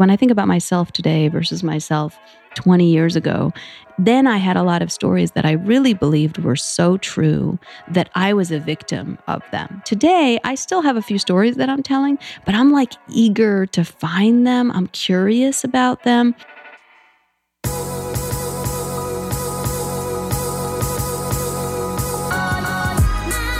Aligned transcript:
When 0.00 0.08
I 0.08 0.16
think 0.16 0.32
about 0.32 0.48
myself 0.48 0.92
today 0.92 1.28
versus 1.28 1.62
myself 1.62 2.18
20 2.54 2.90
years 2.90 3.16
ago, 3.16 3.52
then 3.98 4.26
I 4.26 4.38
had 4.38 4.56
a 4.56 4.62
lot 4.62 4.80
of 4.80 4.90
stories 4.90 5.32
that 5.32 5.44
I 5.44 5.52
really 5.52 5.92
believed 5.92 6.38
were 6.38 6.56
so 6.56 6.96
true 6.96 7.58
that 7.86 8.08
I 8.14 8.32
was 8.32 8.50
a 8.50 8.58
victim 8.58 9.18
of 9.26 9.42
them. 9.52 9.82
Today, 9.84 10.40
I 10.42 10.54
still 10.54 10.80
have 10.80 10.96
a 10.96 11.02
few 11.02 11.18
stories 11.18 11.56
that 11.56 11.68
I'm 11.68 11.82
telling, 11.82 12.18
but 12.46 12.54
I'm 12.54 12.72
like 12.72 12.94
eager 13.10 13.66
to 13.66 13.84
find 13.84 14.46
them. 14.46 14.70
I'm 14.70 14.86
curious 14.86 15.64
about 15.64 16.02
them. 16.04 16.34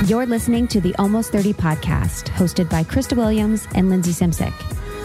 You're 0.06 0.24
listening 0.24 0.68
to 0.68 0.80
the 0.80 0.94
Almost 0.98 1.32
30 1.32 1.52
podcast, 1.52 2.28
hosted 2.30 2.70
by 2.70 2.82
Krista 2.82 3.14
Williams 3.14 3.68
and 3.74 3.90
Lindsey 3.90 4.12
Simcik. 4.12 4.79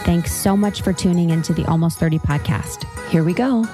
Thanks 0.00 0.32
so 0.32 0.56
much 0.56 0.82
for 0.82 0.92
tuning 0.92 1.30
into 1.30 1.52
the 1.52 1.64
Almost 1.66 1.98
30 1.98 2.18
podcast. 2.20 2.84
Here 3.10 3.24
we 3.24 3.32
go. 3.32 3.64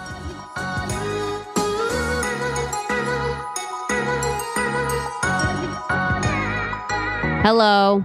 Hello. 7.42 8.04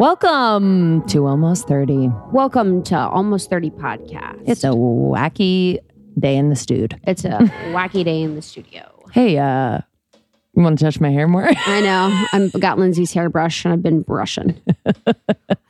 Welcome 0.00 1.06
to 1.06 1.26
Almost 1.26 1.68
30. 1.68 2.10
Welcome 2.32 2.82
to 2.84 2.98
Almost 2.98 3.48
30 3.48 3.70
podcast. 3.70 4.42
It's 4.44 4.64
a 4.64 4.70
wacky 4.70 5.78
day 6.18 6.36
in 6.36 6.48
the 6.50 6.56
studio. 6.56 6.98
It's 7.04 7.24
a 7.24 7.38
wacky 7.70 8.04
day 8.04 8.22
in 8.22 8.34
the 8.34 8.42
studio. 8.42 8.82
Hey, 9.12 9.38
uh, 9.38 9.82
you 10.54 10.62
want 10.62 10.78
to 10.78 10.84
touch 10.84 11.00
my 11.00 11.10
hair 11.10 11.26
more? 11.28 11.48
I 11.66 11.80
know. 11.80 12.26
I've 12.32 12.52
got 12.60 12.78
Lindsey's 12.78 13.12
hairbrush 13.12 13.64
and 13.64 13.72
I've 13.72 13.82
been 13.82 14.02
brushing. 14.02 14.60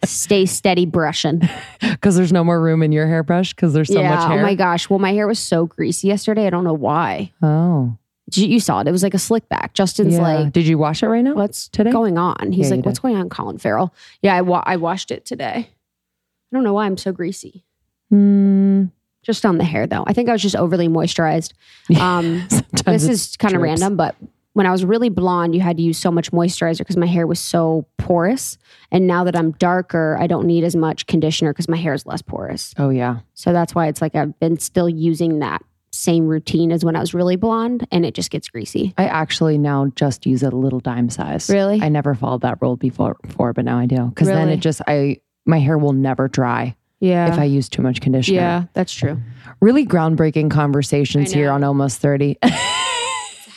Stay 0.04 0.46
steady 0.46 0.86
brushing. 0.86 1.42
Because 1.80 2.16
there's 2.16 2.32
no 2.32 2.42
more 2.42 2.60
room 2.60 2.82
in 2.82 2.90
your 2.90 3.06
hairbrush 3.06 3.54
because 3.54 3.74
there's 3.74 3.92
so 3.92 4.00
yeah. 4.00 4.14
much 4.16 4.28
hair. 4.28 4.40
Oh 4.40 4.42
my 4.42 4.54
gosh. 4.56 4.90
Well, 4.90 4.98
my 4.98 5.12
hair 5.12 5.26
was 5.28 5.38
so 5.38 5.66
greasy 5.66 6.08
yesterday. 6.08 6.46
I 6.46 6.50
don't 6.50 6.64
know 6.64 6.72
why. 6.72 7.30
Oh. 7.42 7.96
You 8.34 8.46
you 8.46 8.58
saw 8.60 8.80
it. 8.80 8.88
It 8.88 8.92
was 8.92 9.04
like 9.04 9.14
a 9.14 9.20
slick 9.20 9.48
back. 9.48 9.72
Justin's 9.74 10.14
Yeah. 10.14 10.22
like, 10.22 10.52
Did 10.52 10.66
you 10.66 10.78
wash 10.78 11.02
it 11.04 11.06
right 11.08 11.22
now? 11.22 11.34
what's 11.34 11.68
today? 11.68 11.92
going 11.92 12.18
on? 12.18 12.50
He's 12.50 12.70
Yeah, 12.70 12.76
like, 12.76 12.86
what's 12.86 12.98
did. 12.98 13.02
going 13.02 13.16
on, 13.16 13.28
Colin 13.28 13.58
Farrell? 13.58 13.94
Yeah, 14.20 14.34
I, 14.34 14.40
wa- 14.42 14.64
I 14.66 14.76
washed 14.76 15.10
it 15.12 15.24
today. 15.24 15.68
I 15.68 16.56
don't 16.56 16.64
know 16.64 16.72
why 16.72 16.86
I'm 16.86 16.96
so 16.96 17.12
greasy. 17.12 17.64
Hmm. 18.10 18.86
Just 19.22 19.46
on 19.46 19.58
the 19.58 19.64
hair, 19.64 19.86
though. 19.86 20.02
I 20.06 20.12
think 20.12 20.28
I 20.28 20.32
was 20.32 20.42
just 20.42 20.56
overly 20.56 20.88
moisturized. 20.88 21.52
Um, 22.00 22.48
this 22.84 23.04
is 23.06 23.36
kind 23.36 23.54
of 23.54 23.62
random, 23.62 23.96
but 23.96 24.16
when 24.54 24.66
I 24.66 24.70
was 24.70 24.84
really 24.84 25.08
blonde, 25.08 25.54
you 25.54 25.60
had 25.62 25.76
to 25.78 25.82
use 25.82 25.96
so 25.98 26.10
much 26.10 26.30
moisturizer 26.32 26.78
because 26.78 26.96
my 26.96 27.06
hair 27.06 27.26
was 27.26 27.40
so 27.40 27.86
porous. 27.96 28.58
And 28.90 29.06
now 29.06 29.24
that 29.24 29.34
I'm 29.36 29.52
darker, 29.52 30.16
I 30.20 30.26
don't 30.26 30.46
need 30.46 30.62
as 30.64 30.76
much 30.76 31.06
conditioner 31.06 31.52
because 31.52 31.68
my 31.68 31.76
hair 31.78 31.94
is 31.94 32.04
less 32.06 32.20
porous. 32.22 32.74
Oh 32.78 32.90
yeah. 32.90 33.20
So 33.34 33.52
that's 33.52 33.74
why 33.74 33.86
it's 33.88 34.02
like 34.02 34.14
I've 34.14 34.38
been 34.40 34.58
still 34.58 34.88
using 34.88 35.38
that 35.38 35.62
same 35.94 36.26
routine 36.26 36.72
as 36.72 36.84
when 36.84 36.96
I 36.96 37.00
was 37.00 37.12
really 37.14 37.36
blonde 37.36 37.86
and 37.92 38.04
it 38.06 38.14
just 38.14 38.30
gets 38.30 38.48
greasy. 38.48 38.94
I 38.98 39.06
actually 39.06 39.58
now 39.58 39.86
just 39.94 40.24
use 40.26 40.42
a 40.42 40.50
little 40.50 40.80
dime 40.80 41.10
size. 41.10 41.48
Really? 41.50 41.80
I 41.82 41.88
never 41.88 42.14
followed 42.14 42.40
that 42.42 42.58
rule 42.62 42.76
before, 42.76 43.16
before 43.22 43.52
but 43.52 43.64
now 43.64 43.78
I 43.78 43.86
do. 43.86 44.06
Because 44.06 44.28
then 44.28 44.48
it 44.48 44.58
just 44.60 44.80
I 44.86 45.18
my 45.46 45.58
hair 45.58 45.76
will 45.78 45.92
never 45.92 46.28
dry 46.28 46.76
Yeah. 47.00 47.32
if 47.32 47.38
I 47.38 47.44
use 47.44 47.68
too 47.68 47.82
much 47.82 48.00
conditioner. 48.00 48.38
yeah, 48.40 48.64
that's 48.74 48.92
true. 48.92 49.18
Really 49.60 49.86
groundbreaking 49.86 50.50
conversations 50.50 51.32
here 51.32 51.50
on 51.50 51.62
almost 51.64 52.00
30. 52.00 52.38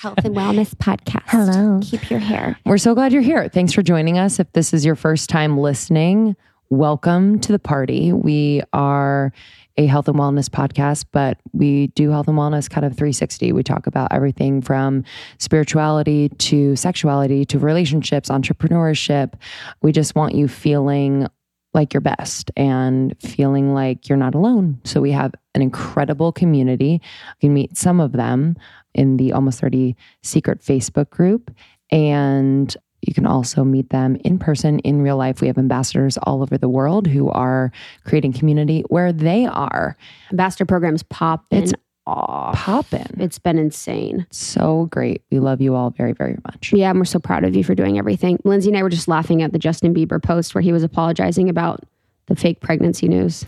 Health 0.05 0.23
and 0.23 0.35
Wellness 0.35 0.75
Podcast. 0.75 1.23
Hello. 1.25 1.79
Keep 1.81 2.11
your 2.11 2.19
hair. 2.19 2.59
We're 2.63 2.77
so 2.77 2.93
glad 2.93 3.11
you're 3.11 3.23
here. 3.23 3.49
Thanks 3.49 3.73
for 3.73 3.81
joining 3.81 4.19
us. 4.19 4.39
If 4.39 4.51
this 4.53 4.71
is 4.71 4.85
your 4.85 4.93
first 4.93 5.31
time 5.31 5.57
listening, 5.57 6.35
welcome 6.69 7.39
to 7.39 7.51
the 7.51 7.57
party. 7.57 8.13
We 8.13 8.61
are 8.71 9.33
a 9.77 9.87
health 9.87 10.07
and 10.07 10.15
wellness 10.15 10.47
podcast, 10.47 11.05
but 11.11 11.39
we 11.53 11.87
do 11.87 12.11
health 12.11 12.27
and 12.27 12.37
wellness 12.37 12.69
kind 12.69 12.85
of 12.85 12.91
360. 12.91 13.51
We 13.51 13.63
talk 13.63 13.87
about 13.87 14.13
everything 14.13 14.61
from 14.61 15.05
spirituality 15.39 16.29
to 16.29 16.75
sexuality 16.75 17.43
to 17.45 17.57
relationships, 17.57 18.29
entrepreneurship. 18.29 19.33
We 19.81 19.91
just 19.91 20.13
want 20.13 20.35
you 20.35 20.47
feeling 20.47 21.27
like 21.73 21.95
your 21.95 22.01
best 22.01 22.51
and 22.55 23.15
feeling 23.19 23.73
like 23.73 24.07
you're 24.07 24.19
not 24.19 24.35
alone. 24.35 24.79
So 24.83 25.01
we 25.01 25.11
have 25.13 25.33
an 25.55 25.63
incredible 25.63 26.31
community. 26.31 27.01
You 27.41 27.49
can 27.49 27.53
meet 27.55 27.75
some 27.75 27.99
of 27.99 28.11
them 28.11 28.55
in 28.95 29.17
the 29.17 29.31
Almost 29.33 29.59
30 29.59 29.95
Secret 30.23 30.61
Facebook 30.61 31.09
group. 31.11 31.51
And 31.91 32.75
you 33.01 33.13
can 33.13 33.27
also 33.27 33.63
meet 33.63 33.91
them 33.91 34.15
in 34.23 34.39
person 34.39 34.79
in 34.79 35.03
real 35.03 35.17
life. 35.17 35.39
We 35.41 35.47
have 35.47 35.59
ambassadors 35.59 36.17
all 36.23 36.41
over 36.41 36.57
the 36.57 36.69
world 36.69 37.05
who 37.05 37.29
are 37.29 37.71
creating 38.03 38.33
community 38.33 38.83
where 38.89 39.13
they 39.13 39.45
are 39.45 39.95
Ambassador 40.31 40.65
programs 40.65 41.03
popping 41.03 41.63
It's 41.63 41.73
off. 42.07 42.55
popping. 42.55 43.05
It's 43.19 43.37
been 43.37 43.59
insane. 43.59 44.25
So 44.31 44.87
great. 44.87 45.21
We 45.31 45.39
love 45.39 45.61
you 45.61 45.75
all 45.75 45.91
very, 45.91 46.13
very 46.13 46.37
much. 46.45 46.73
Yeah, 46.73 46.89
and 46.89 46.97
we're 46.99 47.05
so 47.05 47.19
proud 47.19 47.43
of 47.43 47.55
you 47.55 47.63
for 47.63 47.75
doing 47.75 47.99
everything. 47.99 48.39
Lindsey 48.43 48.69
and 48.69 48.77
I 48.77 48.81
were 48.83 48.89
just 48.89 49.07
laughing 49.07 49.43
at 49.43 49.51
the 49.53 49.59
Justin 49.59 49.93
Bieber 49.93 50.21
post 50.21 50.55
where 50.55 50.61
he 50.63 50.71
was 50.71 50.81
apologizing 50.83 51.47
about 51.49 51.81
the 52.27 52.35
fake 52.35 52.59
pregnancy 52.61 53.07
news. 53.07 53.45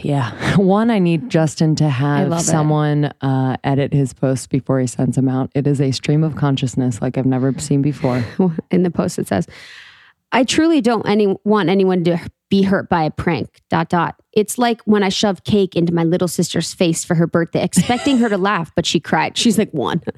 Yeah. 0.03 0.55
One, 0.57 0.91
I 0.91 0.99
need 0.99 1.29
Justin 1.31 1.75
to 1.77 1.89
have 1.89 2.39
someone 2.41 3.05
uh, 3.21 3.57
edit 3.63 3.91
his 3.91 4.13
posts 4.13 4.45
before 4.45 4.79
he 4.79 4.85
sends 4.85 5.15
them 5.15 5.27
out. 5.27 5.49
It 5.55 5.65
is 5.65 5.81
a 5.81 5.89
stream 5.91 6.23
of 6.23 6.35
consciousness 6.35 7.01
like 7.01 7.17
I've 7.17 7.25
never 7.25 7.57
seen 7.57 7.81
before. 7.81 8.23
In 8.71 8.83
the 8.83 8.91
post, 8.91 9.17
it 9.17 9.27
says, 9.27 9.47
I 10.31 10.43
truly 10.43 10.79
don't 10.79 11.07
any, 11.07 11.35
want 11.43 11.69
anyone 11.69 12.03
to 12.03 12.19
be 12.49 12.61
hurt 12.61 12.87
by 12.87 13.03
a 13.03 13.09
prank. 13.09 13.61
Dot 13.71 13.89
dot. 13.89 14.21
It's 14.31 14.59
like 14.59 14.81
when 14.83 15.01
I 15.01 15.09
shoved 15.09 15.43
cake 15.43 15.75
into 15.75 15.93
my 15.93 16.03
little 16.03 16.27
sister's 16.27 16.73
face 16.73 17.03
for 17.03 17.15
her 17.15 17.25
birthday, 17.25 17.63
expecting 17.63 18.17
her 18.19 18.29
to 18.29 18.37
laugh, 18.37 18.71
but 18.75 18.85
she 18.85 18.99
cried. 18.99 19.37
She's 19.37 19.57
like 19.57 19.71
one. 19.71 20.03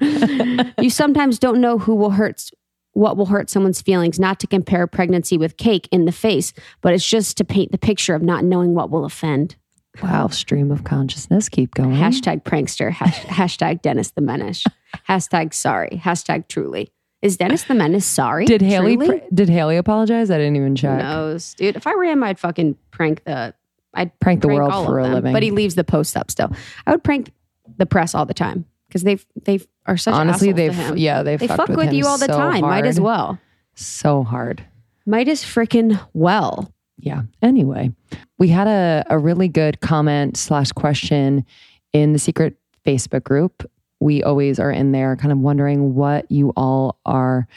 you 0.78 0.90
sometimes 0.90 1.38
don't 1.38 1.60
know 1.60 1.78
who 1.78 1.94
will 1.94 2.10
hurt 2.10 2.50
what 2.98 3.16
will 3.16 3.26
hurt 3.26 3.48
someone's 3.48 3.80
feelings, 3.80 4.18
not 4.18 4.40
to 4.40 4.46
compare 4.46 4.86
pregnancy 4.88 5.38
with 5.38 5.56
cake 5.56 5.88
in 5.92 6.04
the 6.04 6.12
face, 6.12 6.52
but 6.80 6.92
it's 6.92 7.08
just 7.08 7.36
to 7.36 7.44
paint 7.44 7.70
the 7.70 7.78
picture 7.78 8.14
of 8.14 8.22
not 8.22 8.42
knowing 8.44 8.74
what 8.74 8.90
will 8.90 9.04
offend. 9.04 9.54
Wow. 10.02 10.28
Stream 10.28 10.70
of 10.72 10.82
consciousness. 10.84 11.48
Keep 11.48 11.74
going. 11.74 11.92
Hashtag 11.92 12.42
prankster. 12.42 12.90
Hash, 12.90 13.20
hashtag 13.60 13.82
Dennis 13.82 14.10
the 14.10 14.20
Menace. 14.20 14.64
hashtag 15.08 15.54
sorry. 15.54 16.00
Hashtag 16.04 16.48
truly. 16.48 16.90
Is 17.22 17.36
Dennis 17.36 17.64
the 17.64 17.74
Menace 17.74 18.06
sorry? 18.06 18.44
Did 18.46 18.62
Hailey 18.62 18.96
Truly? 18.96 19.22
did 19.32 19.48
Hailey 19.48 19.76
apologize? 19.76 20.30
I 20.30 20.38
didn't 20.38 20.56
even 20.56 20.70
Who 20.70 20.76
check. 20.76 20.98
knows, 20.98 21.54
dude? 21.54 21.76
If 21.76 21.86
I 21.86 21.94
were 21.94 22.04
him, 22.04 22.22
I'd 22.22 22.38
fucking 22.38 22.76
prank 22.90 23.24
the. 23.24 23.54
I'd 23.94 24.16
Prank 24.20 24.42
the 24.42 24.48
world 24.48 24.70
all 24.70 24.84
for 24.86 24.98
a 24.98 25.08
living. 25.08 25.32
But 25.32 25.42
he 25.42 25.50
leaves 25.50 25.74
the 25.74 25.82
post 25.84 26.16
up 26.16 26.30
still. 26.30 26.52
I 26.86 26.92
would 26.92 27.02
prank 27.02 27.32
the 27.76 27.86
press 27.86 28.14
all 28.14 28.26
the 28.26 28.34
time 28.34 28.66
because 28.86 29.02
they've 29.02 29.24
they 29.44 29.60
are 29.88 29.96
such 29.96 30.14
Honestly, 30.14 30.52
they've 30.52 30.96
yeah 30.96 31.22
they've 31.22 31.40
they 31.40 31.48
fuck 31.48 31.68
with, 31.68 31.88
him 31.88 31.94
you 31.94 32.06
all 32.06 32.18
the 32.18 32.26
so 32.26 32.36
time. 32.36 32.60
Might 32.60 32.86
as 32.86 33.00
well. 33.00 33.38
So 33.74 34.22
hard. 34.22 34.64
Might 35.06 35.28
as 35.28 35.42
freaking 35.42 35.98
well. 36.12 36.72
Yeah. 36.98 37.22
Anyway, 37.42 37.92
we 38.38 38.48
had 38.48 38.66
a, 38.66 39.04
a 39.08 39.18
really 39.18 39.48
good 39.48 39.80
comment 39.80 40.36
slash 40.36 40.70
question 40.72 41.46
in 41.92 42.12
the 42.12 42.18
secret 42.18 42.58
Facebook 42.84 43.24
group. 43.24 43.68
We 44.00 44.22
always 44.22 44.60
are 44.60 44.70
in 44.70 44.92
there 44.92 45.16
kind 45.16 45.32
of 45.32 45.38
wondering 45.38 45.94
what 45.94 46.30
you 46.30 46.52
all 46.56 46.98
are, 47.06 47.48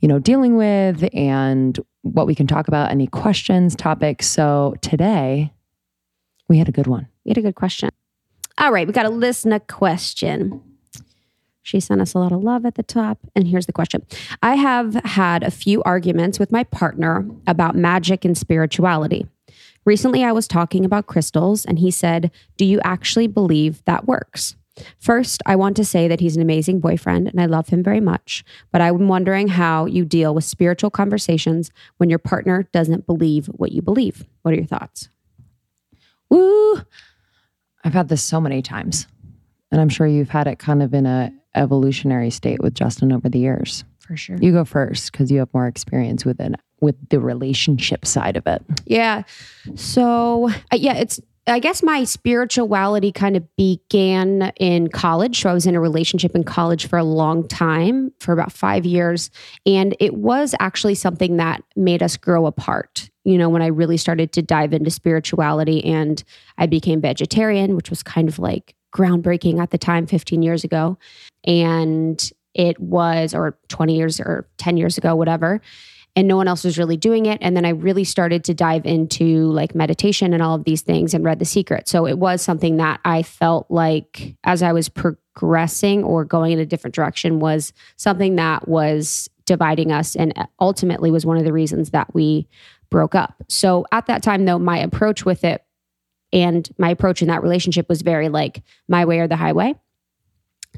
you 0.00 0.08
know, 0.08 0.18
dealing 0.18 0.56
with 0.56 1.08
and 1.12 1.78
what 2.02 2.26
we 2.26 2.34
can 2.34 2.46
talk 2.46 2.68
about, 2.68 2.90
any 2.90 3.06
questions, 3.06 3.76
topics. 3.76 4.26
So 4.26 4.74
today 4.80 5.52
we 6.48 6.58
had 6.58 6.68
a 6.68 6.72
good 6.72 6.86
one. 6.86 7.08
We 7.24 7.30
had 7.30 7.38
a 7.38 7.42
good 7.42 7.56
question. 7.56 7.90
All 8.56 8.72
right, 8.72 8.86
we 8.86 8.92
got 8.92 9.06
a 9.06 9.10
listener 9.10 9.58
question. 9.58 10.62
She 11.70 11.78
sent 11.78 12.00
us 12.00 12.14
a 12.14 12.18
lot 12.18 12.32
of 12.32 12.42
love 12.42 12.66
at 12.66 12.74
the 12.74 12.82
top. 12.82 13.20
And 13.36 13.46
here's 13.46 13.66
the 13.66 13.72
question 13.72 14.04
I 14.42 14.56
have 14.56 14.94
had 15.04 15.44
a 15.44 15.52
few 15.52 15.84
arguments 15.84 16.40
with 16.40 16.50
my 16.50 16.64
partner 16.64 17.24
about 17.46 17.76
magic 17.76 18.24
and 18.24 18.36
spirituality. 18.36 19.28
Recently, 19.84 20.24
I 20.24 20.32
was 20.32 20.48
talking 20.48 20.84
about 20.84 21.06
crystals, 21.06 21.64
and 21.64 21.78
he 21.78 21.92
said, 21.92 22.32
Do 22.56 22.64
you 22.64 22.80
actually 22.82 23.28
believe 23.28 23.84
that 23.84 24.08
works? 24.08 24.56
First, 24.98 25.42
I 25.46 25.54
want 25.54 25.76
to 25.76 25.84
say 25.84 26.08
that 26.08 26.18
he's 26.18 26.34
an 26.34 26.42
amazing 26.42 26.80
boyfriend 26.80 27.28
and 27.28 27.40
I 27.40 27.46
love 27.46 27.68
him 27.68 27.82
very 27.82 28.00
much, 28.00 28.44
but 28.72 28.80
I'm 28.80 29.08
wondering 29.08 29.48
how 29.48 29.84
you 29.84 30.04
deal 30.04 30.34
with 30.34 30.44
spiritual 30.44 30.90
conversations 30.90 31.70
when 31.98 32.08
your 32.08 32.18
partner 32.18 32.66
doesn't 32.72 33.06
believe 33.06 33.46
what 33.46 33.72
you 33.72 33.82
believe. 33.82 34.24
What 34.42 34.54
are 34.54 34.56
your 34.56 34.66
thoughts? 34.66 35.10
Woo! 36.30 36.80
I've 37.84 37.92
had 37.92 38.08
this 38.08 38.22
so 38.22 38.40
many 38.40 38.62
times. 38.62 39.06
And 39.70 39.80
I'm 39.80 39.90
sure 39.90 40.06
you've 40.06 40.30
had 40.30 40.46
it 40.46 40.58
kind 40.58 40.82
of 40.82 40.94
in 40.94 41.04
a 41.04 41.32
evolutionary 41.54 42.30
state 42.30 42.60
with 42.60 42.74
Justin 42.74 43.12
over 43.12 43.28
the 43.28 43.38
years. 43.38 43.84
For 43.98 44.16
sure. 44.16 44.36
You 44.40 44.52
go 44.52 44.64
first 44.64 45.12
because 45.12 45.30
you 45.30 45.38
have 45.38 45.52
more 45.54 45.66
experience 45.66 46.24
with 46.24 46.40
it 46.40 46.54
with 46.80 46.96
the 47.10 47.20
relationship 47.20 48.06
side 48.06 48.36
of 48.36 48.46
it. 48.46 48.62
Yeah. 48.86 49.22
So, 49.74 50.48
uh, 50.48 50.76
yeah, 50.76 50.94
it's 50.94 51.20
I 51.46 51.58
guess 51.58 51.82
my 51.82 52.04
spirituality 52.04 53.12
kind 53.12 53.36
of 53.36 53.44
began 53.56 54.52
in 54.56 54.88
college. 54.88 55.40
So 55.40 55.50
I 55.50 55.54
was 55.54 55.66
in 55.66 55.74
a 55.74 55.80
relationship 55.80 56.34
in 56.34 56.44
college 56.44 56.86
for 56.86 56.98
a 56.98 57.04
long 57.04 57.48
time, 57.48 58.12
for 58.20 58.32
about 58.32 58.52
five 58.52 58.84
years. 58.84 59.30
And 59.66 59.96
it 59.98 60.14
was 60.14 60.54
actually 60.60 60.94
something 60.94 61.38
that 61.38 61.62
made 61.76 62.02
us 62.02 62.16
grow 62.16 62.46
apart. 62.46 63.10
You 63.24 63.36
know, 63.36 63.48
when 63.48 63.62
I 63.62 63.66
really 63.66 63.96
started 63.96 64.32
to 64.32 64.42
dive 64.42 64.72
into 64.72 64.90
spirituality 64.90 65.84
and 65.84 66.22
I 66.56 66.66
became 66.66 67.00
vegetarian, 67.00 67.74
which 67.74 67.90
was 67.90 68.02
kind 68.02 68.28
of 68.28 68.38
like 68.38 68.74
groundbreaking 68.92 69.60
at 69.60 69.70
the 69.70 69.78
time, 69.78 70.06
15 70.06 70.42
years 70.42 70.64
ago. 70.64 70.98
And 71.44 72.30
it 72.54 72.78
was, 72.80 73.34
or 73.34 73.58
20 73.68 73.96
years 73.96 74.20
or 74.20 74.48
10 74.58 74.76
years 74.76 74.98
ago, 74.98 75.14
whatever 75.14 75.60
and 76.16 76.26
no 76.26 76.36
one 76.36 76.48
else 76.48 76.64
was 76.64 76.78
really 76.78 76.96
doing 76.96 77.26
it. 77.26 77.38
And 77.40 77.56
then 77.56 77.64
I 77.64 77.70
really 77.70 78.04
started 78.04 78.44
to 78.44 78.54
dive 78.54 78.84
into 78.84 79.50
like 79.52 79.74
meditation 79.74 80.32
and 80.32 80.42
all 80.42 80.54
of 80.54 80.64
these 80.64 80.82
things 80.82 81.14
and 81.14 81.24
read 81.24 81.38
The 81.38 81.44
Secret. 81.44 81.88
So 81.88 82.06
it 82.06 82.18
was 82.18 82.42
something 82.42 82.78
that 82.78 83.00
I 83.04 83.22
felt 83.22 83.70
like 83.70 84.36
as 84.44 84.62
I 84.62 84.72
was 84.72 84.88
progressing 84.88 86.02
or 86.02 86.24
going 86.24 86.52
in 86.52 86.58
a 86.58 86.66
different 86.66 86.94
direction 86.94 87.38
was 87.38 87.72
something 87.96 88.36
that 88.36 88.66
was 88.66 89.28
dividing 89.46 89.92
us 89.92 90.16
and 90.16 90.34
ultimately 90.60 91.10
was 91.10 91.26
one 91.26 91.36
of 91.36 91.44
the 91.44 91.52
reasons 91.52 91.90
that 91.90 92.12
we 92.14 92.48
broke 92.90 93.14
up. 93.14 93.42
So 93.48 93.86
at 93.92 94.06
that 94.06 94.22
time, 94.22 94.44
though, 94.44 94.58
my 94.58 94.78
approach 94.78 95.24
with 95.24 95.44
it 95.44 95.64
and 96.32 96.68
my 96.78 96.90
approach 96.90 97.22
in 97.22 97.28
that 97.28 97.42
relationship 97.42 97.88
was 97.88 98.02
very 98.02 98.28
like 98.28 98.62
my 98.88 99.04
way 99.04 99.20
or 99.20 99.28
the 99.28 99.36
highway. 99.36 99.74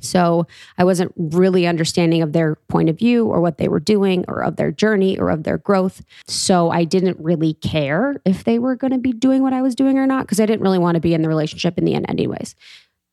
So 0.00 0.46
I 0.78 0.84
wasn't 0.84 1.12
really 1.16 1.66
understanding 1.66 2.22
of 2.22 2.32
their 2.32 2.56
point 2.69 2.88
of 2.88 2.99
view 2.99 3.26
or 3.26 3.40
what 3.40 3.58
they 3.58 3.69
were 3.69 3.81
doing 3.81 4.25
or 4.26 4.43
of 4.43 4.56
their 4.56 4.72
journey 4.72 5.19
or 5.19 5.31
of 5.31 5.44
their 5.44 5.58
growth. 5.58 6.02
So 6.26 6.70
I 6.70 6.84
didn't 6.84 7.19
really 7.20 7.54
care 7.54 8.16
if 8.25 8.44
they 8.44 8.58
were 8.58 8.75
going 8.75 8.93
to 8.93 8.99
be 8.99 9.12
doing 9.12 9.43
what 9.43 9.52
I 9.52 9.62
was 9.62 9.75
doing 9.75 9.99
or 9.99 10.06
not 10.06 10.26
because 10.26 10.40
I 10.40 10.46
didn't 10.46 10.62
really 10.62 10.78
want 10.78 10.96
to 10.96 11.00
be 11.00 11.14
in 11.14 11.22
the 11.22 11.28
relationship 11.28 11.78
in 11.78 11.84
the 11.84 11.94
end, 11.94 12.06
anyways. 12.08 12.55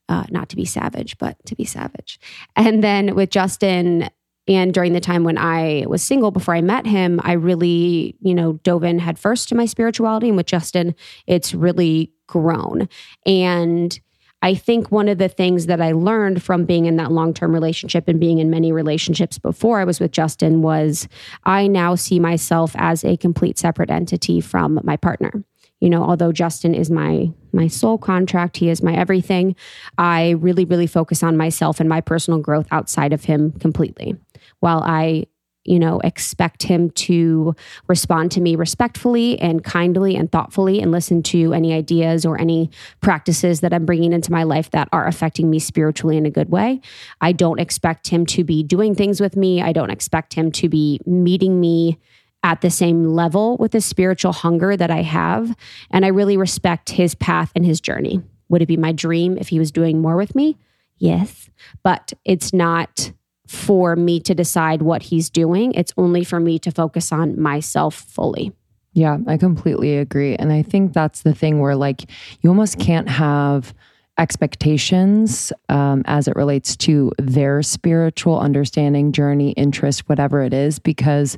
Uh, 0.07 0.23
not 0.31 0.49
to 0.49 0.55
be 0.55 0.65
savage, 0.65 1.17
but 1.19 1.37
to 1.45 1.55
be 1.55 1.65
savage. 1.65 2.19
And 2.55 2.83
then 2.83 3.13
with 3.13 3.29
Justin, 3.29 4.09
and 4.49 4.73
during 4.73 4.93
the 4.93 4.99
time 4.99 5.23
when 5.23 5.37
I 5.37 5.85
was 5.87 6.01
single 6.01 6.31
before 6.31 6.55
I 6.55 6.61
met 6.61 6.87
him, 6.87 7.21
I 7.23 7.33
really, 7.33 8.15
you 8.19 8.33
know, 8.33 8.53
dove 8.63 8.83
in 8.83 8.97
headfirst 8.97 9.47
to 9.49 9.55
my 9.55 9.65
spirituality. 9.65 10.27
And 10.27 10.35
with 10.35 10.47
Justin, 10.47 10.95
it's 11.27 11.53
really 11.53 12.11
grown. 12.25 12.89
And 13.27 13.97
I 14.41 14.55
think 14.55 14.91
one 14.91 15.07
of 15.07 15.19
the 15.19 15.29
things 15.29 15.67
that 15.67 15.81
I 15.81 15.91
learned 15.91 16.41
from 16.41 16.65
being 16.65 16.85
in 16.85 16.95
that 16.95 17.11
long 17.11 17.31
term 17.33 17.53
relationship 17.53 18.07
and 18.07 18.19
being 18.19 18.39
in 18.39 18.49
many 18.49 18.71
relationships 18.71 19.37
before 19.37 19.79
I 19.79 19.83
was 19.83 19.99
with 19.99 20.11
Justin 20.11 20.63
was 20.63 21.07
I 21.43 21.67
now 21.67 21.93
see 21.93 22.19
myself 22.19 22.71
as 22.75 23.03
a 23.03 23.17
complete 23.17 23.59
separate 23.59 23.91
entity 23.91 24.41
from 24.41 24.79
my 24.83 24.97
partner. 24.97 25.43
You 25.79 25.89
know, 25.89 26.03
although 26.03 26.31
Justin 26.31 26.73
is 26.73 26.89
my 26.89 27.31
my 27.53 27.67
soul 27.67 27.97
contract, 27.97 28.57
he 28.57 28.69
is 28.69 28.81
my 28.81 28.95
everything. 28.95 29.55
I 29.97 30.31
really, 30.31 30.65
really 30.65 30.87
focus 30.87 31.21
on 31.21 31.37
myself 31.37 31.79
and 31.79 31.87
my 31.87 32.01
personal 32.01 32.39
growth 32.39 32.67
outside 32.71 33.13
of 33.13 33.25
him 33.25 33.51
completely. 33.59 34.15
While 34.59 34.83
I 34.85 35.25
you 35.65 35.77
know, 35.77 35.99
expect 35.99 36.63
him 36.63 36.89
to 36.89 37.53
respond 37.87 38.31
to 38.31 38.41
me 38.41 38.55
respectfully 38.55 39.37
and 39.39 39.63
kindly 39.63 40.15
and 40.15 40.31
thoughtfully 40.31 40.81
and 40.81 40.91
listen 40.91 41.21
to 41.21 41.53
any 41.53 41.73
ideas 41.73 42.25
or 42.25 42.41
any 42.41 42.71
practices 43.01 43.59
that 43.59 43.71
I'm 43.71 43.85
bringing 43.85 44.11
into 44.11 44.31
my 44.31 44.43
life 44.43 44.71
that 44.71 44.89
are 44.91 45.05
affecting 45.05 45.49
me 45.49 45.59
spiritually 45.59 46.17
in 46.17 46.25
a 46.25 46.31
good 46.31 46.49
way. 46.49 46.81
I 47.21 47.33
don't 47.33 47.59
expect 47.59 48.07
him 48.07 48.25
to 48.27 48.43
be 48.43 48.63
doing 48.63 48.95
things 48.95 49.21
with 49.21 49.35
me. 49.35 49.61
I 49.61 49.73
don't 49.73 49.91
expect 49.91 50.33
him 50.33 50.51
to 50.53 50.69
be 50.69 51.01
meeting 51.05 51.59
me 51.59 51.99
at 52.41 52.61
the 52.61 52.71
same 52.71 53.03
level 53.03 53.57
with 53.57 53.73
the 53.73 53.81
spiritual 53.81 54.31
hunger 54.31 54.75
that 54.75 54.89
I 54.89 55.01
have. 55.01 55.55
And 55.91 56.03
I 56.03 56.07
really 56.07 56.37
respect 56.37 56.89
his 56.89 57.13
path 57.13 57.51
and 57.53 57.65
his 57.65 57.79
journey. 57.81 58.21
Would 58.47 58.61
it 58.61 58.67
be 58.67 58.77
my 58.77 58.93
dream 58.93 59.37
if 59.37 59.49
he 59.49 59.59
was 59.59 59.71
doing 59.71 60.01
more 60.01 60.15
with 60.15 60.33
me? 60.33 60.57
Yes. 60.97 61.49
But 61.83 62.13
it's 62.25 62.53
not 62.53 63.11
for 63.49 63.95
me 63.95 64.19
to 64.19 64.35
decide 64.35 64.83
what 64.83 65.01
he's 65.01 65.27
doing. 65.27 65.73
It's 65.73 65.91
only 65.97 66.23
for 66.23 66.39
me 66.39 66.59
to 66.59 66.69
focus 66.69 67.11
on 67.11 67.41
myself 67.41 67.95
fully. 67.95 68.51
Yeah, 68.93 69.17
I 69.25 69.37
completely 69.37 69.97
agree. 69.97 70.35
And 70.35 70.53
I 70.53 70.61
think 70.61 70.93
that's 70.93 71.23
the 71.23 71.33
thing 71.33 71.59
where, 71.59 71.75
like, 71.75 72.11
you 72.41 72.49
almost 72.51 72.77
can't 72.77 73.09
have 73.09 73.73
expectations 74.19 75.51
um, 75.67 76.03
as 76.05 76.27
it 76.27 76.35
relates 76.35 76.77
to 76.77 77.11
their 77.17 77.63
spiritual 77.63 78.39
understanding, 78.39 79.13
journey, 79.13 79.51
interest, 79.51 80.07
whatever 80.07 80.43
it 80.43 80.53
is, 80.53 80.77
because 80.77 81.35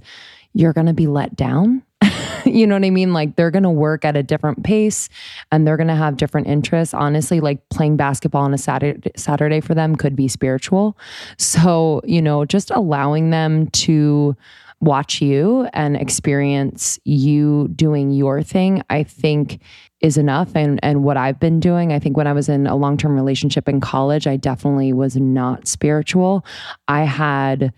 you're 0.53 0.73
going 0.73 0.87
to 0.87 0.93
be 0.93 1.07
let 1.07 1.37
down 1.37 1.81
you 2.45 2.65
know 2.65 2.75
what 2.75 2.85
I 2.85 2.89
mean? 2.89 3.13
Like 3.13 3.35
they're 3.35 3.51
going 3.51 3.63
to 3.63 3.69
work 3.69 4.05
at 4.05 4.15
a 4.15 4.23
different 4.23 4.63
pace 4.63 5.09
and 5.51 5.67
they're 5.67 5.77
going 5.77 5.87
to 5.87 5.95
have 5.95 6.17
different 6.17 6.47
interests. 6.47 6.93
Honestly, 6.93 7.39
like 7.39 7.67
playing 7.69 7.97
basketball 7.97 8.43
on 8.43 8.53
a 8.53 8.57
Saturday, 8.57 9.11
Saturday 9.15 9.61
for 9.61 9.75
them 9.75 9.95
could 9.95 10.15
be 10.15 10.27
spiritual. 10.27 10.97
So, 11.37 12.01
you 12.03 12.21
know, 12.21 12.45
just 12.45 12.71
allowing 12.71 13.29
them 13.29 13.67
to 13.67 14.35
watch 14.79 15.21
you 15.21 15.67
and 15.73 15.95
experience 15.95 16.99
you 17.05 17.67
doing 17.75 18.11
your 18.11 18.41
thing, 18.41 18.81
I 18.89 19.03
think 19.03 19.61
is 20.01 20.17
enough. 20.17 20.55
And 20.55 20.79
and 20.83 21.03
what 21.03 21.17
I've 21.17 21.39
been 21.39 21.59
doing, 21.59 21.93
I 21.93 21.99
think 21.99 22.17
when 22.17 22.27
I 22.27 22.33
was 22.33 22.49
in 22.49 22.65
a 22.65 22.75
long-term 22.75 23.15
relationship 23.15 23.69
in 23.69 23.79
college, 23.79 24.25
I 24.25 24.37
definitely 24.37 24.91
was 24.91 25.15
not 25.15 25.67
spiritual. 25.67 26.43
I 26.87 27.03
had 27.03 27.71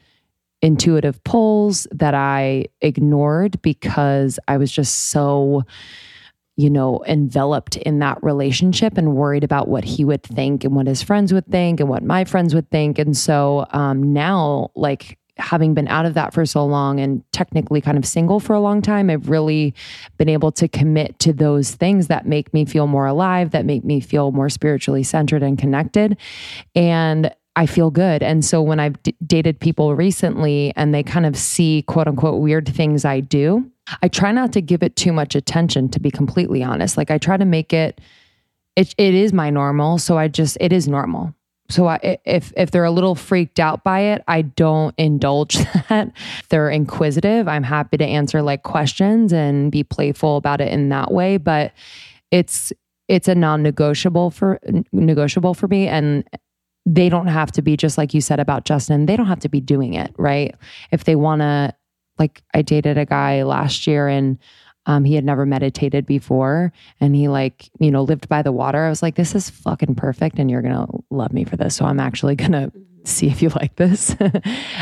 intuitive 0.63 1.23
pulls 1.23 1.85
that 1.91 2.15
I 2.15 2.65
ignored 2.81 3.61
because 3.61 4.39
I 4.47 4.57
was 4.57 4.71
just 4.71 5.09
so 5.09 5.63
you 6.55 6.69
know, 6.69 7.03
enveloped 7.07 7.77
in 7.77 7.97
that 7.97 8.21
relationship 8.21 8.95
and 8.95 9.15
worried 9.15 9.43
about 9.43 9.67
what 9.67 9.83
he 9.83 10.05
would 10.05 10.21
think 10.21 10.63
and 10.63 10.75
what 10.75 10.85
his 10.85 11.01
friends 11.01 11.33
would 11.33 11.47
think 11.47 11.79
and 11.79 11.89
what 11.89 12.03
my 12.03 12.23
friends 12.23 12.53
would 12.53 12.69
think. 12.69 12.99
And 12.99 13.17
so 13.17 13.65
um, 13.71 14.13
now, 14.13 14.69
like, 14.75 15.17
having 15.37 15.73
been 15.73 15.87
out 15.87 16.05
of 16.05 16.13
that 16.13 16.31
for 16.31 16.45
so 16.45 16.63
long 16.63 16.99
and 16.99 17.23
technically 17.31 17.81
kind 17.81 17.97
of 17.97 18.05
single 18.05 18.39
for 18.39 18.53
a 18.53 18.59
long 18.59 18.83
time, 18.83 19.09
I've 19.09 19.29
really 19.29 19.73
been 20.19 20.29
able 20.29 20.51
to 20.51 20.67
commit 20.67 21.17
to 21.19 21.33
those 21.33 21.71
things 21.71 22.05
that 22.07 22.27
make 22.27 22.53
me 22.53 22.65
feel 22.65 22.85
more 22.85 23.07
alive, 23.07 23.49
that 23.49 23.65
make 23.65 23.83
me 23.83 23.99
feel 23.99 24.31
more 24.31 24.49
spiritually 24.49 25.01
centered 25.01 25.41
and 25.41 25.57
connected. 25.57 26.17
And 26.75 27.33
I 27.55 27.65
feel 27.65 27.91
good. 27.91 28.23
And 28.23 28.43
so 28.43 28.61
when 28.61 28.79
I've 28.79 29.01
d- 29.03 29.15
dated 29.25 29.59
people 29.59 29.95
recently 29.95 30.73
and 30.75 30.93
they 30.93 31.03
kind 31.03 31.25
of 31.25 31.37
see 31.37 31.83
quote 31.83 32.07
unquote 32.07 32.41
weird 32.41 32.67
things 32.67 33.05
I 33.05 33.19
do, 33.19 33.69
I 34.01 34.07
try 34.07 34.31
not 34.31 34.53
to 34.53 34.61
give 34.61 34.81
it 34.81 34.95
too 34.95 35.13
much 35.13 35.35
attention 35.35 35.89
to 35.89 35.99
be 35.99 36.09
completely 36.09 36.63
honest. 36.63 36.97
Like 36.97 37.11
I 37.11 37.17
try 37.17 37.37
to 37.37 37.45
make 37.45 37.73
it 37.73 38.01
it 38.75 38.95
it 38.97 39.13
is 39.13 39.33
my 39.33 39.49
normal, 39.49 39.99
so 39.99 40.17
I 40.17 40.27
just 40.27 40.57
it 40.59 40.73
is 40.73 40.87
normal. 40.87 41.33
So 41.69 41.87
I, 41.87 42.17
if 42.25 42.51
if 42.57 42.71
they're 42.71 42.83
a 42.83 42.91
little 42.91 43.15
freaked 43.15 43.59
out 43.59 43.83
by 43.83 43.99
it, 43.99 44.23
I 44.27 44.41
don't 44.41 44.95
indulge 44.97 45.57
that. 45.89 46.11
They're 46.49 46.69
inquisitive, 46.69 47.47
I'm 47.47 47.63
happy 47.63 47.97
to 47.97 48.05
answer 48.05 48.41
like 48.41 48.63
questions 48.63 49.31
and 49.31 49.71
be 49.71 49.83
playful 49.83 50.37
about 50.37 50.59
it 50.59 50.71
in 50.71 50.89
that 50.89 51.11
way, 51.11 51.37
but 51.37 51.73
it's 52.31 52.73
it's 53.07 53.27
a 53.27 53.35
non-negotiable 53.35 54.31
for 54.31 54.59
negotiable 54.91 55.53
for 55.53 55.67
me 55.67 55.87
and 55.87 56.23
they 56.85 57.09
don't 57.09 57.27
have 57.27 57.51
to 57.53 57.61
be 57.61 57.77
just 57.77 57.97
like 57.97 58.13
you 58.13 58.21
said 58.21 58.39
about 58.39 58.65
Justin, 58.65 59.05
they 59.05 59.15
don't 59.15 59.27
have 59.27 59.39
to 59.39 59.49
be 59.49 59.61
doing 59.61 59.93
it, 59.93 60.13
right? 60.17 60.55
If 60.91 61.05
they 61.05 61.15
want 61.15 61.41
to, 61.41 61.73
like, 62.19 62.43
I 62.53 62.61
dated 62.61 62.97
a 62.97 63.05
guy 63.05 63.43
last 63.43 63.87
year 63.87 64.07
and 64.07 64.37
um, 64.85 65.05
he 65.05 65.15
had 65.15 65.23
never 65.23 65.45
meditated 65.45 66.05
before 66.05 66.73
and 66.99 67.15
he, 67.15 67.29
like, 67.29 67.69
you 67.79 67.89
know, 67.89 68.03
lived 68.03 68.27
by 68.27 68.41
the 68.41 68.51
water. 68.51 68.83
I 68.83 68.89
was 68.89 69.01
like, 69.01 69.15
this 69.15 69.33
is 69.33 69.49
fucking 69.49 69.95
perfect 69.95 70.39
and 70.39 70.51
you're 70.51 70.61
going 70.61 70.75
to 70.75 71.03
love 71.09 71.31
me 71.31 71.45
for 71.45 71.55
this. 71.55 71.75
So 71.75 71.85
I'm 71.85 72.01
actually 72.01 72.35
going 72.35 72.51
to 72.51 72.71
see 73.05 73.27
if 73.27 73.41
you 73.41 73.49
like 73.55 73.75
this. 73.75 74.15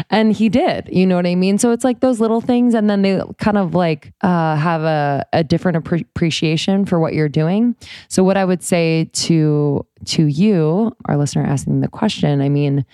and 0.09 0.33
he 0.33 0.49
did, 0.49 0.89
you 0.91 1.05
know 1.05 1.15
what 1.15 1.27
I 1.27 1.35
mean? 1.35 1.57
So 1.57 1.71
it's 1.71 1.83
like 1.83 1.99
those 1.99 2.19
little 2.19 2.41
things. 2.41 2.73
And 2.73 2.89
then 2.89 3.01
they 3.01 3.21
kind 3.37 3.57
of 3.57 3.75
like 3.75 4.13
uh, 4.21 4.55
have 4.55 4.83
a, 4.83 5.25
a 5.33 5.43
different 5.43 5.77
appreciation 5.77 6.85
for 6.85 6.99
what 6.99 7.13
you're 7.13 7.29
doing. 7.29 7.75
So 8.07 8.23
what 8.23 8.37
I 8.37 8.45
would 8.45 8.63
say 8.63 9.09
to, 9.13 9.85
to 10.05 10.25
you, 10.25 10.95
our 11.05 11.17
listener 11.17 11.43
asking 11.43 11.81
the 11.81 11.87
question, 11.87 12.41
I 12.41 12.49
mean, 12.49 12.85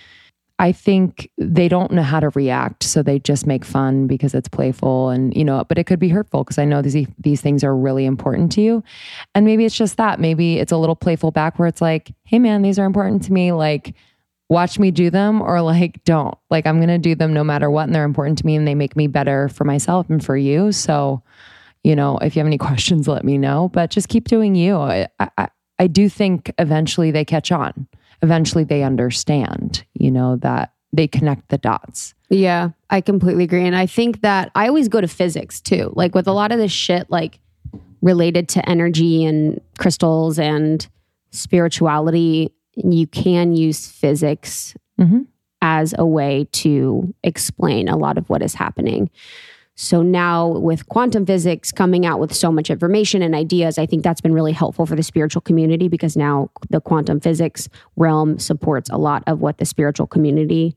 I 0.60 0.72
think 0.72 1.30
they 1.38 1.68
don't 1.68 1.92
know 1.92 2.02
how 2.02 2.20
to 2.20 2.30
react, 2.30 2.82
so 2.82 3.04
they 3.04 3.20
just 3.20 3.46
make 3.46 3.64
fun 3.64 4.08
because 4.08 4.34
it's 4.34 4.48
playful, 4.48 5.10
and 5.10 5.36
you 5.36 5.46
know. 5.46 5.64
But 5.64 5.78
it 5.78 5.84
could 5.84 6.00
be 6.00 6.10
hurtful 6.10 6.44
because 6.44 6.58
I 6.58 6.66
know 6.66 6.82
these 6.82 7.08
these 7.20 7.42
things 7.42 7.64
are 7.64 7.76
really 7.76 8.06
important 8.06 8.52
to 8.54 8.62
you, 8.62 8.84
and 9.36 9.46
maybe 9.46 9.66
it's 9.66 9.78
just 9.78 9.98
that. 9.98 10.20
Maybe 10.20 10.58
it's 10.58 10.72
a 10.72 10.78
little 10.78 10.96
playful 10.96 11.30
back 11.30 11.60
where 11.60 11.68
it's 11.68 11.82
like, 11.82 12.12
"Hey, 12.24 12.40
man, 12.40 12.64
these 12.64 12.80
are 12.80 12.86
important 12.86 13.22
to 13.24 13.34
me." 13.34 13.52
Like, 13.52 13.94
watch 14.50 14.80
me 14.80 14.92
do 14.92 15.10
them, 15.10 15.42
or 15.42 15.62
like, 15.62 16.04
don't. 16.04 16.38
Like, 16.50 16.66
I'm 16.66 16.80
gonna 16.80 16.98
do 16.98 17.16
them 17.16 17.34
no 17.34 17.44
matter 17.44 17.70
what, 17.70 17.84
and 17.84 17.96
they're 17.96 18.04
important 18.04 18.38
to 18.40 18.46
me, 18.46 18.56
and 18.56 18.68
they 18.68 18.76
make 18.76 18.96
me 18.96 19.08
better 19.08 19.50
for 19.50 19.64
myself 19.64 20.10
and 20.10 20.24
for 20.24 20.38
you. 20.38 20.72
So, 20.72 21.22
you 21.84 21.96
know, 21.96 22.18
if 22.20 22.36
you 22.36 22.40
have 22.40 22.48
any 22.48 22.58
questions, 22.70 23.08
let 23.08 23.24
me 23.24 23.38
know. 23.38 23.70
But 23.70 23.92
just 23.92 24.10
keep 24.10 24.28
doing 24.28 24.56
you. 24.56 24.78
I 24.78 25.08
I, 25.20 25.48
I 25.80 25.88
do 25.88 26.10
think 26.10 26.52
eventually 26.58 27.12
they 27.12 27.26
catch 27.26 27.52
on 27.52 27.88
eventually 28.22 28.64
they 28.64 28.84
understand, 28.84 29.86
you 29.94 30.12
know, 30.12 30.38
that 30.38 30.74
they 30.94 31.08
connect 31.08 31.50
the 31.50 31.58
dots. 31.58 32.14
Yeah, 32.30 32.70
I 32.90 33.02
completely 33.02 33.44
agree. 33.44 33.66
And 33.66 33.76
I 33.76 33.86
think 33.86 34.22
that 34.22 34.52
I 34.56 34.68
always 34.68 34.88
go 34.88 35.02
to 35.02 35.08
physics 35.08 35.62
too. 35.62 35.92
Like 35.96 36.16
with 36.16 36.28
a 36.28 36.32
lot 36.32 36.52
of 36.52 36.58
this 36.58 36.72
shit, 36.72 37.10
like 37.10 37.40
related 38.02 38.50
to 38.50 38.70
energy 38.70 39.26
and 39.26 39.62
crystals 39.78 40.40
and 40.40 40.88
spirituality, 41.32 42.54
you 42.78 43.08
can 43.08 43.54
use 43.54 43.88
physics 43.88 44.76
mm-hmm. 45.00 45.22
as 45.62 45.94
a 45.98 46.06
way 46.06 46.48
to 46.52 47.14
explain 47.24 47.88
a 47.88 47.98
lot 47.98 48.18
of 48.18 48.30
what 48.30 48.42
is 48.42 48.54
happening. 48.54 49.10
So 49.80 50.02
now 50.02 50.48
with 50.48 50.88
quantum 50.88 51.24
physics 51.26 51.72
coming 51.72 52.04
out 52.04 52.20
with 52.20 52.34
so 52.34 52.52
much 52.52 52.72
information 52.72 53.22
and 53.22 53.36
ideas, 53.36 53.78
I 53.78 53.86
think 53.86 54.04
that's 54.04 54.22
been 54.22 54.34
really 54.34 54.52
helpful 54.52 54.88
for 54.88 54.96
the 54.96 55.04
spiritual 55.04 55.42
community 55.42 55.88
because 55.88 56.18
now 56.18 56.50
the 56.72 56.82
quantum 56.82 57.20
physics 57.20 57.70
realm 57.96 58.40
supports 58.40 58.90
a 58.90 58.98
lot 58.98 59.24
of 59.28 59.40
what 59.40 59.60
the 59.60 59.66
spiritual 59.66 60.08
community 60.08 60.76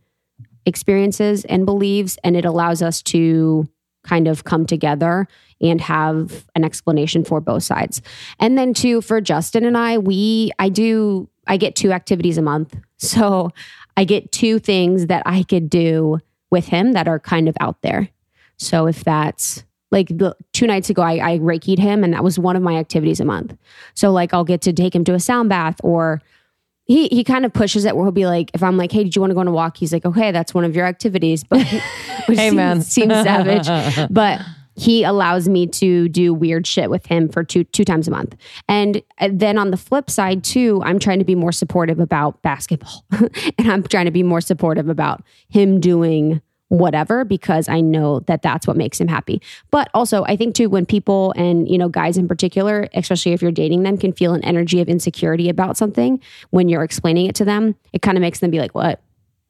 experiences 0.66 1.46
and 1.46 1.64
believes 1.64 2.18
and 2.22 2.36
it 2.36 2.44
allows 2.44 2.82
us 2.82 3.02
to 3.02 3.66
kind 4.04 4.28
of 4.28 4.44
come 4.44 4.66
together 4.66 5.26
and 5.62 5.80
have 5.80 6.46
an 6.54 6.62
explanation 6.62 7.24
for 7.24 7.40
both 7.40 7.62
sides. 7.62 8.02
And 8.38 8.58
then 8.58 8.74
too 8.74 9.00
for 9.00 9.22
Justin 9.22 9.64
and 9.64 9.78
I, 9.78 9.96
we 9.96 10.50
I 10.58 10.68
do 10.68 11.29
I 11.46 11.56
get 11.56 11.76
two 11.76 11.92
activities 11.92 12.38
a 12.38 12.42
month. 12.42 12.76
So 12.98 13.50
I 13.96 14.04
get 14.04 14.30
two 14.30 14.58
things 14.58 15.06
that 15.06 15.22
I 15.26 15.42
could 15.42 15.70
do 15.70 16.18
with 16.50 16.66
him 16.66 16.92
that 16.92 17.08
are 17.08 17.18
kind 17.18 17.48
of 17.48 17.56
out 17.60 17.80
there. 17.82 18.08
So 18.56 18.86
if 18.86 19.04
that's 19.04 19.64
like 19.90 20.08
the 20.08 20.36
two 20.52 20.66
nights 20.66 20.90
ago, 20.90 21.02
I, 21.02 21.32
I 21.32 21.38
Reiki'd 21.38 21.78
him 21.78 22.04
and 22.04 22.12
that 22.12 22.22
was 22.22 22.38
one 22.38 22.56
of 22.56 22.62
my 22.62 22.76
activities 22.76 23.20
a 23.20 23.24
month. 23.24 23.56
So 23.94 24.10
like 24.12 24.34
I'll 24.34 24.44
get 24.44 24.60
to 24.62 24.72
take 24.72 24.94
him 24.94 25.04
to 25.04 25.14
a 25.14 25.20
sound 25.20 25.48
bath 25.48 25.76
or 25.82 26.20
he 26.84 27.08
he 27.08 27.24
kind 27.24 27.44
of 27.44 27.52
pushes 27.52 27.84
it 27.84 27.96
where 27.96 28.04
he'll 28.04 28.12
be 28.12 28.26
like, 28.26 28.50
if 28.52 28.62
I'm 28.62 28.76
like, 28.76 28.92
hey, 28.92 29.04
did 29.04 29.14
you 29.14 29.20
want 29.20 29.30
to 29.30 29.34
go 29.34 29.40
on 29.40 29.48
a 29.48 29.52
walk? 29.52 29.76
He's 29.76 29.92
like, 29.92 30.04
okay, 30.04 30.32
that's 30.32 30.52
one 30.52 30.64
of 30.64 30.74
your 30.74 30.86
activities. 30.86 31.44
But 31.44 31.66
which 32.26 32.38
hey 32.38 32.50
seems, 32.50 32.86
seems 32.86 33.12
savage. 33.12 34.08
But 34.10 34.40
he 34.80 35.04
allows 35.04 35.46
me 35.46 35.66
to 35.66 36.08
do 36.08 36.32
weird 36.32 36.66
shit 36.66 36.88
with 36.88 37.04
him 37.04 37.28
for 37.28 37.44
two 37.44 37.64
two 37.64 37.84
times 37.84 38.08
a 38.08 38.10
month. 38.10 38.34
And 38.66 39.02
uh, 39.18 39.28
then 39.30 39.58
on 39.58 39.70
the 39.70 39.76
flip 39.76 40.08
side 40.08 40.42
too, 40.42 40.80
I'm 40.82 40.98
trying 40.98 41.18
to 41.18 41.24
be 41.24 41.34
more 41.34 41.52
supportive 41.52 42.00
about 42.00 42.40
basketball. 42.40 43.04
and 43.58 43.70
I'm 43.70 43.82
trying 43.82 44.06
to 44.06 44.10
be 44.10 44.22
more 44.22 44.40
supportive 44.40 44.88
about 44.88 45.22
him 45.50 45.80
doing 45.80 46.40
whatever 46.68 47.26
because 47.26 47.68
I 47.68 47.82
know 47.82 48.20
that 48.20 48.40
that's 48.40 48.66
what 48.66 48.76
makes 48.76 48.98
him 48.98 49.08
happy. 49.08 49.42
But 49.70 49.90
also, 49.92 50.24
I 50.24 50.36
think 50.36 50.54
too, 50.54 50.70
when 50.70 50.86
people 50.86 51.32
and, 51.36 51.68
you 51.68 51.76
know, 51.76 51.88
guys 51.88 52.16
in 52.16 52.26
particular, 52.26 52.88
especially 52.94 53.32
if 53.32 53.42
you're 53.42 53.50
dating 53.50 53.82
them, 53.82 53.98
can 53.98 54.12
feel 54.12 54.32
an 54.32 54.44
energy 54.44 54.80
of 54.80 54.88
insecurity 54.88 55.50
about 55.50 55.76
something 55.76 56.20
when 56.50 56.70
you're 56.70 56.84
explaining 56.84 57.26
it 57.26 57.34
to 57.34 57.44
them, 57.44 57.74
it 57.92 58.00
kind 58.00 58.16
of 58.16 58.22
makes 58.22 58.38
them 58.38 58.50
be 58.50 58.60
like, 58.60 58.74
what? 58.74 59.02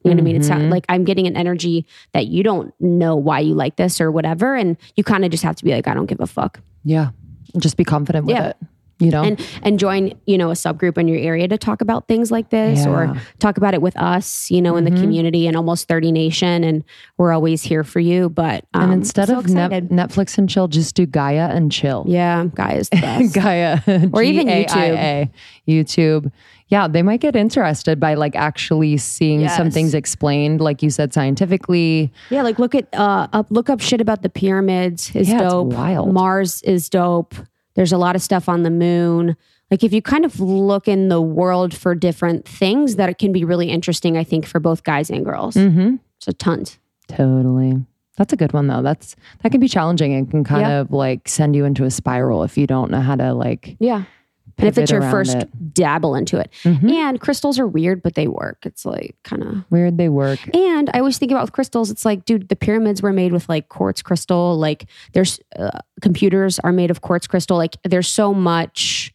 You 0.03 0.09
know 0.11 0.15
what 0.15 0.21
I 0.21 0.23
mean? 0.23 0.35
It's 0.35 0.49
not 0.49 0.61
like 0.61 0.85
I'm 0.89 1.03
getting 1.03 1.27
an 1.27 1.35
energy 1.37 1.85
that 2.13 2.27
you 2.27 2.43
don't 2.43 2.73
know 2.79 3.15
why 3.15 3.39
you 3.39 3.53
like 3.53 3.75
this 3.75 4.01
or 4.01 4.11
whatever. 4.11 4.55
And 4.55 4.77
you 4.95 5.03
kind 5.03 5.23
of 5.25 5.31
just 5.31 5.43
have 5.43 5.55
to 5.57 5.63
be 5.63 5.71
like, 5.71 5.87
I 5.87 5.93
don't 5.93 6.07
give 6.07 6.19
a 6.19 6.27
fuck. 6.27 6.59
Yeah. 6.83 7.09
Just 7.57 7.77
be 7.77 7.83
confident 7.83 8.25
with 8.25 8.35
Yeah. 8.35 8.47
it. 8.49 8.57
You 8.99 9.09
know? 9.09 9.23
and 9.23 9.43
and 9.63 9.79
join 9.79 10.13
you 10.27 10.37
know 10.37 10.51
a 10.51 10.53
subgroup 10.53 10.95
in 10.99 11.07
your 11.07 11.17
area 11.17 11.47
to 11.47 11.57
talk 11.57 11.81
about 11.81 12.07
things 12.07 12.29
like 12.29 12.51
this 12.51 12.85
Yeah. 12.85 12.91
or 12.91 13.15
talk 13.39 13.57
about 13.57 13.73
it 13.73 13.81
with 13.81 13.97
us 13.97 14.51
you 14.51 14.61
know 14.61 14.75
in 14.75 14.83
the 14.83 14.91
Mhm. 14.91 15.01
community 15.01 15.47
and 15.47 15.57
almost 15.57 15.87
30 15.87 16.11
nation 16.11 16.63
and 16.63 16.83
we're 17.17 17.31
always 17.31 17.63
here 17.63 17.83
for 17.83 17.99
you 17.99 18.29
but 18.29 18.63
um, 18.75 18.83
and 18.83 18.93
instead 18.93 19.29
so 19.29 19.39
of 19.39 19.45
excited. 19.45 19.89
Netflix 19.89 20.37
and 20.37 20.47
chill, 20.47 20.67
just 20.67 20.93
do 20.93 21.07
Gaia 21.07 21.47
and 21.49 21.71
chill. 21.71 22.05
yeah 22.07 22.45
guys 22.53 22.89
the 22.89 22.97
best. 23.01 23.33
Gaia 23.33 23.79
Or 24.13 24.21
even 24.21 24.45
G-A-I-A, 24.45 25.31
YouTube. 25.67 26.31
Yeah, 26.71 26.87
they 26.87 27.01
might 27.03 27.19
get 27.19 27.35
interested 27.35 27.99
by 27.99 28.13
like 28.15 28.35
actually 28.35 28.95
seeing 28.97 29.47
some 29.49 29.69
things 29.69 29.93
explained, 29.93 30.61
like 30.61 30.81
you 30.81 30.89
said, 30.89 31.13
scientifically. 31.13 32.11
yeah 32.29 32.41
like 32.41 32.57
look 32.59 32.73
at 32.73 32.87
uh 32.95 33.27
up 33.33 33.47
look 33.51 33.69
up 33.69 33.81
shit 33.81 34.01
about 34.01 34.21
the 34.21 34.29
pyramids 34.29 35.13
is 35.15 35.27
Yeah, 35.29 35.43
it's 35.43 35.53
dope 35.53 35.73
wild. 35.73 36.13
mars 36.13 36.61
is 36.63 36.89
dope 36.89 37.35
there's 37.75 37.91
a 37.91 37.97
lot 37.97 38.15
of 38.15 38.21
stuff 38.21 38.47
on 38.49 38.63
the 38.63 38.69
moon 38.69 39.35
like 39.69 39.83
if 39.83 39.93
you 39.93 40.01
kind 40.01 40.25
of 40.25 40.39
look 40.39 40.87
in 40.87 41.07
the 41.09 41.21
world 41.21 41.73
for 41.73 41.95
different 41.95 42.45
things 42.47 42.95
that 42.97 43.09
it 43.09 43.17
can 43.17 43.31
be 43.31 43.43
really 43.45 43.69
interesting 43.69 44.17
i 44.17 44.23
think 44.23 44.45
for 44.45 44.59
both 44.59 44.83
guys 44.83 45.09
and 45.09 45.23
girls 45.25 45.55
Mm-hmm. 45.55 45.95
so 46.19 46.31
tons 46.31 46.77
Totally. 47.07 47.73
That's 48.17 48.31
a 48.33 48.35
good 48.37 48.53
one 48.53 48.67
though. 48.67 48.81
That's 48.81 49.15
that 49.41 49.51
can 49.51 49.59
be 49.59 49.67
challenging 49.67 50.13
and 50.13 50.29
can 50.29 50.43
kind 50.43 50.61
Yeah. 50.61 50.79
of 50.81 50.91
like 50.91 51.27
send 51.27 51.55
you 51.55 51.65
into 51.65 51.83
a 51.85 51.91
spiral 51.91 52.43
if 52.43 52.57
you 52.57 52.67
don't 52.67 52.89
know 52.91 53.01
how 53.01 53.15
to 53.15 53.33
like 53.33 53.75
yeah 53.79 54.03
and 54.57 54.67
if 54.67 54.77
it's 54.77 54.91
your 54.91 55.01
first 55.01 55.35
it. 55.35 55.73
dabble 55.73 56.15
into 56.15 56.37
it 56.39 56.51
Mhm. 56.63 56.91
and 56.91 57.19
crystals 57.21 57.57
are 57.59 57.67
weird 57.67 58.01
but 58.03 58.15
they 58.15 58.27
work 58.27 58.65
it's 58.65 58.85
like 58.85 59.15
kind 59.23 59.43
of 59.43 59.63
weird 59.69 59.97
they 59.97 60.09
work. 60.09 60.39
And 60.55 60.89
I 60.93 60.99
always 60.99 61.17
think 61.17 61.31
about 61.31 61.43
with 61.43 61.51
crystals, 61.53 61.91
it's 61.91 62.05
like, 62.05 62.25
dude, 62.25 62.49
the 62.49 62.55
pyramids 62.55 63.01
were 63.01 63.13
made 63.13 63.31
with 63.33 63.47
like 63.49 63.69
quartz 63.69 64.01
crystal. 64.01 64.57
Like, 64.57 64.85
there's 65.13 65.39
uh, 65.57 65.79
computers 66.01 66.59
are 66.59 66.71
made 66.71 66.89
of 66.91 67.01
quartz 67.01 67.27
crystal. 67.27 67.57
Like, 67.57 67.75
there's 67.83 68.07
so 68.07 68.33
much 68.33 69.13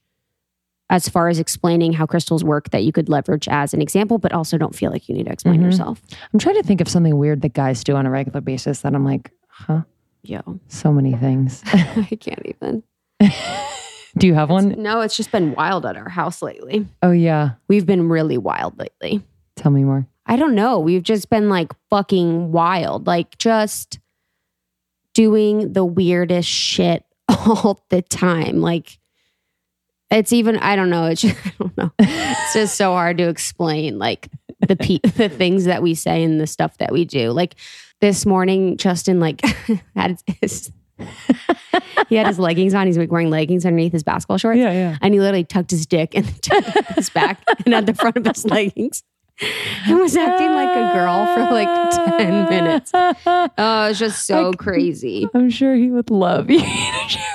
as 0.90 1.09
far 1.09 1.28
as 1.28 1.38
explaining 1.40 1.93
how 1.95 2.07
crystals 2.07 2.45
work 2.45 2.71
that 2.71 2.85
you 2.85 2.93
could 2.93 3.09
leverage 3.09 3.49
as 3.49 3.75
an 3.75 3.83
example, 3.83 4.19
but 4.19 4.33
also 4.33 4.57
don't 4.57 4.75
feel 4.75 4.90
like 4.93 5.09
you 5.09 5.14
need 5.14 5.25
to 5.26 5.33
explain 5.33 5.61
Mhm. 5.61 5.64
yourself. 5.64 6.00
I'm 6.33 6.38
trying 6.38 6.57
to 6.57 6.62
think 6.62 6.81
of 6.81 6.88
something 6.88 7.16
weird 7.19 7.43
that 7.43 7.55
guys 7.55 7.83
do 7.83 7.97
on 7.97 8.07
a 8.07 8.11
regular 8.11 8.40
basis 8.40 8.81
that 8.83 8.95
I'm 8.95 9.05
like, 9.05 9.31
huh? 9.49 9.83
Yo, 10.23 10.61
So 10.69 10.93
many 10.93 11.14
things. 11.14 11.62
I 11.73 12.16
can't 12.21 12.43
even. 12.47 12.83
do 14.18 14.26
you 14.26 14.35
have 14.35 14.50
one? 14.50 14.80
No, 14.82 15.00
it's 15.00 15.16
just 15.16 15.30
been 15.30 15.54
wild 15.54 15.85
at 15.85 15.96
our 15.96 16.08
house 16.08 16.42
lately. 16.42 16.87
Oh 17.02 17.11
yeah. 17.11 17.52
We've 17.68 17.87
been 17.87 18.08
really 18.08 18.38
wild 18.38 18.78
lately. 18.78 19.23
Tell 19.56 19.70
me 19.70 19.85
more. 19.85 20.06
I 20.26 20.37
don't 20.37 20.54
know. 20.54 20.80
We've 20.80 21.02
just 21.02 21.30
been 21.30 21.49
like 21.49 21.73
fucking 21.90 22.50
wild, 22.50 23.06
like 23.06 23.38
just 23.38 23.99
doing 25.14 25.73
the 25.73 25.85
weirdest 25.85 26.49
shit 26.49 27.04
all 27.28 27.85
the 27.90 28.02
time. 28.02 28.61
Like 28.61 28.99
it's 30.11 30.32
even 30.32 30.56
I 30.58 30.76
don't 30.76 30.90
know. 30.90 31.06
It's 31.06 31.20
just, 31.23 31.46
I 31.46 31.52
don't 31.58 31.76
know. 31.76 31.90
It's 31.99 32.54
just 32.54 32.76
so 32.76 32.92
hard 32.92 33.18
to 33.18 33.28
explain 33.28 33.99
like 33.99 34.28
the 34.61 34.76
pe- 34.76 34.99
the 35.16 35.28
things 35.28 35.64
that 35.64 35.82
we 35.82 35.94
say 35.94 36.23
and 36.23 36.40
the 36.40 36.46
stuff 36.46 36.78
that 36.78 36.92
we 36.92 37.04
do. 37.04 37.30
Like 37.30 37.56
this 38.00 38.25
morning, 38.25 38.76
Justin 38.76 39.20
like 39.20 39.42
had 39.94 40.18
his 40.40 40.73
he 42.09 42.15
had 42.17 42.26
his 42.26 42.38
leggings 42.38 42.75
on. 42.75 42.87
He's 42.87 42.99
like 42.99 43.11
wearing 43.11 43.31
leggings 43.31 43.65
underneath 43.67 43.93
his 43.93 44.03
basketball 44.03 44.38
shorts. 44.38 44.59
yeah. 44.59 44.73
yeah. 44.73 44.97
And 45.00 45.12
he 45.15 45.21
literally 45.21 45.45
tucked 45.45 45.71
his 45.71 45.87
dick 45.87 46.15
in 46.15 46.25
his 46.95 47.11
back 47.11 47.43
and 47.65 47.75
at 47.75 47.87
the 47.87 47.95
front 47.95 48.17
of 48.17 48.26
his 48.26 48.45
leggings. 48.45 49.03
And 49.87 49.99
was 49.99 50.17
acting 50.17 50.50
like 50.53 50.71
a 50.71 50.95
girl 50.95 51.26
for 51.35 51.43
like 51.53 51.91
10 52.19 52.49
minutes. 52.49 52.91
Oh, 52.95 53.50
it 53.59 53.88
was 53.91 53.99
just 53.99 54.25
so 54.25 54.50
crazy. 54.55 55.29
I'm 55.35 55.50
sure 55.50 55.75
he 55.75 55.91
would 55.91 56.09
love 56.09 56.49
you. 56.50 56.62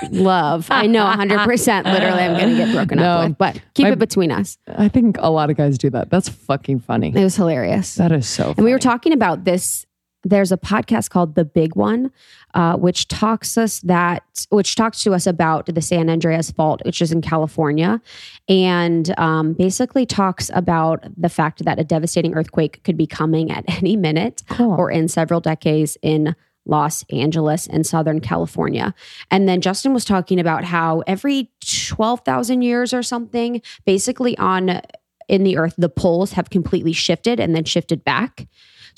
Love. 0.09 0.65
I 0.71 0.87
know 0.87 1.05
100%. 1.05 1.83
Literally, 1.85 2.23
I'm 2.23 2.35
going 2.39 2.49
to 2.49 2.55
get 2.55 2.73
broken 2.73 2.97
No. 2.97 3.03
up 3.03 3.29
with, 3.29 3.37
but 3.37 3.61
keep 3.75 3.83
My- 3.85 3.91
it 3.91 3.99
between 3.99 4.31
us. 4.31 4.57
I 4.67 4.87
think 4.87 5.17
a 5.19 5.29
lot 5.29 5.51
of 5.51 5.57
guys 5.57 5.77
do 5.77 5.91
that. 5.91 6.09
That's 6.09 6.27
fucking 6.27 6.79
funny. 6.79 7.09
It 7.15 7.23
was 7.23 7.35
hilarious. 7.35 7.93
That 7.95 8.11
is 8.11 8.27
so 8.27 8.45
funny. 8.45 8.55
And 8.57 8.65
we 8.65 8.71
were 8.71 8.79
talking 8.79 9.13
about 9.13 9.43
this. 9.43 9.85
There's 10.23 10.51
a 10.51 10.57
podcast 10.57 11.09
called 11.09 11.35
The 11.35 11.45
Big 11.45 11.75
One, 11.75 12.11
uh, 12.53 12.77
which 12.77 13.07
talks 13.07 13.57
us 13.57 13.79
that 13.81 14.23
which 14.49 14.75
talks 14.75 15.01
to 15.03 15.13
us 15.13 15.25
about 15.25 15.65
the 15.65 15.81
San 15.81 16.09
Andreas 16.09 16.51
Fault, 16.51 16.81
which 16.85 17.01
is 17.01 17.11
in 17.11 17.21
California, 17.21 18.01
and 18.47 19.17
um, 19.19 19.53
basically 19.53 20.05
talks 20.05 20.51
about 20.53 21.03
the 21.17 21.29
fact 21.29 21.65
that 21.65 21.79
a 21.79 21.83
devastating 21.83 22.33
earthquake 22.35 22.83
could 22.83 22.97
be 22.97 23.07
coming 23.07 23.49
at 23.51 23.63
any 23.81 23.95
minute 23.95 24.43
Cool. 24.49 24.73
or 24.73 24.91
in 24.91 25.07
several 25.07 25.39
decades 25.39 25.97
in 26.01 26.35
Los 26.65 27.03
Angeles 27.11 27.65
and 27.65 27.87
Southern 27.87 28.19
California. 28.19 28.93
And 29.31 29.49
then 29.49 29.61
Justin 29.61 29.93
was 29.93 30.05
talking 30.05 30.39
about 30.39 30.63
how 30.63 31.01
every 31.07 31.49
12,000 31.65 32.61
years 32.61 32.93
or 32.93 33.01
something, 33.01 33.61
basically 33.85 34.37
on 34.37 34.81
in 35.27 35.43
the 35.43 35.57
earth, 35.57 35.73
the 35.77 35.89
poles 35.89 36.33
have 36.33 36.49
completely 36.49 36.93
shifted 36.93 37.39
and 37.39 37.55
then 37.55 37.63
shifted 37.63 38.03
back. 38.03 38.47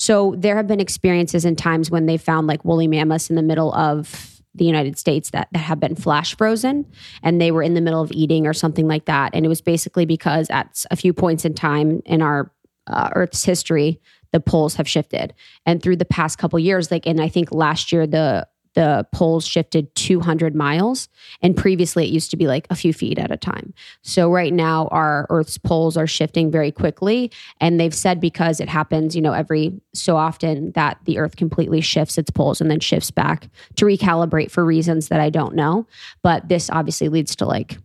So 0.04 0.36
there 0.38 0.58
have 0.58 0.68
been 0.68 0.82
experiences 0.82 1.46
and 1.46 1.58
times 1.58 1.90
when 1.90 2.08
they 2.08 2.18
found 2.18 2.46
like 2.46 2.66
woolly 2.66 2.88
mammoths 2.88 3.30
in 3.30 3.38
the 3.38 3.42
middle 3.42 3.74
of 3.74 4.42
the 4.54 4.66
United 4.66 4.98
States 4.98 5.30
that, 5.30 5.48
that 5.54 5.60
have 5.60 5.80
been 5.80 5.96
flash 5.96 6.36
frozen 6.36 6.86
and 7.24 7.40
they 7.40 7.52
were 7.52 7.64
in 7.64 7.74
the 7.74 7.80
middle 7.80 8.02
of 8.02 8.12
eating 8.12 8.46
or 8.46 8.52
something 8.52 8.86
like 8.86 9.06
that. 9.06 9.34
And 9.34 9.46
it 9.46 9.48
was 9.48 9.62
basically 9.62 10.06
because 10.06 10.50
at 10.50 10.84
a 10.92 10.98
few 10.98 11.14
points 11.14 11.46
in 11.46 11.54
time 11.54 12.02
in 12.06 12.22
our 12.22 12.52
uh, 12.86 13.12
Earth's 13.16 13.46
history, 13.46 14.02
the 14.34 14.42
poles 14.42 14.76
have 14.76 14.90
shifted. 14.90 15.34
And 15.66 15.82
through 15.82 15.96
the 15.96 16.04
past 16.04 16.38
couple 16.38 16.60
years, 16.60 16.92
like, 16.92 17.08
and 17.08 17.22
I 17.22 17.30
think 17.30 17.54
last 17.54 17.94
year 17.94 18.06
the 18.06 18.46
the 18.74 19.06
poles 19.12 19.46
shifted 19.46 19.94
200 19.96 20.56
miles 20.56 21.10
and 21.42 21.56
previously 21.56 22.06
it 22.06 22.12
used 22.12 22.32
to 22.32 22.38
be 22.38 22.48
like 22.48 22.68
a 22.70 22.76
few 22.76 22.94
feet 22.94 23.20
at 23.20 23.32
a 23.32 23.38
time. 23.38 23.74
So 24.02 24.32
right 24.32 24.54
now 24.54 24.88
our 24.88 25.28
earth's 25.30 25.58
poles 25.58 25.98
are 25.98 26.08
shifting 26.08 26.52
very 26.52 26.72
quickly 26.72 27.32
and 27.60 27.80
they've 27.80 27.94
said 27.94 28.20
because 28.20 28.60
it 28.60 28.70
happens 28.70 29.16
you 29.16 29.22
know 29.22 29.34
every 29.34 29.74
so 29.94 30.18
often 30.18 30.72
that 30.72 30.98
the 31.06 31.18
earth 31.18 31.36
completely 31.36 31.82
shifts 31.82 32.18
its 32.18 32.32
poles 32.32 32.62
and 32.62 32.72
then 32.72 32.80
shifts 32.80 33.12
back 33.12 33.50
to 33.76 33.86
recalibrate 33.86 34.52
for 34.52 34.66
reasons 34.66 35.10
that 35.10 35.20
i 35.20 35.30
don't 35.30 35.56
know. 35.56 35.86
But 36.22 36.48
this 36.50 36.70
obviously 36.70 37.10
leads 37.10 37.36
to 37.38 37.46
like 37.46 37.78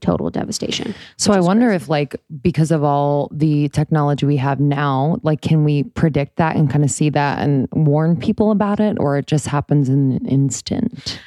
total 0.00 0.30
devastation 0.30 0.94
So 1.16 1.32
I 1.32 1.40
wonder 1.40 1.70
if, 1.70 1.88
like, 1.88 2.16
because 2.42 2.70
of 2.70 2.84
all 2.84 3.30
the 3.32 3.68
technology 3.70 4.26
we 4.26 4.36
have 4.36 4.60
now, 4.60 5.18
like, 5.22 5.40
can 5.40 5.64
we 5.64 5.84
predict 5.84 6.36
that 6.36 6.56
and 6.56 6.70
kind 6.70 6.84
of 6.84 6.90
see 6.90 7.10
that 7.10 7.38
and 7.40 7.68
warn 7.72 8.16
people 8.18 8.50
about 8.50 8.80
it, 8.80 8.96
or 9.00 9.16
it 9.18 9.26
just 9.26 9.46
happens 9.46 9.88
in 9.88 10.12
an 10.12 10.26
instant? 10.26 11.20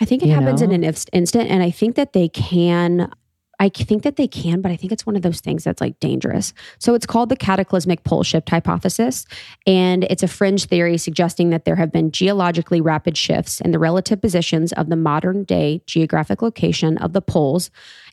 I 0.00 0.04
think 0.04 0.22
it 0.22 0.28
You 0.28 0.34
happens 0.34 0.62
in 0.62 0.72
an 0.72 0.84
inst- 0.84 1.10
instant, 1.12 1.50
and 1.50 1.62
I 1.62 1.70
think 1.70 1.96
that 1.96 2.12
they 2.12 2.28
can. 2.28 3.10
I 3.60 3.68
think 3.68 4.04
that 4.04 4.16
they 4.16 4.28
can, 4.28 4.60
but 4.60 4.70
I 4.70 4.76
think 4.76 4.92
it's 4.92 5.04
one 5.04 5.16
of 5.16 5.22
those 5.22 5.40
things 5.40 5.64
that's 5.64 5.80
like 5.80 5.98
dangerous. 5.98 6.52
So 6.78 6.94
it's 6.94 7.06
called 7.06 7.28
the 7.28 7.36
cataclysmic 7.36 8.04
pole 8.04 8.22
shift 8.22 8.48
hypothesis, 8.48 9.26
and 9.66 10.04
it's 10.04 10.22
a 10.22 10.28
fringe 10.28 10.66
theory 10.66 10.96
suggesting 10.96 11.50
that 11.50 11.64
there 11.64 11.76
have 11.76 11.90
been 11.90 12.12
geologically 12.12 12.80
rapid 12.80 13.16
shifts 13.16 13.60
in 13.60 13.72
the 13.72 13.78
relative 13.78 14.20
positions 14.20 14.72
of 14.74 14.88
the 14.88 14.96
modern 14.96 15.44
day 15.44 15.82
geographic 15.86 16.40
location 16.40 16.98
of 16.98 17.12
the 17.12 17.22
poles 17.22 17.70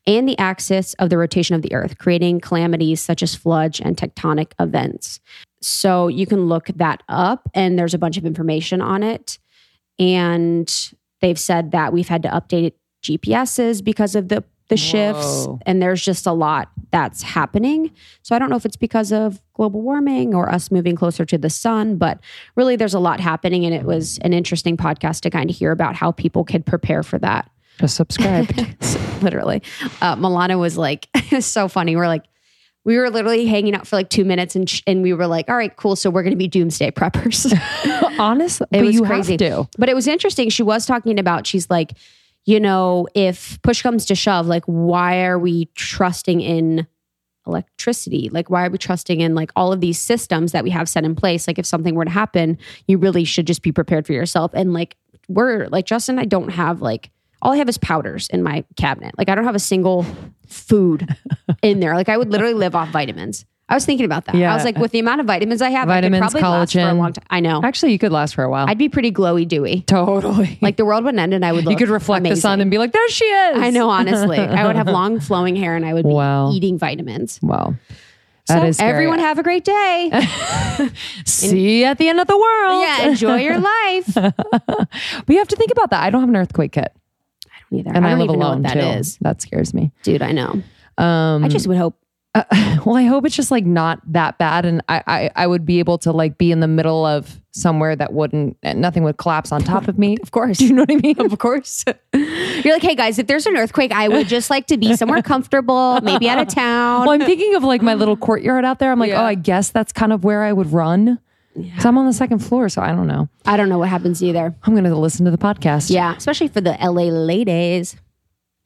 and 0.07 0.27
the 0.27 0.37
axis 0.37 0.93
of 0.95 1.09
the 1.09 1.17
rotation 1.17 1.55
of 1.55 1.61
the 1.61 1.73
Earth, 1.73 1.97
creating 1.97 2.39
calamities 2.39 3.01
such 3.01 3.21
as 3.23 3.35
floods 3.35 3.79
and 3.79 3.97
tectonic 3.97 4.51
events. 4.59 5.19
So 5.61 6.07
you 6.07 6.25
can 6.25 6.45
look 6.47 6.67
that 6.75 7.03
up, 7.09 7.49
and 7.53 7.77
there's 7.77 7.93
a 7.93 7.99
bunch 7.99 8.17
of 8.17 8.25
information 8.25 8.81
on 8.81 9.03
it. 9.03 9.39
And 9.97 10.91
they've 11.21 11.39
said 11.39 11.71
that 11.71 11.93
we've 11.93 12.07
had 12.07 12.23
to 12.23 12.29
update 12.29 12.73
GPSs 13.03 13.83
because 13.83 14.15
of 14.15 14.29
the 14.29 14.43
the 14.69 14.77
shifts, 14.77 15.45
Whoa. 15.45 15.59
and 15.65 15.81
there's 15.81 16.03
just 16.03 16.25
a 16.25 16.31
lot 16.31 16.69
that's 16.91 17.21
happening. 17.21 17.91
So 18.23 18.35
I 18.35 18.39
don't 18.39 18.49
know 18.49 18.55
if 18.55 18.65
it's 18.65 18.75
because 18.77 19.11
of 19.11 19.41
global 19.53 19.81
warming 19.81 20.33
or 20.33 20.49
us 20.51 20.71
moving 20.71 20.95
closer 20.95 21.23
to 21.25 21.37
the 21.37 21.49
sun, 21.49 21.97
but 21.97 22.19
really 22.55 22.75
there's 22.75 22.93
a 22.95 22.99
lot 22.99 23.19
happening, 23.19 23.65
and 23.65 23.73
it 23.75 23.83
was 23.83 24.17
an 24.19 24.33
interesting 24.33 24.75
podcast 24.77 25.21
to 25.21 25.29
kind 25.29 25.49
of 25.49 25.55
hear 25.55 25.71
about 25.71 25.95
how 25.95 26.11
people 26.11 26.43
could 26.43 26.65
prepare 26.65 27.03
for 27.03 27.19
that 27.19 27.49
Just 27.79 27.95
subscribed. 27.95 28.57
literally. 29.21 29.61
Uh, 30.01 30.15
Milana 30.15 30.57
was 30.59 30.77
like, 30.77 31.07
it's 31.15 31.45
so 31.45 31.67
funny. 31.67 31.95
We're 31.95 32.07
like, 32.07 32.23
we 32.85 32.97
were 32.97 33.09
literally 33.09 33.47
hanging 33.47 33.73
out 33.75 33.87
for 33.87 33.95
like 33.95 34.09
two 34.09 34.23
minutes 34.25 34.55
and, 34.55 34.69
sh- 34.69 34.83
and 34.85 35.01
we 35.01 35.11
were 35.13 35.25
like, 35.25 35.49
all 35.49 35.55
right, 35.55 35.75
cool. 35.75 35.95
So 35.95 36.11
we're 36.11 36.21
going 36.21 36.33
to 36.33 36.37
be 36.37 36.47
doomsday 36.47 36.91
preppers. 36.91 37.51
Honestly, 38.19 38.67
It 38.71 38.83
was 38.83 38.93
you 38.95 39.03
crazy. 39.03 39.33
have 39.33 39.39
to. 39.39 39.67
but 39.79 39.89
it 39.89 39.95
was 39.95 40.07
interesting. 40.07 40.49
She 40.49 40.61
was 40.63 40.85
talking 40.85 41.17
about, 41.19 41.47
she's 41.47 41.67
like, 41.69 41.93
you 42.45 42.59
know, 42.59 43.07
if 43.15 43.59
push 43.63 43.81
comes 43.81 44.05
to 44.05 44.15
shove, 44.15 44.47
like, 44.47 44.63
why 44.65 45.23
are 45.25 45.39
we 45.39 45.65
trusting 45.75 46.41
in 46.41 46.87
electricity? 47.47 48.29
Like, 48.31 48.49
why 48.49 48.65
are 48.65 48.69
we 48.69 48.77
trusting 48.77 49.19
in 49.19 49.35
like 49.35 49.51
all 49.55 49.73
of 49.73 49.81
these 49.81 49.99
systems 49.99 50.51
that 50.51 50.63
we 50.63 50.69
have 50.69 50.87
set 50.87 51.03
in 51.03 51.15
place? 51.15 51.47
Like, 51.47 51.59
if 51.59 51.65
something 51.65 51.95
were 51.95 52.05
to 52.05 52.11
happen, 52.11 52.57
you 52.87 52.97
really 52.97 53.23
should 53.23 53.47
just 53.47 53.61
be 53.61 53.71
prepared 53.71 54.05
for 54.05 54.13
yourself. 54.13 54.51
And 54.53 54.73
like, 54.73 54.95
we're 55.27 55.67
like, 55.67 55.85
Justin, 55.85 56.15
and 56.17 56.21
I 56.21 56.25
don't 56.25 56.49
have 56.49 56.81
like, 56.81 57.09
all 57.41 57.51
I 57.51 57.57
have 57.57 57.69
is 57.69 57.77
powders 57.77 58.29
in 58.29 58.43
my 58.43 58.63
cabinet. 58.75 59.17
Like, 59.17 59.29
I 59.29 59.35
don't 59.35 59.43
have 59.43 59.55
a 59.55 59.59
single 59.59 60.05
food 60.47 61.15
in 61.61 61.79
there. 61.79 61.95
Like, 61.95 62.09
I 62.09 62.17
would 62.17 62.31
literally 62.31 62.53
live 62.53 62.75
off 62.75 62.89
vitamins. 62.89 63.45
I 63.67 63.73
was 63.73 63.83
thinking 63.83 64.05
about 64.05 64.25
that. 64.25 64.35
Yeah. 64.35 64.51
I 64.51 64.55
was 64.55 64.63
like, 64.63 64.77
with 64.77 64.91
the 64.91 64.99
amount 64.99 65.21
of 65.21 65.25
vitamins 65.27 65.59
I 65.59 65.71
have, 65.71 65.87
Vitamins, 65.87 66.21
I 66.21 66.25
could 66.27 66.39
probably 66.39 66.59
last 66.59 66.73
for 66.73 66.79
a 66.79 66.81
collagen. 66.83 66.97
long 66.99 67.13
time. 67.13 67.25
I 67.31 67.39
know. 67.39 67.61
Actually, 67.63 67.93
you 67.93 67.97
could 67.99 68.11
last 68.11 68.35
for 68.35 68.43
a 68.43 68.49
while. 68.49 68.67
I'd 68.69 68.77
be 68.77 68.89
pretty 68.89 69.11
glowy 69.11 69.47
dewy. 69.47 69.81
totally. 69.81 70.59
Like 70.61 70.77
the 70.77 70.85
world 70.85 71.03
would 71.05 71.15
end 71.17 71.33
and 71.33 71.43
I 71.43 71.51
would 71.51 71.65
look 71.65 71.71
you 71.71 71.77
could 71.77 71.89
reflect 71.89 72.23
the 72.25 72.35
sun 72.35 72.61
and 72.61 72.69
be 72.69 72.77
like, 72.77 72.91
there 72.91 73.09
she 73.09 73.25
is. 73.25 73.61
I 73.61 73.71
know, 73.71 73.89
honestly. 73.89 74.37
I 74.37 74.67
would 74.67 74.75
have 74.75 74.87
long 74.99 75.19
flowing 75.19 75.55
hair 75.55 75.75
and 75.75 75.83
I 75.85 75.93
would 75.95 76.05
be 76.05 76.11
Wow. 76.13 76.51
eating 76.51 76.77
vitamins. 76.77 77.39
Wow. 77.41 77.73
That 78.47 78.61
so 78.61 78.67
is 78.67 78.77
scary. 78.77 78.91
everyone 78.91 79.17
have 79.17 79.39
a 79.39 79.43
great 79.43 79.63
day. 79.63 80.11
See 81.25 81.79
you 81.79 81.85
at 81.85 81.97
the 81.97 82.07
end 82.09 82.19
of 82.19 82.27
the 82.27 82.37
world. 82.37 82.81
yeah, 82.83 83.07
enjoy 83.07 83.37
your 83.37 83.57
life. 83.57 84.15
we 85.27 85.37
have 85.37 85.47
to 85.47 85.55
think 85.55 85.71
about 85.71 85.89
that. 85.89 86.03
I 86.03 86.11
don't 86.11 86.21
have 86.21 86.29
an 86.29 86.35
earthquake 86.35 86.73
kit. 86.73 86.93
I 87.47 87.49
don't 87.71 87.79
either. 87.79 87.91
And 87.95 88.05
I 88.05 88.09
I, 88.09 88.11
don't 88.11 88.19
live 88.19 88.29
alone 88.29 88.61
know 88.61 88.67
what 88.69 88.73
too. 88.75 88.79
that 88.81 88.97
is. 88.99 89.17
That 89.21 89.41
scares 89.41 89.73
me. 89.73 89.91
Dude, 90.03 90.21
I 90.21 90.31
know. 90.31 90.61
Um, 90.99 91.43
I 91.43 91.47
just 91.47 91.65
would 91.67 91.77
hope. 91.77 91.97
well, 92.85 92.95
I 92.97 93.03
hope 93.03 93.25
it's 93.25 93.35
just 93.35 93.51
like 93.51 93.65
not 93.65 94.01
that 94.11 94.37
bad, 94.37 94.65
and 94.65 94.81
I, 94.89 95.03
I 95.07 95.29
I 95.35 95.47
would 95.47 95.65
be 95.65 95.79
able 95.79 95.97
to 95.99 96.11
like 96.11 96.37
be 96.37 96.51
in 96.51 96.59
the 96.59 96.67
middle 96.67 97.05
of 97.05 97.39
somewhere 97.51 97.95
that 97.95 98.11
wouldn't 98.11 98.57
and 98.63 98.81
nothing 98.81 99.03
would 99.03 99.15
collapse 99.17 99.51
on 99.53 99.63
top 99.63 99.87
of 99.87 99.97
me. 99.97 100.17
Of 100.21 100.31
course. 100.31 100.57
Do 100.59 100.65
you 100.67 100.73
know 100.73 100.81
what 100.81 100.91
I 100.91 100.95
mean? 100.97 101.21
Of 101.21 101.37
course. 101.39 101.85
You're 102.13 102.73
like, 102.73 102.81
hey 102.81 102.95
guys, 102.95 103.17
if 103.19 103.27
there's 103.27 103.45
an 103.45 103.55
earthquake, 103.55 103.91
I 103.93 104.09
would 104.09 104.27
just 104.27 104.49
like 104.49 104.67
to 104.67 104.77
be 104.77 104.95
somewhere 104.97 105.21
comfortable, 105.21 105.99
maybe 106.03 106.27
out 106.27 106.39
of 106.39 106.49
town. 106.49 107.01
Well, 107.05 107.11
I'm 107.11 107.21
thinking 107.21 107.55
of 107.55 107.63
like 107.63 107.81
my 107.81 107.93
little 107.93 108.17
courtyard 108.17 108.65
out 108.65 108.79
there. 108.79 108.91
I'm 108.91 108.99
like, 108.99 109.09
Yeah. 109.11 109.21
oh, 109.21 109.25
I 109.25 109.35
guess 109.35 109.69
that's 109.71 109.93
kind 109.93 110.11
of 110.11 110.23
where 110.25 110.43
I 110.43 110.51
would 110.51 110.73
run. 110.73 111.19
So 111.79 111.87
I'm 111.87 111.97
on 111.97 112.05
the 112.05 112.11
second 112.11 112.39
floor, 112.39 112.67
so 112.67 112.81
I 112.81 112.91
don't 112.91 113.07
know. 113.07 113.29
I 113.45 113.55
don't 113.55 113.69
know 113.69 113.77
what 113.77 113.87
happens 113.87 114.21
either. 114.21 114.53
I'm 114.63 114.73
going 114.73 114.83
to 114.83 114.93
listen 114.97 115.23
to 115.23 115.31
the 115.31 115.37
podcast. 115.37 115.89
Yeah, 115.89 116.13
especially 116.17 116.49
for 116.49 116.59
the 116.59 116.75
LA 116.81 117.03
ladies. 117.03 117.95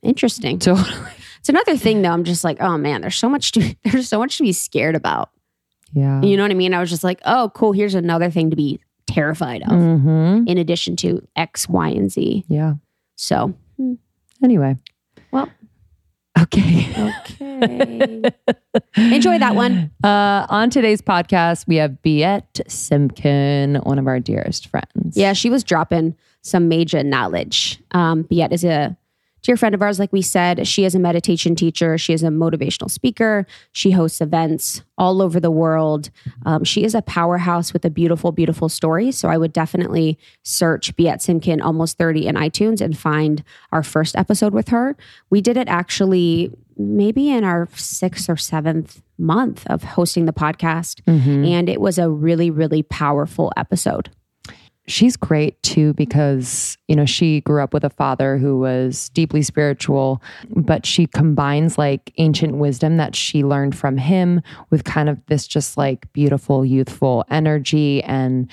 Interesting. 0.01 0.60
So 0.60 0.75
It's 1.39 1.49
another 1.49 1.75
thing 1.78 2.02
though. 2.02 2.12
I'm 2.12 2.23
just 2.23 2.43
like, 2.43 2.58
oh 2.62 2.78
man, 2.78 3.02
there's 3.02 3.15
so 3.15 3.30
much 3.30 3.52
to 3.54 3.75
there's 3.86 4.08
so 4.10 4.19
much 4.19 4.38
to 4.38 4.43
be 4.43 4.52
scared 4.52 4.95
about. 4.95 5.30
yeah. 5.93 6.21
You 6.21 6.38
know 6.38 6.43
what 6.43 6.52
I 6.52 6.56
mean? 6.56 6.73
I 6.73 6.80
was 6.80 6.89
just 6.89 7.04
like, 7.04 7.19
oh, 7.25 7.52
cool. 7.56 7.71
Here's 7.71 7.95
another 7.95 8.30
thing 8.30 8.49
to 8.49 8.56
be 8.56 8.80
terrified 9.08 9.62
of, 9.63 9.69
Mm-hmm. 9.69 10.47
in 10.47 10.58
addition 10.58 10.95
to 10.97 11.25
X, 11.36 11.67
Y, 11.67 11.89
and 11.89 12.12
Z. 12.12 12.45
Yeah. 12.47 12.73
So, 13.15 13.54
Anyway. 14.43 14.78
Well. 15.32 15.49
Okay. 16.39 16.88
okay. 17.41 18.21
Enjoy 18.95 19.38
that 19.39 19.56
one. 19.56 19.91
Uh, 20.04 20.45
on 20.49 20.69
today's 20.69 21.02
podcast, 21.02 21.67
we 21.67 21.75
have 21.75 21.91
Biet 22.04 22.43
Simkin, 22.69 23.86
one 23.86 23.99
of 23.99 24.08
our 24.08 24.19
dearest 24.21 24.67
friends. 24.67 25.17
Yeah, 25.17 25.34
she 25.34 25.49
was 25.49 25.63
dropping 25.63 26.15
some 26.41 26.69
major 26.69 27.04
knowledge. 27.04 27.82
Um, 27.91 28.23
Biet 28.23 28.54
is 28.54 28.63
a 28.63 28.95
dear 29.41 29.58
friend 29.58 29.73
of 29.75 29.82
ours, 29.82 29.99
like 29.99 30.12
we 30.13 30.21
said. 30.21 30.67
She 30.67 30.86
is 30.86 30.95
a 30.95 30.99
meditation 30.99 31.56
teacher. 31.56 31.97
She 31.97 32.13
is 32.13 32.23
a 32.23 32.28
motivational 32.28 32.89
speaker. 32.89 33.45
She 33.71 33.91
hosts 33.91 34.21
events 34.21 34.84
all 34.97 35.21
over 35.21 35.39
the 35.39 35.52
world. 35.52 36.10
Um, 36.45 36.63
she 36.63 36.84
is 36.84 36.93
a 36.93 37.02
powerhouse 37.02 37.71
with 37.73 37.86
a 37.86 37.89
beautiful, 37.89 38.32
beautiful 38.32 38.69
story. 38.69 39.12
So 39.12 39.30
I 39.30 39.38
would 39.38 39.54
definitely 39.54 40.17
search 40.43 40.95
Biet 40.95 41.19
Simkin 41.21 41.62
Almost 41.63 41.97
30 41.97 42.28
in 42.28 42.36
iTunes 42.36 42.82
and 42.82 42.97
find 42.97 43.43
our 43.71 43.84
first 43.84 44.15
episode 44.15 44.54
with 44.54 44.69
her. 44.69 44.95
We 45.30 45.41
did 45.41 45.58
it 45.58 45.67
actually 45.67 46.52
maybe 46.78 47.30
in 47.30 47.43
our 47.43 47.67
sixth 47.75 48.30
or 48.30 48.38
seventh 48.38 49.02
month 49.17 49.67
of 49.67 49.84
hosting 49.84 50.25
the 50.25 50.32
podcast. 50.34 51.02
Mhm. 51.04 51.45
And 51.45 51.67
it 51.69 51.82
was 51.82 51.97
a 51.97 52.10
really, 52.10 52.49
really 52.49 52.84
powerful 52.84 53.52
episode. 53.58 54.10
She's 54.89 55.15
great 55.15 55.62
too 55.63 55.93
because 55.93 56.78
you 56.88 56.95
know 56.95 57.06
she 57.06 57.41
grew 57.41 57.62
up 57.63 57.73
with 57.73 57.84
a 57.84 57.89
father 57.89 58.38
who 58.38 58.58
was 58.60 59.10
deeply 59.10 59.41
spiritual 59.41 60.21
but 60.56 60.86
she 60.86 61.06
combines 61.08 61.78
like 61.78 62.12
ancient 62.17 62.56
wisdom 62.58 62.97
that 62.97 63.15
she 63.15 63.43
learned 63.43 63.75
from 63.78 63.97
him 63.97 64.41
with 64.71 64.84
kind 64.84 65.08
of 65.08 65.17
this 65.28 65.47
just 65.47 65.78
like 65.78 66.12
beautiful 66.13 66.65
youthful 66.65 67.23
energy 67.30 68.04
and 68.04 68.49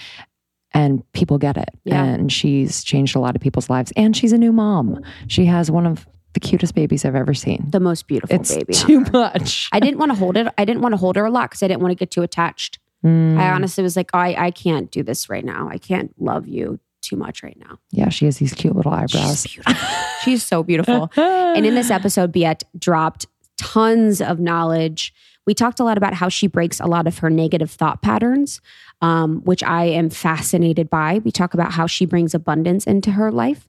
and 0.74 1.02
people 1.12 1.38
get 1.38 1.56
it 1.56 1.70
Yeah. 1.84 2.04
and 2.04 2.30
she's 2.30 2.84
changed 2.84 3.16
a 3.16 3.20
lot 3.20 3.34
of 3.34 3.40
people's 3.42 3.70
lives 3.70 3.92
and 3.96 4.16
she's 4.16 4.32
a 4.32 4.38
new 4.38 4.52
mom 4.52 5.02
she 5.28 5.46
has 5.46 5.70
one 5.70 5.86
of 5.86 6.06
the 6.34 6.40
cutest 6.40 6.74
babies 6.74 7.06
i've 7.06 7.14
ever 7.14 7.32
seen 7.32 7.64
The 7.70 7.80
most 7.80 8.06
beautiful 8.06 8.36
it's 8.36 8.54
baby. 8.54 8.74
too 8.74 9.00
much 9.12 9.70
I 9.72 9.80
didn't 9.80 9.98
want 9.98 10.12
to 10.12 10.18
hold 10.18 10.36
it. 10.36 10.46
I 10.58 10.66
didn't 10.66 10.82
want 10.82 10.92
to 10.92 10.98
hold 10.98 11.16
her 11.16 11.24
a 11.24 11.30
lot 11.30 11.48
because 11.48 11.62
I 11.62 11.68
didn't 11.68 11.80
want 11.80 11.92
to 11.92 11.96
get 11.96 12.10
too 12.10 12.22
attached. 12.22 12.78
Mm. 13.06 13.38
I 13.38 13.50
honestly 13.50 13.82
was 13.82 13.96
like, 13.96 14.10
I, 14.12 14.34
I 14.46 14.50
can't 14.50 14.90
do 14.90 15.02
this 15.02 15.28
right 15.30 15.44
now. 15.44 15.68
I 15.70 15.78
can't 15.78 16.12
love 16.20 16.48
you 16.48 16.80
too 17.02 17.16
much 17.16 17.42
right 17.44 17.56
now. 17.60 17.78
yeah 17.92 18.08
she 18.08 18.24
has 18.24 18.38
these 18.38 18.52
cute 18.52 18.74
little 18.74 18.92
eyebrows 18.92 19.46
She's 19.46 19.62
beautiful. 19.62 19.86
She's 20.24 20.42
so 20.42 20.62
beautiful. 20.70 21.10
and 21.16 21.64
in 21.64 21.76
this 21.76 21.90
episode, 21.90 22.32
Biet 22.32 22.64
dropped 22.76 23.26
tons 23.56 24.20
of 24.20 24.40
knowledge. 24.40 25.14
We 25.46 25.54
talked 25.54 25.78
a 25.78 25.84
lot 25.84 25.96
about 25.96 26.14
how 26.14 26.28
she 26.28 26.48
breaks 26.48 26.80
a 26.80 26.86
lot 26.86 27.06
of 27.06 27.18
her 27.18 27.30
negative 27.30 27.70
thought 27.70 28.02
patterns, 28.02 28.60
um, 29.02 29.40
which 29.44 29.62
I 29.62 29.84
am 29.84 30.10
fascinated 30.10 30.90
by. 30.90 31.20
We 31.24 31.30
talk 31.30 31.54
about 31.54 31.70
how 31.72 31.86
she 31.86 32.06
brings 32.06 32.34
abundance 32.34 32.86
into 32.88 33.12
her 33.12 33.30
life. 33.30 33.68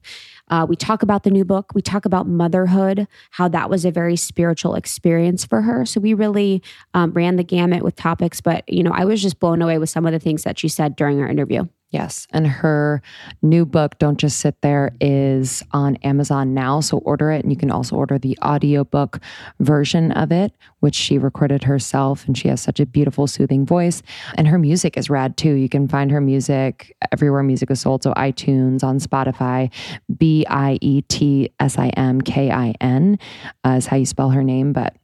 Uh, 0.50 0.66
we 0.68 0.76
talk 0.76 1.02
about 1.02 1.22
the 1.22 1.30
new 1.30 1.44
book. 1.44 1.72
We 1.74 1.82
talk 1.82 2.04
about 2.04 2.26
motherhood, 2.26 3.06
how 3.32 3.48
that 3.48 3.70
was 3.70 3.84
a 3.84 3.90
very 3.90 4.16
spiritual 4.16 4.74
experience 4.74 5.44
for 5.44 5.62
her. 5.62 5.84
So 5.86 6.00
we 6.00 6.14
really 6.14 6.62
um, 6.94 7.12
ran 7.12 7.36
the 7.36 7.44
gamut 7.44 7.82
with 7.82 7.96
topics. 7.96 8.40
But, 8.40 8.68
you 8.68 8.82
know, 8.82 8.92
I 8.92 9.04
was 9.04 9.22
just 9.22 9.38
blown 9.40 9.62
away 9.62 9.78
with 9.78 9.90
some 9.90 10.06
of 10.06 10.12
the 10.12 10.18
things 10.18 10.44
that 10.44 10.58
she 10.58 10.68
said 10.68 10.96
during 10.96 11.20
our 11.20 11.28
interview. 11.28 11.66
Yes. 11.90 12.26
And 12.32 12.46
her 12.46 13.00
new 13.40 13.64
book, 13.64 13.98
Don't 13.98 14.18
Just 14.18 14.40
Sit 14.40 14.60
There, 14.60 14.92
is 15.00 15.62
on 15.72 15.96
Amazon 15.96 16.52
now. 16.52 16.80
So 16.80 16.98
order 16.98 17.30
it. 17.30 17.42
And 17.42 17.50
you 17.50 17.56
can 17.56 17.70
also 17.70 17.96
order 17.96 18.18
the 18.18 18.38
audiobook 18.44 19.20
version 19.60 20.12
of 20.12 20.30
it, 20.30 20.52
which 20.80 20.94
she 20.94 21.16
recorded 21.16 21.64
herself. 21.64 22.26
And 22.26 22.36
she 22.36 22.48
has 22.48 22.60
such 22.60 22.78
a 22.78 22.84
beautiful, 22.84 23.26
soothing 23.26 23.64
voice. 23.64 24.02
And 24.34 24.46
her 24.48 24.58
music 24.58 24.98
is 24.98 25.08
rad 25.08 25.38
too. 25.38 25.54
You 25.54 25.70
can 25.70 25.88
find 25.88 26.10
her 26.10 26.20
music 26.20 26.94
everywhere 27.10 27.42
music 27.42 27.70
is 27.70 27.80
sold. 27.80 28.02
So 28.02 28.12
iTunes, 28.12 28.84
on 28.84 28.98
Spotify, 28.98 29.72
B 30.14 30.44
I 30.46 30.76
E 30.82 31.02
T 31.02 31.50
S 31.58 31.78
I 31.78 31.88
M 31.90 32.20
K 32.20 32.50
I 32.50 32.74
N 32.82 33.18
uh, 33.64 33.70
is 33.70 33.86
how 33.86 33.96
you 33.96 34.06
spell 34.06 34.28
her 34.30 34.44
name. 34.44 34.74
But 34.74 34.94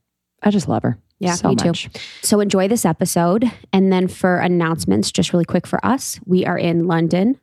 I 0.42 0.50
just 0.50 0.68
love 0.68 0.82
her. 0.82 0.98
Yeah, 1.24 1.34
so 1.34 1.48
me 1.48 1.56
too. 1.56 1.72
So 2.22 2.40
enjoy 2.40 2.68
this 2.68 2.84
episode. 2.84 3.50
And 3.72 3.92
then 3.92 4.08
for 4.08 4.36
announcements, 4.36 5.10
just 5.10 5.32
really 5.32 5.44
quick 5.44 5.66
for 5.66 5.84
us, 5.84 6.20
we 6.26 6.44
are 6.46 6.58
in 6.58 6.86
London 6.86 7.38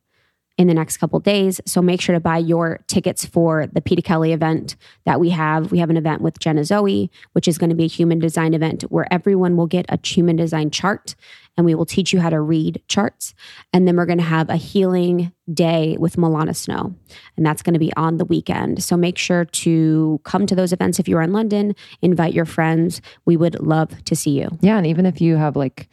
in 0.58 0.67
the 0.67 0.74
next 0.74 0.98
couple 0.98 1.20
days. 1.20 1.60
So 1.65 1.82
make 1.82 2.02
sure 2.02 2.13
to 2.13 2.20
buy 2.20 2.38
your 2.38 2.84
tickets 2.88 3.26
for 3.26 3.67
the 3.67 3.82
Peter 3.82 4.02
Kelly 4.02 4.32
event 4.32 4.76
that 5.06 5.20
we 5.20 5.30
have. 5.32 5.72
We 5.72 5.80
have 5.80 5.89
an 5.89 5.98
event 5.98 6.22
with 6.22 6.39
Jenna 6.39 6.63
Zoe, 6.63 7.10
which 7.34 7.48
is 7.48 7.58
going 7.58 7.70
to 7.70 7.76
be 7.76 7.86
a 7.86 7.88
human 7.88 8.20
design 8.20 8.54
event 8.54 8.84
where 8.84 9.12
everyone 9.12 9.58
will 9.58 9.67
get 9.67 9.86
a 9.89 9.98
human 10.06 10.36
design 10.36 10.70
chart 10.70 11.15
and 11.58 11.66
we 11.66 11.76
will 11.76 11.86
teach 11.86 12.14
you 12.14 12.20
how 12.20 12.30
to 12.30 12.40
read 12.40 12.82
charts. 12.88 13.34
And 13.74 13.88
then 13.88 13.96
we're 13.96 14.06
going 14.06 14.18
to 14.18 14.24
have 14.24 14.50
a 14.50 14.56
healing 14.56 15.32
day 15.54 15.98
with 16.00 16.16
Milana 16.16 16.56
Snow, 16.56 16.96
and 17.38 17.46
that's 17.46 17.62
going 17.62 17.74
to 17.74 17.80
be 17.80 17.94
on 17.96 18.18
the 18.18 18.26
weekend. 18.26 18.84
So 18.84 18.96
make 18.96 19.18
sure 19.18 19.46
to 19.46 20.20
come 20.24 20.46
to 20.48 20.56
those 20.56 20.74
events 20.74 21.00
if 21.00 21.08
you're 21.08 21.22
in 21.22 21.34
London, 21.34 21.76
invite 22.02 22.34
your 22.34 22.46
friends. 22.46 23.02
We 23.26 23.38
would 23.38 23.60
love 23.60 24.04
to 24.06 24.16
see 24.16 24.40
you. 24.40 24.50
Yeah. 24.62 24.78
And 24.78 24.88
even 24.88 25.06
if 25.06 25.22
you 25.22 25.36
have 25.36 25.56
like, 25.56 25.90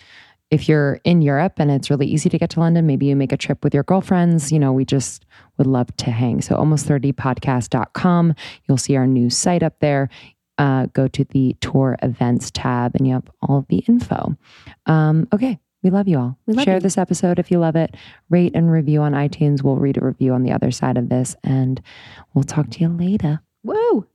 if 0.51 0.69
you're 0.69 0.99
in 1.05 1.21
Europe 1.21 1.55
and 1.59 1.71
it's 1.71 1.91
really 1.91 2.07
easy 2.07 2.31
to 2.31 2.39
get 2.39 2.51
to 2.51 2.61
London, 2.61 2.87
maybe 2.87 3.07
you 3.07 3.15
make 3.15 3.33
a 3.33 3.37
trip 3.37 3.63
with 3.63 3.75
your 3.75 3.83
girlfriends. 3.83 4.51
You 4.51 4.59
know, 4.59 4.73
we 4.73 4.85
just 4.85 5.27
would 5.59 5.67
love 5.67 5.95
to 5.97 6.11
hang. 6.11 6.41
So 6.41 6.57
almost30podcast.com. 6.57 8.35
You'll 8.67 8.79
see 8.79 8.97
our 8.97 9.07
new 9.07 9.29
site 9.29 9.63
up 9.63 9.79
there. 9.81 10.09
Uh, 10.59 10.87
go 10.87 11.07
to 11.09 11.25
the 11.25 11.57
tour 11.61 11.97
events 12.03 12.51
tab 12.51 12.95
and 12.97 13.07
you 13.07 13.15
have 13.15 13.31
all 13.43 13.65
the 13.69 13.79
info. 13.89 14.37
Um, 14.87 15.29
okay. 15.33 15.59
We 15.85 15.91
love 15.91 16.09
you 16.09 16.19
all. 16.19 16.37
We 16.47 16.55
love 16.55 16.65
Share 16.65 16.75
you. 16.75 16.81
this 16.81 16.99
episode 16.99 17.39
if 17.39 17.53
you 17.53 17.61
love 17.61 17.77
it. 17.77 17.95
Rate 18.29 18.57
and 18.57 18.71
review 18.71 19.01
on 19.03 19.13
iTunes. 19.13 19.63
We'll 19.63 19.77
read 19.77 19.97
a 19.97 20.05
review 20.05 20.33
on 20.33 20.43
the 20.43 20.51
other 20.51 20.73
side 20.73 20.99
of 20.99 21.09
this 21.09 21.37
and 21.45 21.81
we'll 22.35 22.43
talk 22.43 22.71
to 22.71 22.81
you 22.81 22.89
later. 22.89 23.41
Woo. 23.63 24.07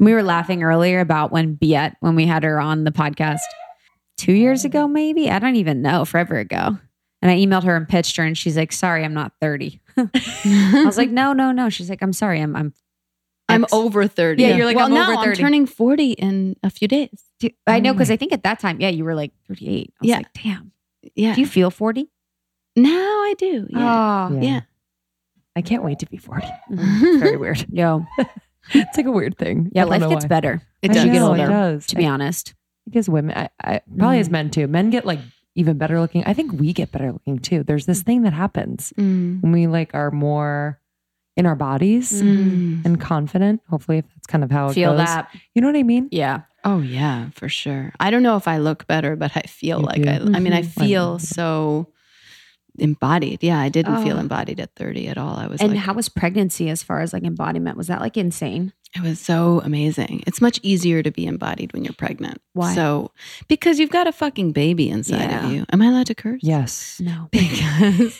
We 0.00 0.12
were 0.12 0.22
laughing 0.24 0.62
earlier 0.64 1.00
about 1.00 1.30
when 1.30 1.56
Biet, 1.56 1.94
when 2.00 2.16
we 2.16 2.26
had 2.26 2.42
her 2.42 2.58
on 2.58 2.84
the 2.84 2.90
podcast 2.90 3.40
two 4.16 4.32
years 4.32 4.64
ago, 4.64 4.88
maybe. 4.88 5.30
I 5.30 5.38
don't 5.38 5.56
even 5.56 5.82
know, 5.82 6.04
forever 6.04 6.36
ago. 6.36 6.78
And 7.22 7.30
I 7.30 7.36
emailed 7.36 7.64
her 7.64 7.76
and 7.76 7.88
pitched 7.88 8.16
her, 8.16 8.24
and 8.24 8.36
she's 8.36 8.56
like, 8.56 8.72
sorry, 8.72 9.04
I'm 9.04 9.14
not 9.14 9.32
30. 9.40 9.80
I 9.96 10.82
was 10.84 10.98
like, 10.98 11.10
no, 11.10 11.32
no, 11.32 11.52
no. 11.52 11.68
She's 11.70 11.88
like, 11.90 12.02
I'm 12.02 12.12
sorry, 12.12 12.40
I'm 12.40 12.54
I'm 12.56 12.72
I'm 13.48 13.64
X." 13.64 13.72
over 13.72 14.06
30. 14.06 14.42
Yeah, 14.42 14.56
you're 14.56 14.66
like, 14.66 14.76
well, 14.76 14.86
I'm 14.86 14.94
no, 14.94 15.18
over 15.20 15.30
I'm 15.30 15.36
turning 15.36 15.66
40 15.66 16.12
in 16.12 16.56
a 16.62 16.70
few 16.70 16.88
days. 16.88 17.22
Do- 17.38 17.50
I 17.66 17.80
know 17.80 17.92
because 17.92 18.10
I 18.10 18.16
think 18.16 18.32
at 18.32 18.42
that 18.44 18.58
time, 18.60 18.80
yeah, 18.80 18.88
you 18.88 19.04
were 19.04 19.14
like 19.14 19.32
38. 19.48 19.92
I 19.92 19.92
was 20.00 20.08
Yeah. 20.08 20.16
like, 20.18 20.32
damn. 20.32 20.72
Yeah. 21.14 21.34
Do 21.34 21.40
you 21.40 21.46
feel 21.46 21.70
40? 21.70 22.10
now 22.78 22.90
I 22.90 23.34
do. 23.38 23.66
Yeah. 23.70 24.28
Oh, 24.30 24.38
yeah. 24.40 24.60
I 25.54 25.62
can't 25.62 25.82
wait 25.82 26.00
to 26.00 26.06
be 26.06 26.16
40. 26.18 26.46
It's 26.70 27.18
very 27.22 27.36
weird. 27.36 27.64
Yo, 27.72 28.04
It's 28.74 28.96
like 28.96 29.06
a 29.06 29.12
weird 29.12 29.38
thing. 29.38 29.70
yeah, 29.72 29.84
life 29.84 30.02
gets 30.08 30.24
why. 30.24 30.28
better 30.28 30.62
It 30.82 30.88
does. 30.88 30.96
as 30.98 31.04
you 31.06 31.12
get 31.12 31.22
older. 31.22 31.44
It 31.44 31.48
does. 31.48 31.86
To 31.86 31.96
be 31.96 32.04
honest, 32.04 32.52
Because 32.84 33.08
women, 33.08 33.36
I, 33.36 33.48
I 33.62 33.80
probably 33.96 34.18
as 34.18 34.28
Mm. 34.28 34.32
men 34.32 34.50
too. 34.50 34.66
Men 34.66 34.90
get 34.90 35.06
like 35.06 35.20
even 35.54 35.78
better 35.78 36.00
looking. 36.00 36.22
I 36.26 36.34
think 36.34 36.52
we 36.52 36.72
get 36.74 36.90
better 36.92 37.12
looking 37.12 37.38
too. 37.38 37.62
There's 37.62 37.86
this 37.86 38.02
thing 38.02 38.22
that 38.22 38.32
happens 38.34 38.92
Mm. 38.98 39.40
when 39.42 39.52
we 39.52 39.66
like 39.68 39.94
are 39.94 40.10
more 40.10 40.78
in 41.36 41.46
our 41.46 41.56
bodies 41.56 42.22
Mm. 42.22 42.84
and 42.84 43.00
confident. 43.00 43.60
Hopefully, 43.68 43.98
if 43.98 44.04
that's 44.14 44.26
kind 44.26 44.42
of 44.44 44.50
how 44.50 44.68
it 44.68 44.74
feel 44.74 44.92
goes. 44.96 45.06
that. 45.06 45.30
You 45.54 45.60
know 45.62 45.68
what 45.68 45.76
I 45.76 45.82
mean? 45.82 46.08
Yeah. 46.10 46.42
Oh 46.64 46.80
yeah, 46.80 47.30
for 47.34 47.48
sure. 47.48 47.92
I 48.00 48.10
don't 48.10 48.22
know 48.22 48.36
if 48.36 48.48
I 48.48 48.58
look 48.58 48.86
better, 48.86 49.14
but 49.16 49.30
I 49.36 49.42
feel 49.42 49.80
You 49.80 49.86
like 49.86 50.02
do. 50.02 50.08
I. 50.10 50.36
I 50.36 50.40
mean, 50.40 50.52
I 50.52 50.62
Mhm. 50.62 50.80
feel 50.86 51.06
love 51.12 51.22
it. 51.22 51.26
so 51.26 51.88
embodied. 52.78 53.42
Yeah, 53.42 53.58
I 53.58 53.68
didn't 53.70 54.02
feel 54.04 54.16
Oh. 54.16 54.20
embodied 54.20 54.60
at 54.60 54.74
30 54.76 55.08
at 55.08 55.16
all. 55.16 55.36
I 55.36 55.46
was 55.46 55.60
And 55.62 55.70
like, 55.72 55.78
how 55.80 55.94
was 55.94 56.08
pregnancy 56.10 56.68
as 56.68 56.82
far 56.82 57.00
as 57.00 57.12
like 57.12 57.22
embodiment? 57.24 57.76
Was 57.76 57.86
that 57.86 58.00
like 58.00 58.16
insane? 58.16 58.72
it 58.94 59.02
was 59.02 59.20
so 59.20 59.60
amazing. 59.64 60.22
It's 60.26 60.40
much 60.40 60.58
easier 60.62 61.02
to 61.02 61.10
be 61.10 61.26
embodied 61.26 61.72
when 61.74 61.84
you're 61.84 61.92
pregnant. 61.94 62.40
Why? 62.54 62.74
So 62.74 63.10
because 63.46 63.78
you've 63.78 63.90
got 63.90 64.06
a 64.06 64.12
fucking 64.12 64.52
baby 64.52 64.88
inside 64.88 65.20
Yeah. 65.30 65.46
of 65.46 65.52
you. 65.52 65.66
Am 65.70 65.82
I 65.82 65.86
allowed 65.86 66.06
to 66.06 66.14
curse? 66.14 66.40
Yes. 66.42 66.98
No. 67.02 67.28
because 67.32 68.18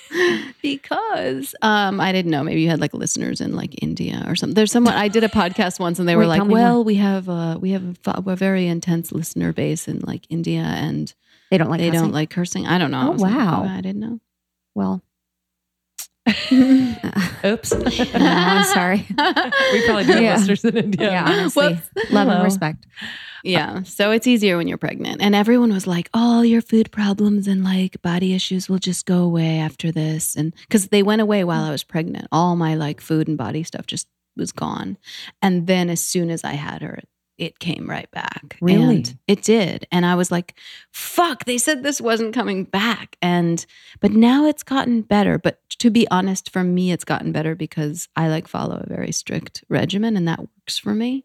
because 0.74 1.54
um 1.62 2.00
I 2.00 2.12
didn't 2.12 2.30
know 2.30 2.42
maybe 2.42 2.60
you 2.60 2.68
had 2.68 2.80
like 2.80 2.92
listeners 2.94 3.40
in 3.40 3.54
like 3.54 3.82
India 3.82 4.24
or 4.26 4.34
something. 4.36 4.54
There's 4.54 4.72
someone 4.72 4.94
I 4.94 5.08
did 5.08 5.24
a 5.24 5.28
podcast 5.28 5.78
once 5.80 5.98
and 5.98 6.08
they 6.08 6.16
were 6.16 6.22
Wait, 6.22 6.38
like, 6.40 6.48
"Well, 6.48 6.82
we 6.84 6.96
have 6.96 7.28
uh 7.28 7.58
we 7.60 7.70
have 7.70 7.98
a, 8.06 8.22
a 8.26 8.36
very 8.36 8.66
intense 8.66 9.12
listener 9.12 9.52
base 9.52 9.88
in 9.88 10.00
like 10.00 10.26
India 10.30 10.62
and 10.62 11.12
They 11.50 11.58
don't 11.58 11.70
like 11.70 11.80
they 11.80 11.88
cussing? 11.90 12.02
don't 12.02 12.12
like 12.12 12.30
cursing." 12.30 12.66
I 12.66 12.78
don't 12.78 12.90
know. 12.90 12.98
I 13.00 13.06
Oh, 13.06 13.10
was 13.12 13.22
like, 13.22 13.34
wow. 13.34 13.64
I 13.64 13.80
didn't 13.80 14.00
know. 14.00 14.20
Well, 14.74 15.02
Oops. 17.44 17.72
I'm 18.14 18.64
sorry. 18.64 19.06
we 19.08 19.86
probably 19.86 20.04
do 20.04 20.12
have 20.12 20.22
Yeah. 20.22 20.36
listeners 20.36 20.64
in 20.64 20.76
India. 20.76 21.10
Yeah, 21.10 21.24
honestly. 21.24 21.74
Whoops. 21.94 22.10
Love 22.12 22.28
and 22.28 22.42
respect. 22.44 22.86
Yeah. 23.44 23.82
So 23.84 24.10
it's 24.10 24.26
easier 24.26 24.56
when 24.56 24.66
you're 24.66 24.78
pregnant. 24.78 25.22
And 25.22 25.34
everyone 25.34 25.72
was 25.72 25.86
like, 25.86 26.10
all 26.12 26.44
your 26.44 26.60
food 26.62 26.90
problems 26.90 27.46
and 27.46 27.62
like 27.62 28.00
body 28.02 28.34
issues 28.34 28.68
will 28.68 28.78
just 28.80 29.06
go 29.06 29.22
away 29.22 29.58
after 29.58 29.92
this. 29.92 30.34
And 30.34 30.52
because 30.62 30.88
they 30.88 31.02
went 31.02 31.22
away 31.22 31.44
while 31.44 31.62
I 31.64 31.70
was 31.70 31.84
pregnant, 31.84 32.26
all 32.32 32.56
my 32.56 32.74
like 32.74 33.00
food 33.00 33.28
and 33.28 33.38
body 33.38 33.62
stuff 33.62 33.86
just 33.86 34.08
was 34.36 34.50
gone. 34.52 34.98
And 35.40 35.66
then 35.66 35.88
as 35.90 36.00
soon 36.04 36.30
as 36.30 36.42
I 36.44 36.54
had 36.54 36.82
her, 36.82 37.00
it 37.38 37.58
came 37.58 37.88
right 37.88 38.10
back. 38.10 38.56
Really? 38.60 38.96
And 38.96 39.18
it 39.26 39.42
did. 39.42 39.86
And 39.92 40.06
I 40.06 40.14
was 40.14 40.30
like, 40.30 40.54
fuck, 40.90 41.44
they 41.44 41.58
said 41.58 41.82
this 41.82 42.00
wasn't 42.00 42.34
coming 42.34 42.64
back. 42.64 43.16
And, 43.20 43.64
but 44.00 44.12
now 44.12 44.46
it's 44.46 44.62
gotten 44.62 45.02
better. 45.02 45.38
But 45.38 45.60
to 45.78 45.90
be 45.90 46.08
honest, 46.10 46.50
for 46.50 46.64
me, 46.64 46.92
it's 46.92 47.04
gotten 47.04 47.32
better 47.32 47.54
because 47.54 48.08
I 48.16 48.28
like 48.28 48.48
follow 48.48 48.82
a 48.82 48.88
very 48.88 49.12
strict 49.12 49.64
regimen 49.68 50.16
and 50.16 50.26
that 50.28 50.40
works 50.40 50.78
for 50.78 50.94
me 50.94 51.24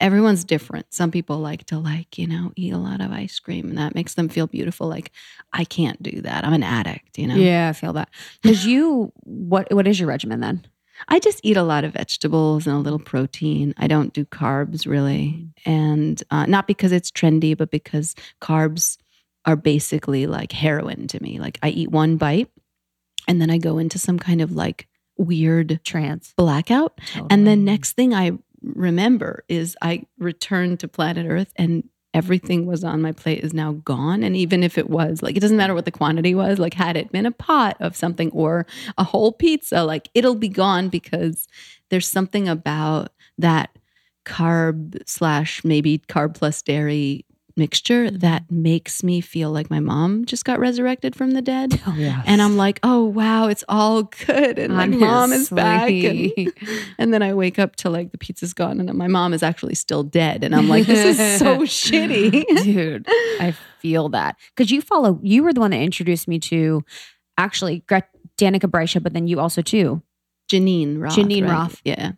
everyone's 0.00 0.44
different. 0.44 0.92
Some 0.92 1.10
people 1.10 1.38
like 1.38 1.64
to 1.66 1.78
like, 1.78 2.18
you 2.18 2.26
know, 2.26 2.52
eat 2.56 2.72
a 2.72 2.78
lot 2.78 3.00
of 3.00 3.12
ice 3.12 3.38
cream 3.38 3.68
and 3.68 3.78
that 3.78 3.94
makes 3.94 4.14
them 4.14 4.28
feel 4.28 4.46
beautiful. 4.46 4.88
Like 4.88 5.10
I 5.52 5.64
can't 5.64 6.02
do 6.02 6.20
that. 6.22 6.44
I'm 6.44 6.52
an 6.52 6.62
addict, 6.62 7.18
you 7.18 7.26
know. 7.26 7.36
Yeah, 7.36 7.68
I 7.68 7.72
feel 7.72 7.92
that. 7.94 8.10
Because 8.42 8.66
you, 8.66 9.12
what 9.22 9.72
what 9.72 9.86
is 9.86 9.98
your 9.98 10.08
regimen 10.08 10.40
then? 10.40 10.66
I 11.08 11.18
just 11.18 11.40
eat 11.42 11.56
a 11.56 11.62
lot 11.62 11.84
of 11.84 11.92
vegetables 11.92 12.66
and 12.66 12.76
a 12.76 12.80
little 12.80 12.98
protein. 12.98 13.74
I 13.76 13.86
don't 13.86 14.12
do 14.12 14.24
carbs 14.24 14.86
really. 14.86 15.48
And 15.64 16.22
uh, 16.30 16.46
not 16.46 16.66
because 16.66 16.92
it's 16.92 17.10
trendy, 17.10 17.56
but 17.56 17.70
because 17.70 18.14
carbs 18.40 18.98
are 19.44 19.56
basically 19.56 20.26
like 20.26 20.52
heroin 20.52 21.06
to 21.08 21.22
me. 21.22 21.38
Like 21.38 21.58
I 21.62 21.68
eat 21.70 21.90
one 21.90 22.16
bite 22.16 22.50
and 23.28 23.40
then 23.40 23.50
I 23.50 23.58
go 23.58 23.78
into 23.78 23.98
some 23.98 24.18
kind 24.18 24.40
of 24.40 24.52
like 24.52 24.88
weird 25.16 25.80
Trance. 25.84 26.34
blackout. 26.36 27.00
And 27.30 27.46
the 27.46 27.56
next 27.56 27.92
thing 27.92 28.14
I 28.14 28.32
remember 28.62 29.44
is 29.48 29.76
I 29.82 30.04
returned 30.18 30.80
to 30.80 30.88
planet 30.88 31.26
Earth 31.28 31.52
and 31.56 31.88
everything 32.14 32.64
was 32.64 32.84
on 32.84 33.02
my 33.02 33.12
plate 33.12 33.44
is 33.44 33.52
now 33.52 33.72
gone. 33.72 34.22
And 34.22 34.36
even 34.36 34.62
if 34.62 34.78
it 34.78 34.88
was 34.88 35.22
like, 35.22 35.36
it 35.36 35.40
doesn't 35.40 35.56
matter 35.56 35.74
what 35.74 35.84
the 35.84 35.90
quantity 35.90 36.34
was, 36.34 36.58
like, 36.58 36.74
had 36.74 36.96
it 36.96 37.12
been 37.12 37.26
a 37.26 37.32
pot 37.32 37.76
of 37.80 37.96
something 37.96 38.30
or 38.30 38.66
a 38.96 39.04
whole 39.04 39.32
pizza, 39.32 39.82
like, 39.84 40.08
it'll 40.14 40.36
be 40.36 40.48
gone 40.48 40.88
because 40.88 41.48
there's 41.90 42.08
something 42.08 42.48
about 42.48 43.10
that 43.36 43.76
carb 44.24 44.96
slash 45.06 45.62
maybe 45.64 45.98
carb 45.98 46.34
plus 46.34 46.62
dairy 46.62 47.26
mixture 47.56 48.10
that 48.10 48.50
makes 48.50 49.02
me 49.04 49.20
feel 49.20 49.50
like 49.52 49.70
my 49.70 49.78
mom 49.80 50.24
just 50.24 50.44
got 50.44 50.58
resurrected 50.58 51.14
from 51.14 51.32
the 51.32 51.42
dead. 51.42 51.80
Oh, 51.86 51.94
Yeah. 51.96 52.22
And 52.26 52.40
I'm 52.42 52.56
like, 52.56 52.80
oh 52.82 53.04
wow, 53.04 53.46
it's 53.48 53.62
all 53.68 54.04
good, 54.04 54.58
and 54.58 54.74
my 54.74 54.86
mom 54.86 55.32
is 55.32 55.50
back, 55.50 55.90
and, 55.90 56.32
and 56.98 57.12
then 57.14 57.22
I 57.22 57.34
wake 57.34 57.58
up 57.58 57.76
to 57.76 57.90
like 57.90 58.10
the 58.12 58.18
pizza's 58.18 58.54
gone, 58.54 58.80
and 58.80 58.92
my 58.94 59.06
mom 59.06 59.32
is 59.34 59.42
actually 59.42 59.74
still 59.74 60.02
dead, 60.02 60.42
and 60.44 60.54
I'm 60.54 60.68
like, 60.68 60.86
this 60.86 61.18
is 61.18 61.38
so 61.38 61.58
shitty. 61.62 62.44
dude. 62.64 63.06
I 63.40 63.54
feel 63.80 64.08
that 64.10 64.36
because 64.56 64.70
you 64.70 64.80
follow. 64.82 65.20
You 65.22 65.42
were 65.42 65.52
the 65.52 65.60
one 65.60 65.70
that 65.72 65.80
introduced 65.80 66.26
me 66.26 66.38
to 66.40 66.82
actually 67.38 67.80
Gret- 67.86 68.08
Danica 68.38 68.70
Breisha, 68.70 69.02
but 69.02 69.12
then 69.12 69.26
you 69.28 69.38
also 69.40 69.62
too. 69.62 70.02
Geneen 70.50 71.00
Roth. 71.00 71.14
Geneen 71.16 71.42
right? 71.44 71.52
Roth. 71.52 71.80
Yeah. 71.84 72.12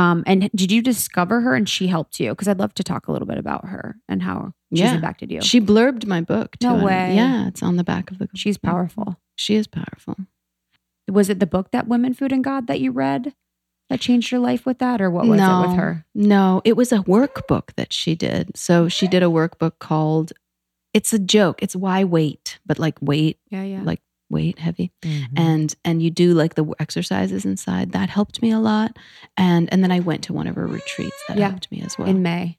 Um, 0.00 0.22
and 0.26 0.50
did 0.54 0.72
you 0.72 0.82
discover 0.82 1.40
her 1.42 1.54
and 1.54 1.68
she 1.68 1.86
helped 1.86 2.18
you? 2.20 2.30
Because 2.30 2.48
I'd 2.48 2.58
love 2.58 2.74
to 2.74 2.82
talk 2.84 3.08
a 3.08 3.12
little 3.12 3.26
bit 3.28 3.38
about 3.38 3.66
her 3.66 3.96
and 4.08 4.22
how 4.22 4.52
she's 4.72 4.80
Yeah. 4.80 4.94
impacted 4.94 5.30
you. 5.30 5.40
She 5.42 5.60
blurbed 5.60 6.06
my 6.06 6.20
book. 6.20 6.56
Too, 6.58 6.68
No 6.68 6.84
way. 6.84 7.14
Yeah, 7.16 7.48
it's 7.48 7.62
on 7.62 7.76
the 7.76 7.84
back 7.84 8.10
of 8.10 8.18
the. 8.18 8.28
she's 8.34 8.58
powerful. 8.58 9.20
She 9.36 9.54
is 9.56 9.66
powerful. 9.66 10.16
Was 11.08 11.28
it 11.28 11.40
the 11.40 11.46
book 11.46 11.70
that 11.72 11.88
Women, 11.88 12.14
Food, 12.14 12.32
and 12.32 12.44
God 12.44 12.66
that 12.68 12.80
you 12.80 12.92
read 12.92 13.34
that 13.88 14.00
changed 14.00 14.30
your 14.30 14.40
life 14.40 14.64
with 14.64 14.78
that, 14.78 15.00
or 15.00 15.10
what 15.10 15.26
was 15.26 15.38
no, 15.40 15.58
it 15.58 15.66
with 15.68 15.76
her? 15.76 16.06
No, 16.14 16.62
it 16.64 16.76
was 16.76 16.92
a 16.92 16.98
workbook 16.98 17.74
that 17.76 17.92
she 17.92 18.14
did. 18.14 18.56
So 18.56 18.88
she 18.88 19.08
did 19.08 19.22
a 19.22 19.26
workbook 19.26 19.78
called. 19.80 20.32
It's 20.94 21.12
a 21.12 21.18
joke. 21.18 21.62
It's 21.62 21.74
why 21.74 22.04
wait, 22.04 22.58
but 22.64 22.78
like 22.78 22.96
wait 23.00 23.38
Yeah, 23.50 23.64
yeah. 23.64 23.82
like 23.82 24.00
weight 24.30 24.58
heavy 24.58 24.92
Mhm. 25.04 25.26
and 25.36 25.74
and 25.84 26.02
you 26.02 26.10
do 26.10 26.32
like 26.34 26.54
the 26.54 26.64
exercises 26.78 27.44
inside 27.44 27.92
that 27.92 28.08
helped 28.08 28.40
me 28.42 28.50
a 28.52 28.58
lot 28.60 28.96
and 29.36 29.68
and 29.72 29.82
then 29.82 29.90
i 29.90 30.00
went 30.00 30.22
to 30.24 30.32
one 30.32 30.46
of 30.46 30.54
her 30.56 30.68
retreats 30.68 31.24
that 31.28 31.36
Yeah. 31.36 31.50
helped 31.50 31.70
me 31.72 31.82
as 31.82 31.98
well 31.98 32.08
In 32.08 32.22
May. 32.22 32.58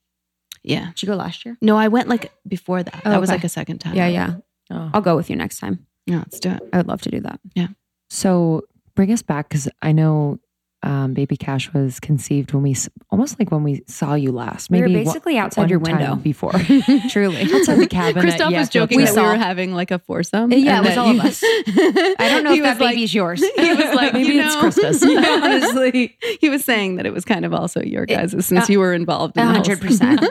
yeah 0.63 0.87
Did 0.87 1.03
you 1.03 1.07
go 1.07 1.15
last 1.15 1.45
year? 1.45 1.57
no 1.61 1.77
i 1.77 1.87
went 1.87 2.07
like 2.09 2.31
before 2.47 2.83
that 2.83 3.01
Oh, 3.05 3.09
that 3.09 3.21
was 3.21 3.29
okay. 3.29 3.37
like 3.37 3.43
a 3.45 3.49
second 3.49 3.79
time 3.79 3.95
Yeah, 3.95 4.07
yeah. 4.07 4.35
Oh. 4.69 4.89
I'll 4.93 5.01
go 5.01 5.15
with 5.15 5.29
you 5.29 5.35
next 5.37 5.59
time. 5.59 5.85
yeah 6.05 6.19
let's 6.19 6.39
do 6.39 6.49
it 6.51 6.61
I 6.73 6.77
would 6.77 6.87
love 6.87 7.01
to 7.03 7.09
do 7.11 7.21
that. 7.21 7.39
Yeah. 7.55 7.67
So 8.09 8.63
bring 8.95 9.11
us 9.13 9.21
back 9.21 9.47
because 9.47 9.69
I 9.81 9.93
know 9.93 10.39
um, 10.83 11.13
baby 11.13 11.37
Cash 11.37 11.71
was 11.73 11.99
conceived 11.99 12.53
when 12.53 12.63
we 12.63 12.75
almost 13.09 13.37
like 13.39 13.51
when 13.51 13.63
we 13.63 13.83
saw 13.87 14.15
you 14.15 14.31
last. 14.31 14.69
We 14.71 14.79
were 14.81 14.87
Maybe 14.87 14.95
one- 14.97 15.05
basically 15.13 15.37
outside 15.37 15.61
one 15.63 15.69
your 15.69 15.79
window. 15.79 16.15
before. 16.23 16.53
Truly. 17.09 17.41
outside 17.53 17.75
the 17.75 17.87
cabin. 17.87 18.21
Christoph 18.21 18.51
was 18.53 18.69
joking 18.69 18.97
We 18.97 19.05
that 19.05 19.15
we 19.15 19.21
were 19.21 19.35
having 19.35 19.73
like 19.73 19.91
a 19.91 19.99
foursome. 19.99 20.51
Yeah, 20.51 20.79
it 20.79 20.85
was 20.85 20.89
that 20.89 20.97
all 20.97 21.11
of 21.11 21.19
us. 21.19 21.41
I 21.43 22.15
don't 22.29 22.43
know 22.43 22.53
if 22.53 22.63
that 22.63 22.73
was 22.73 22.79
like- 22.81 22.95
baby's 22.95 23.13
yours. 23.13 23.41
He 23.41 23.73
was 23.73 23.95
like, 23.95 24.13
Maybe 24.13 24.33
you 24.33 24.41
it's 24.41 24.55
know, 24.55 24.61
Christmas. 24.61 25.03
honestly, 25.03 26.17
he 26.39 26.49
was 26.49 26.63
saying 26.65 26.95
that 26.95 27.05
it 27.05 27.13
was 27.13 27.25
kind 27.25 27.45
of 27.45 27.53
also 27.53 27.81
your 27.81 28.05
guys' 28.05 28.31
since 28.45 28.51
uh, 28.51 28.65
you 28.69 28.79
were 28.79 28.93
involved. 28.93 29.37
In 29.37 29.43
A 29.43 29.45
the 29.45 29.53
whole 29.53 29.61
hundred 29.61 29.81
percent. 29.81 30.21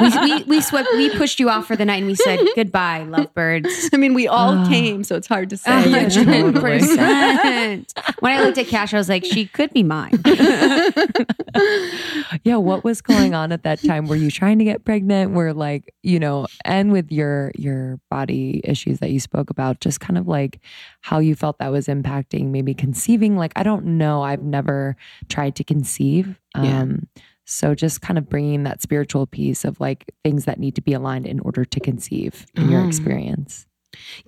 we, 0.00 0.18
we, 0.38 0.42
we 0.44 0.60
swept, 0.60 0.88
we 0.94 1.10
pushed 1.16 1.38
you 1.40 1.48
off 1.50 1.66
for 1.66 1.76
the 1.76 1.84
night 1.84 1.98
and 1.98 2.06
we 2.06 2.14
said 2.14 2.40
goodbye, 2.56 3.04
lovebirds. 3.04 3.90
I 3.92 3.96
mean, 3.96 4.14
we 4.14 4.26
all 4.28 4.58
Ah. 4.58 4.68
came, 4.68 5.04
so 5.04 5.14
it's 5.16 5.26
hard 5.26 5.50
to 5.50 5.56
say. 5.56 5.70
A 5.70 5.86
Yeah, 5.88 6.02
One 6.18 6.26
hundred 6.26 6.60
percent. 6.60 7.94
When 8.20 8.32
I 8.32 8.42
looked 8.42 8.58
at 8.58 8.66
Cash, 8.66 8.92
I 8.94 8.98
was 8.98 9.08
like, 9.08 9.24
she 9.24 9.46
could 9.46 9.67
be 9.72 9.82
mine. 9.82 10.12
yeah, 12.44 12.56
what 12.56 12.84
was 12.84 13.00
going 13.00 13.34
on 13.34 13.52
at 13.52 13.62
that 13.64 13.82
time? 13.82 14.06
Were 14.06 14.16
you 14.16 14.30
trying 14.30 14.58
to 14.58 14.64
get 14.64 14.84
pregnant? 14.84 15.32
Were 15.32 15.52
like, 15.52 15.94
you 16.02 16.18
know, 16.20 16.46
and 16.64 16.92
with 16.92 17.10
your 17.10 17.52
your 17.56 18.00
body 18.10 18.60
issues 18.64 18.98
that 19.00 19.10
you 19.10 19.20
spoke 19.20 19.50
about, 19.50 19.80
just 19.80 20.00
kind 20.00 20.18
of 20.18 20.26
like 20.28 20.60
how 21.00 21.18
you 21.18 21.34
felt 21.34 21.58
that 21.58 21.72
was 21.72 21.86
impacting 21.86 22.46
maybe 22.46 22.74
conceiving. 22.74 23.36
Like, 23.36 23.52
I 23.56 23.62
don't 23.62 23.84
know. 23.84 24.22
I've 24.22 24.42
never 24.42 24.96
tried 25.28 25.56
to 25.56 25.64
conceive. 25.64 26.38
Yeah. 26.56 26.80
Um 26.80 27.08
so 27.50 27.74
just 27.74 28.02
kind 28.02 28.18
of 28.18 28.28
bringing 28.28 28.64
that 28.64 28.82
spiritual 28.82 29.26
piece 29.26 29.64
of 29.64 29.80
like 29.80 30.12
things 30.22 30.44
that 30.44 30.58
need 30.60 30.74
to 30.74 30.82
be 30.82 30.92
aligned 30.92 31.26
in 31.26 31.40
order 31.40 31.64
to 31.64 31.80
conceive 31.80 32.44
in 32.54 32.68
your 32.68 32.82
Mm. 32.82 32.88
experience. 32.88 33.66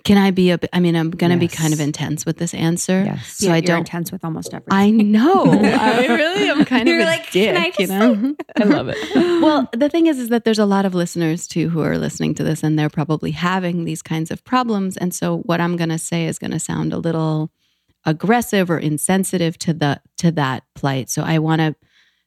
Can 0.03 0.17
I 0.17 0.31
be 0.31 0.51
a? 0.51 0.59
I 0.73 0.79
mean, 0.79 0.95
I'm 0.95 1.11
going 1.11 1.31
to 1.31 1.37
be 1.37 1.47
kind 1.47 1.71
of 1.73 1.79
intense 1.79 2.25
with 2.25 2.37
this 2.37 2.53
answer. 2.53 3.03
Yes. 3.05 3.37
So 3.37 3.45
Yeah, 3.47 3.53
I 3.53 3.55
you're 3.57 3.61
don't. 3.63 3.77
intense 3.79 4.11
with 4.11 4.25
almost 4.25 4.53
everything. 4.53 4.73
I 4.73 4.89
know. 4.89 5.45
I 5.51 6.07
really 6.07 6.49
am 6.49 6.65
kind 6.65 6.87
You're 6.87 7.01
of 7.01 7.05
like, 7.05 7.29
dick, 7.31 7.53
"Can 7.53 7.57
I 7.61 7.65
you 7.67 7.71
just 7.87 7.89
know. 7.91 8.35
I 8.57 8.63
love 8.63 8.89
it. 8.89 8.97
well, 9.41 9.69
the 9.73 9.87
thing 9.87 10.07
is, 10.07 10.17
is 10.17 10.29
that 10.29 10.45
there's 10.45 10.59
a 10.59 10.65
lot 10.65 10.85
of 10.85 10.95
listeners 10.95 11.47
too 11.47 11.69
who 11.69 11.81
are 11.81 11.97
listening 11.97 12.33
to 12.35 12.43
this, 12.43 12.63
and 12.63 12.77
they're 12.77 12.89
probably 12.89 13.31
having 13.31 13.85
these 13.85 14.01
kinds 14.01 14.31
of 14.31 14.43
problems. 14.43 14.97
And 14.97 15.13
so, 15.13 15.37
what 15.39 15.61
I'm 15.61 15.77
going 15.77 15.89
to 15.89 15.99
say 15.99 16.25
is 16.25 16.39
going 16.39 16.51
to 16.51 16.59
sound 16.59 16.91
a 16.91 16.97
little 16.97 17.51
aggressive 18.05 18.71
or 18.71 18.79
insensitive 18.79 19.59
to 19.59 19.73
the 19.73 20.01
to 20.17 20.31
that 20.31 20.63
plight. 20.73 21.09
So, 21.11 21.21
I 21.21 21.37
want 21.37 21.59
to, 21.61 21.75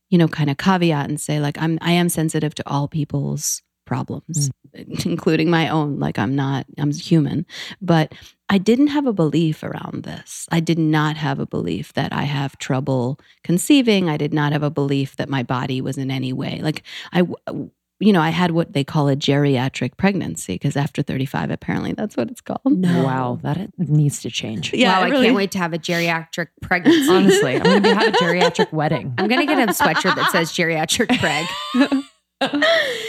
you 0.09 0.19
know, 0.19 0.29
kind 0.29 0.51
of 0.51 0.57
caveat 0.57 1.09
and 1.09 1.21
say, 1.21 1.41
like, 1.41 1.59
I'm 1.61 1.79
I 1.83 1.93
am 1.93 2.09
sensitive 2.09 2.55
to 2.55 2.63
all 2.69 2.87
people's 2.87 3.61
problems, 3.85 4.51
mm. 4.75 5.07
including 5.07 5.51
my 5.51 5.69
own. 5.69 5.99
Like, 5.99 6.19
I'm 6.19 6.35
not, 6.35 6.67
I'm 6.79 6.93
human, 6.93 7.47
but 7.81 8.13
I 8.49 8.59
didn't 8.59 8.89
have 8.89 9.07
a 9.07 9.13
belief 9.13 9.63
around 9.63 10.03
this. 10.05 10.47
I 10.51 10.61
did 10.61 10.79
not 10.79 11.17
have 11.17 11.39
a 11.39 11.47
belief 11.47 11.93
that 11.95 12.13
I 12.13 12.25
have 12.25 12.59
trouble 12.59 13.19
conceiving. 13.43 14.09
I 14.09 14.17
did 14.17 14.35
not 14.35 14.53
have 14.53 14.63
a 14.63 14.71
belief 14.71 15.17
that 15.17 15.29
my 15.29 15.43
body 15.43 15.81
was 15.81 15.97
in 15.97 16.11
any 16.11 16.33
way 16.33 16.61
like 16.63 16.83
I, 17.13 17.23
you 18.01 18.13
know, 18.13 18.21
I 18.21 18.31
had 18.31 18.51
what 18.51 18.73
they 18.73 18.85
call 18.85 19.09
a 19.09 19.17
geriatric 19.17 19.97
pregnancy 19.97 20.55
because 20.55 20.77
after 20.77 21.03
35, 21.03 21.51
apparently 21.51 21.93
that's 21.93 22.17
what 22.17 22.31
it's 22.31 22.41
called. 22.41 22.61
No. 22.65 23.05
Wow, 23.05 23.39
that 23.43 23.71
needs 23.79 24.21
to 24.23 24.31
change. 24.31 24.75
Yeah, 24.75 25.01
wow, 25.01 25.07
it 25.07 25.13
I 25.13 25.23
can't 25.23 25.37
wait 25.37 25.53
to 25.53 25.59
have 25.59 25.73
a 25.73 25.79
geriatric 25.79 26.49
pregnancy. 26.61 27.09
Honestly, 27.09 27.57
I'm 27.57 27.63
going 27.63 27.83
to 27.85 27.95
have 27.95 28.09
a 28.09 28.13
geriatric 28.23 28.73
wedding. 28.73 29.15
I'm 29.17 29.29
gonna 29.29 29.47
get 29.47 29.59
a 29.69 29.73
sweatshirt 29.73 30.17
that 30.17 30.31
says 30.33 30.51
geriatric 30.51 31.19
Craig. 31.19 32.05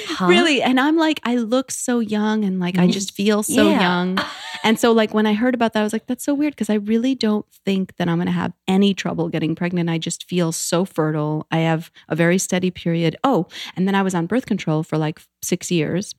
Huh? 0.07 0.27
Really. 0.27 0.61
And 0.61 0.79
I'm 0.79 0.95
like, 0.95 1.19
I 1.23 1.35
look 1.35 1.71
so 1.71 1.99
young 1.99 2.45
and 2.45 2.57
like 2.57 2.77
I 2.77 2.83
mm-hmm. 2.83 2.91
just 2.91 3.11
feel 3.11 3.43
so 3.43 3.69
Yeah. 3.69 3.81
young. 3.81 4.19
And 4.63 4.79
so, 4.79 4.91
like, 4.93 5.13
when 5.13 5.27
I 5.27 5.33
heard 5.33 5.53
about 5.53 5.73
that, 5.73 5.81
I 5.81 5.83
was 5.83 5.93
like, 5.93 6.07
that's 6.07 6.23
so 6.23 6.33
weird 6.33 6.53
because 6.53 6.69
I 6.69 6.75
really 6.75 7.13
don't 7.13 7.45
think 7.65 7.95
that 7.97 8.07
I'm 8.07 8.17
going 8.17 8.25
to 8.25 8.31
have 8.31 8.53
any 8.67 8.93
trouble 8.93 9.29
getting 9.29 9.55
pregnant. 9.55 9.89
I 9.89 9.97
just 9.97 10.23
feel 10.23 10.51
so 10.51 10.85
fertile. 10.85 11.45
I 11.51 11.59
have 11.59 11.91
a 12.09 12.15
very 12.15 12.37
steady 12.37 12.71
period. 12.71 13.15
Oh, 13.23 13.47
and 13.75 13.87
then 13.87 13.93
I 13.93 14.01
was 14.01 14.15
on 14.15 14.25
birth 14.25 14.45
control 14.45 14.81
for 14.83 14.97
like 14.97 15.21
six 15.43 15.69
years. 15.69 16.15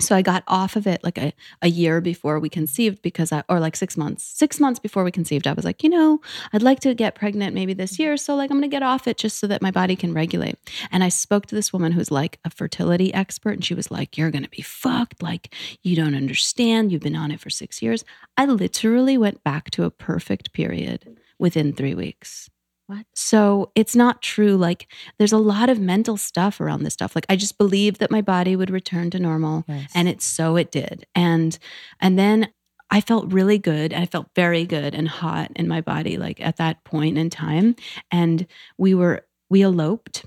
So 0.00 0.16
I 0.16 0.22
got 0.22 0.42
off 0.48 0.74
of 0.74 0.86
it 0.86 1.04
like 1.04 1.18
a, 1.18 1.32
a 1.62 1.68
year 1.68 2.00
before 2.00 2.40
we 2.40 2.48
conceived 2.48 3.00
because 3.00 3.30
I, 3.30 3.44
or 3.48 3.60
like 3.60 3.76
six 3.76 3.96
months, 3.96 4.24
six 4.24 4.58
months 4.58 4.80
before 4.80 5.04
we 5.04 5.12
conceived, 5.12 5.46
I 5.46 5.52
was 5.52 5.64
like, 5.64 5.84
you 5.84 5.88
know, 5.88 6.20
I'd 6.52 6.62
like 6.62 6.80
to 6.80 6.94
get 6.94 7.14
pregnant 7.14 7.54
maybe 7.54 7.74
this 7.74 7.98
year. 7.98 8.16
So 8.16 8.34
like, 8.34 8.50
I'm 8.50 8.58
going 8.58 8.68
to 8.68 8.74
get 8.74 8.82
off 8.82 9.06
it 9.06 9.18
just 9.18 9.38
so 9.38 9.46
that 9.46 9.62
my 9.62 9.70
body 9.70 9.94
can 9.94 10.12
regulate. 10.12 10.56
And 10.90 11.04
I 11.04 11.10
spoke 11.10 11.46
to 11.46 11.54
this 11.54 11.72
woman 11.72 11.92
who's 11.92 12.10
like 12.10 12.40
a 12.44 12.50
fertility 12.50 13.14
expert 13.14 13.52
and 13.52 13.64
she 13.64 13.74
was 13.74 13.90
like, 13.90 14.18
you're 14.18 14.32
going 14.32 14.44
to 14.44 14.50
be 14.50 14.62
fucked. 14.62 15.22
Like, 15.22 15.54
you 15.82 15.94
don't 15.94 16.16
understand. 16.16 16.90
You've 16.90 17.02
been 17.02 17.16
on 17.16 17.30
it 17.30 17.40
for 17.40 17.50
six 17.50 17.80
years. 17.80 18.04
I 18.36 18.46
literally 18.46 19.16
went 19.16 19.44
back 19.44 19.70
to 19.72 19.84
a 19.84 19.90
perfect 19.90 20.52
period 20.52 21.16
within 21.38 21.72
three 21.72 21.94
weeks. 21.94 22.50
What? 22.86 23.06
So 23.14 23.70
it's 23.74 23.96
not 23.96 24.20
true. 24.20 24.56
Like, 24.56 24.86
there's 25.18 25.32
a 25.32 25.38
lot 25.38 25.70
of 25.70 25.78
mental 25.80 26.16
stuff 26.18 26.60
around 26.60 26.82
this 26.82 26.92
stuff. 26.92 27.14
Like, 27.14 27.24
I 27.30 27.36
just 27.36 27.56
believed 27.56 27.98
that 28.00 28.10
my 28.10 28.20
body 28.20 28.56
would 28.56 28.70
return 28.70 29.10
to 29.10 29.18
normal 29.18 29.64
and 29.94 30.08
it 30.08 30.20
so 30.22 30.56
it 30.56 30.70
did 30.70 31.06
and 31.14 31.58
and 32.00 32.18
then 32.18 32.48
i 32.90 33.00
felt 33.00 33.32
really 33.32 33.58
good 33.58 33.92
i 33.94 34.04
felt 34.04 34.26
very 34.36 34.64
good 34.66 34.94
and 34.94 35.08
hot 35.08 35.50
in 35.56 35.66
my 35.66 35.80
body 35.80 36.16
like 36.18 36.40
at 36.40 36.56
that 36.58 36.84
point 36.84 37.16
in 37.16 37.30
time 37.30 37.74
and 38.10 38.46
we 38.76 38.94
were 38.94 39.24
we 39.48 39.62
eloped 39.62 40.26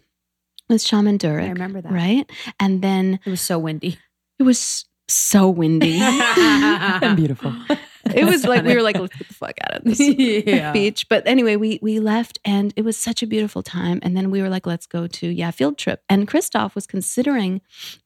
with 0.69 0.81
shaman 0.81 1.17
I 1.23 1.27
remember 1.49 1.81
that. 1.81 1.91
right 1.91 2.29
and 2.59 2.81
then 2.81 3.19
It 3.25 3.29
was 3.29 3.41
so 3.41 3.59
windy. 3.59 3.97
it 4.39 4.43
was 4.43 4.85
so 5.07 5.49
windy 5.49 5.99
and 6.01 7.15
beautiful. 7.15 7.53
it 8.15 8.25
was 8.25 8.45
like 8.45 8.63
we 8.63 8.75
were 8.75 8.81
like 8.81 8.97
let's 8.97 9.15
get 9.15 9.27
the 9.27 9.33
fuck 9.33 9.53
out 9.63 9.77
of 9.77 9.83
this 9.83 9.99
Yeah. 10.47 10.71
beach. 10.71 11.07
But 11.09 11.27
anyway 11.27 11.55
we 11.55 11.79
we 11.81 11.99
left 11.99 12.39
and 12.45 12.73
it 12.75 12.83
was 12.83 12.97
such 12.97 13.23
a 13.23 13.27
beautiful 13.27 13.63
time. 13.63 13.99
And 14.03 14.15
then 14.15 14.31
we 14.31 14.41
were 14.41 14.49
like 14.49 14.65
let's 14.65 14.85
go 14.85 15.07
to 15.07 15.27
yeah 15.27 15.51
field 15.51 15.77
trip. 15.77 16.01
And 16.09 16.27
christoph 16.27 16.75
was 16.75 16.87
considering 16.87 17.61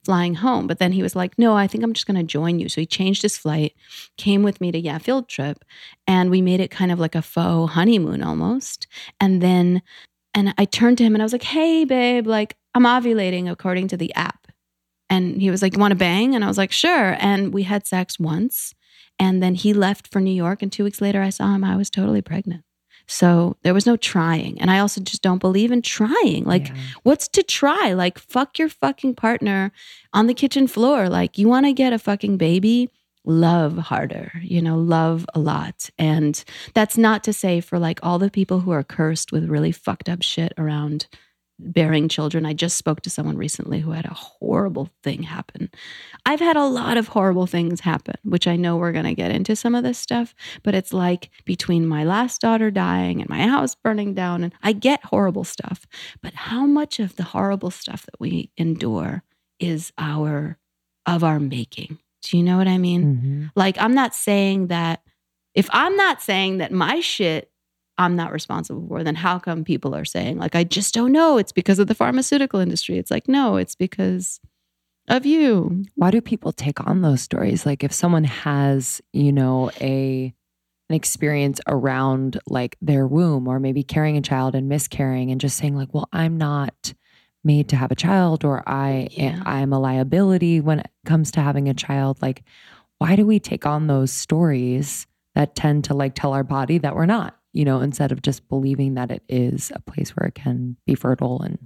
flying 0.06 0.36
home 0.36 0.68
but 0.68 0.80
then 0.80 0.92
he 0.92 1.02
was 1.04 1.16
like 1.16 1.38
no 1.38 1.56
i 1.56 1.68
think 1.68 1.84
i'm 1.84 1.94
just 1.94 2.08
going 2.08 2.18
to 2.18 2.24
join 2.24 2.60
you. 2.60 2.70
So 2.70 2.82
he 2.82 2.86
changed 2.88 3.22
his 3.22 3.38
flight 3.38 3.74
came 4.18 4.44
with 4.44 4.60
me 4.62 4.72
to 4.72 4.80
yeah 4.80 4.98
field 4.98 5.28
trip 5.30 5.64
and 6.08 6.30
we 6.30 6.42
made 6.42 6.60
it 6.60 6.72
kind 6.72 6.92
of 6.92 7.00
like 7.00 7.16
a 7.16 7.22
faux 7.22 7.74
honeymoon 7.74 8.24
almost. 8.24 8.88
And 9.20 9.42
then 9.42 9.82
and 10.34 10.54
i 10.58 10.66
turned 10.66 10.98
to 11.00 11.04
him 11.04 11.14
and 11.16 11.22
i 11.22 11.26
was 11.26 11.34
like 11.34 11.44
hey 11.44 11.84
babe 11.86 12.26
like 12.28 12.56
i'm 12.74 12.84
ovulating 12.84 13.50
according 13.52 13.88
to 13.90 13.98
the 13.98 14.14
app. 14.16 14.48
And 15.10 15.42
he 15.42 15.52
was 15.52 15.62
like 15.62 15.74
You 15.74 15.80
want 15.80 15.92
to 15.92 15.98
bang? 15.98 16.36
And 16.36 16.44
i 16.44 16.48
was 16.48 16.58
like 16.58 16.72
sure. 16.72 17.18
And 17.20 17.54
we 17.54 17.64
had 17.64 17.86
sex 17.86 18.18
once 18.20 18.74
and 19.21 19.41
then 19.43 19.53
he 19.53 19.71
left 19.73 20.07
for 20.12 20.19
New 20.19 20.34
York. 20.34 20.63
And 20.63 20.71
two 20.71 20.84
weeks 20.84 20.99
later, 20.99 21.21
I 21.21 21.29
saw 21.29 21.53
him. 21.53 21.63
I 21.63 21.75
was 21.77 21.89
totally 21.91 22.23
pregnant. 22.23 22.63
So 23.07 23.57
there 23.63 23.73
was 23.73 23.86
no 23.86 23.95
trying. 23.97 24.60
And 24.60 24.71
I 24.71 24.79
also 24.79 24.99
just 25.01 25.21
don't 25.21 25.38
believe 25.47 25.71
in 25.71 25.81
trying. 25.81 26.43
Like, 26.45 26.69
Yeah. 26.69 26.75
what's 27.03 27.27
to 27.29 27.43
try? 27.43 27.93
Like, 27.93 28.17
fuck 28.17 28.57
your 28.57 28.69
fucking 28.69 29.15
partner 29.15 29.71
on 30.12 30.25
the 30.27 30.34
kitchen 30.34 30.65
floor. 30.67 31.07
Like, 31.07 31.38
you 31.38 31.47
want 31.47 31.65
to 31.67 31.73
get 31.73 31.93
a 31.93 31.99
fucking 31.99 32.38
baby? 32.38 32.89
Love 33.23 33.77
harder, 33.77 34.31
you 34.41 34.62
know, 34.62 34.77
love 34.77 35.27
a 35.36 35.39
lot. 35.39 35.89
And 35.99 36.43
that's 36.73 36.97
not 36.97 37.23
to 37.25 37.34
say 37.34 37.62
for 37.62 37.77
like 37.77 37.99
all 38.01 38.17
the 38.17 38.31
people 38.31 38.62
who 38.62 38.71
are 38.71 38.84
cursed 38.84 39.31
with 39.31 39.45
really 39.49 39.71
fucked 39.71 40.10
up 40.10 40.23
shit 40.23 40.53
around 40.57 41.05
bearing 41.63 42.10
children. 42.10 42.45
I 42.45 42.54
just 42.54 42.78
spoke 42.78 43.02
to 43.02 43.10
someone 43.10 43.38
recently 43.38 43.80
who 43.80 43.91
had 43.91 44.06
a 44.06 44.13
horrible 44.13 44.89
thing 45.04 45.24
happen. 45.24 45.69
I've 46.26 46.39
had 46.39 46.58
a 46.58 46.65
lot 46.65 46.97
of 46.97 47.10
horrible 47.10 47.45
things 47.45 47.82
happen, 47.82 48.15
which 48.24 48.47
I 48.47 48.56
know 48.56 48.78
we're 48.78 48.91
going 48.91 49.06
to 49.06 49.13
get 49.13 49.32
into 49.32 49.56
some 49.56 49.76
of 49.76 49.84
this 49.84 50.00
stuff, 50.00 50.34
but 50.63 50.74
it's 50.74 50.91
like 50.93 51.30
between 51.45 51.86
my 51.88 52.04
last 52.04 52.41
daughter 52.41 52.71
dying 52.71 53.21
and 53.21 53.30
my 53.30 53.43
house 53.43 53.76
burning 53.76 54.13
down, 54.13 54.43
and 54.43 54.54
I 54.63 54.74
get 54.74 55.06
horrible 55.06 55.43
stuff. 55.43 55.86
But 56.21 56.34
how 56.34 56.65
much 56.65 57.00
of 57.00 57.15
the 57.15 57.24
horrible 57.24 57.71
stuff 57.71 58.06
that 58.06 58.19
we 58.19 58.50
endure 58.58 59.24
is 59.60 59.93
our 59.97 60.58
of 61.06 61.24
our 61.24 61.39
making? 61.39 62.00
Do 62.24 62.38
you 62.38 62.43
know 62.43 62.58
what 62.58 62.67
I 62.67 62.78
mean? 62.78 63.04
Mhm. 63.04 63.52
Like, 63.56 63.80
I'm 63.80 63.93
not 63.93 64.15
saying 64.15 64.67
that 64.67 65.02
if 65.54 65.69
I'm 65.74 65.95
not 65.97 66.21
saying 66.21 66.58
that 66.60 66.71
my 66.71 67.00
shit 67.02 67.51
I'm 68.02 68.16
not 68.16 68.32
responsible 68.32 68.86
for, 68.88 69.04
then 69.04 69.16
how 69.16 69.40
come 69.40 69.64
people 69.64 69.96
are 69.96 70.06
saying, 70.06 70.38
like, 70.38 70.56
I 70.56 70.64
just 70.64 70.94
don't 70.94 71.12
know? 71.12 71.38
It's 71.38 71.52
because 71.52 71.80
of 71.80 71.88
the 71.88 71.96
pharmaceutical 71.96 72.60
industry. 72.60 72.98
It's 72.98 73.12
like, 73.12 73.28
no, 73.28 73.58
it's 73.58 73.76
because 73.76 74.40
of 75.08 75.26
you. 75.26 75.84
Why 75.96 76.12
do 76.12 76.22
people 76.22 76.52
take 76.52 76.86
on 76.88 77.02
those 77.02 77.22
stories? 77.22 77.66
Like 77.66 77.84
if 77.84 77.92
someone 77.92 78.24
has, 78.24 79.02
you 79.14 79.32
know, 79.32 79.72
a 79.82 80.34
an 80.90 80.96
experience 80.96 81.62
around 81.68 82.38
like 82.48 82.78
their 82.82 83.08
womb 83.08 83.48
or 83.48 83.60
maybe 83.62 83.82
carrying 83.82 84.18
a 84.18 84.22
child 84.22 84.56
and 84.56 84.68
miscarrying 84.68 85.32
and 85.32 85.40
just 85.40 85.56
saying 85.58 85.74
like, 85.76 85.94
well, 85.94 86.10
I'm 86.12 86.38
not 86.38 86.94
made 87.46 87.70
to 87.70 87.78
have 87.78 87.92
a 87.92 87.96
child 87.96 88.44
or 88.44 88.62
I 88.68 89.08
eh, 89.16 89.32
Yeah. 89.32 89.42
I'm 89.46 89.72
a 89.72 89.80
liability 89.80 90.60
when 90.60 90.80
it 90.80 90.92
comes 91.06 91.32
to 91.32 91.42
having 91.42 91.70
a 91.70 91.74
child. 91.74 92.22
Like, 92.22 92.44
why 92.98 93.16
do 93.16 93.26
we 93.26 93.40
take 93.40 93.66
on 93.66 93.88
those 93.88 94.12
stories 94.12 95.08
that 95.34 95.56
tend 95.56 95.86
to 95.86 95.94
like 95.94 96.14
tell 96.14 96.34
our 96.34 96.44
body 96.44 96.78
that 96.80 96.96
we're 96.96 97.06
not, 97.06 97.38
you 97.54 97.66
know, 97.66 97.82
instead 97.82 98.12
of 98.12 98.22
just 98.22 98.48
believing 98.50 98.94
that 98.96 99.12
it 99.12 99.24
is 99.30 99.72
a 99.76 99.80
place 99.82 100.12
where 100.12 100.28
it 100.28 100.36
can 100.36 100.78
be 100.86 100.96
fertile 100.96 101.42
and 101.42 101.58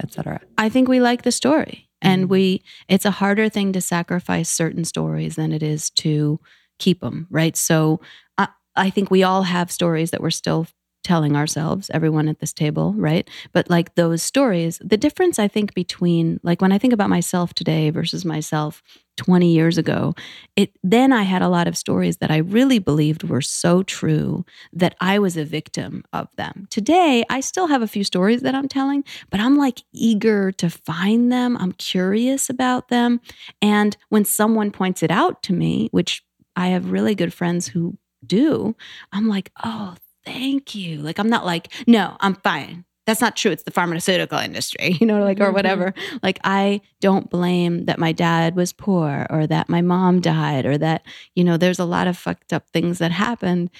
etc. 0.00 0.40
I 0.56 0.68
think 0.68 0.88
we 0.88 1.00
like 1.00 1.22
the 1.22 1.32
story. 1.32 1.88
And 2.00 2.26
Mhm. 2.26 2.28
we, 2.28 2.62
it's 2.88 3.04
a 3.04 3.10
harder 3.10 3.48
thing 3.48 3.72
to 3.72 3.80
sacrifice 3.80 4.48
certain 4.48 4.84
stories 4.84 5.34
than 5.34 5.52
it 5.52 5.62
is 5.62 5.90
to 5.90 6.38
keep 6.78 7.00
them, 7.00 7.26
right? 7.30 7.56
So 7.56 8.00
I, 8.36 8.48
I 8.76 8.90
think 8.90 9.10
we 9.10 9.24
all 9.24 9.42
have 9.42 9.72
stories 9.72 10.12
that 10.12 10.20
we're 10.20 10.30
still 10.30 10.68
telling 11.04 11.36
ourselves, 11.36 11.90
everyone 11.94 12.28
at 12.28 12.40
this 12.40 12.52
table, 12.52 12.94
right? 12.96 13.28
But 13.52 13.70
like 13.70 13.94
those 13.94 14.22
stories, 14.22 14.78
the 14.84 14.96
difference 14.96 15.38
I 15.38 15.48
think 15.48 15.74
between, 15.74 16.40
like 16.42 16.60
when 16.60 16.72
I 16.72 16.78
think 16.78 16.92
about 16.92 17.08
myself 17.08 17.54
today 17.54 17.90
versus 17.90 18.24
myself 18.24 18.82
20 19.16 19.52
years 19.52 19.78
ago, 19.78 20.14
it 20.54 20.70
then 20.82 21.12
I 21.12 21.22
had 21.22 21.42
a 21.42 21.48
lot 21.48 21.66
of 21.66 21.76
stories 21.76 22.18
that 22.18 22.30
I 22.30 22.38
really 22.38 22.78
believed 22.78 23.24
were 23.24 23.40
so 23.40 23.82
true 23.82 24.44
that 24.72 24.96
I 25.00 25.18
was 25.18 25.36
a 25.36 25.44
victim 25.44 26.04
of 26.12 26.28
them. 26.36 26.66
Today, 26.70 27.24
I 27.28 27.40
still 27.40 27.66
have 27.66 27.82
a 27.82 27.88
few 27.88 28.04
stories 28.04 28.42
that 28.42 28.54
I'm 28.54 28.68
telling, 28.68 29.04
but 29.30 29.40
I'm 29.40 29.56
like 29.56 29.82
eager 29.92 30.52
to 30.52 30.70
find 30.70 31.32
them. 31.32 31.56
I'm 31.56 31.72
curious 31.72 32.48
about 32.48 32.88
them. 32.88 33.20
And 33.60 33.96
when 34.08 34.24
someone 34.24 34.70
points 34.70 35.02
it 35.02 35.10
out 35.10 35.42
to 35.44 35.52
me, 35.52 35.88
which 35.90 36.22
I 36.54 36.68
have 36.68 36.90
really 36.90 37.14
good 37.14 37.32
friends 37.32 37.68
who 37.68 37.98
do, 38.26 38.76
I'm 39.12 39.28
like, 39.28 39.50
oh, 39.64 39.94
thank 40.28 40.74
you. 40.74 40.98
Like, 40.98 41.18
I'm 41.18 41.30
not 41.30 41.46
like, 41.46 41.72
no, 41.86 42.16
I'm 42.20 42.34
fine. 42.34 42.84
That's 43.06 43.22
not 43.22 43.36
true. 43.36 43.50
It's 43.50 43.62
the 43.62 43.70
pharmaceutical 43.70 44.38
industry, 44.38 44.96
you 45.00 45.06
know, 45.06 45.22
like, 45.22 45.40
or 45.40 45.50
whatever. 45.50 45.94
Like, 46.22 46.38
I 46.44 46.82
don't 47.00 47.30
blame 47.30 47.86
that 47.86 47.98
my 47.98 48.12
dad 48.12 48.54
was 48.54 48.72
poor 48.72 49.26
or 49.30 49.46
that 49.46 49.70
my 49.70 49.80
mom 49.80 50.20
died 50.20 50.66
or 50.66 50.76
that, 50.76 51.06
you 51.34 51.42
know, 51.42 51.56
there's 51.56 51.78
a 51.78 51.86
lot 51.86 52.06
of 52.06 52.18
fucked 52.18 52.52
up 52.52 52.68
things 52.68 52.98
that 52.98 53.12
happened. 53.12 53.70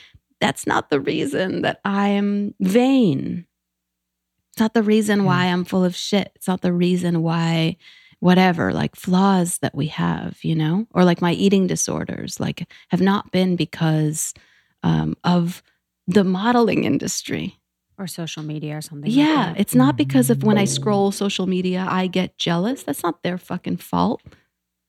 That's 0.40 0.66
not 0.66 0.88
the 0.88 1.00
reason 1.00 1.62
that 1.62 1.80
I 1.84 2.08
am 2.08 2.54
vain. 2.60 3.46
It's 4.52 4.60
not 4.60 4.72
the 4.72 4.82
reason 4.82 5.24
why 5.24 5.46
I'm 5.46 5.64
full 5.64 5.84
of 5.84 5.94
shit. 5.94 6.32
It's 6.34 6.48
not 6.48 6.62
the 6.62 6.72
reason 6.72 7.22
why 7.22 7.76
whatever 8.20 8.72
like 8.72 8.96
flaws 8.96 9.58
that 9.58 9.76
we 9.76 9.86
have 9.86 10.36
you 10.42 10.56
know 10.56 10.84
or 10.92 11.04
like 11.04 11.22
my 11.22 11.34
eating 11.34 11.68
disorders 11.68 12.40
like 12.40 12.66
have 12.88 13.00
not 13.00 13.30
been 13.30 13.54
because 13.54 14.34
um, 14.82 15.16
of 15.22 15.62
the 16.08 16.24
modeling 16.24 16.82
industry. 16.84 17.54
Or 17.96 18.06
social 18.06 18.42
media 18.42 18.76
or 18.76 18.80
something. 18.80 19.10
like 19.10 19.18
yeah 19.18 19.52
that. 19.52 19.60
it's 19.60 19.74
not 19.74 19.96
because 19.96 20.30
of 20.30 20.44
when 20.44 20.56
i 20.56 20.62
mm. 20.62 20.68
scroll 20.68 21.10
social 21.10 21.48
media 21.48 21.84
i 21.90 22.06
get 22.06 22.38
jealous. 22.38 22.84
That's 22.84 23.02
not 23.02 23.22
their 23.24 23.38
fucking 23.38 23.78
fault. 23.78 24.22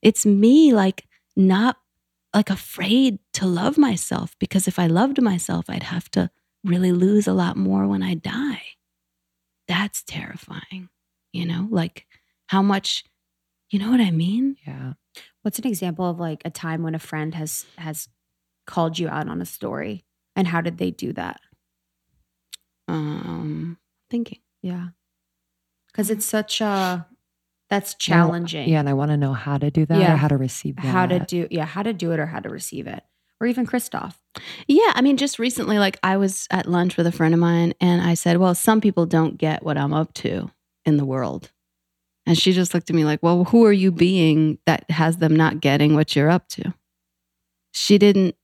It's 0.04 0.28
me 0.28 0.74
like 0.74 1.06
not 1.36 1.78
like 2.36 2.52
afraid 2.52 3.18
to 3.34 3.48
love 3.48 3.80
myself 3.80 4.36
because 4.38 4.68
if 4.68 4.78
i 4.78 4.86
loved 4.86 5.20
myself 5.20 5.66
i'd 5.70 5.82
have 5.82 6.12
to 6.12 6.30
really 6.64 6.92
lose 6.92 7.28
a 7.28 7.34
lot 7.34 7.58
more 7.58 7.88
when 7.88 8.04
i 8.04 8.14
die. 8.14 8.62
That's 9.68 10.04
terrifying 10.04 10.90
you 11.32 11.46
know? 11.46 11.68
Like 11.70 12.06
how 12.48 12.62
much 12.62 13.04
you 13.70 13.80
know 13.80 13.92
what 13.92 14.02
i 14.02 14.12
mean? 14.12 14.58
Yeah. 14.66 14.94
What's 15.42 15.60
an 15.60 15.68
example 15.68 16.10
of 16.10 16.20
like 16.20 16.42
a 16.46 16.50
time 16.50 16.84
when 16.84 16.96
a 16.96 17.00
friend 17.00 17.36
has 17.36 17.66
has 17.78 18.08
called 18.66 19.00
you 19.00 19.08
out 19.08 19.28
on 19.28 19.42
a 19.42 19.46
story, 19.46 20.04
and 20.36 20.48
how 20.48 20.62
did 20.62 20.78
they 20.78 20.92
do 20.92 21.14
that? 21.14 21.40
um 22.88 23.78
thinking 24.10 24.40
Yeah, 24.62 24.88
because 25.92 26.10
it's 26.10 26.26
such 26.26 26.60
a 26.62 27.06
that's 27.70 27.94
challenging. 27.94 28.68
Yeah. 28.68 28.80
And 28.80 28.90
I 28.90 28.94
want 28.94 29.12
to 29.12 29.18
know 29.18 29.34
how 29.34 29.60
to 29.60 29.70
do 29.70 29.86
that 29.86 30.00
Yeah. 30.00 30.14
or 30.14 30.18
how 30.18 30.28
to 30.28 30.38
receive 30.38 30.76
that. 30.78 30.86
how 30.86 31.06
to 31.06 31.20
do 31.20 31.48
yeah 31.52 31.66
how 31.66 31.84
to 31.84 31.94
do 31.94 32.12
it 32.14 32.20
or 32.20 32.26
how 32.26 32.40
to 32.40 32.50
receive 32.50 32.88
it, 32.88 33.04
or 33.40 33.46
even 33.46 33.66
Christoph. 33.68 34.20
Yeah, 34.68 34.92
I 34.96 35.02
mean, 35.02 35.18
just 35.18 35.38
recently, 35.38 35.78
like 35.78 36.00
I 36.02 36.18
was 36.18 36.48
at 36.50 36.66
lunch 36.66 36.98
with 36.98 37.06
a 37.06 37.12
friend 37.12 37.34
of 37.34 37.40
mine, 37.40 37.74
and 37.80 38.02
I 38.02 38.16
said, 38.16 38.38
"Well, 38.38 38.56
some 38.56 38.82
people 38.82 39.06
don't 39.06 39.38
get 39.38 39.62
what 39.64 39.78
I'm 39.78 39.94
up 39.94 40.14
to 40.16 40.50
in 40.86 40.98
the 40.98 41.06
world," 41.06 41.52
and 42.26 42.36
she 42.38 42.54
just 42.54 42.74
looked 42.74 42.90
at 42.90 42.96
me 42.96 43.06
like, 43.06 43.22
"Well, 43.22 43.44
who 43.44 43.64
are 43.66 43.74
you 43.74 43.92
being 43.92 44.58
that 44.66 44.90
has 44.90 45.18
them 45.18 45.36
not 45.36 45.62
getting 45.62 45.94
what 45.94 46.16
you're 46.16 46.30
up 46.32 46.48
to?" 46.50 46.74
She 47.72 48.00
didn't. 48.00 48.36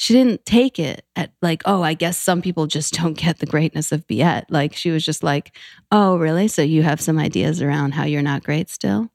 She 0.00 0.14
didn't 0.14 0.46
take 0.46 0.78
it 0.78 1.04
at 1.14 1.30
like, 1.42 1.60
"Oh, 1.66 1.82
I 1.82 1.92
guess 1.92 2.16
some 2.16 2.40
people 2.40 2.66
just 2.66 2.94
don't 2.94 3.18
get 3.18 3.38
the 3.38 3.44
greatness 3.44 3.92
of 3.92 4.06
Biet." 4.06 4.44
Like 4.48 4.74
she 4.74 4.90
was 4.90 5.04
just 5.04 5.22
like, 5.22 5.54
"Oh, 5.92 6.16
really? 6.16 6.48
So 6.48 6.62
you 6.62 6.82
have 6.82 7.02
some 7.02 7.18
ideas 7.18 7.60
around 7.60 7.92
how 7.92 8.04
you're 8.04 8.22
not 8.22 8.42
great 8.42 8.70
still?" 8.70 9.10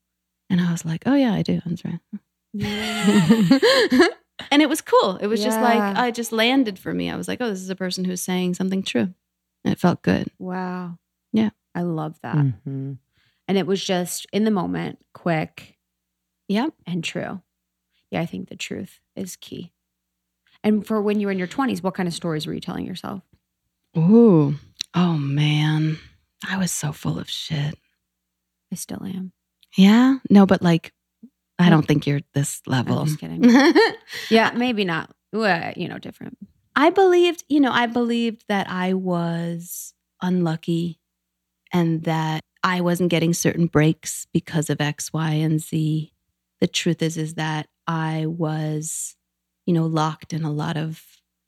And 0.47 0.61
I 0.61 0.71
was 0.71 0.85
like, 0.85 1.01
"Oh 1.07 1.15
yeah, 1.15 1.33
I 1.33 1.41
do. 1.41 1.59
That's 1.65 1.83
right." 1.83 1.99
and 4.51 4.61
it 4.61 4.69
was 4.69 4.81
cool. 4.81 5.15
It 5.17 5.25
was 5.25 5.43
just 5.43 5.59
like 5.59 5.97
I 5.97 6.11
just 6.11 6.31
landed 6.31 6.77
for 6.77 6.93
me. 6.93 7.09
I 7.09 7.15
was 7.15 7.27
like, 7.27 7.41
oh, 7.41 7.49
this 7.49 7.61
is 7.61 7.71
a 7.71 7.75
person 7.75 8.05
who's 8.05 8.21
saying 8.21 8.53
something 8.53 8.83
true. 8.83 9.11
And 9.63 9.71
it 9.73 9.79
felt 9.79 10.03
good. 10.03 10.27
Wow. 10.37 10.99
Yeah. 11.33 11.49
I 11.73 11.81
love 11.81 12.19
that. 12.21 12.35
Mhm. 12.35 12.99
And 13.47 13.57
it 13.57 13.65
was 13.65 13.83
just 13.83 14.27
in 14.31 14.43
the 14.43 14.51
moment, 14.51 14.99
quick 15.15 15.77
Yep. 16.47 16.75
and 16.85 17.03
true. 17.03 17.41
Yeah, 18.11 18.21
I 18.21 18.27
think 18.27 18.49
the 18.49 18.55
truth 18.55 19.01
is 19.15 19.35
key. 19.35 19.71
And 20.65 20.85
for 20.85 21.01
when 21.01 21.21
you 21.21 21.27
were 21.27 21.31
in 21.31 21.39
your 21.39 21.47
20s, 21.47 21.81
what 21.81 21.93
kind 21.93 22.07
of 22.07 22.13
stories 22.13 22.45
were 22.45 22.53
you 22.53 22.59
telling 22.59 22.85
yourself? 22.85 23.21
Ooh. 23.97 24.55
Oh 24.93 25.13
man. 25.13 25.97
I 26.45 26.57
was 26.57 26.71
so 26.71 26.91
full 26.91 27.17
of 27.17 27.29
shit. 27.29 27.75
I 28.71 28.75
still 28.75 29.03
am. 29.03 29.31
Yeah. 29.77 30.17
No, 30.29 30.45
but 30.45 30.61
like 30.61 30.91
I 31.57 31.69
don't 31.69 31.87
think 31.87 32.05
you're 32.05 32.21
this 32.33 32.61
level. 32.67 32.99
I'm 32.99 33.07
just 33.07 33.19
kidding. 33.19 33.43
yeah, 34.29 34.51
maybe 34.55 34.83
not. 34.83 35.11
Well, 35.31 35.71
you 35.77 35.87
know, 35.87 35.97
different. 35.97 36.37
I 36.75 36.89
believed, 36.89 37.45
you 37.47 37.61
know, 37.61 37.71
I 37.71 37.85
believed 37.85 38.43
that 38.49 38.69
I 38.69 38.93
was 38.93 39.93
unlucky 40.21 40.99
and 41.71 42.03
that 42.03 42.41
I 42.63 42.81
wasn't 42.81 43.09
getting 43.09 43.33
certain 43.33 43.67
breaks 43.67 44.27
because 44.33 44.69
of 44.69 44.81
X, 44.81 45.13
Y, 45.13 45.31
and 45.31 45.61
Z. 45.61 46.11
The 46.59 46.67
truth 46.67 47.01
is 47.01 47.15
is 47.15 47.35
that 47.35 47.67
I 47.87 48.25
was, 48.25 49.15
you 49.65 49.73
know, 49.73 49.85
locked 49.85 50.33
in 50.33 50.43
a 50.43 50.51
lot 50.51 50.77
of 50.77 51.03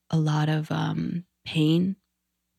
a 0.10 0.18
lot 0.18 0.50
of 0.50 0.72
um 0.72 1.26
pain 1.46 1.96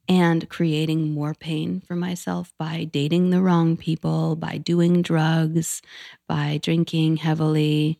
and 0.09 0.49
creating 0.49 1.13
more 1.13 1.35
pain 1.35 1.83
for 1.87 1.95
myself 1.95 2.53
by 2.59 2.85
dating 2.85 3.31
the 3.31 3.43
wrong 3.43 3.77
people, 3.77 4.37
by 4.37 4.57
doing 4.57 5.03
drugs, 5.03 5.83
by 6.29 6.59
drinking 6.63 7.17
heavily, 7.19 7.99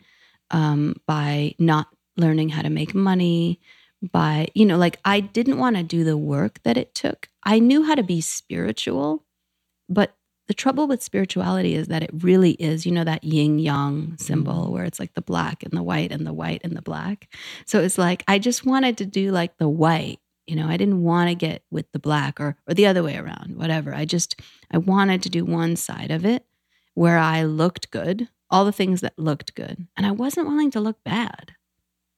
um, 0.51 0.97
by 1.07 1.55
not 1.59 1.89
learning 2.17 2.49
how 2.49 2.63
to 2.63 2.71
make 2.71 2.95
money, 2.95 3.61
by, 4.13 4.49
you 4.55 4.65
know, 4.65 4.79
like 4.79 4.99
I 5.05 5.21
didn't 5.21 5.59
want 5.59 5.77
to 5.77 5.83
do 5.83 6.03
the 6.05 6.17
work 6.17 6.61
that 6.65 6.79
it 6.79 6.95
took. 6.95 7.29
I 7.45 7.59
knew 7.59 7.83
how 7.85 7.95
to 7.95 8.03
be 8.03 8.21
spiritual, 8.23 9.25
but 9.89 10.15
the 10.49 10.55
trouble 10.55 10.89
with 10.89 11.03
spirituality 11.03 11.75
is 11.75 11.89
that 11.89 12.03
it 12.03 12.11
really 12.13 12.53
is, 12.53 12.87
you 12.87 12.93
know, 12.93 13.05
that 13.05 13.23
yin 13.23 13.59
yang 13.59 14.17
symbol 14.19 14.65
mm-hmm. 14.65 14.73
where 14.73 14.85
it's 14.85 14.99
like 14.99 15.15
the 15.15 15.23
black 15.23 15.63
and 15.63 15.73
the 15.73 15.83
white 15.83 16.11
and 16.11 16.27
the 16.27 16.33
white 16.33 16.63
and 16.65 16.75
the 16.75 16.83
black. 16.83 17.29
So 17.67 17.81
it's 17.81 17.99
like 17.99 18.25
I 18.27 18.39
just 18.39 18.65
wanted 18.65 18.97
to 18.99 19.07
do 19.07 19.31
like 19.31 19.59
the 19.59 19.69
white, 19.69 20.21
you 20.47 20.57
know, 20.57 20.67
I 20.67 20.79
didn't 20.79 21.03
want 21.03 21.29
to 21.29 21.35
get 21.35 21.63
with 21.71 21.93
the 21.93 21.99
black 21.99 22.41
or 22.41 22.57
or 22.67 22.75
the 22.75 22.87
other 22.87 23.03
way 23.03 23.17
around, 23.17 23.57
whatever. 23.57 23.95
I 23.95 24.07
just 24.07 24.41
I 24.71 24.79
wanted 24.79 25.23
to 25.23 25.29
do 25.29 25.45
one 25.45 25.77
side 25.77 26.11
of 26.11 26.25
it 26.25 26.45
where 26.95 27.19
I 27.19 27.45
looked 27.45 27.91
good, 27.91 28.29
all 28.51 28.65
the 28.65 28.73
things 28.73 29.03
that 29.03 29.19
looked 29.19 29.55
good, 29.55 29.87
and 29.97 30.07
I 30.07 30.13
wasn't 30.13 30.49
willing 30.49 30.71
to 30.73 30.81
look 30.81 31.05
bad. 31.05 31.53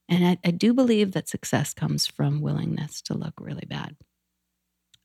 And 0.08 0.26
I, 0.26 0.38
I 0.44 0.50
do 0.52 0.72
believe 0.72 1.12
that 1.12 1.28
success 1.28 1.74
comes 1.74 2.06
from 2.06 2.40
willingness 2.40 3.02
to 3.02 3.14
look 3.14 3.34
really 3.38 3.66
bad. 3.68 3.96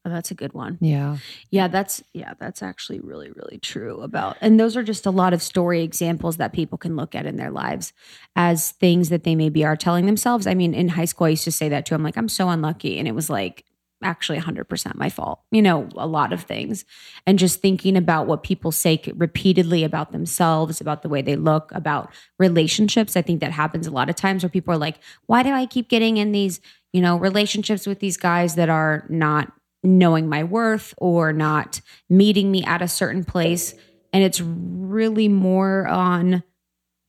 Oh, 0.06 0.10
that's 0.10 0.30
a 0.30 0.36
good 0.36 0.54
one. 0.54 0.78
Yeah. 0.82 1.18
Yeah, 1.50 1.68
that's 1.68 2.04
yeah, 2.14 2.36
that's 2.40 2.62
actually 2.62 3.00
really 3.00 3.32
really 3.32 3.58
true 3.58 4.02
about. 4.02 4.38
And 4.40 4.60
those 4.60 4.78
are 4.78 4.84
just 4.84 5.08
a 5.08 5.12
lot 5.12 5.34
of 5.34 5.42
story 5.42 5.82
examples 5.82 6.38
that 6.38 6.54
people 6.54 6.78
can 6.78 6.96
look 6.96 7.16
at 7.16 7.26
in 7.26 7.38
their 7.38 7.50
lives 7.50 7.92
as 8.36 8.72
things 8.72 9.10
that 9.10 9.24
they 9.24 9.34
maybe 9.34 9.66
are 9.66 9.76
telling 9.76 10.06
themselves. 10.06 10.46
I 10.46 10.54
mean, 10.54 10.76
in 10.76 10.90
high 10.90 11.06
school 11.06 11.26
I 11.26 11.32
used 11.32 11.44
to 11.46 11.52
say 11.52 11.70
that 11.70 11.88
too. 11.88 11.96
I'm 11.96 12.04
like, 12.04 12.18
I'm 12.18 12.30
so 12.30 12.50
unlucky 12.50 13.00
and 13.00 13.08
it 13.08 13.16
was 13.16 13.32
like 13.32 13.66
actually 14.04 14.38
100% 14.38 14.96
my 14.96 15.10
fault. 15.10 15.40
You 15.52 15.64
know, 15.64 15.90
a 15.96 16.06
lot 16.06 16.34
of 16.34 16.44
things. 16.44 16.86
And 17.26 17.40
just 17.40 17.62
thinking 17.62 17.98
about 17.98 18.28
what 18.28 18.44
people 18.44 18.72
say 18.72 19.02
repeatedly 19.16 19.84
about 19.84 20.12
themselves, 20.12 20.80
about 20.80 21.02
the 21.02 21.10
way 21.10 21.24
they 21.24 21.36
look, 21.36 21.72
about 21.74 22.12
relationships. 22.38 23.16
I 23.16 23.24
think 23.24 23.40
that 23.40 23.54
happens 23.54 23.88
a 23.88 23.92
lot 23.92 24.10
of 24.10 24.16
times 24.16 24.44
where 24.44 24.50
people 24.50 24.74
are 24.74 24.78
like, 24.78 24.98
why 25.26 25.42
do 25.42 25.50
I 25.50 25.66
keep 25.66 25.90
getting 25.90 26.18
in 26.18 26.32
these, 26.32 26.60
you 26.94 27.02
know, 27.02 27.18
relationships 27.18 27.88
with 27.88 28.00
these 28.00 28.18
guys 28.18 28.54
that 28.56 28.70
are 28.70 29.06
not 29.10 29.52
knowing 29.86 30.28
my 30.28 30.44
worth 30.44 30.94
or 30.98 31.32
not 31.34 31.82
meeting 32.10 32.52
me 32.52 32.64
at 32.64 32.82
a 32.82 32.88
certain 32.88 33.24
place. 33.24 33.74
And 34.12 34.24
it's 34.24 34.42
really 34.42 35.28
more 35.28 35.88
on 35.88 36.44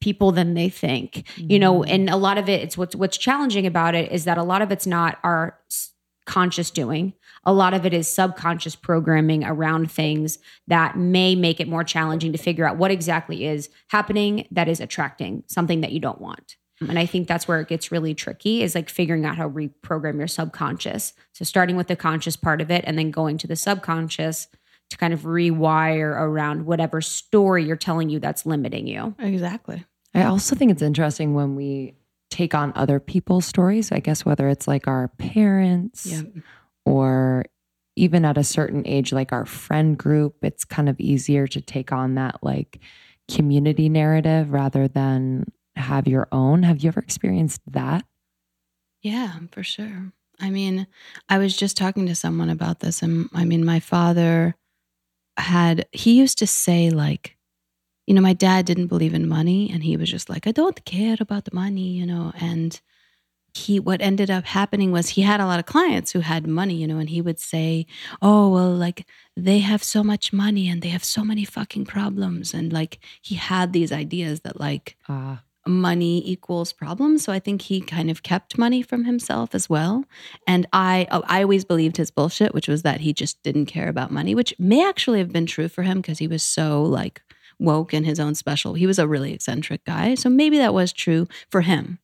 people 0.00 0.30
than 0.30 0.52
they 0.52 0.68
think 0.68 1.26
you 1.36 1.58
know 1.58 1.80
mm-hmm. 1.80 1.90
and 1.90 2.10
a 2.10 2.16
lot 2.16 2.36
of 2.36 2.50
it 2.50 2.60
it's 2.60 2.76
what's 2.76 2.94
what's 2.94 3.16
challenging 3.16 3.66
about 3.66 3.94
it 3.94 4.12
is 4.12 4.26
that 4.26 4.36
a 4.36 4.42
lot 4.42 4.60
of 4.60 4.70
it's 4.70 4.86
not 4.86 5.18
our 5.24 5.58
conscious 6.26 6.70
doing. 6.70 7.14
A 7.44 7.52
lot 7.52 7.72
of 7.72 7.86
it 7.86 7.94
is 7.94 8.08
subconscious 8.08 8.76
programming 8.76 9.44
around 9.44 9.90
things 9.90 10.38
that 10.66 10.98
may 10.98 11.34
make 11.34 11.60
it 11.60 11.68
more 11.68 11.84
challenging 11.84 12.32
to 12.32 12.38
figure 12.38 12.68
out 12.68 12.76
what 12.76 12.90
exactly 12.90 13.46
is 13.46 13.70
happening 13.88 14.46
that 14.50 14.68
is 14.68 14.80
attracting 14.80 15.44
something 15.46 15.80
that 15.80 15.92
you 15.92 16.00
don't 16.00 16.20
want 16.20 16.56
Mm-hmm. 16.80 16.90
And 16.90 16.98
I 16.98 17.06
think 17.06 17.26
that's 17.26 17.48
where 17.48 17.60
it 17.60 17.68
gets 17.68 17.90
really 17.90 18.14
tricky 18.14 18.62
is 18.62 18.74
like 18.74 18.90
figuring 18.90 19.24
out 19.24 19.36
how 19.36 19.44
to 19.44 19.48
reprogram 19.48 20.18
your 20.18 20.28
subconscious. 20.28 21.14
So 21.32 21.44
starting 21.44 21.76
with 21.76 21.86
the 21.86 21.96
conscious 21.96 22.36
part 22.36 22.60
of 22.60 22.70
it 22.70 22.84
and 22.86 22.98
then 22.98 23.10
going 23.10 23.38
to 23.38 23.46
the 23.46 23.56
subconscious 23.56 24.48
to 24.90 24.96
kind 24.96 25.12
of 25.12 25.22
rewire 25.22 26.12
around 26.12 26.66
whatever 26.66 27.00
story 27.00 27.64
you're 27.64 27.76
telling 27.76 28.08
you 28.08 28.20
that's 28.20 28.46
limiting 28.46 28.86
you. 28.86 29.14
Exactly. 29.18 29.84
I 30.14 30.24
also 30.24 30.54
think 30.54 30.70
it's 30.70 30.82
interesting 30.82 31.34
when 31.34 31.56
we 31.56 31.94
take 32.30 32.54
on 32.54 32.72
other 32.76 33.00
people's 33.00 33.46
stories. 33.46 33.90
I 33.90 34.00
guess 34.00 34.24
whether 34.24 34.48
it's 34.48 34.68
like 34.68 34.86
our 34.86 35.08
parents 35.18 36.06
Yeah. 36.06 36.22
or 36.84 37.46
even 37.96 38.24
at 38.26 38.36
a 38.36 38.44
certain 38.44 38.86
age, 38.86 39.12
like 39.12 39.32
our 39.32 39.46
friend 39.46 39.96
group, 39.96 40.36
it's 40.42 40.64
kind 40.64 40.88
of 40.88 41.00
easier 41.00 41.46
to 41.46 41.60
take 41.60 41.92
on 41.92 42.14
that 42.16 42.36
like 42.42 42.80
community 43.32 43.88
narrative 43.88 44.52
rather 44.52 44.86
than 44.86 45.46
have 45.76 46.08
your 46.08 46.28
own. 46.32 46.62
Have 46.62 46.82
you 46.82 46.88
ever 46.88 47.00
experienced 47.00 47.60
that? 47.66 48.04
Yeah, 49.02 49.34
for 49.52 49.62
sure. 49.62 50.12
I 50.40 50.50
mean, 50.50 50.86
I 51.28 51.38
was 51.38 51.56
just 51.56 51.76
talking 51.76 52.06
to 52.06 52.14
someone 52.14 52.50
about 52.50 52.80
this, 52.80 53.02
and 53.02 53.28
I 53.32 53.44
mean, 53.44 53.64
my 53.64 53.80
father 53.80 54.54
had, 55.38 55.86
he 55.92 56.14
used 56.18 56.38
to 56.38 56.46
say, 56.46 56.90
like, 56.90 57.36
you 58.06 58.14
know, 58.14 58.20
my 58.20 58.34
dad 58.34 58.66
didn't 58.66 58.88
believe 58.88 59.14
in 59.14 59.28
money, 59.28 59.70
and 59.72 59.82
he 59.82 59.96
was 59.96 60.10
just 60.10 60.28
like, 60.28 60.46
I 60.46 60.52
don't 60.52 60.84
care 60.84 61.16
about 61.20 61.44
the 61.44 61.54
money, 61.54 61.88
you 61.88 62.06
know, 62.06 62.32
and 62.40 62.80
he, 63.54 63.80
what 63.80 64.02
ended 64.02 64.30
up 64.30 64.44
happening 64.44 64.92
was 64.92 65.10
he 65.10 65.22
had 65.22 65.40
a 65.40 65.46
lot 65.46 65.58
of 65.58 65.66
clients 65.66 66.12
who 66.12 66.20
had 66.20 66.46
money, 66.46 66.74
you 66.74 66.86
know, 66.86 66.98
and 66.98 67.08
he 67.10 67.22
would 67.22 67.40
say, 67.40 67.86
Oh, 68.20 68.50
well, 68.50 68.70
like 68.70 69.06
they 69.36 69.60
have 69.60 69.82
so 69.82 70.04
much 70.04 70.32
money 70.32 70.68
and 70.68 70.82
they 70.82 70.88
have 70.88 71.04
so 71.04 71.24
many 71.24 71.44
fucking 71.44 71.86
problems. 71.86 72.52
And 72.52 72.72
like 72.72 72.98
he 73.22 73.36
had 73.36 73.72
these 73.72 73.92
ideas 73.92 74.40
that, 74.40 74.60
like, 74.60 74.96
Uh, 75.08 75.36
money 75.66 76.22
equals 76.28 76.72
problems. 76.72 77.24
So 77.24 77.32
I 77.32 77.38
think 77.38 77.62
he 77.62 77.80
kind 77.80 78.10
of 78.10 78.22
kept 78.22 78.58
money 78.58 78.82
from 78.82 79.04
himself 79.04 79.54
as 79.54 79.68
well. 79.68 80.04
And 80.46 80.66
I 80.72 81.06
oh, 81.10 81.22
I 81.26 81.42
always 81.42 81.64
believed 81.64 81.96
his 81.96 82.10
bullshit, 82.10 82.54
which 82.54 82.68
was 82.68 82.82
that 82.82 83.00
he 83.00 83.12
just 83.12 83.42
didn't 83.42 83.66
care 83.66 83.88
about 83.88 84.10
money, 84.10 84.34
which 84.34 84.54
may 84.58 84.86
actually 84.86 85.18
have 85.18 85.32
been 85.32 85.46
true 85.46 85.68
for 85.68 85.82
him 85.82 85.98
because 86.00 86.18
he 86.18 86.28
was 86.28 86.42
so 86.42 86.82
like 86.82 87.22
woke 87.58 87.94
in 87.94 88.04
his 88.04 88.20
own 88.20 88.34
special. 88.34 88.74
He 88.74 88.86
was 88.86 88.98
a 88.98 89.08
really 89.08 89.32
eccentric 89.32 89.84
guy. 89.84 90.14
So 90.14 90.28
maybe 90.28 90.58
that 90.58 90.74
was 90.74 90.92
true 90.92 91.26
for 91.50 91.62
him. 91.62 91.98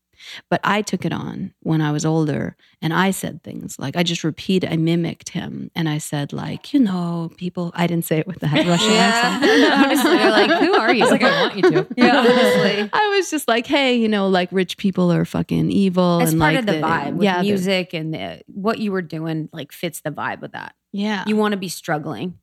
But 0.48 0.60
I 0.64 0.82
took 0.82 1.04
it 1.04 1.12
on 1.12 1.54
when 1.60 1.80
I 1.80 1.92
was 1.92 2.04
older 2.04 2.56
and 2.80 2.92
I 2.92 3.10
said 3.10 3.42
things 3.42 3.78
like 3.78 3.96
I 3.96 4.02
just 4.02 4.24
repeat, 4.24 4.64
I 4.68 4.76
mimicked 4.76 5.30
him 5.30 5.70
and 5.74 5.88
I 5.88 5.98
said, 5.98 6.32
like, 6.32 6.72
you 6.72 6.80
know, 6.80 7.30
people, 7.36 7.72
I 7.74 7.86
didn't 7.86 8.04
say 8.04 8.18
it 8.18 8.26
with 8.26 8.40
that 8.40 8.52
Russian 8.66 8.92
accent. 8.92 9.72
Honestly, 9.72 10.16
they're 10.16 10.30
like, 10.30 10.60
who 10.60 10.74
are 10.74 10.94
you? 10.94 11.02
It's 11.02 11.10
like 11.10 11.22
I 11.22 11.42
want 11.42 11.56
you 11.56 11.62
to. 11.62 11.86
Yeah, 11.96 12.18
honestly. 12.18 12.90
I 12.92 13.16
was 13.16 13.30
just 13.30 13.46
like, 13.48 13.66
hey, 13.66 13.94
you 13.94 14.08
know, 14.08 14.28
like 14.28 14.48
rich 14.50 14.76
people 14.76 15.12
are 15.12 15.24
fucking 15.24 15.70
evil. 15.70 16.20
It's 16.20 16.32
and 16.32 16.40
part 16.40 16.54
like 16.54 16.60
of 16.60 16.66
the 16.66 16.80
vibe 16.80 17.14
with 17.14 17.24
yeah, 17.24 17.42
music 17.42 17.92
and 17.92 18.14
the, 18.14 18.42
what 18.46 18.78
you 18.78 18.92
were 18.92 19.02
doing 19.02 19.48
like 19.52 19.72
fits 19.72 20.00
the 20.00 20.10
vibe 20.10 20.42
of 20.42 20.52
that. 20.52 20.74
Yeah. 20.92 21.24
You 21.26 21.36
want 21.36 21.52
to 21.52 21.58
be 21.58 21.68
struggling 21.68 22.38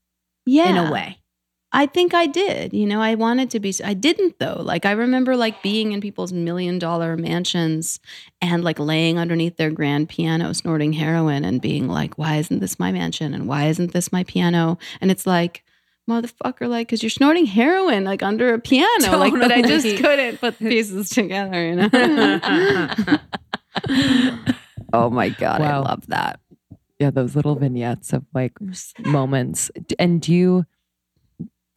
yeah. 0.45 0.69
in 0.69 0.87
a 0.87 0.91
way. 0.91 1.18
I 1.71 1.85
think 1.85 2.13
I 2.13 2.25
did. 2.25 2.73
You 2.73 2.87
know, 2.87 3.01
I 3.01 3.15
wanted 3.15 3.51
to 3.51 3.59
be, 3.59 3.73
I 3.83 3.93
didn't 3.93 4.39
though. 4.39 4.59
Like, 4.59 4.85
I 4.85 4.91
remember 4.91 5.35
like 5.35 5.61
being 5.61 5.91
in 5.91 6.01
people's 6.01 6.33
million 6.33 6.79
dollar 6.79 7.15
mansions 7.15 7.99
and 8.41 8.63
like 8.63 8.79
laying 8.79 9.19
underneath 9.19 9.57
their 9.57 9.69
grand 9.69 10.09
piano, 10.09 10.51
snorting 10.53 10.93
heroin 10.93 11.45
and 11.45 11.61
being 11.61 11.87
like, 11.87 12.17
why 12.17 12.37
isn't 12.37 12.59
this 12.59 12.79
my 12.79 12.91
mansion? 12.91 13.33
And 13.33 13.47
why 13.47 13.67
isn't 13.67 13.93
this 13.93 14.11
my 14.11 14.23
piano? 14.23 14.79
And 14.99 15.11
it's 15.11 15.27
like, 15.27 15.63
motherfucker, 16.09 16.67
like, 16.67 16.87
because 16.87 17.03
you're 17.03 17.09
snorting 17.11 17.45
heroin 17.45 18.03
like 18.03 18.23
under 18.23 18.53
a 18.53 18.59
piano. 18.59 18.89
Like, 19.19 19.33
but 19.33 19.51
I 19.51 19.61
just 19.61 19.97
couldn't 19.97 20.39
put 20.39 20.57
the 20.57 20.69
pieces 20.69 21.09
together, 21.09 21.67
you 21.67 21.75
know? 21.75 21.89
oh 24.93 25.09
my 25.09 25.29
God. 25.29 25.59
Wow. 25.59 25.83
I 25.83 25.89
love 25.89 26.07
that. 26.07 26.39
Yeah, 26.99 27.11
those 27.11 27.35
little 27.35 27.55
vignettes 27.55 28.13
of 28.13 28.25
like 28.33 28.53
moments. 28.99 29.69
And 29.99 30.21
do 30.21 30.33
you 30.33 30.65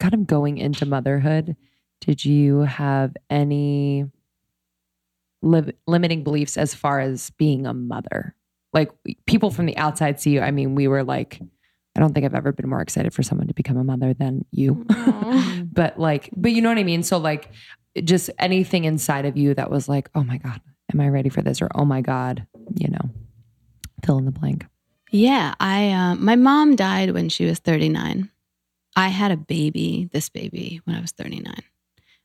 kind 0.03 0.13
of 0.13 0.27
going 0.27 0.57
into 0.57 0.85
motherhood, 0.85 1.55
did 2.01 2.25
you 2.25 2.59
have 2.59 3.15
any 3.29 4.03
li- 5.41 5.71
limiting 5.87 6.25
beliefs 6.25 6.57
as 6.57 6.75
far 6.75 6.99
as 6.99 7.29
being 7.37 7.65
a 7.65 7.73
mother? 7.73 8.35
Like 8.73 8.91
people 9.25 9.49
from 9.49 9.65
the 9.65 9.77
outside 9.77 10.19
see 10.19 10.31
you. 10.31 10.41
I 10.41 10.51
mean, 10.51 10.75
we 10.75 10.89
were 10.89 11.05
like, 11.05 11.39
I 11.95 12.01
don't 12.01 12.13
think 12.13 12.25
I've 12.25 12.35
ever 12.35 12.51
been 12.51 12.67
more 12.67 12.81
excited 12.81 13.13
for 13.13 13.23
someone 13.23 13.47
to 13.47 13.53
become 13.53 13.77
a 13.77 13.83
mother 13.85 14.13
than 14.13 14.43
you. 14.51 14.85
but 15.71 15.97
like, 15.97 16.29
but 16.35 16.51
you 16.51 16.61
know 16.61 16.67
what 16.67 16.79
I 16.79 16.83
mean? 16.83 17.03
So 17.03 17.17
like 17.17 17.51
just 18.03 18.29
anything 18.39 18.83
inside 18.83 19.25
of 19.25 19.37
you 19.37 19.53
that 19.53 19.71
was 19.71 19.87
like, 19.87 20.09
oh 20.15 20.23
my 20.23 20.37
God, 20.37 20.59
am 20.93 20.99
I 20.99 21.07
ready 21.07 21.29
for 21.29 21.41
this? 21.41 21.61
Or 21.61 21.69
oh 21.75 21.85
my 21.85 22.01
God, 22.01 22.45
you 22.75 22.89
know, 22.89 23.09
fill 24.03 24.17
in 24.17 24.25
the 24.25 24.31
blank. 24.31 24.65
Yeah, 25.11 25.53
I 25.61 25.91
uh, 25.91 26.15
my 26.15 26.35
mom 26.35 26.75
died 26.75 27.11
when 27.11 27.29
she 27.29 27.45
was 27.45 27.59
39. 27.59 28.31
I 28.95 29.09
had 29.09 29.31
a 29.31 29.37
baby, 29.37 30.09
this 30.11 30.29
baby, 30.29 30.81
when 30.85 30.95
I 30.95 31.01
was 31.01 31.11
39. 31.11 31.53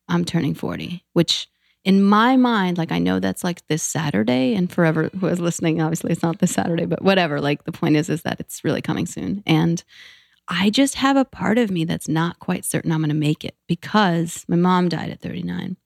I'm 0.09 0.25
turning 0.25 0.55
40, 0.55 1.05
which 1.13 1.49
in 1.85 2.03
my 2.03 2.37
mind, 2.37 2.79
like 2.79 2.93
I 2.93 2.99
know 2.99 3.21
that's 3.21 3.45
like 3.45 3.67
this 3.69 3.83
Saturday, 3.83 4.55
and 4.55 4.71
forever 4.71 5.11
who 5.19 5.27
is 5.27 5.41
listening, 5.41 5.81
obviously 5.81 6.11
it's 6.11 6.23
not 6.23 6.39
this 6.39 6.53
Saturday, 6.53 6.87
but 6.87 7.03
whatever. 7.03 7.41
Like 7.41 7.65
the 7.65 7.73
point 7.73 7.97
is, 7.97 8.09
is 8.09 8.23
that 8.23 8.41
it's 8.41 8.65
really 8.65 8.83
coming 8.83 9.07
soon, 9.07 9.43
and 9.47 9.83
I 10.49 10.71
just 10.71 10.97
have 10.97 11.17
a 11.17 11.25
part 11.25 11.59
of 11.59 11.71
me 11.71 11.85
that's 11.85 12.09
not 12.09 12.39
quite 12.39 12.65
certain 12.65 12.91
I'm 12.91 13.01
going 13.01 13.11
to 13.11 13.15
make 13.15 13.45
it 13.45 13.55
because 13.67 14.45
my 14.49 14.57
mom 14.57 14.89
died 14.89 15.11
at 15.11 15.21
39. 15.21 15.77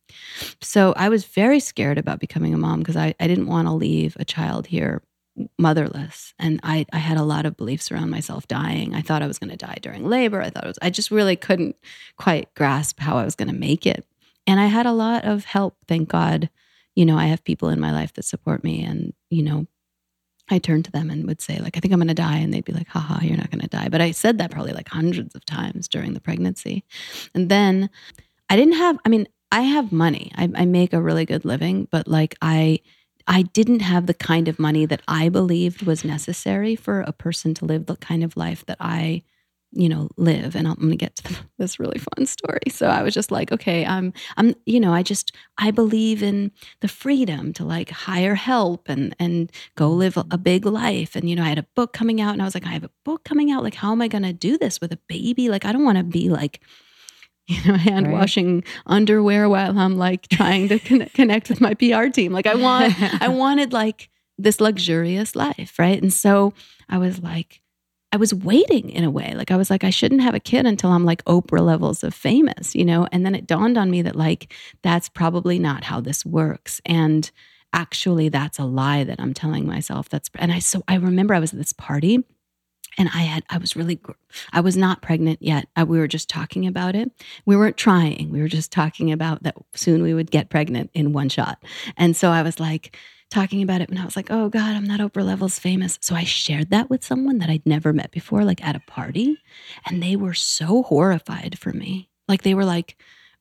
So 0.60 0.92
I 0.96 1.08
was 1.08 1.24
very 1.24 1.58
scared 1.58 1.98
about 1.98 2.20
becoming 2.20 2.54
a 2.54 2.58
mom 2.58 2.78
because 2.78 2.96
I, 2.96 3.14
I 3.18 3.26
didn't 3.26 3.46
want 3.46 3.66
to 3.66 3.74
leave 3.74 4.16
a 4.20 4.24
child 4.24 4.68
here 4.68 5.02
motherless. 5.58 6.34
And 6.38 6.60
I, 6.62 6.86
I 6.92 6.98
had 6.98 7.16
a 7.16 7.22
lot 7.22 7.46
of 7.46 7.56
beliefs 7.56 7.90
around 7.90 8.10
myself 8.10 8.46
dying. 8.46 8.94
I 8.94 9.00
thought 9.00 9.22
i 9.22 9.26
was 9.26 9.38
going 9.38 9.50
to 9.50 9.56
die 9.56 9.78
during 9.80 10.06
labor. 10.06 10.42
I 10.42 10.50
thought 10.50 10.64
it 10.64 10.68
was 10.68 10.78
i 10.82 10.90
just 10.90 11.10
really 11.10 11.36
couldn't 11.36 11.76
quite 12.16 12.52
grasp 12.54 13.00
how 13.00 13.16
i 13.16 13.24
was 13.24 13.34
going 13.34 13.48
to 13.48 13.54
make 13.54 13.86
it. 13.86 14.06
And 14.46 14.60
i 14.60 14.66
had 14.66 14.86
a 14.86 14.92
lot 14.92 15.24
of 15.24 15.44
help 15.44 15.76
thank 15.88 16.08
god. 16.08 16.50
You 16.94 17.06
know 17.06 17.16
i 17.16 17.26
have 17.26 17.44
people 17.44 17.70
in 17.70 17.80
my 17.80 17.92
life 17.92 18.12
that 18.14 18.24
support 18.24 18.62
me 18.62 18.84
and 18.84 19.14
you 19.30 19.42
know 19.42 19.66
i 20.50 20.58
turned 20.58 20.84
to 20.84 20.92
them 20.92 21.08
and 21.08 21.26
would 21.26 21.40
say 21.40 21.58
like 21.60 21.76
i 21.76 21.80
think 21.80 21.94
i'm 21.94 22.00
going 22.00 22.08
to 22.08 22.14
die. 22.14 22.38
And 22.38 22.52
they'd 22.52 22.64
be 22.64 22.72
like 22.72 22.88
haha 22.88 23.24
you're 23.24 23.38
not 23.38 23.50
going 23.50 23.62
to 23.62 23.68
die. 23.68 23.88
But 23.88 24.02
i 24.02 24.10
said 24.10 24.38
that 24.38 24.50
probably 24.50 24.72
like 24.72 24.88
hundreds 24.88 25.34
of 25.34 25.44
times 25.46 25.88
during 25.88 26.12
the 26.12 26.20
pregnancy. 26.20 26.84
And 27.34 27.48
then 27.48 27.88
i 28.50 28.56
didn't 28.56 28.74
have 28.74 28.98
i 29.06 29.08
mean 29.08 29.26
i 29.50 29.62
have 29.62 29.92
money. 29.92 30.30
I, 30.34 30.50
I 30.54 30.64
make 30.66 30.92
a 30.92 31.00
really 31.00 31.24
good 31.24 31.46
living 31.46 31.88
but 31.90 32.06
like 32.06 32.36
i 32.42 32.80
I 33.26 33.42
didn't 33.42 33.80
have 33.80 34.06
the 34.06 34.14
kind 34.14 34.48
of 34.48 34.58
money 34.58 34.86
that 34.86 35.02
I 35.08 35.28
believed 35.28 35.82
was 35.82 36.04
necessary 36.04 36.76
for 36.76 37.00
a 37.02 37.12
person 37.12 37.54
to 37.54 37.64
live 37.64 37.86
the 37.86 37.96
kind 37.96 38.24
of 38.24 38.36
life 38.36 38.64
that 38.66 38.78
I, 38.80 39.22
you 39.70 39.88
know, 39.88 40.08
live. 40.16 40.54
And 40.54 40.66
I'm 40.68 40.74
going 40.76 40.90
to 40.90 40.96
get 40.96 41.16
to 41.16 41.36
this 41.58 41.78
really 41.78 41.98
fun 41.98 42.26
story. 42.26 42.60
So 42.70 42.88
I 42.88 43.02
was 43.02 43.14
just 43.14 43.30
like, 43.30 43.52
okay, 43.52 43.86
I'm, 43.86 44.12
I'm, 44.36 44.54
you 44.66 44.80
know, 44.80 44.92
I 44.92 45.02
just, 45.02 45.34
I 45.58 45.70
believe 45.70 46.22
in 46.22 46.52
the 46.80 46.88
freedom 46.88 47.52
to 47.54 47.64
like 47.64 47.90
hire 47.90 48.34
help 48.34 48.88
and 48.88 49.14
and 49.18 49.50
go 49.76 49.90
live 49.90 50.16
a, 50.16 50.38
big 50.38 50.66
life. 50.66 51.16
And 51.16 51.30
you 51.30 51.36
know, 51.36 51.44
I 51.44 51.48
had 51.48 51.58
a 51.58 51.66
book 51.74 51.92
coming 51.92 52.20
out, 52.20 52.32
and 52.32 52.42
I 52.42 52.44
was 52.44 52.54
like, 52.54 52.66
I 52.66 52.70
have 52.70 52.84
a 52.84 52.90
book 53.04 53.24
coming 53.24 53.50
out. 53.50 53.62
Like, 53.62 53.74
how 53.74 53.92
am 53.92 54.02
I 54.02 54.08
going 54.08 54.24
to 54.24 54.32
do 54.32 54.58
this 54.58 54.80
with 54.80 54.92
a 54.92 54.98
baby? 55.08 55.48
Like, 55.48 55.64
I 55.64 55.72
don't 55.72 55.84
want 55.84 55.98
to 55.98 56.04
be 56.04 56.28
like 56.28 56.60
you 57.46 57.62
know, 57.66 57.76
hand 57.76 58.06
Right. 58.06 58.12
washing 58.12 58.64
underwear 58.86 59.48
while 59.48 59.78
I'm 59.78 59.96
like 59.96 60.28
trying 60.28 60.68
to 60.68 60.78
connect, 60.78 61.14
connect 61.20 61.48
with 61.48 61.60
my 61.60 61.74
PR 61.74 62.06
team. 62.08 62.32
Like 62.32 62.46
I 62.46 62.54
want, 62.54 62.94
I 63.20 63.28
wanted 63.42 63.72
like 63.72 64.08
this 64.38 64.60
luxurious 64.60 65.34
life, 65.36 65.78
right? 65.78 66.00
And 66.00 66.12
so 66.12 66.54
I 66.88 66.98
was 66.98 67.20
like, 67.20 67.60
I 68.12 68.16
was 68.18 68.34
waiting 68.34 68.90
in 68.90 69.04
a 69.04 69.10
way. 69.10 69.34
Like 69.34 69.50
I 69.50 69.56
was 69.56 69.70
like, 69.70 69.84
I 69.84 69.90
shouldn't 69.90 70.20
have 70.20 70.34
a 70.34 70.40
kid 70.40 70.66
until 70.66 70.90
I'm 70.90 71.04
like 71.04 71.24
Oprah 71.24 71.64
levels 71.64 72.04
of 72.04 72.12
famous, 72.14 72.74
you 72.74 72.84
know? 72.84 73.08
And 73.10 73.24
then 73.24 73.34
it 73.34 73.46
dawned 73.46 73.78
on 73.78 73.90
me 73.90 74.02
that 74.02 74.16
like 74.16 74.52
that's 74.82 75.08
probably 75.08 75.58
not 75.58 75.84
how 75.84 76.00
this 76.00 76.24
works. 76.26 76.80
And 76.84 77.30
actually 77.72 78.28
that's 78.28 78.58
a 78.58 78.64
lie 78.64 79.02
that 79.04 79.18
I'm 79.18 79.32
telling 79.32 79.66
myself. 79.66 80.10
That's 80.10 80.28
and 80.34 80.52
I 80.52 80.58
so 80.58 80.82
I 80.88 80.96
remember 80.96 81.32
I 81.34 81.38
was 81.38 81.52
at 81.52 81.58
this 81.58 81.72
party 81.72 82.22
and 82.98 83.08
I 83.14 83.20
had 83.20 83.44
I 83.50 83.58
was 83.58 83.76
really 83.76 84.00
I 84.52 84.60
was 84.60 84.76
not 84.76 85.02
pregnant 85.02 85.40
yet. 85.42 85.68
Uh, 85.76 85.86
we 85.86 85.98
were 85.98 86.08
just 86.08 86.28
talking 86.28 86.66
about 86.66 86.94
it. 86.94 87.10
We 87.46 87.56
weren't 87.56 87.76
trying. 87.76 88.30
We 88.30 88.40
were 88.40 88.48
just 88.48 88.72
talking 88.72 89.12
about 89.12 89.42
that 89.42 89.56
soon 89.74 90.02
we 90.02 90.14
would 90.14 90.30
get 90.30 90.50
pregnant 90.50 90.90
in 90.94 91.12
one 91.12 91.28
shot. 91.28 91.62
And 91.96 92.16
so 92.16 92.30
I 92.30 92.42
was 92.42 92.60
like 92.60 92.96
talking 93.30 93.62
about 93.62 93.80
it 93.80 93.88
and 93.88 93.98
I 93.98 94.04
was 94.04 94.16
like, 94.16 94.30
"Oh 94.30 94.48
god, 94.48 94.76
I'm 94.76 94.84
not 94.84 95.00
Oprah 95.00 95.24
levels 95.24 95.58
famous." 95.58 95.98
So 96.02 96.14
I 96.14 96.24
shared 96.24 96.70
that 96.70 96.90
with 96.90 97.04
someone 97.04 97.38
that 97.38 97.50
I'd 97.50 97.66
never 97.66 97.92
met 97.92 98.10
before 98.10 98.44
like 98.44 98.64
at 98.64 98.76
a 98.76 98.80
party, 98.80 99.38
and 99.86 100.02
they 100.02 100.16
were 100.16 100.34
so 100.34 100.82
horrified 100.82 101.58
for 101.58 101.72
me. 101.72 102.08
Like 102.28 102.42
they 102.42 102.54
were 102.54 102.64
like, 102.64 102.96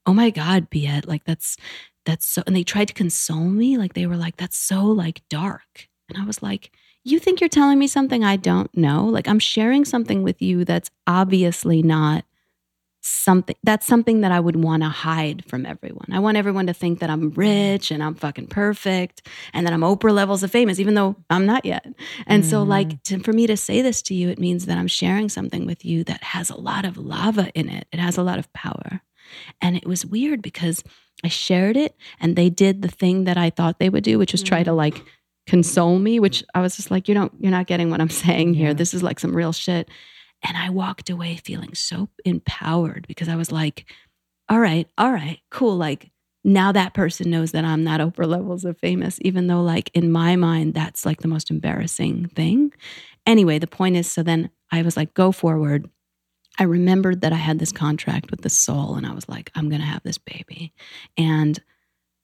"Oh 0.06 0.14
my 0.14 0.30
god, 0.30 0.70
Biet, 0.70 1.08
like 1.08 1.26
that's 1.26 1.58
that's 2.06 2.26
so 2.26 2.43
and 2.47 2.56
they 2.56 2.64
tried 2.64 2.88
to 2.88 2.93
console 2.93 3.49
me 3.49 3.78
like 3.78 3.93
they 3.93 4.08
were 4.08 4.18
like 4.18 4.38
that's 4.38 4.58
so 4.58 4.86
like 4.86 5.22
dark. 5.30 5.89
And 6.10 6.22
I 6.22 6.26
was 6.26 6.41
like, 6.43 6.72
you 7.04 7.20
think 7.20 7.41
you're 7.41 7.49
telling 7.49 7.80
me 7.80 7.88
something 7.88 8.24
I 8.24 8.36
don't 8.36 8.76
know? 8.76 9.06
Like 9.06 9.28
I'm 9.28 9.39
sharing 9.39 9.86
something 9.86 10.24
with 10.24 10.41
you 10.41 10.66
that's 10.66 10.91
obviously 11.08 11.82
not 11.82 12.26
something 13.04 13.56
that's 13.64 13.88
something 13.88 14.22
that 14.22 14.32
I 14.32 14.39
would 14.39 14.56
want 14.56 14.84
to 14.84 14.89
hide 14.89 15.43
from 15.47 15.66
everyone. 15.66 16.10
I 16.12 16.20
want 16.20 16.38
everyone 16.38 16.68
to 16.68 16.74
think 16.74 16.99
that 16.99 17.10
I'm 17.10 17.32
rich 17.32 17.89
and 17.89 18.04
I'm 18.04 18.14
fucking 18.14 18.47
perfect 18.47 19.28
and 19.54 19.66
that 19.66 19.74
I'm 19.74 19.82
Oprah 19.82 20.14
levels 20.14 20.43
of 20.43 20.52
famous, 20.52 20.80
even 20.80 20.93
though 20.93 21.16
I'm 21.30 21.45
not 21.45 21.66
yet. 21.66 21.88
And 22.28 22.45
so, 22.45 22.62
like, 22.62 22.89
mm. 22.89 23.04
to, 23.04 23.20
for 23.20 23.34
me 23.34 23.47
to 23.47 23.58
say 23.58 23.82
this 23.82 24.02
to 24.04 24.14
you, 24.14 24.30
it 24.30 24.39
means 24.39 24.68
that 24.68 24.78
I'm 24.78 24.88
sharing 24.88 25.30
something 25.30 25.66
with 25.66 25.84
you 25.84 26.04
that 26.06 26.24
has 26.24 26.49
a 26.49 26.60
lot 26.60 26.86
of 26.86 26.97
lava 26.97 27.52
in 27.56 27.70
it. 27.70 27.88
It 27.91 27.99
has 27.99 28.18
a 28.18 28.24
lot 28.24 28.39
of 28.39 28.52
power. 28.54 29.02
And 29.62 29.76
it 29.76 29.88
was 29.88 30.06
weird 30.06 30.41
because 30.41 30.84
I 31.24 31.28
shared 31.28 31.78
it 31.78 31.95
and 32.20 32.36
they 32.36 32.49
did 32.49 32.82
the 32.82 32.88
thing 32.88 33.24
that 33.24 33.38
I 33.38 33.49
thought 33.49 33.80
they 33.80 33.89
would 33.89 34.04
do, 34.04 34.20
which 34.20 34.32
was 34.32 34.43
try 34.43 34.64
to 34.64 34.72
mm. 34.72 34.76
like 34.76 35.04
console 35.48 36.00
me, 36.00 36.20
which 36.20 36.39
mm-hmm. 36.39 36.60
I 36.60 36.62
was 36.62 36.76
just 36.76 36.92
like, 36.92 37.08
you 37.08 37.14
don't, 37.14 37.34
you're 37.39 37.52
not 37.52 37.68
getting 37.68 37.89
what 37.89 38.02
I'm 38.02 38.10
saying 38.26 38.54
here. 38.54 38.70
Yeah. 38.70 38.74
This 38.74 38.94
is 38.94 39.04
like 39.04 39.20
some 39.20 39.36
real 39.36 39.54
shit. 39.54 39.89
And 40.44 40.58
I 40.58 40.70
walked 40.70 41.10
away 41.10 41.36
feeling 41.36 41.76
so 41.76 42.10
empowered 42.26 43.06
because 43.08 43.30
I 43.30 43.36
was 43.36 43.52
like, 43.52 43.86
all 44.50 44.60
right, 44.60 44.88
all 44.98 45.12
right, 45.12 45.39
cool. 45.52 45.78
Like 45.78 46.12
now 46.44 46.72
that 46.72 46.94
person 46.94 47.30
knows 47.30 47.52
that 47.52 47.66
I'm 47.66 47.84
not 47.84 48.00
Oprah 48.00 48.28
levels 48.28 48.66
of 48.66 48.78
famous, 48.80 49.20
even 49.22 49.48
though, 49.48 49.62
like, 49.62 49.92
in 49.94 50.12
my 50.12 50.36
mind, 50.36 50.74
that's 50.74 51.06
like 51.06 51.22
the 51.22 51.28
most 51.28 51.52
embarrassing 51.52 52.28
thing. 52.30 52.74
Anyway, 53.26 53.60
the 53.60 53.68
point 53.68 53.96
is 53.96 54.12
so 54.12 54.24
then 54.24 54.50
I 54.72 54.82
was 54.82 54.98
like, 54.98 55.14
go 55.14 55.32
forward. 55.32 55.89
I 56.58 56.64
remembered 56.64 57.22
that 57.22 57.34
I 57.34 57.38
had 57.38 57.60
this 57.60 57.72
contract 57.72 58.32
with 58.32 58.42
the 58.42 58.50
soul, 58.50 58.96
and 58.96 59.06
I 59.06 59.14
was 59.14 59.30
like, 59.30 59.52
I'm 59.56 59.70
going 59.70 59.82
to 59.82 59.88
have 59.88 60.04
this 60.04 60.18
baby. 60.18 60.74
And 61.18 61.62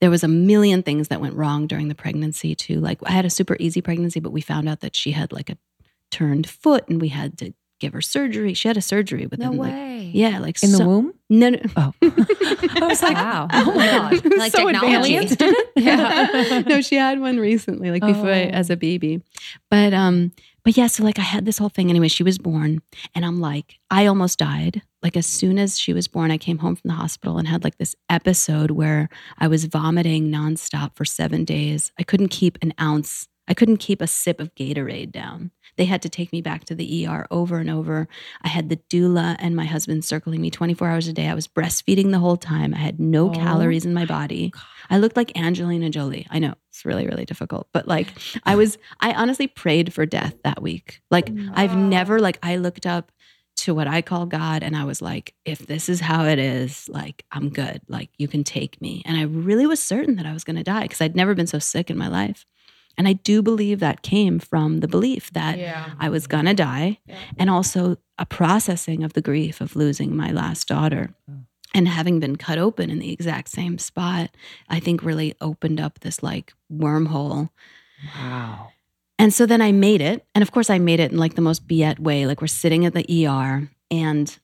there 0.01 0.09
was 0.09 0.23
a 0.23 0.27
million 0.27 0.83
things 0.83 1.07
that 1.07 1.21
went 1.21 1.35
wrong 1.35 1.67
during 1.67 1.87
the 1.87 1.95
pregnancy, 1.95 2.53
too. 2.55 2.79
Like, 2.79 2.99
I 3.05 3.11
had 3.11 3.25
a 3.25 3.29
super 3.29 3.55
easy 3.59 3.81
pregnancy, 3.81 4.19
but 4.19 4.31
we 4.31 4.41
found 4.41 4.69
out 4.69 4.81
that 4.81 4.95
she 4.95 5.11
had 5.11 5.31
like 5.31 5.49
a 5.49 5.57
turned 6.11 6.47
foot, 6.49 6.87
and 6.87 7.01
we 7.01 7.09
had 7.09 7.37
to 7.39 7.53
give 7.79 7.93
her 7.93 8.01
surgery. 8.01 8.53
She 8.55 8.67
had 8.67 8.77
a 8.77 8.81
surgery 8.81 9.27
within, 9.27 9.55
like, 9.57 9.71
way. 9.71 10.09
yeah, 10.13 10.39
like 10.39 10.61
In 10.63 10.71
the 10.71 10.85
womb? 10.85 11.13
No, 11.29 11.49
no. 11.49 11.59
Oh. 11.75 11.93
I 12.01 12.87
was 12.87 13.01
like, 13.03 13.15
Wow. 13.15 13.47
oh 13.53 13.73
my 13.73 13.85
God. 13.85 14.25
Like 14.37 14.51
So 14.51 14.65
technology. 14.65 15.15
advanced. 15.17 15.43
Yeah. 15.75 16.63
no, 16.67 16.81
she 16.81 16.95
had 16.95 17.19
one 17.19 17.37
recently, 17.37 17.91
like 17.91 18.01
before 18.01 18.31
I- 18.31 18.45
Oh. 18.45 18.49
as 18.49 18.69
a 18.71 18.75
baby. 18.77 19.21
But 19.69 19.93
um, 19.93 20.31
but 20.63 20.75
yeah, 20.75 20.87
so 20.87 21.03
like 21.03 21.19
I 21.19 21.23
had 21.23 21.45
this 21.45 21.57
whole 21.59 21.69
thing 21.69 21.89
anyway. 21.89 22.07
She 22.07 22.23
was 22.23 22.37
born, 22.39 22.81
and 23.13 23.23
I'm 23.25 23.39
like, 23.39 23.75
I 23.91 24.07
almost 24.07 24.39
died. 24.39 24.81
Like 25.07 25.15
as 25.15 25.25
soon 25.25 25.57
as 25.57 25.79
she 25.79 25.93
was 25.93 26.05
born, 26.09 26.31
I 26.31 26.37
came 26.37 26.57
home 26.57 26.75
from 26.75 26.89
the 26.89 26.95
hospital 26.95 27.37
and 27.37 27.47
had 27.47 27.63
like 27.63 27.77
this 27.77 27.95
episode 28.09 28.71
where 28.71 29.07
I 29.37 29.47
was 29.47 29.63
vomiting 29.63 30.29
nonstop 30.29 30.97
for 30.97 31.05
seven 31.05 31.45
days. 31.45 31.93
I 31.97 32.03
couldn't 32.03 32.27
keep 32.27 32.57
an 32.61 32.73
ounce. 32.77 33.29
I 33.47 33.53
couldn't 33.53 33.77
keep 33.77 34.01
a 34.01 34.07
sip 34.07 34.41
of 34.41 34.53
Gatorade 34.55 35.13
down. 35.13 35.51
They 35.77 35.85
had 35.85 36.01
to 36.01 36.09
take 36.09 36.33
me 36.33 36.41
back 36.41 36.65
to 36.65 36.75
the 36.75 37.07
ER 37.07 37.25
over 37.31 37.57
and 37.59 37.69
over. 37.69 38.09
I 38.41 38.49
had 38.49 38.67
the 38.67 38.81
doula 38.89 39.37
and 39.39 39.55
my 39.55 39.63
husband 39.63 40.03
circling 40.03 40.41
me 40.41 40.49
24 40.51 40.89
hours 40.89 41.07
a 41.07 41.13
day. 41.13 41.29
I 41.29 41.35
was 41.35 41.47
breastfeeding 41.47 42.11
the 42.11 42.19
whole 42.19 42.35
time. 42.35 42.73
I 42.73 42.79
had 42.79 42.99
no 42.99 43.29
Oh. 43.29 43.33
calories 43.33 43.85
in 43.85 43.93
my 43.93 44.03
body. 44.03 44.51
I 44.89 44.97
looked 44.97 45.15
like 45.15 45.37
Angelina 45.37 45.89
Jolie. 45.89 46.27
I 46.29 46.39
know 46.39 46.55
it's 46.69 46.83
really, 46.83 47.07
really 47.07 47.23
difficult, 47.23 47.69
but 47.71 47.87
like 47.87 48.09
I 48.43 48.57
was, 48.57 48.77
I 48.99 49.13
honestly 49.13 49.47
prayed 49.47 49.93
for 49.93 50.05
death 50.05 50.35
that 50.43 50.61
week. 50.61 50.99
Like 51.09 51.31
I've 51.53 51.77
never, 51.77 52.19
like, 52.19 52.39
I 52.43 52.57
looked 52.57 52.85
up 52.85 53.13
to 53.57 53.73
what 53.73 53.87
I 53.87 54.01
call 54.01 54.25
God 54.25 54.63
and 54.63 54.75
I 54.75 54.83
was 54.83 55.01
like, 55.01 55.33
if 55.45 55.59
this 55.59 55.89
is 55.89 55.99
how 55.99 56.25
it 56.25 56.39
is, 56.39 56.87
like, 56.89 57.25
I'm 57.31 57.49
good. 57.49 57.81
Like, 57.87 58.09
you 58.17 58.27
can 58.27 58.43
take 58.43 58.79
me. 58.81 59.01
And 59.05 59.17
I 59.17 59.23
really 59.23 59.65
was 59.65 59.81
certain 59.81 60.15
that 60.15 60.25
I 60.25 60.33
was 60.33 60.43
going 60.43 60.57
to 60.57 60.63
die 60.63 60.83
because 60.83 61.01
I'd 61.01 61.15
never 61.15 61.33
been 61.33 61.47
so 61.47 61.59
sick 61.59 61.89
in 61.89 61.97
my 61.97 62.07
life. 62.07 62.45
And 62.97 63.07
I 63.07 63.13
do 63.13 63.41
believe 63.41 63.79
that 63.79 64.01
came 64.01 64.39
from 64.39 64.79
the 64.79 64.87
belief 64.87 65.31
that 65.33 65.57
Yeah. 65.59 65.91
I 65.99 66.09
was 66.09 66.25
gonna 66.25 66.55
die, 66.55 66.97
and 67.37 67.47
also 67.47 67.97
a 68.17 68.25
processing 68.25 69.03
of 69.03 69.13
the 69.13 69.21
grief 69.21 69.61
of 69.61 69.75
losing 69.75 70.15
my 70.15 70.31
last 70.31 70.67
daughter. 70.67 71.13
Mm. 71.29 71.45
And 71.75 71.87
having 71.87 72.19
been 72.19 72.37
cut 72.37 72.57
open 72.57 72.89
in 72.89 72.97
the 72.97 73.13
exact 73.13 73.49
same 73.49 73.77
spot, 73.77 74.31
I 74.67 74.79
think 74.79 75.03
really 75.03 75.35
opened 75.41 75.79
up 75.79 75.99
this 75.99 76.23
like 76.23 76.53
wormhole. 76.73 77.49
Wow. 78.15 78.69
And 79.19 79.33
so 79.33 79.45
then 79.45 79.61
I 79.61 79.71
made 79.71 80.01
it. 80.01 80.25
And 80.35 80.41
of 80.41 80.51
course, 80.51 80.69
I 80.69 80.79
made 80.79 80.99
it 80.99 81.11
in 81.11 81.17
like 81.17 81.35
the 81.35 81.41
most 81.41 81.67
Biet 81.67 81.99
way. 81.99 82.25
Like 82.25 82.41
we're 82.41 82.47
sitting 82.47 82.85
at 82.85 82.93
the 82.93 83.27
ER 83.27 83.69
and 83.89 84.37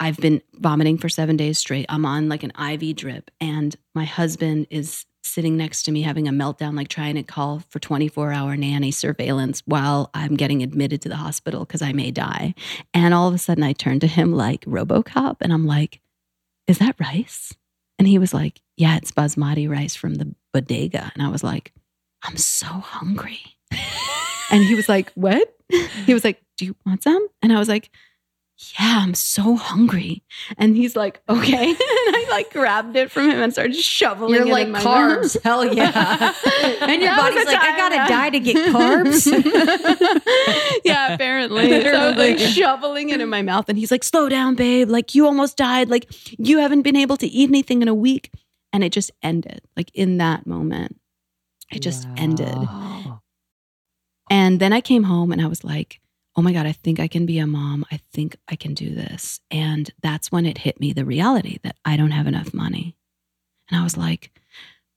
I've 0.00 0.18
been 0.18 0.42
vomiting 0.54 0.98
for 0.98 1.08
seven 1.08 1.36
days 1.36 1.58
straight. 1.58 1.86
I'm 1.88 2.04
on 2.04 2.28
like 2.28 2.44
an 2.44 2.52
IV 2.52 2.96
drip, 2.96 3.30
and 3.40 3.74
my 3.94 4.04
husband 4.04 4.68
is 4.70 5.06
sitting 5.24 5.56
next 5.56 5.82
to 5.82 5.92
me 5.92 6.02
having 6.02 6.28
a 6.28 6.32
meltdown, 6.32 6.76
like 6.76 6.88
trying 6.88 7.16
to 7.16 7.22
call 7.22 7.62
for 7.68 7.80
24 7.80 8.32
hour 8.32 8.56
nanny 8.56 8.90
surveillance 8.90 9.62
while 9.66 10.10
I'm 10.14 10.36
getting 10.36 10.62
admitted 10.62 11.02
to 11.02 11.08
the 11.08 11.16
hospital 11.16 11.64
because 11.64 11.82
I 11.82 11.92
may 11.92 12.10
die. 12.10 12.54
And 12.94 13.12
all 13.12 13.28
of 13.28 13.34
a 13.34 13.38
sudden, 13.38 13.64
I 13.64 13.72
turn 13.72 13.98
to 14.00 14.06
him 14.06 14.32
like 14.32 14.64
Robocop, 14.64 15.38
and 15.40 15.52
I'm 15.52 15.66
like, 15.66 16.00
Is 16.66 16.78
that 16.78 17.00
rice? 17.00 17.54
And 17.98 18.06
he 18.06 18.18
was 18.18 18.32
like, 18.32 18.60
Yeah, 18.76 18.96
it's 18.96 19.10
basmati 19.10 19.68
rice 19.68 19.96
from 19.96 20.16
the 20.16 20.32
bodega. 20.52 21.10
And 21.14 21.22
I 21.22 21.28
was 21.28 21.42
like, 21.42 21.72
I'm 22.22 22.36
so 22.36 22.66
hungry. 22.66 23.40
and 24.50 24.64
he 24.64 24.74
was 24.74 24.88
like, 24.88 25.12
What? 25.12 25.54
He 26.06 26.14
was 26.14 26.24
like, 26.24 26.42
Do 26.56 26.64
you 26.64 26.76
want 26.86 27.02
some? 27.02 27.26
And 27.42 27.52
I 27.52 27.58
was 27.58 27.68
like, 27.68 27.90
yeah, 28.78 28.98
I'm 29.02 29.14
so 29.14 29.54
hungry. 29.54 30.24
And 30.56 30.76
he's 30.76 30.96
like, 30.96 31.22
okay. 31.28 31.64
and 31.70 31.76
I 31.78 32.26
like 32.28 32.52
grabbed 32.52 32.96
it 32.96 33.08
from 33.10 33.30
him 33.30 33.40
and 33.40 33.52
started 33.52 33.76
shoveling 33.76 34.34
You're 34.34 34.48
it 34.48 34.50
like 34.50 34.66
in 34.66 34.72
my 34.72 34.80
carbs. 34.80 35.36
mouth. 35.36 35.42
Hell 35.44 35.74
yeah. 35.74 36.34
and 36.80 37.00
your 37.00 37.10
That 37.10 37.18
body's 37.18 37.46
like, 37.46 37.56
I 37.56 37.76
gotta 37.76 37.94
yeah. 37.94 38.08
die 38.08 38.30
to 38.30 38.40
get 38.40 38.74
carbs. 38.74 39.26
yeah, 40.84 41.14
apparently. 41.14 41.82
So 41.82 41.90
I 41.92 42.08
was 42.08 42.16
like 42.16 42.38
shoveling 42.40 43.10
it 43.10 43.20
in 43.20 43.28
my 43.28 43.42
mouth. 43.42 43.68
And 43.68 43.78
he's 43.78 43.92
like, 43.92 44.02
slow 44.02 44.28
down, 44.28 44.56
babe. 44.56 44.90
Like, 44.90 45.14
you 45.14 45.24
almost 45.26 45.56
died. 45.56 45.88
Like, 45.88 46.06
you 46.36 46.58
haven't 46.58 46.82
been 46.82 46.96
able 46.96 47.16
to 47.18 47.28
eat 47.28 47.48
anything 47.48 47.80
in 47.80 47.86
a 47.88 47.94
week. 47.94 48.32
And 48.72 48.82
it 48.82 48.90
just 48.90 49.12
ended. 49.22 49.60
Like, 49.76 49.92
in 49.94 50.18
that 50.18 50.48
moment, 50.48 50.98
it 51.70 51.80
just 51.80 52.08
ended. 52.16 52.56
And 54.30 54.60
then 54.60 54.72
I 54.72 54.80
came 54.80 55.04
home 55.04 55.32
and 55.32 55.40
I 55.40 55.46
was 55.46 55.64
like, 55.64 56.00
oh 56.36 56.42
my 56.42 56.52
God, 56.52 56.66
I 56.66 56.72
think 56.72 57.00
I 57.00 57.08
can 57.08 57.26
be 57.26 57.38
a 57.38 57.46
mom. 57.46 57.84
I 57.90 58.00
think 58.12 58.36
I 58.48 58.54
can 58.54 58.74
do 58.74 58.94
this. 58.94 59.40
And 59.50 59.90
that's 60.02 60.30
when 60.30 60.46
it 60.46 60.58
hit 60.58 60.78
me 60.78 60.92
the 60.92 61.04
reality 61.04 61.58
that 61.64 61.76
I 61.84 61.96
don't 61.96 62.12
have 62.12 62.26
enough 62.26 62.54
money. 62.54 62.96
And 63.68 63.80
I 63.80 63.82
was 63.82 63.96
like, 63.96 64.30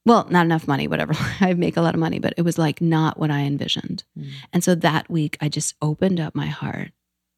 well, 0.06 0.28
not 0.30 0.46
enough 0.46 0.68
money, 0.68 0.88
whatever. 0.88 1.14
I 1.40 1.54
make 1.54 1.78
a 1.78 1.82
lot 1.82 1.94
of 1.94 2.00
money, 2.00 2.20
but 2.20 2.34
it 2.38 2.44
was 2.44 2.58
like 2.58 2.82
not 2.82 3.20
what 3.20 3.32
I 3.32 3.42
envisioned. 3.42 4.04
Mm. 4.18 4.30
And 4.54 4.64
so 4.64 4.76
that 4.76 5.10
week, 5.10 5.38
I 5.42 5.50
just 5.50 5.76
opened 5.82 6.20
up 6.20 6.36
my 6.36 6.48
heart 6.48 6.92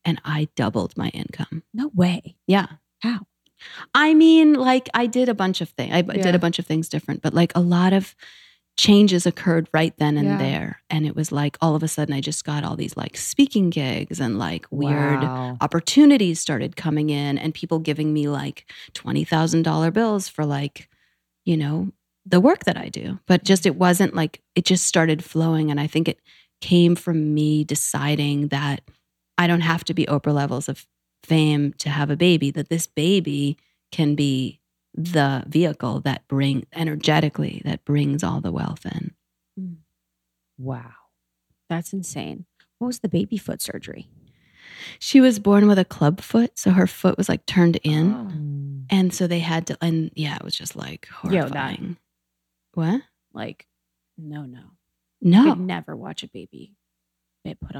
and 0.05 0.19
I 0.25 0.49
doubled 0.55 0.97
my 0.97 1.09
income. 1.09 1.63
no 1.73 1.91
way. 1.93 2.35
Yeah. 2.47 2.67
How? 2.99 3.21
I 3.93 4.13
mean, 4.13 4.53
like 4.53 4.89
I 4.93 5.05
did 5.05 5.29
a 5.29 5.33
bunch 5.33 5.61
of 5.61 5.69
things. 5.69 5.93
I 5.93 6.01
b- 6.01 6.21
did 6.21 6.35
a 6.35 6.39
bunch 6.39 6.59
of 6.59 6.65
things 6.65 6.89
different, 6.89 7.21
but 7.21 7.33
like 7.33 7.53
a 7.55 7.61
lot 7.61 7.93
of 7.93 8.15
changes 8.77 9.25
occurred 9.25 9.69
right 9.73 9.93
then 9.97 10.17
and 10.17 10.31
Yeah. 10.31 10.37
there. 10.39 10.81
And 10.89 11.05
it 11.05 11.15
was 11.15 11.31
like 11.31 11.57
all 11.61 11.75
of 11.75 11.83
a 11.83 11.87
sudden 11.87 12.13
I 12.13 12.21
just 12.21 12.43
got 12.43 12.63
all 12.63 12.75
these 12.75 12.97
like 12.97 13.15
speaking 13.17 13.69
gigs 13.69 14.19
and 14.19 14.39
like 14.39 14.65
weird 14.71 15.31
Wow. 15.31 15.57
opportunities 15.61 16.39
started 16.39 16.75
coming 16.75 17.09
in 17.09 17.37
and 17.37 17.53
people 17.53 17.79
giving 17.79 18.13
me 18.13 18.27
like 18.27 18.65
$20,000 18.93 19.93
bills 19.93 20.27
for 20.27 20.45
like, 20.45 20.89
you 21.45 21.57
know, 21.57 21.91
the 22.25 22.39
work 22.39 22.65
that 22.65 22.77
I 22.77 22.89
do. 22.89 23.19
But 23.27 23.43
just 23.43 23.65
it 23.65 23.75
wasn't 23.75 24.15
like 24.15 24.41
it 24.55 24.65
just 24.65 24.85
started 24.85 25.23
flowing 25.23 25.69
and 25.71 25.79
I 25.79 25.87
think 25.87 26.07
it 26.07 26.19
came 26.61 26.95
from 26.95 27.33
me 27.33 27.63
deciding 27.63 28.47
that 28.49 28.81
I 29.37 29.47
don't 29.47 29.61
have 29.61 29.83
to 29.85 29.93
be 29.93 30.05
Oprah 30.05 30.33
levels 30.33 30.69
of 30.69 30.85
fame 31.23 31.73
to 31.79 31.89
have 31.89 32.09
a 32.09 32.15
baby 32.17 32.51
that 32.51 32.69
this 32.69 32.87
baby 32.87 33.57
can 33.91 34.15
be 34.15 34.59
the 34.93 35.43
vehicle 35.47 36.01
that 36.01 36.27
bring 36.27 36.65
energetically 36.73 37.61
that 37.65 37.83
brings 37.85 38.23
all 38.23 38.41
the 38.41 38.51
wealth 38.51 38.85
in. 38.85 39.13
Wow. 40.57 40.91
That's 41.69 41.93
insane. 41.93 42.45
What 42.77 42.87
was 42.87 42.99
the 42.99 43.09
baby 43.09 43.37
foot 43.37 43.61
surgery? 43.61 44.09
She 44.99 45.21
was 45.21 45.39
born 45.39 45.67
with 45.67 45.79
a 45.79 45.85
club 45.85 46.21
foot, 46.21 46.57
so 46.57 46.71
her 46.71 46.87
foot 46.87 47.17
was 47.17 47.29
like 47.29 47.45
turned 47.45 47.77
in. 47.77 48.13
Mm. 48.13 48.85
And 48.89 49.13
so 49.13 49.27
they 49.27 49.39
had 49.39 49.67
to, 49.67 49.77
and 49.81 50.11
yeah, 50.15 50.35
it 50.35 50.43
was 50.43 50.55
just 50.55 50.75
like 50.75 51.07
Yo, 51.23 51.29
that- 51.29 51.37
horrifying. 51.39 51.97
What? 52.73 53.01
Like, 53.33 53.67
no, 54.17 54.43
no. 54.43 54.61
No. 55.21 55.43
Could 55.43 55.59
never 55.59 55.95
watch 55.95 56.23
a 56.23 56.27
baby 56.27 56.47
get 56.47 56.67
put 56.67 56.73
on. 56.73 56.82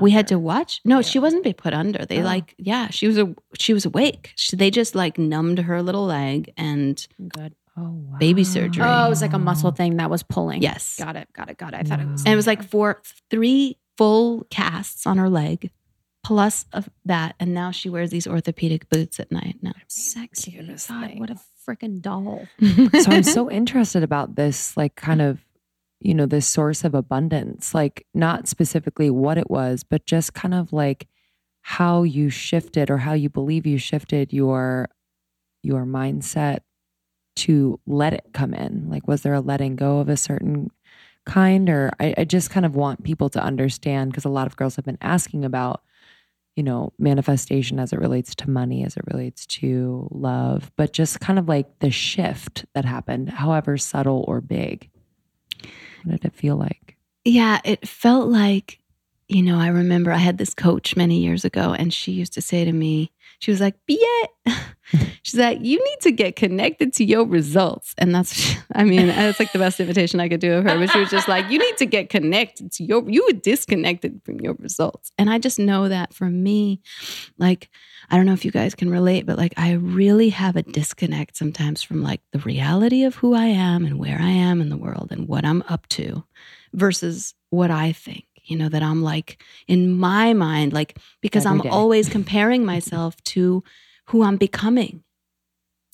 We 0.01 0.11
had 0.11 0.27
to 0.27 0.37
watch. 0.39 0.81
No, 0.83 1.01
she 1.01 1.19
wasn't 1.19 1.43
being 1.43 1.55
put 1.55 1.73
under. 1.73 2.05
They 2.05 2.19
Oh. 2.19 2.23
like, 2.23 2.53
yeah, 2.57 2.89
she 2.89 3.07
was 3.07 3.17
a 3.17 3.33
she 3.57 3.73
was 3.73 3.85
awake. 3.85 4.33
She, 4.35 4.55
they 4.55 4.69
just 4.71 4.95
like 4.95 5.17
numbed 5.17 5.59
her 5.59 5.81
little 5.81 6.05
leg, 6.05 6.51
and 6.57 7.05
Good. 7.29 7.55
Oh, 7.75 7.89
wow. 7.89 8.17
Baby 8.19 8.43
surgery. 8.43 8.83
Oh, 8.85 9.07
it 9.07 9.09
was 9.09 9.21
like 9.21 9.33
a 9.33 9.39
muscle 9.39 9.71
thing 9.71 9.97
that 9.97 10.09
was 10.09 10.21
pulling. 10.21 10.61
yes, 10.61 10.97
Got 10.99 11.15
it. 11.15 11.27
Got 11.33 11.49
it. 11.49 11.57
Got 11.57 11.73
it. 11.73 11.77
I 11.79 11.83
thought 11.83 11.99
it 12.01 12.07
was. 12.07 12.23
and 12.23 12.31
it 12.31 12.35
was 12.35 12.45
like 12.45 12.63
four, 12.63 13.01
three 13.31 13.77
full 13.97 14.45
casts 14.51 15.07
on 15.07 15.17
her 15.17 15.27
leg, 15.29 15.71
plus 16.23 16.65
of 16.71 16.87
that, 17.05 17.35
and 17.39 17.53
now 17.53 17.71
she 17.71 17.89
wears 17.89 18.11
these 18.11 18.27
orthopedic 18.27 18.89
boots 18.89 19.19
at 19.19 19.31
night. 19.31 19.57
No, 19.63 19.71
sexy. 19.87 20.51
God, 20.87 21.19
what 21.19 21.29
a 21.31 21.39
freaking 21.67 21.99
doll. 22.01 22.45
so 22.61 23.11
I'm 23.11 23.23
so 23.23 23.49
interested 23.49 24.03
about 24.03 24.35
this, 24.35 24.77
like, 24.77 24.95
kind 24.95 25.21
of, 25.21 25.39
you 26.03 26.13
know, 26.13 26.25
this 26.25 26.47
source 26.47 26.83
of 26.83 26.93
abundance, 26.95 27.73
like, 27.73 28.05
not 28.13 28.47
specifically 28.47 29.09
what 29.09 29.37
it 29.37 29.49
was, 29.49 29.83
but 29.83 30.05
just 30.05 30.33
kind 30.33 30.53
of 30.53 30.73
like 30.73 31.07
how 31.61 32.03
you 32.03 32.29
shifted 32.29 32.89
or 32.91 32.97
how 32.97 33.13
you 33.13 33.29
believe 33.29 33.65
you 33.65 33.77
shifted 33.77 34.33
your 34.33 34.89
your 35.63 35.85
mindset 35.85 36.59
to 37.35 37.79
let 37.87 38.13
it 38.13 38.25
come 38.33 38.53
in? 38.53 38.89
Like, 38.89 39.07
was 39.07 39.21
there 39.21 39.33
a 39.33 39.41
letting 39.41 39.75
go 39.75 39.99
of 39.99 40.09
a 40.09 40.17
certain 40.17 40.71
kind? 41.25 41.69
Or 41.69 41.91
I, 41.99 42.13
I 42.19 42.23
just 42.25 42.49
kind 42.49 42.65
of 42.65 42.75
want 42.75 43.03
people 43.03 43.29
to 43.29 43.41
understand 43.41 44.11
because 44.11 44.25
a 44.25 44.29
lot 44.29 44.47
of 44.47 44.55
girls 44.57 44.75
have 44.75 44.85
been 44.85 44.97
asking 45.01 45.45
about, 45.45 45.83
you 46.55 46.63
know, 46.63 46.93
manifestation 46.99 47.79
as 47.79 47.93
it 47.93 47.99
relates 47.99 48.35
to 48.35 48.49
money, 48.49 48.83
as 48.83 48.97
it 48.97 49.03
relates 49.11 49.45
to 49.47 50.07
love, 50.11 50.71
but 50.75 50.93
just 50.93 51.19
kind 51.19 51.39
of 51.39 51.47
like 51.47 51.79
the 51.79 51.91
shift 51.91 52.65
that 52.75 52.85
happened, 52.85 53.29
however 53.29 53.77
subtle 53.77 54.25
or 54.27 54.41
big. 54.41 54.89
What 56.03 56.21
did 56.21 56.25
it 56.25 56.35
feel 56.35 56.55
like? 56.55 56.97
Yeah, 57.25 57.61
it 57.63 57.87
felt 57.87 58.27
like, 58.27 58.79
you 59.27 59.41
know, 59.41 59.57
I 59.57 59.67
remember 59.67 60.11
I 60.11 60.17
had 60.17 60.37
this 60.37 60.53
coach 60.53 60.95
many 60.95 61.19
years 61.19 61.45
ago, 61.45 61.73
and 61.73 61.93
she 61.93 62.11
used 62.11 62.33
to 62.33 62.41
say 62.41 62.65
to 62.65 62.71
me, 62.71 63.11
she 63.39 63.51
was 63.51 63.59
like, 63.59 63.75
Biet. 63.89 64.29
She's 65.23 65.39
like, 65.39 65.59
you 65.61 65.83
need 65.83 65.99
to 66.01 66.11
get 66.11 66.35
connected 66.35 66.93
to 66.93 67.05
your 67.05 67.25
results. 67.25 67.95
And 67.97 68.13
that's, 68.13 68.55
I 68.73 68.83
mean, 68.83 69.07
that's 69.07 69.39
like 69.39 69.51
the 69.51 69.59
best 69.59 69.79
invitation 69.79 70.19
I 70.19 70.29
could 70.29 70.39
do 70.39 70.53
of 70.53 70.63
her. 70.65 70.77
But 70.77 70.91
she 70.91 70.99
was 70.99 71.09
just 71.09 71.27
like, 71.27 71.49
you 71.49 71.57
need 71.57 71.77
to 71.77 71.85
get 71.85 72.09
connected 72.09 72.71
to 72.73 72.83
your, 72.83 73.09
you 73.09 73.25
were 73.25 73.33
disconnected 73.33 74.21
from 74.23 74.39
your 74.39 74.53
results. 74.55 75.11
And 75.17 75.29
I 75.29 75.39
just 75.39 75.59
know 75.59 75.89
that 75.89 76.13
for 76.13 76.29
me, 76.29 76.81
like, 77.37 77.69
I 78.09 78.17
don't 78.17 78.25
know 78.25 78.33
if 78.33 78.45
you 78.45 78.51
guys 78.51 78.75
can 78.75 78.89
relate, 78.89 79.25
but 79.25 79.37
like, 79.37 79.53
I 79.57 79.73
really 79.73 80.29
have 80.29 80.55
a 80.55 80.63
disconnect 80.63 81.37
sometimes 81.37 81.81
from 81.81 82.03
like 82.03 82.21
the 82.31 82.39
reality 82.39 83.03
of 83.03 83.15
who 83.15 83.33
I 83.33 83.45
am 83.45 83.85
and 83.85 83.99
where 83.99 84.19
I 84.19 84.29
am 84.29 84.61
in 84.61 84.69
the 84.69 84.77
world 84.77 85.09
and 85.11 85.27
what 85.27 85.45
I'm 85.45 85.63
up 85.69 85.87
to 85.89 86.23
versus 86.73 87.33
what 87.49 87.71
I 87.71 87.91
think 87.91 88.25
you 88.43 88.57
know, 88.57 88.69
that 88.69 88.83
I'm 88.83 89.01
like 89.01 89.41
in 89.67 89.91
my 89.91 90.33
mind, 90.33 90.73
like, 90.73 90.97
because 91.21 91.45
Every 91.45 91.59
I'm 91.59 91.63
day. 91.63 91.69
always 91.69 92.09
comparing 92.09 92.65
myself 92.65 93.15
to 93.25 93.63
who 94.07 94.23
I'm 94.23 94.37
becoming. 94.37 95.03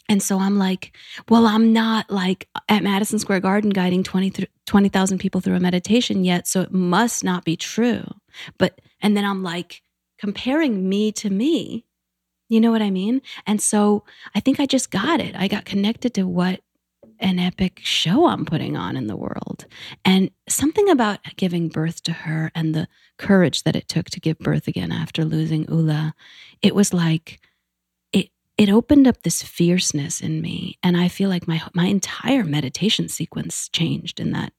And 0.08 0.24
so 0.24 0.40
I'm 0.40 0.58
like, 0.58 0.96
well, 1.30 1.46
I'm 1.46 1.72
not 1.72 2.10
like 2.10 2.48
at 2.68 2.82
Madison 2.82 3.20
Square 3.20 3.42
Garden 3.42 3.70
guiding 3.70 4.04
20 4.04 4.32
th- 4.32 4.50
20,000 4.66 5.20
people 5.20 5.40
through 5.40 5.56
a 5.56 5.60
meditation 5.60 6.24
yet. 6.24 6.48
So 6.48 6.62
it 6.62 6.72
must 6.72 7.24
not 7.24 7.46
be 7.46 7.56
true. 7.56 8.04
But, 8.58 8.82
and 9.02 9.16
then 9.16 9.24
I'm 9.24 9.44
like 9.44 9.84
comparing 10.18 10.90
me 10.90 11.12
to 11.14 11.30
me. 11.30 11.86
You 12.50 12.60
know 12.60 12.72
what 12.72 12.82
I 12.82 12.90
mean? 12.90 13.22
And 13.46 13.62
so 13.62 14.04
I 14.34 14.40
think 14.40 14.60
I 14.60 14.66
just 14.66 14.90
got 14.90 15.20
it. 15.22 15.36
I 15.36 15.48
got 15.48 15.66
connected 15.66 16.16
to 16.16 16.24
what 16.24 16.62
an 17.20 17.40
epic 17.40 17.80
show 17.84 18.28
I'm 18.28 18.46
putting 18.46 18.78
on 18.78 18.96
in 18.96 19.08
the 19.08 19.18
world. 19.18 19.66
And 20.06 20.32
something 20.48 20.90
about 20.90 21.20
giving 21.36 21.68
birth 21.68 22.02
to 22.04 22.12
her 22.12 22.52
and 22.56 22.74
the 22.74 22.88
courage 23.18 23.64
that 23.64 23.76
it 23.76 23.88
took 23.88 24.10
to 24.12 24.20
give 24.20 24.40
birth 24.40 24.68
again 24.68 24.92
after 24.92 25.26
losing 25.26 25.66
Ula, 25.66 26.14
it 26.62 26.74
was 26.76 26.94
like 26.94 27.40
it 28.14 28.30
it 28.58 28.70
opened 28.70 29.08
up 29.08 29.24
this 29.24 29.44
fierceness 29.44 30.22
in 30.22 30.42
me. 30.42 30.78
And 30.82 30.96
I 30.98 31.08
feel 31.08 31.30
like 31.30 31.48
my 31.48 31.62
my 31.74 31.86
entire 31.86 32.44
meditation 32.44 33.10
sequence 33.10 33.70
changed 33.70 34.20
in 34.20 34.32
that 34.32 34.54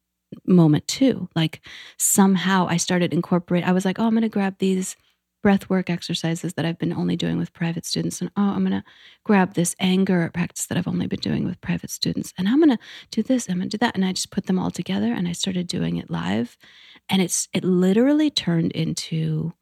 moment 0.47 0.87
too. 0.87 1.29
Like 1.35 1.61
somehow 1.99 2.67
I 2.69 2.77
started 2.77 3.13
incorporate 3.13 3.65
I 3.65 3.73
was 3.73 3.85
like, 3.85 3.99
oh, 3.99 4.07
I'm 4.07 4.15
gonna 4.15 4.29
grab 4.29 4.57
these 4.59 4.97
breath 5.43 5.70
work 5.70 5.88
exercises 5.88 6.55
that 6.55 6.64
I've 6.64 6.78
been 6.78 6.93
only 6.93 7.16
doing 7.16 7.38
with 7.38 7.53
private 7.53 7.86
students. 7.86 8.20
And 8.20 8.30
oh, 8.36 8.43
I'm 8.43 8.64
going 8.64 8.72
to 8.72 8.84
grab 9.24 9.55
this 9.55 9.74
anger 9.80 10.30
practice 10.32 10.66
that 10.66 10.76
I've 10.76 10.88
only 10.88 11.07
been 11.07 11.20
doing 11.20 11.45
with 11.45 11.61
private 11.61 11.91
students. 11.91 12.32
And 12.36 12.49
I'm 12.49 12.59
going 12.59 12.76
to 12.76 12.82
do 13.11 13.22
this, 13.22 13.49
I'm 13.49 13.59
going 13.59 13.70
to 13.70 13.76
do 13.76 13.84
that. 13.84 13.95
And 13.95 14.05
I 14.05 14.12
just 14.12 14.30
put 14.30 14.47
them 14.47 14.59
all 14.59 14.70
together 14.70 15.12
and 15.12 15.26
I 15.26 15.32
started 15.32 15.66
doing 15.66 15.97
it 15.97 16.11
live. 16.11 16.57
And 17.09 17.22
it's, 17.22 17.49
it 17.53 17.64
literally 17.64 18.30
turned 18.30 18.72
into 18.72 19.53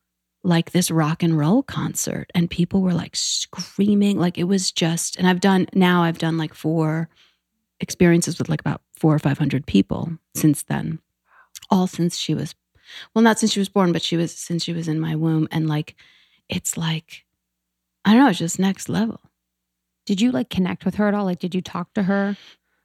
like 0.42 0.72
this 0.72 0.90
rock 0.90 1.22
and 1.22 1.38
roll 1.38 1.62
concert. 1.62 2.30
And 2.34 2.50
people 2.50 2.82
were 2.82 2.94
like 2.94 3.14
screaming. 3.14 4.18
Like 4.18 4.38
it 4.38 4.44
was 4.44 4.72
just, 4.72 5.16
and 5.16 5.28
I've 5.28 5.40
done, 5.40 5.66
now 5.74 6.02
I've 6.02 6.18
done 6.18 6.38
like 6.38 6.54
four 6.54 7.08
experiences 7.80 8.38
with 8.38 8.48
like 8.48 8.60
about 8.60 8.82
four 8.94 9.14
or 9.14 9.18
500 9.18 9.66
people 9.66 10.18
since 10.34 10.62
then, 10.64 10.98
all 11.70 11.86
since 11.86 12.16
she 12.16 12.34
was 12.34 12.54
well 13.14 13.22
not 13.22 13.38
since 13.38 13.52
she 13.52 13.60
was 13.60 13.68
born 13.68 13.92
but 13.92 14.02
she 14.02 14.16
was 14.16 14.34
since 14.34 14.64
she 14.64 14.72
was 14.72 14.88
in 14.88 15.00
my 15.00 15.14
womb 15.14 15.48
and 15.50 15.68
like 15.68 15.94
it's 16.48 16.76
like 16.76 17.24
i 18.04 18.12
don't 18.12 18.22
know 18.22 18.30
it's 18.30 18.38
just 18.38 18.58
next 18.58 18.88
level 18.88 19.20
Did 20.06 20.20
you 20.20 20.32
like 20.32 20.50
connect 20.50 20.84
with 20.84 20.96
her 20.96 21.08
at 21.08 21.14
all? 21.14 21.26
Like, 21.26 21.38
did 21.40 21.54
you 21.54 21.62
talk 21.62 21.94
to 21.94 22.04
her 22.04 22.36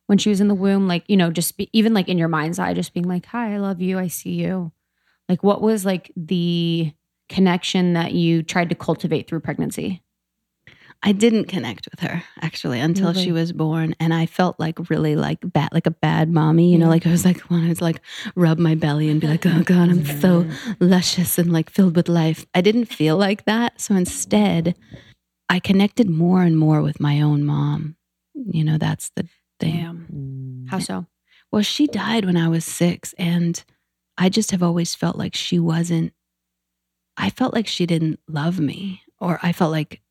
when 0.08 0.20
she 0.20 0.30
was 0.30 0.42
in 0.42 0.50
the 0.50 0.56
womb? 0.56 0.88
Like, 0.88 1.06
you 1.08 1.18
know, 1.18 1.32
just 1.32 1.58
be, 1.58 1.70
even 1.74 1.94
like 1.94 2.10
in 2.10 2.20
your 2.20 2.30
mind's 2.30 2.60
eye, 2.60 2.76
just 2.76 2.94
being 2.94 3.08
like, 3.08 3.26
hi, 3.28 3.56
I 3.56 3.58
love 3.58 3.82
you. 3.82 3.98
I 4.00 4.10
see 4.10 4.32
you. 4.34 4.72
Like, 5.30 5.44
what 5.44 5.62
was 5.62 5.86
like 5.86 6.12
the 6.18 6.94
connection 7.30 7.94
that 7.94 8.14
you 8.14 8.44
tried 8.44 8.70
to 8.70 8.76
cultivate 8.76 9.28
through 9.30 9.42
pregnancy? 9.42 10.03
I 11.04 11.12
didn't 11.12 11.46
connect 11.46 11.88
with 11.92 12.00
her 12.00 12.24
actually 12.42 12.80
until 12.80 13.10
Really? 13.10 13.24
she 13.24 13.32
was 13.32 13.52
born 13.52 13.96
and 14.00 14.14
i 14.14 14.26
felt 14.26 14.60
like 14.60 14.90
really 14.90 15.16
like 15.16 15.40
bad 15.44 15.70
like 15.72 15.86
a 15.86 15.92
bad 15.92 16.30
mommy 16.32 16.72
you 16.72 16.78
know 16.78 16.90
like 16.90 17.06
i 17.06 17.12
was 17.12 17.26
like 17.26 17.50
wanted 17.52 17.78
to 17.78 17.84
like 17.84 18.02
rub 18.36 18.58
my 18.58 18.74
belly 18.76 19.10
and 19.10 19.22
be 19.22 19.28
like 19.28 19.46
oh 19.46 19.62
god 19.64 19.90
i'm 19.90 20.06
so 20.06 20.46
luscious 20.80 21.38
and 21.38 21.52
like 21.54 21.70
filled 21.70 21.96
with 21.96 22.10
life 22.10 22.46
i 22.56 22.62
didn't 22.62 22.86
feel 22.86 23.18
like 23.18 23.46
that 23.46 23.80
so 23.80 23.94
instead 23.96 24.76
i 25.50 25.60
connected 25.60 26.10
more 26.10 26.42
and 26.42 26.58
more 26.58 26.82
with 26.82 27.00
my 27.00 27.22
own 27.22 27.44
mom 27.44 27.96
you 28.34 28.64
know 28.64 28.78
that's 28.78 29.12
the 29.16 29.28
thing 29.60 29.78
Damn. 29.78 30.08
Mm. 30.12 30.70
How 30.70 30.80
so? 30.80 31.06
Well, 31.52 31.62
she 31.62 31.86
died 31.86 32.26
when 32.26 32.36
I 32.36 32.48
was 32.50 32.66
six, 32.66 33.14
and 33.18 33.64
I 34.18 34.28
just 34.30 34.50
have 34.52 34.64
always 34.64 34.96
felt 34.96 35.16
like 35.18 35.36
she 35.36 35.60
wasn't, 35.60 36.12
I 37.16 37.30
felt 37.30 37.54
like 37.54 37.68
she 37.68 37.86
didn't 37.86 38.20
love 38.28 38.60
me, 38.60 39.04
or 39.20 39.40
I 39.44 39.52
felt 39.52 39.72
like 39.72 40.02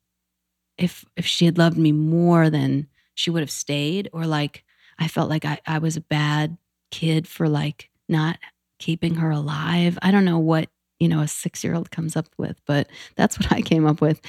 if 0.77 1.05
if 1.15 1.25
she 1.25 1.45
had 1.45 1.57
loved 1.57 1.77
me 1.77 1.91
more 1.91 2.49
than 2.49 2.87
she 3.15 3.29
would 3.29 3.41
have 3.41 3.51
stayed, 3.51 4.09
or 4.13 4.25
like 4.25 4.63
I 4.99 5.07
felt 5.07 5.29
like 5.29 5.45
I, 5.45 5.59
I 5.67 5.79
was 5.79 5.97
a 5.97 6.01
bad 6.01 6.57
kid 6.91 7.27
for 7.27 7.49
like 7.49 7.89
not 8.07 8.37
keeping 8.79 9.15
her 9.15 9.31
alive. 9.31 9.97
I 10.01 10.11
don't 10.11 10.25
know 10.25 10.39
what, 10.39 10.69
you 10.99 11.07
know, 11.07 11.21
a 11.21 11.27
six 11.27 11.63
year 11.63 11.75
old 11.75 11.91
comes 11.91 12.15
up 12.15 12.27
with, 12.37 12.59
but 12.65 12.87
that's 13.15 13.39
what 13.39 13.51
I 13.51 13.61
came 13.61 13.85
up 13.85 14.01
with. 14.01 14.21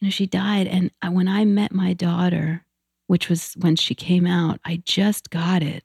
You 0.00 0.06
know, 0.06 0.10
she 0.10 0.26
died. 0.26 0.66
And 0.66 0.90
when 1.10 1.28
I 1.28 1.44
met 1.44 1.72
my 1.72 1.92
daughter, 1.92 2.64
which 3.06 3.28
was 3.28 3.54
when 3.54 3.76
she 3.76 3.94
came 3.94 4.26
out, 4.26 4.60
I 4.64 4.82
just 4.84 5.30
got 5.30 5.62
it 5.62 5.84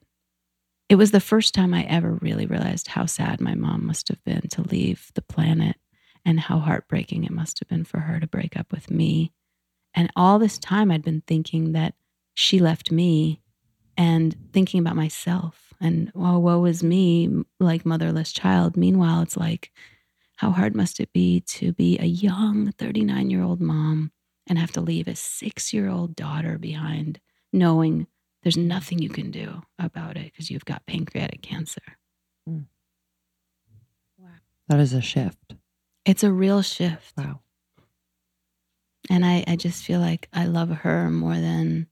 it 0.92 0.96
was 0.96 1.10
the 1.10 1.20
first 1.20 1.54
time 1.54 1.72
I 1.72 1.84
ever 1.84 2.18
really 2.20 2.44
realized 2.44 2.88
how 2.88 3.06
sad 3.06 3.40
my 3.40 3.54
mom 3.54 3.86
must 3.86 4.08
have 4.08 4.22
been 4.24 4.42
to 4.50 4.60
leave 4.60 5.10
the 5.14 5.22
planet 5.22 5.76
and 6.22 6.38
how 6.38 6.58
heartbreaking 6.58 7.24
it 7.24 7.30
must 7.30 7.58
have 7.60 7.68
been 7.68 7.84
for 7.84 8.00
her 8.00 8.20
to 8.20 8.26
break 8.26 8.58
up 8.58 8.70
with 8.70 8.90
me. 8.90 9.32
And 9.94 10.10
all 10.16 10.38
this 10.38 10.58
time 10.58 10.90
I'd 10.90 11.04
been 11.04 11.22
thinking 11.26 11.72
that 11.72 11.94
she 12.34 12.58
left 12.58 12.90
me 12.90 13.40
and 13.96 14.34
thinking 14.52 14.80
about 14.80 14.96
myself 14.96 15.74
and, 15.80 16.12
oh, 16.14 16.38
woe 16.38 16.64
is 16.64 16.82
me, 16.82 17.44
like 17.58 17.84
motherless 17.84 18.32
child. 18.32 18.76
Meanwhile, 18.76 19.22
it's 19.22 19.36
like, 19.36 19.72
how 20.36 20.50
hard 20.50 20.74
must 20.74 21.00
it 21.00 21.12
be 21.12 21.40
to 21.40 21.72
be 21.72 21.98
a 21.98 22.06
young 22.06 22.72
39 22.72 23.30
year 23.30 23.42
old 23.42 23.60
mom 23.60 24.12
and 24.48 24.58
have 24.58 24.72
to 24.72 24.80
leave 24.80 25.08
a 25.08 25.14
six 25.14 25.72
year 25.72 25.88
old 25.88 26.16
daughter 26.16 26.58
behind, 26.58 27.20
knowing 27.52 28.06
there's 28.42 28.56
nothing 28.56 28.98
you 28.98 29.08
can 29.08 29.30
do 29.30 29.62
about 29.78 30.16
it 30.16 30.32
because 30.32 30.50
you've 30.50 30.64
got 30.64 30.86
pancreatic 30.86 31.42
cancer. 31.42 31.82
Mm. 32.48 32.64
Wow, 34.18 34.28
That 34.68 34.80
is 34.80 34.92
a 34.92 35.00
shift. 35.00 35.54
It's 36.04 36.24
a 36.24 36.32
real 36.32 36.62
shift. 36.62 37.16
Wow. 37.16 37.40
And 39.10 39.24
I, 39.24 39.44
I 39.46 39.56
just 39.56 39.84
feel 39.84 40.00
like 40.00 40.28
I 40.32 40.46
love 40.46 40.70
her 40.70 41.10
more 41.10 41.34
than 41.34 41.88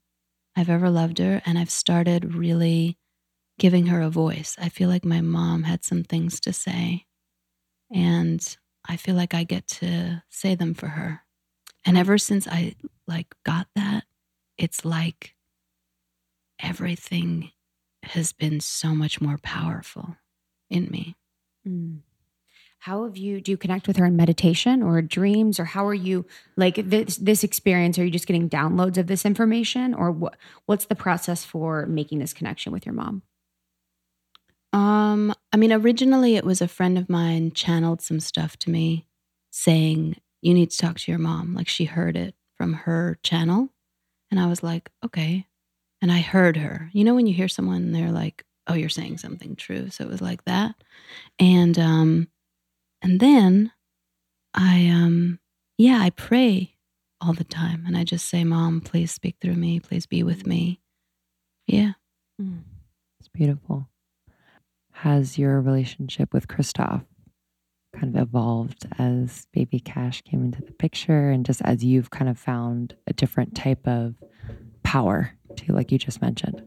I've 0.56 0.70
ever 0.70 0.90
loved 0.90 1.18
her. 1.18 1.42
And 1.44 1.58
I've 1.58 1.70
started 1.70 2.34
really 2.34 2.98
giving 3.58 3.86
her 3.86 4.00
a 4.00 4.10
voice. 4.10 4.56
I 4.58 4.68
feel 4.68 4.88
like 4.88 5.04
my 5.04 5.20
mom 5.20 5.64
had 5.64 5.84
some 5.84 6.02
things 6.02 6.40
to 6.40 6.52
say. 6.52 7.06
And 7.92 8.56
I 8.88 8.96
feel 8.96 9.14
like 9.14 9.34
I 9.34 9.44
get 9.44 9.66
to 9.68 10.22
say 10.30 10.54
them 10.54 10.74
for 10.74 10.88
her. 10.88 11.22
And 11.84 11.98
ever 11.98 12.18
since 12.18 12.46
I 12.46 12.74
like 13.06 13.34
got 13.44 13.66
that, 13.74 14.04
it's 14.56 14.84
like 14.84 15.34
everything 16.58 17.50
has 18.02 18.32
been 18.32 18.60
so 18.60 18.94
much 18.94 19.20
more 19.20 19.38
powerful 19.42 20.16
in 20.68 20.86
me. 20.90 21.16
Mm. 21.66 22.00
How 22.80 23.04
have 23.04 23.18
you, 23.18 23.42
do 23.42 23.50
you 23.50 23.58
connect 23.58 23.86
with 23.86 23.98
her 23.98 24.06
in 24.06 24.16
meditation 24.16 24.82
or 24.82 25.02
dreams 25.02 25.60
or 25.60 25.66
how 25.66 25.86
are 25.86 25.94
you 25.94 26.24
like 26.56 26.76
this, 26.76 27.16
this 27.18 27.44
experience? 27.44 27.98
Are 27.98 28.04
you 28.04 28.10
just 28.10 28.26
getting 28.26 28.48
downloads 28.48 28.96
of 28.96 29.06
this 29.06 29.26
information 29.26 29.92
or 29.92 30.10
what, 30.10 30.36
what's 30.64 30.86
the 30.86 30.94
process 30.94 31.44
for 31.44 31.84
making 31.84 32.20
this 32.20 32.32
connection 32.32 32.72
with 32.72 32.86
your 32.86 32.94
mom? 32.94 33.22
Um, 34.72 35.34
I 35.52 35.58
mean, 35.58 35.74
originally 35.74 36.36
it 36.36 36.44
was 36.44 36.62
a 36.62 36.68
friend 36.68 36.96
of 36.96 37.10
mine 37.10 37.52
channeled 37.52 38.00
some 38.00 38.18
stuff 38.18 38.56
to 38.60 38.70
me 38.70 39.06
saying, 39.50 40.16
you 40.40 40.54
need 40.54 40.70
to 40.70 40.78
talk 40.78 40.98
to 41.00 41.12
your 41.12 41.18
mom. 41.18 41.54
Like 41.54 41.68
she 41.68 41.84
heard 41.84 42.16
it 42.16 42.34
from 42.56 42.72
her 42.72 43.18
channel. 43.22 43.68
And 44.30 44.40
I 44.40 44.46
was 44.46 44.62
like, 44.62 44.90
okay. 45.04 45.46
And 46.00 46.10
I 46.10 46.20
heard 46.20 46.56
her. 46.56 46.88
You 46.94 47.04
know, 47.04 47.14
when 47.14 47.26
you 47.26 47.34
hear 47.34 47.48
someone, 47.48 47.92
they're 47.92 48.10
like, 48.10 48.46
oh, 48.66 48.74
you're 48.74 48.88
saying 48.88 49.18
something 49.18 49.54
true. 49.54 49.90
So 49.90 50.04
it 50.04 50.10
was 50.10 50.22
like 50.22 50.44
that. 50.46 50.76
And, 51.38 51.78
um, 51.78 52.28
and 53.02 53.20
then 53.20 53.72
I, 54.54 54.88
um, 54.88 55.38
yeah, 55.78 55.98
I 56.00 56.10
pray 56.10 56.76
all 57.20 57.32
the 57.32 57.44
time. 57.44 57.84
And 57.86 57.96
I 57.96 58.04
just 58.04 58.28
say, 58.28 58.44
Mom, 58.44 58.80
please 58.80 59.12
speak 59.12 59.36
through 59.40 59.54
me. 59.54 59.80
Please 59.80 60.06
be 60.06 60.22
with 60.22 60.46
me. 60.46 60.80
Yeah. 61.66 61.92
It's 63.18 63.28
beautiful. 63.32 63.88
Has 64.92 65.38
your 65.38 65.60
relationship 65.60 66.32
with 66.32 66.48
Christoph 66.48 67.02
kind 67.94 68.16
of 68.16 68.22
evolved 68.22 68.86
as 68.98 69.46
baby 69.52 69.80
Cash 69.80 70.22
came 70.22 70.44
into 70.44 70.62
the 70.62 70.72
picture 70.72 71.30
and 71.30 71.44
just 71.44 71.60
as 71.62 71.84
you've 71.84 72.10
kind 72.10 72.30
of 72.30 72.38
found 72.38 72.94
a 73.06 73.12
different 73.12 73.54
type 73.54 73.86
of 73.86 74.14
power 74.82 75.32
to, 75.56 75.72
like 75.72 75.92
you 75.92 75.98
just 75.98 76.22
mentioned? 76.22 76.62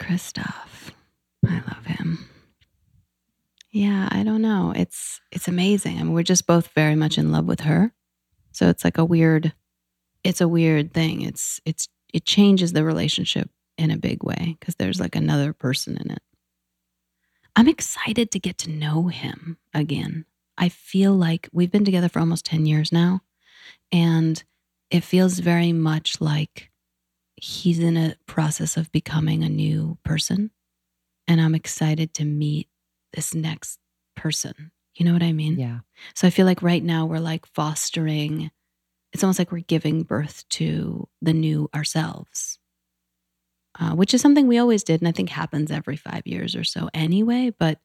Christoph. 0.00 0.92
I 1.46 1.54
love 1.54 1.86
him. 1.86 2.28
Yeah, 3.72 4.08
I 4.12 4.22
don't 4.22 4.42
know. 4.42 4.72
It's 4.76 5.20
it's 5.30 5.48
amazing. 5.48 5.98
I 5.98 6.02
mean, 6.02 6.12
we're 6.12 6.22
just 6.22 6.46
both 6.46 6.68
very 6.74 6.94
much 6.94 7.16
in 7.18 7.32
love 7.32 7.46
with 7.46 7.60
her. 7.60 7.92
So 8.52 8.68
it's 8.68 8.84
like 8.84 8.98
a 8.98 9.04
weird 9.04 9.54
it's 10.24 10.40
a 10.40 10.48
weird 10.48 10.94
thing. 10.94 11.22
It's 11.22 11.60
it's 11.66 11.88
it 12.14 12.26
changes 12.26 12.72
the 12.72 12.84
relationship 12.84 13.50
in 13.78 13.90
a 13.90 13.98
big 13.98 14.24
way 14.24 14.56
because 14.60 14.76
there's 14.76 15.00
like 15.00 15.16
another 15.16 15.52
person 15.52 15.96
in 15.98 16.10
it. 16.12 16.22
I'm 17.54 17.68
excited 17.68 18.30
to 18.30 18.38
get 18.38 18.58
to 18.58 18.70
know 18.70 19.08
him 19.08 19.58
again. 19.74 20.24
I 20.56 20.68
feel 20.68 21.14
like 21.14 21.48
we've 21.52 21.70
been 21.70 21.84
together 21.84 22.08
for 22.08 22.20
almost 22.20 22.44
10 22.46 22.66
years 22.66 22.92
now 22.92 23.20
and 23.92 24.42
it 24.90 25.04
feels 25.04 25.40
very 25.40 25.72
much 25.72 26.20
like 26.20 26.70
he's 27.36 27.78
in 27.80 27.96
a 27.96 28.16
process 28.26 28.76
of 28.76 28.92
becoming 28.92 29.44
a 29.44 29.48
new 29.50 29.98
person 30.04 30.50
and 31.28 31.40
I'm 31.40 31.54
excited 31.54 32.14
to 32.14 32.24
meet 32.24 32.68
this 33.12 33.34
next 33.34 33.78
person. 34.16 34.70
You 34.94 35.06
know 35.06 35.12
what 35.12 35.22
I 35.22 35.32
mean? 35.32 35.58
Yeah. 35.58 35.80
So 36.14 36.26
I 36.26 36.30
feel 36.30 36.46
like 36.46 36.62
right 36.62 36.82
now 36.82 37.06
we're 37.06 37.18
like 37.18 37.46
fostering, 37.46 38.50
it's 39.12 39.22
almost 39.24 39.38
like 39.38 39.50
we're 39.52 39.60
giving 39.60 40.02
birth 40.02 40.44
to 40.50 41.08
the 41.22 41.32
new 41.32 41.68
ourselves, 41.74 42.58
uh, 43.80 43.92
which 43.94 44.12
is 44.14 44.20
something 44.20 44.46
we 44.46 44.58
always 44.58 44.84
did. 44.84 45.00
And 45.00 45.08
I 45.08 45.12
think 45.12 45.30
happens 45.30 45.70
every 45.70 45.96
five 45.96 46.26
years 46.26 46.54
or 46.54 46.64
so 46.64 46.90
anyway. 46.92 47.52
But 47.58 47.78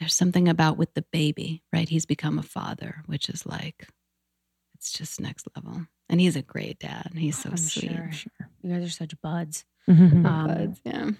there's 0.00 0.14
something 0.14 0.48
about 0.48 0.78
with 0.78 0.94
the 0.94 1.04
baby, 1.12 1.62
right? 1.72 1.88
He's 1.88 2.06
become 2.06 2.38
a 2.38 2.42
father, 2.42 3.02
which 3.06 3.28
is 3.28 3.44
like, 3.46 3.86
it's 4.74 4.92
just 4.92 5.20
next 5.20 5.46
level. 5.54 5.86
And 6.08 6.20
he's 6.20 6.36
a 6.36 6.42
great 6.42 6.78
dad. 6.78 7.12
He's 7.14 7.38
so 7.38 7.50
I'm 7.50 7.56
sweet. 7.56 7.90
sure. 7.92 8.10
You 8.62 8.74
guys 8.74 8.84
are 8.86 8.90
such 8.90 9.14
buds. 9.20 9.64
Mhm. 9.88 10.24
Um, 10.26 10.46
Buds, 10.46 10.80
yeah. 10.84 11.10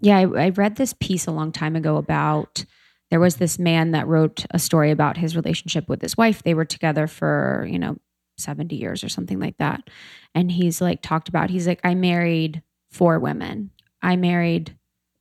Yeah, 0.00 0.18
I, 0.18 0.22
I 0.22 0.48
read 0.50 0.76
this 0.76 0.94
piece 0.94 1.26
a 1.26 1.32
long 1.32 1.52
time 1.52 1.76
ago 1.76 1.96
about 1.96 2.64
there 3.10 3.20
was 3.20 3.36
this 3.36 3.58
man 3.58 3.92
that 3.92 4.06
wrote 4.06 4.44
a 4.50 4.58
story 4.58 4.90
about 4.90 5.16
his 5.16 5.34
relationship 5.34 5.88
with 5.88 6.02
his 6.02 6.16
wife. 6.16 6.42
They 6.42 6.54
were 6.54 6.64
together 6.64 7.06
for, 7.06 7.66
you 7.70 7.78
know, 7.78 7.96
70 8.36 8.76
years 8.76 9.02
or 9.02 9.08
something 9.08 9.40
like 9.40 9.56
that. 9.58 9.88
And 10.34 10.52
he's 10.52 10.80
like 10.80 11.02
talked 11.02 11.28
about, 11.28 11.50
he's 11.50 11.66
like, 11.66 11.80
I 11.84 11.94
married 11.94 12.62
four 12.90 13.18
women. 13.18 13.70
I 14.02 14.16
married 14.16 14.76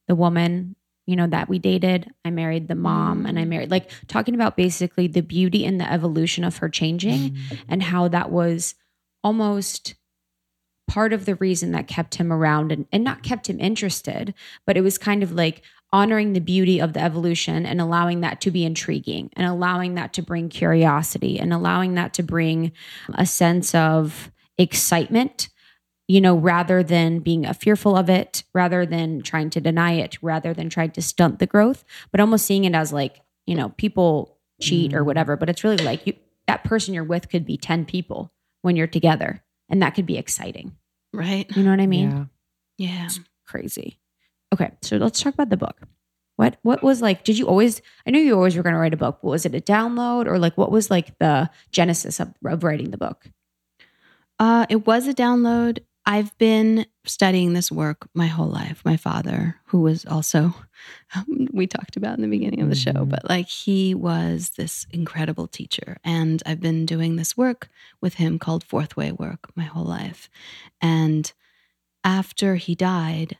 the 0.07 0.15
woman, 0.15 0.75
you 1.05 1.15
know, 1.15 1.27
that 1.27 1.49
we 1.49 1.59
dated. 1.59 2.11
I 2.23 2.29
married 2.29 2.67
the 2.67 2.75
mom 2.75 3.25
and 3.25 3.39
I 3.39 3.43
mm. 3.43 3.49
married, 3.49 3.71
like 3.71 3.89
talking 4.07 4.35
about 4.35 4.57
basically 4.57 5.07
the 5.07 5.21
beauty 5.21 5.65
and 5.65 5.79
the 5.79 5.91
evolution 5.91 6.43
of 6.43 6.57
her 6.57 6.69
changing 6.69 7.31
mm. 7.31 7.59
and 7.67 7.81
how 7.81 8.07
that 8.09 8.29
was 8.29 8.75
almost 9.23 9.95
part 10.87 11.13
of 11.13 11.25
the 11.25 11.35
reason 11.35 11.71
that 11.71 11.87
kept 11.87 12.15
him 12.15 12.31
around 12.31 12.71
and, 12.71 12.85
and 12.91 13.03
not 13.03 13.23
kept 13.23 13.49
him 13.49 13.59
interested, 13.59 14.33
but 14.65 14.77
it 14.77 14.81
was 14.81 14.97
kind 14.97 15.21
of 15.21 15.31
like 15.33 15.61
honoring 15.93 16.33
the 16.33 16.41
beauty 16.41 16.79
of 16.79 16.93
the 16.93 17.01
evolution 17.01 17.65
and 17.65 17.79
allowing 17.79 18.21
that 18.21 18.41
to 18.41 18.51
be 18.51 18.65
intriguing 18.65 19.29
and 19.33 19.47
allowing 19.47 19.95
that 19.95 20.13
to 20.13 20.21
bring 20.21 20.49
curiosity 20.49 21.39
and 21.39 21.53
allowing 21.53 21.95
that 21.95 22.13
to 22.13 22.23
bring 22.23 22.71
a 23.13 23.25
sense 23.25 23.73
of 23.73 24.31
excitement 24.57 25.49
you 26.07 26.19
know 26.19 26.35
rather 26.35 26.83
than 26.83 27.19
being 27.19 27.45
fearful 27.53 27.95
of 27.95 28.09
it 28.09 28.43
rather 28.53 28.85
than 28.85 29.21
trying 29.21 29.49
to 29.49 29.61
deny 29.61 29.93
it 29.93 30.17
rather 30.21 30.53
than 30.53 30.69
trying 30.69 30.91
to 30.91 31.01
stunt 31.01 31.39
the 31.39 31.45
growth 31.45 31.85
but 32.11 32.19
almost 32.19 32.45
seeing 32.45 32.65
it 32.65 32.73
as 32.73 32.91
like 32.91 33.21
you 33.45 33.55
know 33.55 33.69
people 33.77 34.37
cheat 34.59 34.93
or 34.93 35.03
mm. 35.03 35.05
whatever 35.05 35.37
but 35.37 35.49
it's 35.49 35.63
really 35.63 35.83
like 35.83 36.05
you 36.05 36.13
that 36.47 36.63
person 36.63 36.93
you're 36.93 37.03
with 37.03 37.29
could 37.29 37.45
be 37.45 37.57
10 37.57 37.85
people 37.85 38.31
when 38.61 38.75
you're 38.75 38.87
together 38.87 39.43
and 39.69 39.81
that 39.81 39.91
could 39.95 40.05
be 40.05 40.17
exciting 40.17 40.75
Right. 41.13 41.45
you 41.55 41.63
know 41.63 41.71
what 41.71 41.79
i 41.79 41.87
mean 41.87 42.29
Yeah. 42.77 42.89
Yeah. 42.89 43.09
crazy. 43.47 43.99
Okay, 44.53 44.71
so 44.81 44.97
let's 44.97 45.19
talk 45.21 45.33
about 45.33 45.49
the 45.49 45.57
book. 45.57 45.81
What 46.37 46.57
what 46.61 46.81
was 46.83 47.01
like? 47.01 47.23
Did 47.23 47.37
you 47.39 47.47
always? 47.47 47.81
I 48.05 48.11
knew 48.11 48.19
you 48.19 48.35
always 48.35 48.55
were 48.55 48.63
going 48.63 48.75
to 48.75 48.79
write 48.79 48.93
a 48.93 48.97
book. 48.97 49.19
But 49.21 49.29
was 49.29 49.45
it 49.45 49.55
a 49.55 49.59
download 49.59 50.27
or 50.27 50.37
like 50.39 50.55
what 50.57 50.71
was 50.71 50.89
like 50.91 51.17
the 51.19 51.49
genesis 51.71 52.19
of, 52.21 52.33
of 52.45 52.63
writing 52.63 52.91
the 52.91 52.97
book? 52.97 53.25
Uh, 54.39 54.65
it 54.69 54.85
was 54.85 55.07
a 55.07 55.13
download. 55.13 55.79
I've 56.09 56.37
been 56.37 56.85
studying 57.05 57.53
this 57.53 57.69
work 57.71 58.07
my 58.13 58.27
whole 58.27 58.47
life. 58.47 58.81
My 58.85 58.95
father, 58.95 59.57
who 59.65 59.81
was 59.81 60.05
also, 60.05 60.55
we 61.51 61.67
talked 61.67 61.97
about 61.97 62.15
in 62.15 62.21
the 62.21 62.29
beginning 62.29 62.61
of 62.61 62.69
the 62.69 62.75
show, 62.75 62.93
Mhm. 62.93 63.09
but 63.09 63.29
like 63.29 63.49
he 63.49 63.93
was 63.93 64.51
this 64.51 64.87
incredible 64.91 65.47
teacher. 65.47 65.97
And 66.05 66.41
I've 66.45 66.61
been 66.61 66.85
doing 66.85 67.17
this 67.17 67.35
work 67.35 67.69
with 68.01 68.15
him 68.15 68.39
called 68.39 68.63
Fourth 68.63 68.95
Way 68.95 69.11
Work 69.11 69.51
my 69.55 69.65
whole 69.65 69.85
life. 69.85 70.29
And 70.81 71.31
after 72.03 72.55
he 72.55 72.75
died, 72.75 73.37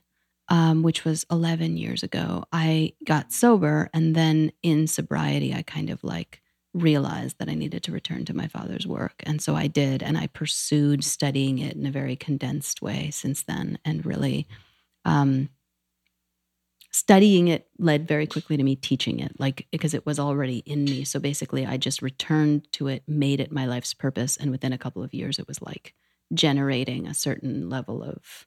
um, 0.48 0.82
which 0.82 1.04
was 1.04 1.26
11 1.30 1.76
years 1.76 2.02
ago, 2.02 2.44
I 2.52 2.94
got 3.04 3.32
sober. 3.32 3.90
And 3.94 4.14
then 4.14 4.52
in 4.62 4.86
sobriety, 4.86 5.54
I 5.54 5.62
kind 5.62 5.90
of 5.90 6.04
like 6.04 6.42
realized 6.74 7.38
that 7.38 7.48
I 7.48 7.54
needed 7.54 7.82
to 7.84 7.92
return 7.92 8.24
to 8.26 8.36
my 8.36 8.46
father's 8.46 8.86
work. 8.86 9.22
And 9.24 9.40
so 9.40 9.56
I 9.56 9.66
did. 9.66 10.02
And 10.02 10.18
I 10.18 10.26
pursued 10.28 11.02
studying 11.02 11.58
it 11.58 11.74
in 11.76 11.86
a 11.86 11.90
very 11.90 12.16
condensed 12.16 12.82
way 12.82 13.10
since 13.10 13.42
then. 13.42 13.78
And 13.84 14.04
really, 14.04 14.46
um, 15.04 15.48
studying 16.90 17.48
it 17.48 17.68
led 17.78 18.08
very 18.08 18.26
quickly 18.26 18.56
to 18.56 18.62
me 18.62 18.74
teaching 18.74 19.20
it, 19.20 19.38
like 19.38 19.66
because 19.70 19.94
it 19.94 20.06
was 20.06 20.18
already 20.18 20.58
in 20.58 20.84
me. 20.84 21.04
So 21.04 21.20
basically, 21.20 21.64
I 21.66 21.76
just 21.76 22.02
returned 22.02 22.70
to 22.72 22.88
it, 22.88 23.02
made 23.06 23.40
it 23.40 23.52
my 23.52 23.66
life's 23.66 23.94
purpose. 23.94 24.36
And 24.36 24.50
within 24.50 24.72
a 24.72 24.78
couple 24.78 25.02
of 25.02 25.14
years, 25.14 25.38
it 25.38 25.48
was 25.48 25.62
like 25.62 25.94
generating 26.34 27.06
a 27.06 27.14
certain 27.14 27.68
level 27.68 28.02
of 28.02 28.46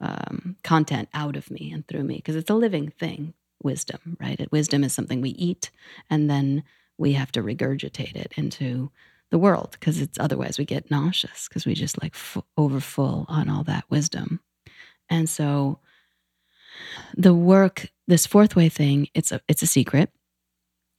um, 0.00 0.56
content 0.64 1.08
out 1.12 1.36
of 1.36 1.50
me 1.50 1.70
and 1.72 1.86
through 1.86 2.04
me 2.04 2.16
because 2.16 2.36
it's 2.36 2.50
a 2.50 2.54
living 2.54 2.90
thing 2.90 3.34
wisdom 3.62 4.16
right 4.18 4.50
wisdom 4.50 4.82
is 4.82 4.92
something 4.94 5.20
we 5.20 5.30
eat 5.30 5.70
and 6.08 6.30
then 6.30 6.62
we 7.00 7.14
have 7.14 7.32
to 7.32 7.42
regurgitate 7.42 8.14
it 8.14 8.32
into 8.36 8.90
the 9.30 9.38
world 9.38 9.70
because 9.72 10.00
it's 10.00 10.18
otherwise 10.18 10.58
we 10.58 10.64
get 10.64 10.90
nauseous 10.90 11.48
because 11.48 11.66
we 11.66 11.74
just 11.74 12.00
like 12.02 12.14
f- 12.14 12.42
on 12.56 13.48
all 13.48 13.64
that 13.64 13.84
wisdom 13.90 14.40
and 15.08 15.28
so 15.28 15.78
the 17.16 17.34
work 17.34 17.88
this 18.06 18.26
fourth 18.26 18.54
way 18.54 18.68
thing 18.68 19.08
it's 19.14 19.32
a 19.32 19.40
it's 19.48 19.62
a 19.62 19.66
secret 19.66 20.10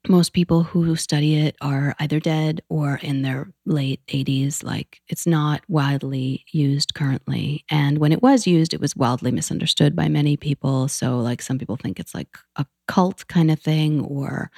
most 0.09 0.33
people 0.33 0.63
who 0.63 0.95
study 0.95 1.35
it 1.35 1.55
are 1.61 1.95
either 1.99 2.19
dead 2.19 2.61
or 2.69 2.95
in 3.03 3.21
their 3.21 3.51
late 3.65 4.01
80s. 4.07 4.63
Like 4.63 4.99
it's 5.07 5.27
not 5.27 5.61
widely 5.67 6.43
used 6.51 6.93
currently. 6.95 7.65
And 7.69 7.99
when 7.99 8.11
it 8.11 8.21
was 8.23 8.47
used, 8.47 8.73
it 8.73 8.81
was 8.81 8.95
wildly 8.95 9.31
misunderstood 9.31 9.95
by 9.95 10.07
many 10.07 10.37
people. 10.37 10.87
So, 10.87 11.19
like, 11.19 11.41
some 11.41 11.59
people 11.59 11.75
think 11.75 11.99
it's 11.99 12.15
like 12.15 12.35
a 12.55 12.65
cult 12.87 13.27
kind 13.27 13.51
of 13.51 13.59
thing, 13.59 14.01
or, 14.01 14.49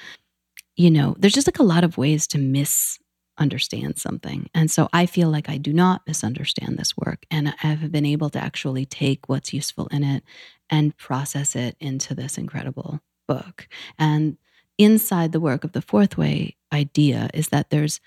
you 0.76 0.90
know, 0.90 1.14
there's 1.18 1.32
just 1.34 1.46
like 1.46 1.58
a 1.58 1.64
lot 1.64 1.84
of 1.84 1.98
ways 1.98 2.26
to 2.28 2.38
misunderstand 2.38 3.98
something. 3.98 4.48
And 4.54 4.70
so 4.70 4.88
I 4.92 5.06
feel 5.06 5.30
like 5.30 5.48
I 5.48 5.56
do 5.56 5.72
not 5.72 6.02
misunderstand 6.06 6.76
this 6.76 6.96
work. 6.96 7.26
And 7.30 7.54
I 7.62 7.66
have 7.66 7.92
been 7.92 8.06
able 8.06 8.30
to 8.30 8.42
actually 8.42 8.84
take 8.84 9.28
what's 9.28 9.52
useful 9.52 9.86
in 9.88 10.02
it 10.02 10.24
and 10.68 10.96
process 10.96 11.54
it 11.54 11.76
into 11.80 12.14
this 12.14 12.38
incredible 12.38 13.00
book. 13.26 13.68
And 13.98 14.36
inside 14.78 15.32
the 15.32 15.40
work 15.40 15.64
of 15.64 15.72
the 15.72 15.82
fourth 15.82 16.18
way 16.18 16.56
idea 16.72 17.30
is 17.32 17.48
that 17.48 17.70
there's 17.70 18.00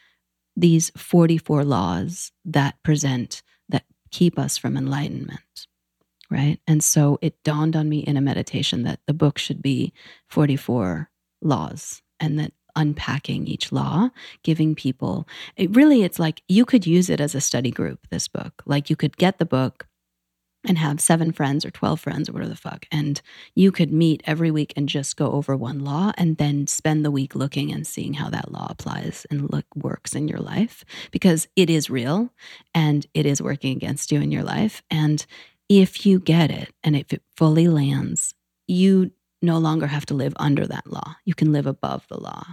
these 0.55 0.91
44 0.97 1.63
laws 1.63 2.31
that 2.43 2.81
present 2.83 3.41
that 3.69 3.85
keep 4.11 4.37
us 4.39 4.57
from 4.57 4.75
enlightenment 4.75 5.67
right 6.29 6.59
and 6.67 6.83
so 6.83 7.17
it 7.21 7.41
dawned 7.43 7.75
on 7.75 7.87
me 7.87 7.99
in 7.99 8.17
a 8.17 8.21
meditation 8.21 8.83
that 8.83 8.99
the 9.05 9.13
book 9.13 9.37
should 9.37 9.61
be 9.61 9.93
44 10.27 11.09
laws 11.41 12.01
and 12.19 12.39
that 12.39 12.51
unpacking 12.77 13.45
each 13.47 13.71
law 13.71 14.09
giving 14.43 14.73
people 14.73 15.27
it 15.57 15.75
really 15.75 16.03
it's 16.03 16.19
like 16.19 16.41
you 16.47 16.63
could 16.63 16.87
use 16.87 17.09
it 17.09 17.19
as 17.19 17.35
a 17.35 17.41
study 17.41 17.71
group 17.71 18.07
this 18.09 18.27
book 18.27 18.63
like 18.65 18.89
you 18.89 18.95
could 18.95 19.17
get 19.17 19.39
the 19.39 19.45
book 19.45 19.87
and 20.67 20.77
have 20.77 20.99
seven 20.99 21.31
friends 21.31 21.65
or 21.65 21.71
12 21.71 21.99
friends 21.99 22.29
or 22.29 22.33
whatever 22.33 22.49
the 22.49 22.57
fuck. 22.57 22.85
And 22.91 23.21
you 23.55 23.71
could 23.71 23.91
meet 23.91 24.21
every 24.25 24.51
week 24.51 24.73
and 24.75 24.89
just 24.89 25.15
go 25.15 25.31
over 25.31 25.55
one 25.55 25.79
law 25.79 26.11
and 26.17 26.37
then 26.37 26.67
spend 26.67 27.05
the 27.05 27.11
week 27.11 27.35
looking 27.35 27.71
and 27.71 27.87
seeing 27.87 28.13
how 28.15 28.29
that 28.29 28.51
law 28.51 28.67
applies 28.69 29.25
and 29.29 29.51
look 29.51 29.65
works 29.75 30.13
in 30.13 30.27
your 30.27 30.39
life 30.39 30.83
because 31.11 31.47
it 31.55 31.69
is 31.69 31.89
real 31.89 32.33
and 32.73 33.07
it 33.13 33.25
is 33.25 33.41
working 33.41 33.75
against 33.75 34.11
you 34.11 34.19
in 34.19 34.31
your 34.31 34.43
life. 34.43 34.83
And 34.91 35.25
if 35.69 36.05
you 36.05 36.19
get 36.19 36.51
it 36.51 36.73
and 36.83 36.95
if 36.95 37.13
it 37.13 37.21
fully 37.35 37.67
lands, 37.67 38.33
you 38.67 39.11
no 39.41 39.57
longer 39.57 39.87
have 39.87 40.05
to 40.07 40.13
live 40.13 40.33
under 40.37 40.65
that 40.65 40.87
law. 40.87 41.15
You 41.23 41.35
can 41.35 41.53
live 41.53 41.67
above 41.67 42.05
the 42.09 42.19
law. 42.19 42.43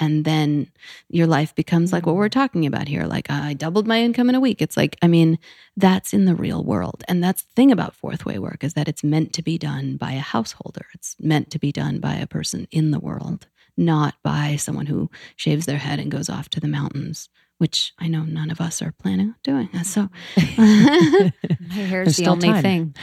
And 0.00 0.24
then 0.24 0.70
your 1.08 1.26
life 1.26 1.54
becomes 1.54 1.92
like 1.92 2.06
what 2.06 2.14
we're 2.16 2.28
talking 2.28 2.66
about 2.66 2.88
here. 2.88 3.04
Like, 3.04 3.26
ah, 3.30 3.44
I 3.46 3.54
doubled 3.54 3.86
my 3.86 4.00
income 4.00 4.28
in 4.28 4.34
a 4.34 4.40
week. 4.40 4.62
It's 4.62 4.76
like, 4.76 4.96
I 5.02 5.08
mean, 5.08 5.38
that's 5.76 6.12
in 6.12 6.24
the 6.24 6.34
real 6.34 6.62
world. 6.64 7.04
And 7.08 7.22
that's 7.22 7.42
the 7.42 7.52
thing 7.54 7.72
about 7.72 7.94
fourth 7.94 8.24
way 8.24 8.38
work 8.38 8.62
is 8.64 8.74
that 8.74 8.88
it's 8.88 9.02
meant 9.04 9.32
to 9.34 9.42
be 9.42 9.58
done 9.58 9.96
by 9.96 10.12
a 10.12 10.20
householder. 10.20 10.86
It's 10.94 11.16
meant 11.20 11.50
to 11.50 11.58
be 11.58 11.72
done 11.72 11.98
by 12.00 12.14
a 12.14 12.26
person 12.26 12.66
in 12.70 12.90
the 12.90 13.00
world, 13.00 13.46
not 13.76 14.14
by 14.22 14.56
someone 14.56 14.86
who 14.86 15.10
shaves 15.36 15.66
their 15.66 15.78
head 15.78 15.98
and 15.98 16.10
goes 16.10 16.28
off 16.28 16.48
to 16.50 16.60
the 16.60 16.68
mountains, 16.68 17.28
which 17.58 17.92
I 17.98 18.06
know 18.08 18.22
none 18.24 18.50
of 18.50 18.60
us 18.60 18.80
are 18.82 18.92
planning 18.92 19.28
on 19.30 19.36
doing. 19.42 19.68
So, 19.84 20.08
My 20.58 21.32
hair's 21.74 22.06
There's 22.06 22.16
the 22.18 22.26
only 22.28 22.48
time. 22.48 22.62
thing. 22.62 22.94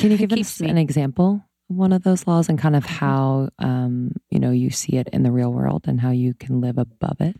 Can 0.00 0.10
you 0.10 0.16
give 0.18 0.32
us 0.32 0.60
me- 0.60 0.68
an 0.70 0.78
example 0.78 1.34
of 1.36 1.47
one 1.68 1.92
of 1.92 2.02
those 2.02 2.26
laws 2.26 2.48
and 2.48 2.58
kind 2.58 2.74
of 2.76 2.84
how 2.84 3.50
um, 3.58 4.12
you 4.30 4.38
know 4.38 4.50
you 4.50 4.70
see 4.70 4.96
it 4.96 5.08
in 5.12 5.22
the 5.22 5.30
real 5.30 5.52
world 5.52 5.84
and 5.86 6.00
how 6.00 6.10
you 6.10 6.34
can 6.34 6.60
live 6.60 6.78
above 6.78 7.20
it? 7.20 7.36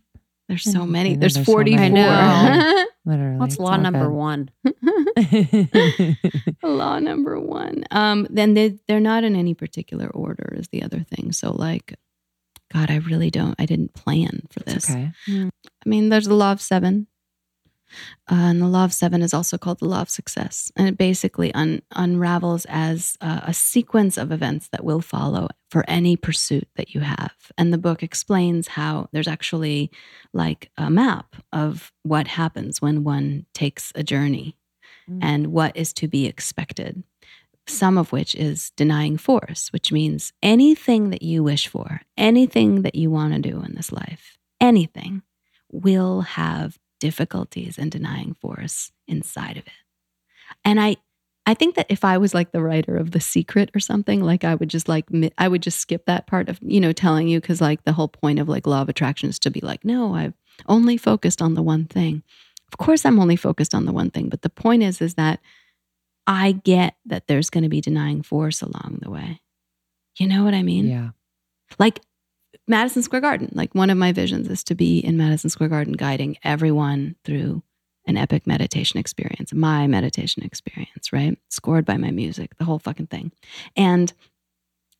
there's 0.48 0.64
so 0.64 0.86
many. 0.86 1.10
Know 1.14 1.20
There's 1.20 1.34
there's 1.34 1.46
so 1.46 1.52
44. 1.52 1.78
many. 1.90 2.00
I 2.00 2.84
Literally, 3.04 3.36
What's 3.36 3.58
law 3.58 3.76
number 3.76 4.06
good. 4.06 4.12
one? 4.12 4.50
Law 6.62 6.98
number 6.98 7.40
one. 7.40 7.84
Um, 7.90 8.26
then 8.30 8.54
they 8.54 8.78
they're 8.86 9.00
not 9.00 9.24
in 9.24 9.36
any 9.36 9.54
particular 9.54 10.08
order 10.08 10.54
is 10.56 10.68
the 10.68 10.82
other 10.82 11.00
thing. 11.00 11.32
So 11.32 11.52
like, 11.52 11.94
God, 12.72 12.90
I 12.90 12.96
really 12.96 13.30
don't. 13.30 13.54
I 13.58 13.66
didn't 13.66 13.94
plan 13.94 14.42
for 14.50 14.60
this. 14.60 14.90
okay. 14.90 15.10
I 15.28 15.50
mean, 15.86 16.08
there's 16.08 16.26
the 16.26 16.34
law 16.34 16.52
of 16.52 16.60
seven. 16.60 17.06
Uh, 18.30 18.34
and 18.34 18.60
the 18.62 18.66
law 18.66 18.84
of 18.84 18.92
seven 18.92 19.22
is 19.22 19.32
also 19.34 19.58
called 19.58 19.78
the 19.78 19.88
law 19.88 20.00
of 20.02 20.10
success. 20.10 20.70
And 20.76 20.88
it 20.88 20.98
basically 20.98 21.52
un- 21.54 21.82
unravels 21.94 22.66
as 22.68 23.16
uh, 23.20 23.40
a 23.44 23.54
sequence 23.54 24.16
of 24.16 24.32
events 24.32 24.68
that 24.68 24.84
will 24.84 25.00
follow 25.00 25.48
for 25.70 25.84
any 25.88 26.16
pursuit 26.16 26.68
that 26.76 26.94
you 26.94 27.00
have. 27.00 27.34
And 27.56 27.72
the 27.72 27.78
book 27.78 28.02
explains 28.02 28.68
how 28.68 29.08
there's 29.12 29.28
actually 29.28 29.90
like 30.32 30.70
a 30.76 30.90
map 30.90 31.36
of 31.52 31.92
what 32.02 32.28
happens 32.28 32.80
when 32.82 33.04
one 33.04 33.46
takes 33.54 33.92
a 33.94 34.02
journey 34.02 34.56
Mm. 35.08 35.18
and 35.22 35.46
what 35.48 35.76
is 35.76 35.92
to 35.94 36.08
be 36.08 36.26
expected. 36.26 37.02
Some 37.66 37.98
of 37.98 38.12
which 38.12 38.34
is 38.34 38.72
denying 38.76 39.18
force, 39.18 39.72
which 39.72 39.92
means 39.92 40.32
anything 40.42 41.10
that 41.10 41.22
you 41.22 41.42
wish 41.42 41.66
for, 41.66 42.02
anything 42.16 42.82
that 42.82 42.94
you 42.94 43.10
want 43.10 43.34
to 43.34 43.40
do 43.40 43.62
in 43.62 43.74
this 43.74 43.92
life, 43.92 44.38
anything 44.60 45.22
will 45.70 46.22
have 46.22 46.78
difficulties 46.98 47.78
and 47.78 47.90
denying 47.90 48.34
force 48.40 48.90
inside 49.06 49.56
of 49.56 49.66
it. 49.66 49.72
And 50.64 50.80
I 50.80 50.96
I 51.46 51.54
think 51.54 51.76
that 51.76 51.86
if 51.88 52.04
I 52.04 52.18
was 52.18 52.34
like 52.34 52.52
the 52.52 52.60
writer 52.62 52.94
of 52.96 53.12
The 53.12 53.20
Secret 53.20 53.70
or 53.74 53.80
something, 53.80 54.22
like 54.22 54.44
I 54.44 54.54
would 54.54 54.68
just 54.68 54.86
like 54.88 55.06
I 55.38 55.48
would 55.48 55.62
just 55.62 55.78
skip 55.80 56.04
that 56.04 56.26
part 56.26 56.48
of, 56.50 56.58
you 56.60 56.78
know, 56.80 56.92
telling 56.92 57.26
you 57.26 57.40
cuz 57.40 57.60
like 57.60 57.84
the 57.84 57.94
whole 57.94 58.08
point 58.08 58.38
of 58.38 58.48
like 58.48 58.66
law 58.66 58.82
of 58.82 58.88
attraction 58.88 59.30
is 59.30 59.38
to 59.40 59.50
be 59.50 59.60
like, 59.60 59.84
no, 59.84 60.14
I've 60.14 60.34
only 60.66 60.96
focused 60.98 61.40
on 61.40 61.54
the 61.54 61.62
one 61.62 61.86
thing. 61.86 62.22
Of 62.70 62.76
course 62.78 63.06
I'm 63.06 63.18
only 63.18 63.36
focused 63.36 63.74
on 63.74 63.86
the 63.86 63.92
one 63.92 64.10
thing, 64.10 64.28
but 64.28 64.42
the 64.42 64.50
point 64.50 64.82
is 64.82 65.00
is 65.00 65.14
that 65.14 65.40
I 66.26 66.52
get 66.52 66.96
that 67.06 67.26
there's 67.26 67.48
going 67.48 67.64
to 67.64 67.70
be 67.70 67.80
denying 67.80 68.20
force 68.22 68.60
along 68.60 68.98
the 69.00 69.10
way. 69.10 69.40
You 70.18 70.26
know 70.28 70.44
what 70.44 70.52
I 70.52 70.62
mean? 70.62 70.86
Yeah. 70.86 71.10
like 71.78 72.00
Madison 72.68 73.02
Square 73.02 73.22
Garden. 73.22 73.50
Like 73.52 73.74
one 73.74 73.90
of 73.90 73.98
my 73.98 74.12
visions 74.12 74.48
is 74.48 74.62
to 74.64 74.74
be 74.74 74.98
in 74.98 75.16
Madison 75.16 75.50
Square 75.50 75.70
Garden 75.70 75.94
guiding 75.94 76.36
everyone 76.44 77.16
through 77.24 77.62
an 78.06 78.16
epic 78.16 78.46
meditation 78.46 78.98
experience, 78.98 79.52
my 79.52 79.86
meditation 79.86 80.42
experience, 80.42 81.12
right? 81.12 81.38
Scored 81.50 81.84
by 81.84 81.96
my 81.96 82.10
music, 82.10 82.56
the 82.56 82.64
whole 82.64 82.78
fucking 82.78 83.06
thing. 83.06 83.32
And 83.76 84.12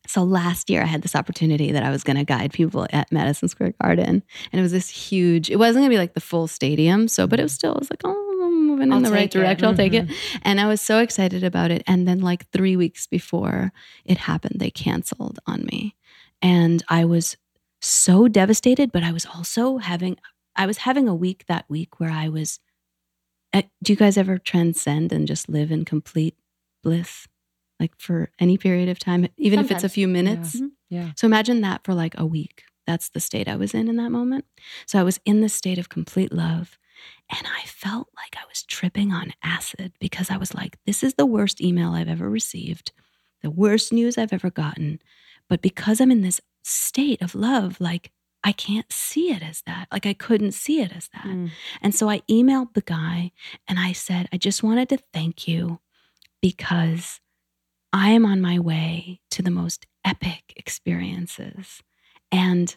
so 0.07 0.23
last 0.23 0.69
year 0.69 0.81
I 0.81 0.85
had 0.85 1.01
this 1.01 1.15
opportunity 1.15 1.71
that 1.71 1.83
I 1.83 1.89
was 1.89 2.03
going 2.03 2.17
to 2.17 2.23
guide 2.23 2.53
people 2.53 2.87
at 2.91 3.11
Madison 3.11 3.47
Square 3.47 3.73
Garden. 3.81 4.23
And 4.51 4.59
it 4.59 4.61
was 4.61 4.71
this 4.71 4.89
huge, 4.89 5.49
it 5.49 5.57
wasn't 5.57 5.81
going 5.81 5.89
to 5.89 5.93
be 5.93 5.99
like 5.99 6.13
the 6.13 6.21
full 6.21 6.47
stadium. 6.47 7.07
So, 7.07 7.27
but 7.27 7.39
it 7.39 7.43
was 7.43 7.53
still, 7.53 7.73
I 7.73 7.79
was 7.79 7.89
like, 7.91 8.01
oh, 8.03 8.41
I'm 8.43 8.67
moving 8.67 8.91
I'll 8.91 8.97
in 8.97 9.03
the 9.03 9.11
right 9.11 9.29
direction. 9.29 9.65
I'll 9.65 9.75
take 9.75 9.93
it. 9.93 10.07
Mm-hmm. 10.07 10.37
And 10.43 10.59
I 10.59 10.67
was 10.67 10.81
so 10.81 10.99
excited 10.99 11.43
about 11.43 11.71
it. 11.71 11.83
And 11.85 12.07
then, 12.07 12.21
like 12.21 12.49
three 12.51 12.75
weeks 12.75 13.05
before 13.05 13.71
it 14.05 14.17
happened, 14.17 14.59
they 14.59 14.71
canceled 14.71 15.39
on 15.45 15.65
me. 15.65 15.95
And 16.41 16.83
I 16.87 17.05
was 17.05 17.37
so 17.81 18.27
devastated, 18.27 18.91
but 18.91 19.03
I 19.03 19.11
was 19.11 19.25
also 19.25 19.77
having, 19.77 20.17
I 20.55 20.65
was 20.65 20.79
having 20.79 21.07
a 21.07 21.15
week 21.15 21.45
that 21.47 21.65
week 21.69 21.99
where 21.99 22.11
I 22.11 22.29
was, 22.29 22.59
uh, 23.53 23.63
do 23.83 23.93
you 23.93 23.97
guys 23.97 24.17
ever 24.17 24.37
transcend 24.37 25.11
and 25.11 25.27
just 25.27 25.49
live 25.49 25.71
in 25.71 25.85
complete 25.85 26.35
bliss? 26.83 27.27
Like 27.79 27.93
for 27.97 28.29
any 28.39 28.57
period 28.57 28.89
of 28.89 28.99
time, 28.99 29.27
even 29.37 29.59
if 29.59 29.71
it's 29.71 29.85
a 29.85 29.89
few 29.89 30.07
minutes? 30.07 30.55
Yeah. 30.89 31.11
So 31.15 31.25
imagine 31.25 31.61
that 31.61 31.83
for 31.85 31.93
like 31.93 32.13
a 32.17 32.25
week. 32.25 32.63
That's 32.85 33.09
the 33.09 33.21
state 33.21 33.47
I 33.47 33.55
was 33.55 33.73
in 33.73 33.87
in 33.87 33.95
that 33.95 34.09
moment. 34.09 34.45
So 34.85 34.99
I 34.99 35.03
was 35.03 35.19
in 35.23 35.39
this 35.41 35.53
state 35.53 35.77
of 35.77 35.87
complete 35.87 36.33
love. 36.33 36.77
And 37.29 37.47
I 37.47 37.65
felt 37.65 38.09
like 38.17 38.35
I 38.35 38.45
was 38.49 38.63
tripping 38.63 39.13
on 39.13 39.31
acid 39.41 39.93
because 39.99 40.29
I 40.29 40.35
was 40.35 40.53
like, 40.53 40.77
this 40.85 41.03
is 41.03 41.13
the 41.13 41.25
worst 41.25 41.61
email 41.61 41.91
I've 41.91 42.09
ever 42.09 42.29
received, 42.29 42.91
the 43.41 43.49
worst 43.49 43.93
news 43.93 44.17
I've 44.17 44.33
ever 44.33 44.49
gotten. 44.49 44.99
But 45.47 45.61
because 45.61 46.01
I'm 46.01 46.11
in 46.11 46.21
this 46.21 46.41
state 46.69 47.21
of 47.21 47.35
love, 47.35 47.79
like 47.79 48.11
I 48.43 48.51
can't 48.51 48.91
see 48.91 49.31
it 49.31 49.43
as 49.43 49.61
that. 49.65 49.87
Like 49.91 50.05
I 50.05 50.13
couldn't 50.13 50.53
see 50.53 50.81
it 50.81 50.91
as 50.95 51.09
that. 51.13 51.25
Mm. 51.25 51.51
And 51.81 51.93
so 51.93 52.09
I 52.09 52.19
emailed 52.29 52.73
the 52.73 52.81
guy 52.81 53.31
and 53.67 53.77
I 53.79 53.91
said, 53.91 54.29
I 54.31 54.37
just 54.37 54.63
wanted 54.63 54.89
to 54.89 54.99
thank 55.13 55.47
you 55.47 55.79
because 56.41 57.19
I 57.91 58.09
am 58.11 58.25
on 58.25 58.39
my 58.39 58.59
way 58.59 59.19
to 59.31 59.41
the 59.41 59.51
most 59.51 59.85
epic 60.05 60.53
experiences. 60.55 61.81
And 62.31 62.75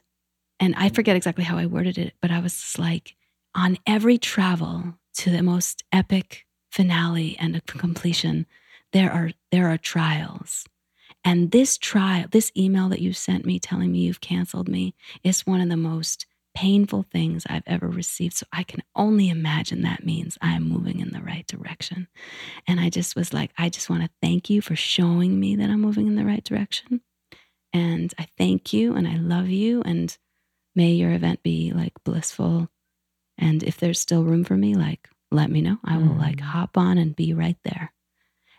and 0.58 0.74
I 0.76 0.90
forget 0.90 1.16
exactly 1.16 1.44
how 1.44 1.58
I 1.58 1.66
worded 1.66 1.98
it, 1.98 2.14
but 2.22 2.30
I 2.30 2.38
was 2.38 2.54
just 2.54 2.78
like, 2.78 3.16
on 3.54 3.78
every 3.84 4.16
travel 4.16 4.94
to 5.14 5.30
the 5.30 5.42
most 5.42 5.82
epic 5.92 6.46
finale 6.70 7.36
and 7.38 7.64
completion, 7.66 8.46
there 8.92 9.12
are 9.12 9.30
there 9.50 9.68
are 9.68 9.78
trials. 9.78 10.64
And 11.24 11.50
this 11.52 11.78
trial, 11.78 12.26
this 12.30 12.50
email 12.56 12.88
that 12.88 13.00
you 13.00 13.12
sent 13.12 13.46
me 13.46 13.58
telling 13.60 13.92
me 13.92 14.00
you've 14.00 14.20
canceled 14.20 14.68
me 14.68 14.94
is 15.22 15.46
one 15.46 15.60
of 15.60 15.68
the 15.68 15.76
most 15.76 16.26
painful 16.54 17.06
things 17.10 17.46
I've 17.48 17.62
ever 17.66 17.88
received. 17.88 18.34
So 18.34 18.46
I 18.52 18.62
can 18.62 18.82
only 18.94 19.28
imagine 19.30 19.82
that 19.82 20.04
means 20.04 20.36
I 20.42 20.52
am 20.54 20.68
moving 20.68 21.00
in 21.00 21.10
the 21.10 21.22
right 21.22 21.46
direction. 21.46 22.08
And 22.66 22.78
I 22.80 22.90
just 22.90 23.16
was 23.16 23.32
like, 23.32 23.52
I 23.56 23.68
just 23.68 23.88
want 23.88 24.02
to 24.02 24.10
thank 24.20 24.50
you 24.50 24.60
for 24.60 24.76
showing 24.76 25.38
me 25.40 25.56
that 25.56 25.70
I'm 25.70 25.80
moving 25.80 26.06
in 26.08 26.16
the 26.16 26.26
right 26.26 26.44
direction. 26.44 27.00
And 27.72 28.12
I 28.18 28.26
thank 28.36 28.72
you 28.72 28.94
and 28.94 29.08
I 29.08 29.16
love 29.16 29.48
you. 29.48 29.80
And 29.82 30.16
may 30.74 30.90
your 30.92 31.12
event 31.12 31.42
be 31.42 31.72
like 31.72 31.92
blissful. 32.04 32.68
And 33.38 33.62
if 33.62 33.78
there's 33.78 34.00
still 34.00 34.24
room 34.24 34.44
for 34.44 34.56
me, 34.56 34.74
like, 34.74 35.08
let 35.30 35.50
me 35.50 35.62
know. 35.62 35.78
I 35.84 35.96
will 35.96 36.14
like 36.14 36.36
Mm. 36.36 36.40
hop 36.42 36.76
on 36.76 36.98
and 36.98 37.16
be 37.16 37.32
right 37.32 37.56
there. 37.64 37.94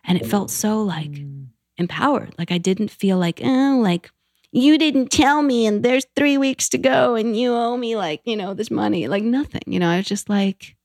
And 0.03 0.17
it 0.17 0.25
felt 0.25 0.49
so 0.49 0.81
like 0.81 1.11
Mm. 1.11 1.47
Empowered. 1.77 2.33
Like 2.37 2.51
I 2.51 2.57
didn't 2.57 2.91
feel 2.91 3.17
like, 3.17 3.41
oh, 3.43 3.79
like 3.81 4.11
you 4.51 4.77
didn't 4.77 5.11
tell 5.11 5.41
me 5.41 5.65
and 5.65 5.83
there's 5.83 6.05
three 6.15 6.37
weeks 6.37 6.69
to 6.69 6.77
go 6.77 7.15
and 7.15 7.35
you 7.35 7.53
owe 7.53 7.75
me 7.77 7.95
like, 7.95 8.21
you 8.25 8.35
know, 8.35 8.53
this 8.53 8.69
money. 8.71 9.07
Like 9.07 9.23
nothing. 9.23 9.61
You 9.65 9.79
know, 9.79 9.89
I 9.89 9.97
was 9.97 10.05
just 10.05 10.29
like, 10.29 10.75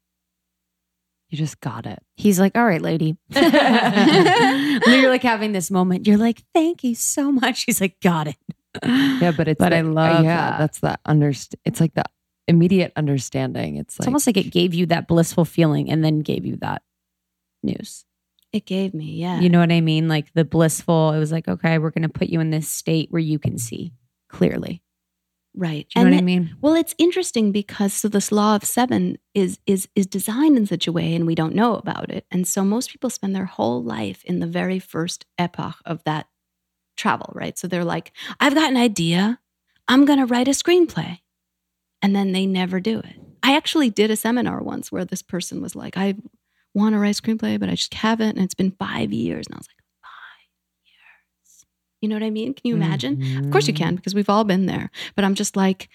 You 1.30 1.36
just 1.36 1.60
got 1.60 1.84
it. 1.86 1.98
He's 2.16 2.40
like, 2.40 2.56
all 2.56 2.64
right, 2.64 2.80
lady. 2.80 3.16
you're 3.34 5.10
like 5.10 5.22
having 5.22 5.52
this 5.52 5.70
moment, 5.70 6.06
you're 6.06 6.16
like, 6.16 6.42
thank 6.54 6.82
you 6.84 6.94
so 6.94 7.30
much. 7.30 7.64
He's 7.64 7.80
like, 7.80 8.00
got 8.00 8.26
it. 8.28 8.36
Yeah, 8.84 9.32
but 9.36 9.48
it's 9.48 9.58
But 9.58 9.70
the- 9.70 9.76
I 9.76 9.80
uh, 9.80 9.84
love 9.84 10.24
yeah, 10.24 10.50
that. 10.52 10.58
that's 10.58 10.78
that 10.80 11.00
underst. 11.04 11.54
It's 11.64 11.80
like 11.80 11.94
the 11.94 12.04
immediate 12.46 12.92
understanding. 12.96 13.76
It's 13.76 13.96
It's 13.96 14.06
almost 14.06 14.26
like 14.26 14.36
it 14.36 14.50
gave 14.52 14.72
you 14.72 14.86
that 14.86 15.08
blissful 15.08 15.44
feeling 15.44 15.90
and 15.90 16.04
then 16.04 16.20
gave 16.20 16.46
you 16.46 16.56
that 16.56 16.82
news. 17.62 18.04
It 18.52 18.64
gave 18.66 18.94
me, 18.94 19.12
yeah. 19.12 19.40
You 19.40 19.48
know 19.48 19.60
what 19.60 19.72
I 19.72 19.80
mean? 19.80 20.08
Like 20.08 20.32
the 20.34 20.44
blissful, 20.44 21.12
it 21.12 21.18
was 21.18 21.30
like, 21.32 21.48
okay, 21.48 21.78
we're 21.78 21.90
going 21.90 22.02
to 22.02 22.08
put 22.08 22.28
you 22.28 22.40
in 22.40 22.50
this 22.50 22.68
state 22.68 23.10
where 23.10 23.20
you 23.20 23.38
can 23.38 23.58
see 23.58 23.92
clearly. 24.28 24.82
right. 25.54 25.86
Do 25.94 26.00
you 26.00 26.04
know 26.06 26.12
what 26.12 26.18
I 26.18 26.22
mean? 26.22 26.56
Well, 26.60 26.74
it's 26.74 26.94
interesting 26.98 27.52
because 27.52 27.92
so 27.92 28.08
this 28.08 28.30
law 28.32 28.56
of 28.56 28.64
seven 28.64 29.18
is 29.34 29.58
is 29.66 29.88
is 29.94 30.06
designed 30.06 30.56
in 30.56 30.66
such 30.66 30.86
a 30.86 30.92
way, 30.92 31.14
and 31.14 31.26
we 31.26 31.34
don't 31.34 31.54
know 31.54 31.76
about 31.76 32.10
it. 32.10 32.26
And 32.30 32.46
so 32.46 32.64
most 32.64 32.90
people 32.90 33.10
spend 33.10 33.34
their 33.34 33.46
whole 33.46 33.82
life 33.82 34.24
in 34.24 34.38
the 34.40 34.46
very 34.46 34.78
first 34.78 35.26
epoch 35.36 35.76
of 35.84 36.02
that 36.04 36.28
travel, 36.96 37.32
right? 37.34 37.58
So 37.58 37.66
they're 37.68 37.84
like, 37.84 38.12
I've 38.40 38.54
got 38.54 38.70
an 38.70 38.76
idea. 38.76 39.40
I'm 39.88 40.04
gonna 40.04 40.26
write 40.26 40.48
a 40.48 40.52
screenplay. 40.52 41.20
And 42.00 42.14
then 42.14 42.32
they 42.32 42.46
never 42.46 42.78
do 42.78 43.00
it. 43.00 43.16
I 43.42 43.56
actually 43.56 43.90
did 43.90 44.10
a 44.10 44.16
seminar 44.16 44.62
once 44.62 44.92
where 44.92 45.04
this 45.04 45.22
person 45.22 45.60
was 45.60 45.74
like, 45.74 45.96
I 45.96 46.14
want 46.74 46.94
to 46.94 46.98
write 46.98 47.18
a 47.18 47.22
screenplay, 47.22 47.58
but 47.58 47.68
I 47.68 47.74
just 47.74 47.94
haven't. 47.94 48.36
And 48.36 48.40
it's 48.44 48.54
been 48.54 48.72
five 48.72 49.12
years. 49.12 49.46
And 49.46 49.54
I 49.54 49.58
was 49.58 49.68
like, 49.68 49.84
five 50.02 50.48
years. 50.84 51.66
You 52.00 52.08
know 52.08 52.14
what 52.16 52.22
I 52.22 52.30
mean? 52.30 52.54
Can 52.54 52.62
you 52.64 52.74
imagine? 52.74 53.22
Of 53.44 53.50
course 53.50 53.66
you 53.68 53.74
Mm-hmm. 53.74 53.84
can, 53.84 53.96
because 53.96 54.14
we've 54.14 54.28
all 54.30 54.44
been 54.44 54.66
there. 54.66 54.90
But 55.16 55.24
I'm 55.24 55.34
just 55.34 55.56
like, 55.56 55.88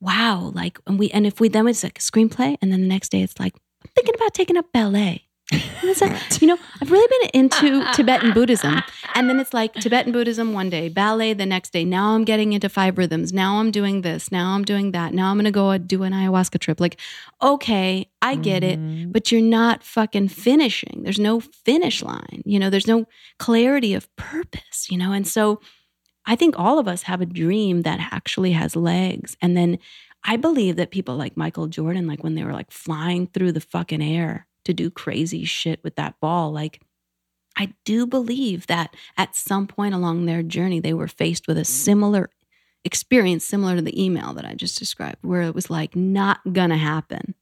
wow, 0.00 0.52
like 0.54 0.78
and 0.86 0.98
we 0.98 1.10
and 1.10 1.26
if 1.26 1.40
we 1.40 1.48
then 1.48 1.66
it's 1.68 1.82
like 1.82 1.98
a 1.98 2.02
screenplay, 2.02 2.56
and 2.62 2.72
then 2.72 2.80
the 2.82 2.86
next 2.88 3.10
day 3.10 3.22
it's 3.22 3.38
like, 3.40 3.54
I'm 3.84 3.90
thinking 3.94 4.14
about 4.14 4.34
taking 4.34 4.56
up 4.56 4.72
ballet. 4.72 5.26
It's 5.52 6.40
you 6.40 6.46
know, 6.48 6.58
I've 6.80 6.90
really 6.90 7.08
been 7.20 7.42
into 7.42 7.84
Tibetan 7.94 8.32
Buddhism. 8.32 8.80
And 9.14 9.28
then 9.28 9.40
it's 9.40 9.52
like 9.52 9.74
Tibetan 9.74 10.12
Buddhism 10.12 10.52
one 10.52 10.70
day, 10.70 10.88
ballet 10.88 11.32
the 11.34 11.46
next 11.46 11.72
day. 11.72 11.84
Now 11.84 12.14
I'm 12.14 12.24
getting 12.24 12.52
into 12.52 12.68
five 12.68 12.96
rhythms. 12.96 13.32
Now 13.32 13.58
I'm 13.58 13.70
doing 13.70 14.02
this. 14.02 14.30
Now 14.30 14.54
I'm 14.54 14.64
doing 14.64 14.92
that. 14.92 15.12
Now 15.12 15.30
I'm 15.30 15.36
going 15.36 15.44
to 15.46 15.50
go 15.50 15.76
do 15.78 16.04
an 16.04 16.12
ayahuasca 16.12 16.60
trip. 16.60 16.80
Like, 16.80 16.98
okay, 17.42 18.08
I 18.22 18.36
get 18.36 18.62
it, 18.62 18.78
Mhm. 18.78 19.12
but 19.12 19.32
you're 19.32 19.42
not 19.42 19.82
fucking 19.82 20.28
finishing. 20.28 21.02
There's 21.02 21.18
no 21.18 21.40
finish 21.40 22.02
line. 22.02 22.42
You 22.44 22.58
know, 22.58 22.70
there's 22.70 22.86
no 22.86 23.06
clarity 23.38 23.94
of 23.94 24.14
purpose, 24.16 24.90
you 24.90 24.96
know? 24.98 25.12
And 25.12 25.26
so 25.26 25.60
I 26.26 26.36
think 26.36 26.54
all 26.58 26.78
of 26.78 26.86
us 26.86 27.02
have 27.04 27.20
a 27.20 27.26
dream 27.26 27.82
that 27.82 27.98
actually 28.12 28.52
has 28.52 28.76
legs. 28.76 29.36
And 29.42 29.56
then 29.56 29.78
I 30.22 30.36
believe 30.36 30.76
that 30.76 30.90
people 30.90 31.16
like 31.16 31.36
Michael 31.36 31.66
Jordan, 31.66 32.06
like 32.06 32.22
when 32.22 32.34
they 32.34 32.44
were 32.44 32.52
like 32.52 32.70
flying 32.70 33.26
through 33.26 33.52
the 33.52 33.60
fucking 33.60 34.02
air 34.02 34.46
to 34.64 34.74
do 34.74 34.90
crazy 34.90 35.44
shit 35.44 35.80
with 35.82 35.96
that 35.96 36.20
ball, 36.20 36.52
like 36.52 36.80
I 37.56 37.74
do 37.84 38.06
believe 38.06 38.66
that 38.68 38.94
at 39.16 39.36
some 39.36 39.66
point 39.66 39.94
along 39.94 40.24
their 40.24 40.42
journey, 40.42 40.80
they 40.80 40.94
were 40.94 41.08
faced 41.08 41.46
with 41.46 41.58
a 41.58 41.62
mm. 41.62 41.66
similar 41.66 42.30
experience, 42.84 43.44
similar 43.44 43.76
to 43.76 43.82
the 43.82 44.02
email 44.02 44.32
that 44.34 44.46
I 44.46 44.54
just 44.54 44.78
described, 44.78 45.18
where 45.22 45.42
it 45.42 45.54
was 45.54 45.68
like, 45.68 45.94
not 45.94 46.40
gonna 46.52 46.78
happen. 46.78 47.34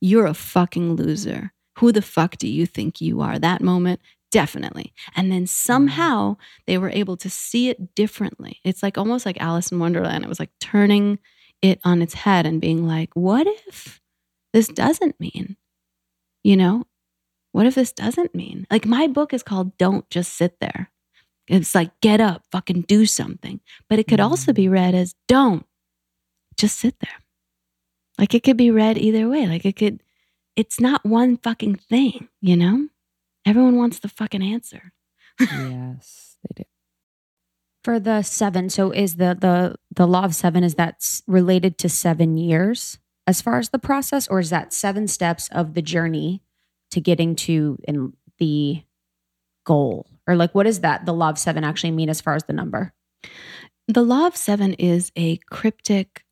You're 0.00 0.26
a 0.26 0.34
fucking 0.34 0.96
loser. 0.96 1.52
Who 1.78 1.92
the 1.92 2.02
fuck 2.02 2.36
do 2.36 2.48
you 2.48 2.66
think 2.66 3.00
you 3.00 3.20
are? 3.20 3.38
That 3.38 3.60
moment, 3.60 4.00
definitely. 4.32 4.92
And 5.14 5.30
then 5.30 5.44
mm. 5.44 5.48
somehow 5.48 6.36
they 6.66 6.78
were 6.78 6.90
able 6.90 7.16
to 7.18 7.30
see 7.30 7.68
it 7.68 7.94
differently. 7.94 8.60
It's 8.64 8.82
like 8.82 8.98
almost 8.98 9.26
like 9.26 9.40
Alice 9.40 9.70
in 9.70 9.78
Wonderland. 9.78 10.24
It 10.24 10.28
was 10.28 10.40
like 10.40 10.50
turning 10.60 11.18
it 11.62 11.80
on 11.84 12.02
its 12.02 12.14
head 12.14 12.44
and 12.44 12.60
being 12.60 12.86
like, 12.86 13.14
what 13.14 13.46
if 13.68 14.00
this 14.52 14.68
doesn't 14.68 15.18
mean? 15.20 15.56
You 16.44 16.56
know, 16.56 16.84
what 17.52 17.66
if 17.66 17.74
this 17.74 17.92
doesn't 17.92 18.34
mean? 18.34 18.66
Like 18.70 18.86
my 18.86 19.06
book 19.06 19.32
is 19.32 19.42
called 19.42 19.76
Don't 19.78 20.08
Just 20.10 20.34
Sit 20.34 20.60
There. 20.60 20.90
It's 21.48 21.74
like 21.74 21.98
get 22.00 22.20
up, 22.20 22.44
fucking 22.52 22.82
do 22.82 23.06
something. 23.06 23.60
But 23.88 23.98
it 23.98 24.06
could 24.06 24.20
also 24.20 24.52
be 24.52 24.66
mm. 24.66 24.72
read 24.72 24.94
as 24.94 25.14
don't 25.26 25.66
just 26.56 26.78
sit 26.78 26.98
there. 27.00 27.22
Like 28.18 28.34
it 28.34 28.42
could 28.42 28.56
be 28.56 28.70
read 28.70 28.98
either 28.98 29.28
way. 29.28 29.46
Like 29.46 29.64
it 29.64 29.76
could, 29.76 30.02
it's 30.56 30.80
not 30.80 31.04
one 31.04 31.36
fucking 31.38 31.76
thing, 31.76 32.28
you 32.40 32.56
know? 32.56 32.88
Everyone 33.46 33.76
wants 33.76 33.98
the 33.98 34.08
fucking 34.08 34.42
answer. 34.42 34.92
yes, 35.40 36.36
they 36.42 36.62
do. 36.62 36.68
For 37.82 38.00
the 38.00 38.22
seven, 38.22 38.70
so 38.70 38.90
is 38.90 39.16
the 39.16 39.36
the 39.38 39.76
the 39.94 40.06
law 40.06 40.24
of 40.24 40.34
seven 40.34 40.64
is 40.64 40.76
that 40.76 41.20
related 41.26 41.76
to 41.78 41.88
seven 41.90 42.38
years 42.38 42.98
as 43.26 43.40
far 43.40 43.58
as 43.58 43.70
the 43.70 43.78
process, 43.78 44.28
or 44.28 44.38
is 44.40 44.50
that 44.50 44.72
seven 44.72 45.08
steps 45.08 45.48
of 45.52 45.74
the 45.74 45.82
journey 45.82 46.42
to 46.90 47.00
getting 47.00 47.34
to 47.36 47.78
in 47.88 48.12
the 48.38 48.82
goal, 49.64 50.06
or 50.26 50.36
like 50.36 50.54
what 50.54 50.64
does 50.64 50.80
that 50.80 51.06
the 51.06 51.14
law 51.14 51.30
of 51.30 51.38
seven 51.38 51.64
actually 51.64 51.90
mean 51.90 52.08
as 52.10 52.20
far 52.20 52.34
as 52.34 52.44
the 52.44 52.52
number? 52.52 52.92
The 53.88 54.02
law 54.02 54.26
of 54.26 54.36
seven 54.36 54.74
is 54.74 55.12
a 55.16 55.38
cryptic 55.50 56.24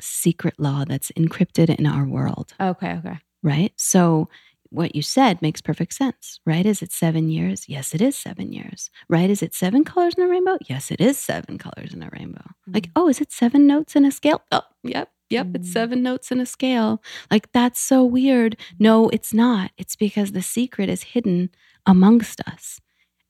secret 0.00 0.54
law 0.58 0.84
that's 0.86 1.10
encrypted 1.12 1.74
in 1.74 1.86
our 1.86 2.04
world, 2.06 2.54
Okay, 2.60 2.92
okay. 2.94 3.18
right? 3.42 3.72
So 3.76 4.28
what 4.70 4.94
you 4.94 5.02
said 5.02 5.40
makes 5.40 5.60
perfect 5.62 5.94
sense, 5.94 6.40
right? 6.44 6.66
Is 6.66 6.82
it 6.82 6.92
seven 6.92 7.30
years? 7.30 7.68
Yes, 7.68 7.94
it 7.94 8.02
is 8.02 8.16
seven 8.16 8.52
years, 8.52 8.90
right? 9.08 9.30
Is 9.30 9.42
it 9.42 9.54
seven 9.54 9.84
colors 9.84 10.14
in 10.16 10.24
a 10.24 10.28
rainbow? 10.28 10.58
Yes, 10.68 10.90
it 10.90 11.00
is 11.00 11.16
seven 11.18 11.56
colors 11.56 11.94
in 11.94 12.02
a 12.02 12.10
rainbow. 12.12 12.44
Like, 12.66 12.88
mm-hmm. 12.88 12.92
oh, 13.02 13.08
is 13.08 13.20
it 13.20 13.32
seven 13.32 13.66
notes 13.66 13.96
in 13.96 14.04
a 14.04 14.10
scale? 14.10 14.42
Oh, 14.52 14.62
yep, 14.82 15.08
yep, 15.30 15.48
it's 15.54 15.68
Mm. 15.68 15.72
seven 15.72 16.02
notes 16.02 16.30
in 16.30 16.40
a 16.40 16.46
scale. 16.46 17.02
Like, 17.30 17.50
that's 17.52 17.80
so 17.80 18.04
weird. 18.04 18.56
No, 18.78 19.08
it's 19.10 19.32
not. 19.34 19.70
It's 19.76 19.96
because 19.96 20.32
the 20.32 20.42
secret 20.42 20.88
is 20.88 21.02
hidden 21.14 21.50
amongst 21.84 22.40
us. 22.42 22.80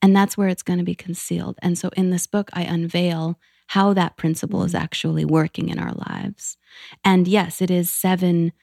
And 0.01 0.15
that's 0.15 0.37
where 0.37 0.47
it's 0.47 0.63
going 0.63 0.79
to 0.79 0.85
be 0.85 0.95
concealed. 0.95 1.57
And 1.61 1.77
so 1.77 1.89
in 1.97 2.11
this 2.11 2.27
book, 2.27 2.49
I 2.53 2.63
unveil 2.63 3.39
how 3.71 3.93
that 3.93 4.15
principle 4.15 4.63
is 4.63 4.75
actually 4.75 5.25
working 5.25 5.69
in 5.69 5.79
our 5.79 5.93
lives. 5.93 6.57
And 7.03 7.27
yes, 7.27 7.61
it 7.61 7.69
is 7.71 7.91
seven 7.91 8.53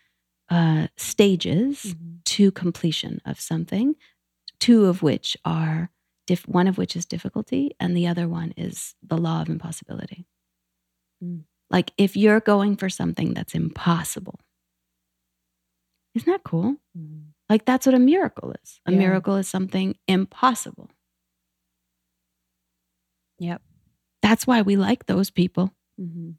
uh, 0.48 0.86
stages 0.96 1.94
to 2.26 2.50
completion 2.52 3.20
of 3.26 3.40
something, 3.40 3.96
two 4.60 4.86
of 4.86 5.02
which 5.02 5.36
are 5.44 5.90
dif- 6.26 6.46
one 6.48 6.68
of 6.68 6.78
which 6.78 6.94
is 6.96 7.04
difficulty, 7.04 7.72
and 7.80 7.96
the 7.96 8.06
other 8.06 8.28
one 8.28 8.52
is 8.56 8.94
the 9.02 9.18
law 9.18 9.42
of 9.42 9.48
impossibility. 9.48 10.26
Mm. 11.22 11.44
Like 11.70 11.92
if 11.98 12.16
you're 12.16 12.40
going 12.40 12.76
for 12.76 12.88
something 12.88 13.34
that's 13.34 13.54
impossible, 13.54 14.38
isn't 16.14 16.30
that 16.30 16.44
cool? 16.44 16.76
Like 17.48 17.64
that's 17.64 17.86
what 17.86 17.94
a 17.94 17.98
miracle 17.98 18.54
is. 18.62 18.80
A 18.86 18.92
Yeah. 18.92 18.98
miracle 18.98 19.36
is 19.36 19.48
something 19.48 19.96
impossible. 20.08 20.90
Yep. 23.38 23.62
That's 24.22 24.46
why 24.46 24.62
we 24.62 24.76
like 24.76 25.06
those 25.06 25.30
people. 25.30 25.74
Mm-hmm. 26.00 26.30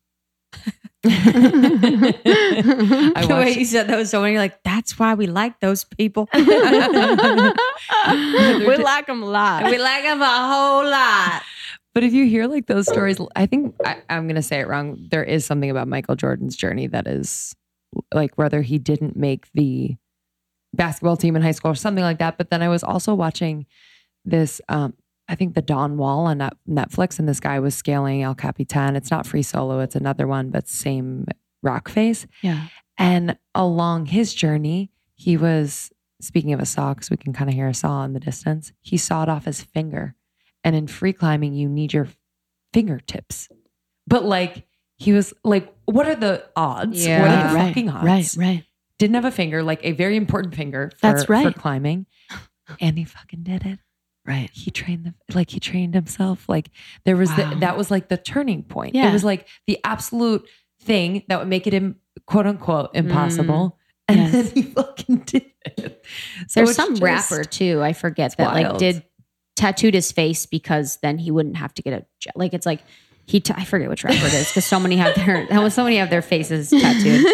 I 1.06 1.10
the 3.28 3.36
way 3.36 3.52
you 3.52 3.66
said 3.66 3.88
that 3.88 3.98
was 3.98 4.10
so 4.10 4.22
funny. 4.22 4.32
You're 4.34 4.42
like, 4.42 4.64
that's 4.64 4.98
why 4.98 5.14
we 5.14 5.28
like 5.28 5.60
those 5.60 5.84
people. 5.84 6.28
we 6.34 6.40
like 6.42 6.92
them 9.08 9.22
a 9.22 9.26
lot. 9.26 9.66
we 9.66 9.78
like 9.78 10.04
them 10.04 10.22
a 10.22 10.26
whole 10.26 10.90
lot. 10.90 11.44
But 11.96 12.04
if 12.04 12.14
you 12.14 12.26
hear 12.28 12.46
like 12.46 12.68
those 12.68 12.88
stories, 12.88 13.18
I 13.36 13.46
think 13.46 13.74
I, 13.84 13.98
I'm 14.10 14.28
going 14.28 14.36
to 14.36 14.44
say 14.44 14.60
it 14.60 14.68
wrong. 14.68 15.08
There 15.10 15.24
is 15.24 15.46
something 15.46 15.72
about 15.72 15.88
Michael 15.88 16.18
Jordan's 16.18 16.58
journey 16.58 16.88
that 16.88 17.08
is 17.08 17.56
like 18.14 18.38
whether 18.38 18.62
he 18.62 18.78
didn't 18.78 19.16
make 19.16 19.48
the 19.54 19.96
basketball 20.74 21.16
team 21.16 21.38
in 21.38 21.42
high 21.42 21.52
school 21.52 21.72
or 21.72 21.76
something 21.76 22.04
like 22.04 22.20
that. 22.20 22.38
But 22.38 22.50
then 22.50 22.62
I 22.62 22.68
was 22.68 22.84
also 22.84 23.16
watching 23.16 23.66
this, 24.26 24.60
um, 24.68 24.94
I 25.30 25.36
think 25.36 25.56
the 25.56 25.62
Dawn 25.62 25.96
Wall 25.96 26.26
on 26.26 26.40
Netflix, 26.70 27.18
and 27.18 27.30
this 27.30 27.40
guy 27.40 27.60
was 27.60 27.74
scaling 27.74 28.22
El 28.22 28.36
Capitan. 28.36 28.98
It's 28.98 29.10
not 29.10 29.26
free 29.26 29.42
solo, 29.42 29.80
it's 29.80 29.96
another 29.96 30.28
one, 30.28 30.50
but 30.50 30.68
same 30.68 31.26
rock 31.64 31.88
face. 31.88 32.28
Yeah. 32.42 32.68
And 32.98 33.38
along 33.56 34.08
his 34.08 34.34
journey, 34.34 34.92
he 35.14 35.38
was 35.38 35.92
speaking 36.22 36.54
of 36.54 36.60
a 36.60 36.66
saw, 36.66 36.94
because 36.94 37.10
we 37.10 37.18
can 37.18 37.34
kind 37.34 37.50
of 37.50 37.56
hear 37.56 37.68
a 37.68 37.74
saw 37.74 38.04
in 38.04 38.14
the 38.14 38.20
distance. 38.20 38.74
He 38.82 38.98
sawed 38.98 39.30
off 39.30 39.46
his 39.46 39.62
finger. 39.62 40.15
And 40.66 40.76
in 40.76 40.88
free 40.88 41.14
climbing, 41.14 41.54
you 41.54 41.70
need 41.70 41.94
your 41.94 42.08
fingertips. 42.74 43.48
But 44.08 44.26
like, 44.26 44.66
he 44.98 45.14
was 45.14 45.34
like, 45.44 45.74
what 45.86 46.08
are 46.08 46.16
the 46.16 46.46
odds? 46.56 47.06
Yeah. 47.06 47.22
What 47.22 47.30
are 47.30 47.34
Right, 47.36 47.50
the 47.50 47.56
right, 47.56 47.68
fucking 47.70 47.90
odds? 47.90 48.06
right, 48.06 48.36
right. 48.48 48.64
Didn't 48.98 49.16
have 49.16 49.26
a 49.26 49.32
finger, 49.32 49.62
like 49.62 49.82
a 49.84 49.92
very 49.92 50.16
important 50.18 50.56
finger 50.56 50.92
for, 51.00 51.08
That's 51.08 51.30
right. 51.30 51.46
for 51.54 51.58
climbing. 51.60 52.06
And 52.80 52.98
he 52.98 53.04
fucking 53.06 53.44
did 53.44 53.66
it. 53.66 53.80
Right. 54.26 54.50
He 54.52 54.72
trained 54.72 55.06
the 55.06 55.36
like 55.36 55.52
he 55.52 55.60
trained 55.60 55.94
himself. 55.94 56.50
Like 56.50 56.72
there 57.04 57.16
was 57.16 57.30
Wow. 57.30 57.52
the, 57.54 57.56
that 57.60 57.78
was 57.78 57.92
like 57.92 58.10
the 58.10 58.18
turning 58.18 58.64
point. 58.64 58.96
Yeah. 58.96 59.10
It 59.10 59.14
was 59.14 59.24
like 59.24 59.48
the 59.68 59.80
absolute 59.84 60.48
thing 60.82 61.24
that 61.28 61.38
would 61.38 61.48
make 61.48 61.68
it 61.68 61.74
Im, 61.76 61.98
quote 62.26 62.48
unquote 62.48 62.90
impossible. 62.96 63.78
Mm. 63.78 63.82
And 64.08 64.18
Yes. 64.20 64.32
then 64.32 64.46
he 64.56 64.62
fucking 64.64 65.18
did 65.26 65.46
it. 65.78 66.06
So 66.48 66.64
There's 66.64 66.76
some 66.76 66.92
just- 66.96 67.02
rapper 67.04 67.44
too. 67.44 67.82
I 67.84 67.94
forget 67.94 68.36
that 68.38 68.54
like 68.54 68.78
did 68.80 69.04
tattooed 69.56 69.94
his 69.94 70.12
face 70.12 70.46
because 70.46 70.98
then 71.02 71.18
he 71.18 71.32
wouldn't 71.32 71.58
have 71.58 71.74
to 71.76 71.82
get 71.82 71.94
a 71.94 72.06
like 72.36 72.54
it's 72.54 72.66
like 72.66 72.82
he 73.26 73.40
t- 73.40 73.54
I 73.56 73.64
forget 73.66 73.90
which 73.90 74.04
rapper 74.04 74.26
it 74.28 74.34
is 74.34 74.48
because 74.50 74.66
so 74.66 74.80
many 74.80 74.98
have 74.98 75.16
their 75.16 75.70
so 75.70 75.84
many 75.84 75.98
have 75.98 76.10
their 76.10 76.22
faces 76.22 76.70
tattooed. 76.70 77.26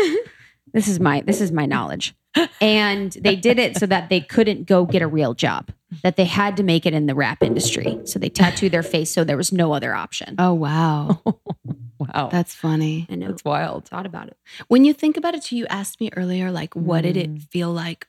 This 0.74 0.88
is 0.88 1.00
my 1.00 1.22
this 1.22 1.42
is 1.42 1.52
my 1.52 1.66
knowledge. 1.66 2.16
And 2.62 3.12
they 3.12 3.36
did 3.36 3.60
it 3.60 3.76
so 3.76 3.86
that 3.88 4.08
they 4.08 4.22
couldn't 4.22 4.66
go 4.66 4.86
get 4.86 5.02
a 5.02 5.08
real 5.08 5.34
job. 5.34 5.70
That 6.04 6.16
they 6.16 6.24
had 6.24 6.56
to 6.58 6.64
make 6.64 6.86
it 6.86 6.94
in 6.94 7.06
the 7.08 7.14
rap 7.16 7.44
industry. 7.44 8.00
So 8.06 8.20
they 8.20 8.30
tattooed 8.30 8.72
their 8.72 8.84
face 8.84 9.12
so 9.12 9.26
there 9.26 9.36
was 9.36 9.52
no 9.52 9.74
other 9.74 9.94
option. 9.94 10.36
Oh 10.40 10.54
wow. 10.54 11.22
wow. 12.00 12.30
That's 12.32 12.56
funny. 12.56 13.06
I 13.10 13.16
know. 13.16 13.28
That's 13.28 13.44
wild. 13.44 13.90
thought 13.90 14.06
about 14.06 14.28
it. 14.28 14.38
When 14.70 14.86
you 14.86 14.94
think 14.94 15.18
about 15.18 15.36
it 15.36 15.44
too, 15.44 15.58
you 15.58 15.68
asked 15.68 16.00
me 16.00 16.10
earlier, 16.16 16.52
like, 16.52 16.74
what 16.74 17.02
did 17.02 17.18
it 17.18 17.34
Mm. 17.34 17.50
feel 17.50 17.72
like 17.74 18.08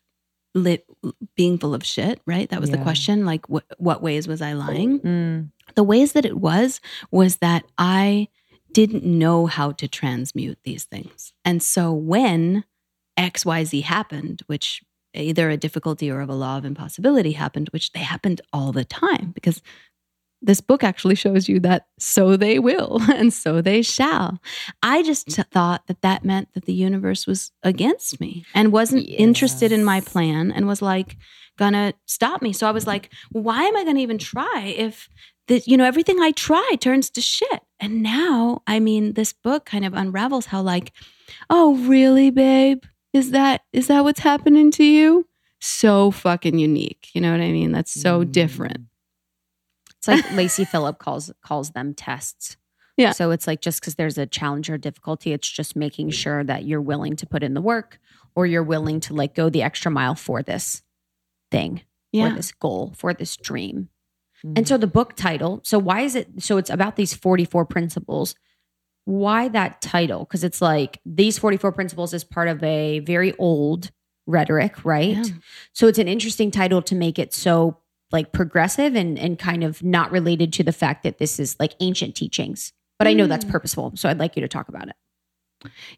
lit 0.55 0.87
being 1.35 1.59
full 1.59 1.75
of 1.75 1.85
shit, 1.85 2.21
right? 2.27 2.49
That 2.51 2.61
was 2.61 2.71
the 2.71 2.79
question. 2.79 3.25
Like 3.25 3.49
what 3.49 3.65
what 3.79 4.03
ways 4.03 4.29
was 4.29 4.43
I 4.43 4.53
lying? 4.53 5.01
Mm. 5.01 5.51
The 5.75 5.83
ways 5.83 6.13
that 6.13 6.25
it 6.25 6.39
was 6.39 6.81
was 7.11 7.37
that 7.37 7.65
I 7.79 8.29
didn't 8.73 9.05
know 9.05 9.47
how 9.47 9.73
to 9.73 9.89
transmute 9.89 10.59
these 10.65 10.85
things. 10.85 11.33
And 11.45 11.63
so 11.63 11.93
when 11.93 12.65
XYZ 13.19 13.83
happened, 13.83 14.43
which 14.47 14.83
either 15.15 15.51
a 15.51 15.57
difficulty 15.57 16.11
or 16.11 16.21
of 16.21 16.29
a 16.29 16.35
law 16.35 16.57
of 16.57 16.65
impossibility 16.65 17.33
happened, 17.33 17.69
which 17.71 17.93
they 17.93 18.01
happened 18.01 18.41
all 18.53 18.73
the 18.73 18.85
time 18.85 19.33
because 19.35 19.63
this 20.43 20.61
book 20.61 20.83
actually 20.83 21.15
shows 21.15 21.49
you 21.49 21.61
that 21.61 21.87
so 21.99 22.37
they 22.37 22.59
will 22.59 22.99
and 23.13 23.33
so 23.33 23.61
they 23.63 23.81
shall. 23.83 24.41
I 24.83 25.03
just 25.03 25.29
t- 25.29 25.43
thought 25.51 25.87
that 25.87 26.03
that 26.03 26.25
meant 26.25 26.49
that 26.55 26.65
the 26.65 26.75
universe 26.75 27.27
was 27.27 27.53
against 27.63 28.21
me 28.21 28.45
and 28.55 28.73
wasn't 28.73 29.09
interested 29.09 29.71
in 29.73 29.85
my 29.85 30.01
plan 30.01 30.51
and 30.51 30.67
was 30.67 30.83
like 30.83 31.17
gonna 31.59 31.93
stop 32.07 32.43
me. 32.43 32.53
So 32.53 32.67
I 32.67 32.73
was 32.73 32.87
like, 32.87 33.11
why 33.31 33.63
am 33.65 33.77
I 33.77 33.85
gonna 33.85 34.01
even 34.01 34.19
try 34.19 34.75
if 34.77 35.09
that 35.49 35.67
you 35.69 35.77
know 35.77 35.85
everything 35.85 36.19
I 36.21 36.33
try 36.33 36.77
turns 36.81 37.09
to 37.11 37.21
shit? 37.21 37.61
And 37.79 38.03
now, 38.03 38.63
I 38.67 38.81
mean, 38.81 39.13
this 39.15 39.33
book 39.33 39.65
kind 39.65 39.85
of 39.85 39.93
unravels 39.95 40.47
how 40.47 40.63
like, 40.63 40.93
oh 41.51 41.77
really, 41.77 42.31
babe? 42.31 42.83
Is 43.13 43.31
that 43.33 43.63
is 43.73 43.87
that 43.89 44.03
what's 44.05 44.21
happening 44.21 44.71
to 44.73 44.85
you? 44.85 45.27
so 45.65 46.11
fucking 46.11 46.59
unique. 46.59 47.07
You 47.15 47.21
know 47.21 47.31
what 47.31 47.41
I 47.41 47.53
mean? 47.53 47.71
That's 47.71 47.93
so 47.93 48.25
Mm. 48.25 48.33
different. 48.33 48.81
It's 50.03 50.09
like 50.09 50.33
Lacy 50.33 50.65
Phillip 50.65 50.99
calls 50.99 51.31
calls 51.43 51.71
them 51.71 51.95
tests. 51.95 52.57
Yeah. 52.97 53.13
So 53.13 53.31
it's 53.31 53.47
like 53.47 53.61
just 53.61 53.81
because 53.81 53.95
there's 53.95 54.19
a 54.19 54.27
challenge 54.27 54.69
or 54.69 54.77
difficulty, 54.77 55.33
it's 55.33 55.49
just 55.49 55.77
making 55.77 56.11
sure 56.11 56.43
that 56.43 56.65
you're 56.65 56.81
willing 56.81 57.15
to 57.17 57.27
put 57.27 57.45
in 57.45 57.55
the 57.55 57.61
work 57.61 58.01
or 58.35 58.45
you're 58.45 58.65
willing 58.65 58.99
to 59.01 59.15
like 59.15 59.35
go 59.35 59.49
the 59.49 59.63
extra 59.63 59.91
mile 59.91 60.17
for 60.17 60.43
this 60.43 60.83
thing, 61.51 61.83
for 62.13 62.31
this 62.31 62.51
goal, 62.51 62.93
for 62.97 63.15
this 63.15 63.37
dream. 63.37 63.89
Mm. 64.45 64.59
And 64.59 64.69
so 64.69 64.77
the 64.77 64.89
book 64.89 65.15
title, 65.15 65.61
so 65.63 65.79
why 65.79 66.01
is 66.01 66.17
it 66.17 66.43
so 66.43 66.59
it's 66.59 66.71
about 66.71 66.97
these 66.97 67.15
44 67.15 67.65
principles. 67.67 68.35
Why 69.05 69.49
that 69.49 69.81
title? 69.81 70.21
Because 70.25 70.43
it's 70.43 70.61
like 70.61 71.01
these 71.07 71.39
44 71.39 71.71
principles 71.73 72.13
is 72.13 72.25
part 72.25 72.49
of 72.49 72.63
a 72.63 72.99
very 73.01 73.37
old 73.37 73.93
rhetoric, 74.27 74.85
right? 74.85 75.17
Yeah. 75.17 75.25
So 75.73 75.87
it's 75.87 75.99
an 75.99 76.09
interesting 76.09 76.51
title 76.51 76.83
to 76.83 76.95
make 76.95 77.19
it 77.19 77.33
so 77.33 77.79
like 78.13 78.33
progressive 78.33 78.95
and 78.95 79.19
and 79.19 79.39
kind 79.39 79.65
of 79.65 79.83
not 79.83 80.11
related 80.13 80.53
to 80.55 80.63
the 80.63 80.73
fact 80.73 81.03
that 81.03 81.19
this 81.19 81.41
is 81.41 81.57
like 81.59 81.75
ancient 81.81 82.15
teachings. 82.15 82.73
But 82.99 83.09
I 83.09 83.15
know 83.15 83.27
that's 83.27 83.45
Mm. 83.45 83.51
purposeful. 83.51 83.93
So 83.97 84.09
I'd 84.09 84.19
like 84.19 84.37
you 84.37 84.43
to 84.43 84.49
talk 84.49 84.69
about 84.69 84.89
it. 84.89 84.95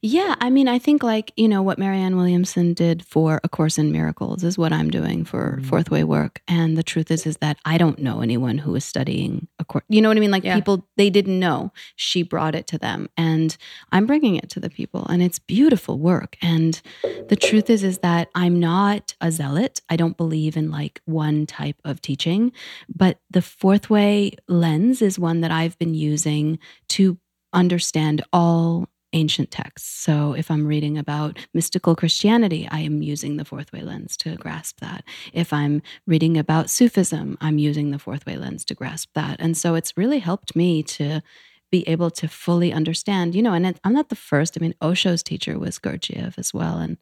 Yeah, 0.02 0.34
I 0.40 0.50
mean, 0.50 0.68
I 0.68 0.78
think 0.78 1.02
like, 1.02 1.32
you 1.36 1.48
know, 1.48 1.62
what 1.62 1.78
Marianne 1.78 2.16
Williamson 2.16 2.74
did 2.74 3.04
for 3.06 3.40
A 3.44 3.48
Course 3.48 3.78
in 3.78 3.92
Miracles 3.92 4.44
is 4.44 4.58
what 4.58 4.72
I'm 4.72 4.90
doing 4.90 5.24
for 5.24 5.58
Mhm. 5.60 5.66
Fourth 5.66 5.90
Way 5.90 6.04
work. 6.04 6.42
And 6.48 6.76
the 6.76 6.82
truth 6.82 7.10
is, 7.10 7.26
is 7.26 7.38
that 7.38 7.58
I 7.64 7.78
don't 7.78 7.98
know 7.98 8.20
anyone 8.20 8.58
who 8.58 8.74
is 8.74 8.84
studying 8.84 9.48
A 9.58 9.64
Course. 9.64 9.84
You 9.88 10.02
know 10.02 10.08
what 10.08 10.16
I 10.16 10.20
mean? 10.20 10.30
Like 10.30 10.44
Yeah. 10.44 10.54
people, 10.56 10.86
they 10.96 11.10
didn't 11.10 11.38
know. 11.38 11.72
She 11.96 12.22
brought 12.22 12.54
it 12.54 12.66
to 12.68 12.78
them 12.78 13.08
and 13.16 13.56
I'm 13.92 14.06
bringing 14.06 14.36
it 14.36 14.50
to 14.50 14.60
the 14.60 14.70
people 14.70 15.06
and 15.08 15.22
it's 15.22 15.38
beautiful 15.38 15.98
work. 15.98 16.36
And 16.42 16.80
the 17.28 17.36
truth 17.36 17.70
is, 17.70 17.82
is 17.82 17.98
that 17.98 18.28
I'm 18.34 18.58
not 18.60 19.14
a 19.20 19.30
zealot. 19.32 19.80
I 19.88 19.96
don't 19.96 20.16
believe 20.16 20.56
in 20.56 20.70
like 20.70 21.00
one 21.04 21.46
type 21.46 21.76
of 21.84 22.00
teaching, 22.00 22.52
but 22.94 23.18
the 23.30 23.42
Fourth 23.42 23.88
Way 23.90 24.32
lens 24.48 25.00
is 25.02 25.18
one 25.18 25.40
that 25.40 25.50
I've 25.50 25.78
been 25.78 25.94
using 25.94 26.58
to 26.90 27.18
understand 27.52 28.22
all 28.32 28.88
ancient 29.14 29.50
texts. 29.50 29.88
So 29.88 30.34
if 30.34 30.50
I'm 30.50 30.66
reading 30.66 30.98
about 30.98 31.38
mystical 31.54 31.96
Christianity, 31.96 32.68
I 32.70 32.80
am 32.80 33.02
using 33.02 33.36
the 33.36 33.44
fourth 33.44 33.72
way 33.72 33.80
lens 33.82 34.16
to 34.18 34.36
grasp 34.36 34.80
that. 34.80 35.04
If 35.32 35.52
I'm 35.52 35.80
reading 36.06 36.36
about 36.36 36.68
Sufism, 36.68 37.38
I'm 37.40 37.56
using 37.58 37.90
the 37.90 37.98
fourth 37.98 38.26
way 38.26 38.36
lens 38.36 38.64
to 38.66 38.74
grasp 38.74 39.10
that. 39.14 39.36
And 39.40 39.56
so 39.56 39.74
it's 39.74 39.96
really 39.96 40.18
helped 40.18 40.54
me 40.54 40.82
to 40.82 41.22
be 41.70 41.88
able 41.88 42.10
to 42.10 42.28
fully 42.28 42.72
understand, 42.72 43.34
you 43.34 43.42
know, 43.42 43.52
and 43.52 43.66
it, 43.66 43.80
I'm 43.84 43.94
not 43.94 44.08
the 44.08 44.16
first. 44.16 44.58
I 44.58 44.60
mean, 44.60 44.74
Osho's 44.82 45.22
teacher 45.22 45.58
was 45.58 45.78
Gurdjieff 45.78 46.38
as 46.38 46.52
well. 46.52 46.78
And 46.78 46.98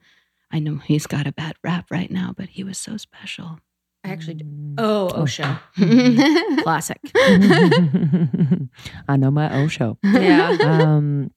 I 0.51 0.61
know 0.61 0.77
he's 0.77 1.07
got 1.07 1.27
a 1.27 1.33
bad 1.33 1.57
rap 1.65 1.87
right 1.91 2.11
now, 2.11 2.33
but 2.37 2.51
he 2.51 2.63
was 2.63 2.79
so 2.79 2.97
special. 2.97 3.59
I 4.05 4.09
actually 4.09 4.35
do. 4.35 4.45
Mm. 4.45 4.75
Oh, 4.79 5.11
Osho. 5.23 5.57
Classic. 6.63 6.99
I 9.09 9.17
know 9.17 9.31
my 9.31 9.63
Osho. 9.63 9.99
Yeah. 10.03 10.57
um, 10.61 11.31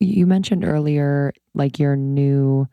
you 0.00 0.26
mentioned 0.26 0.64
earlier, 0.64 1.32
like 1.54 1.78
your 1.78 1.96
new 1.96 2.66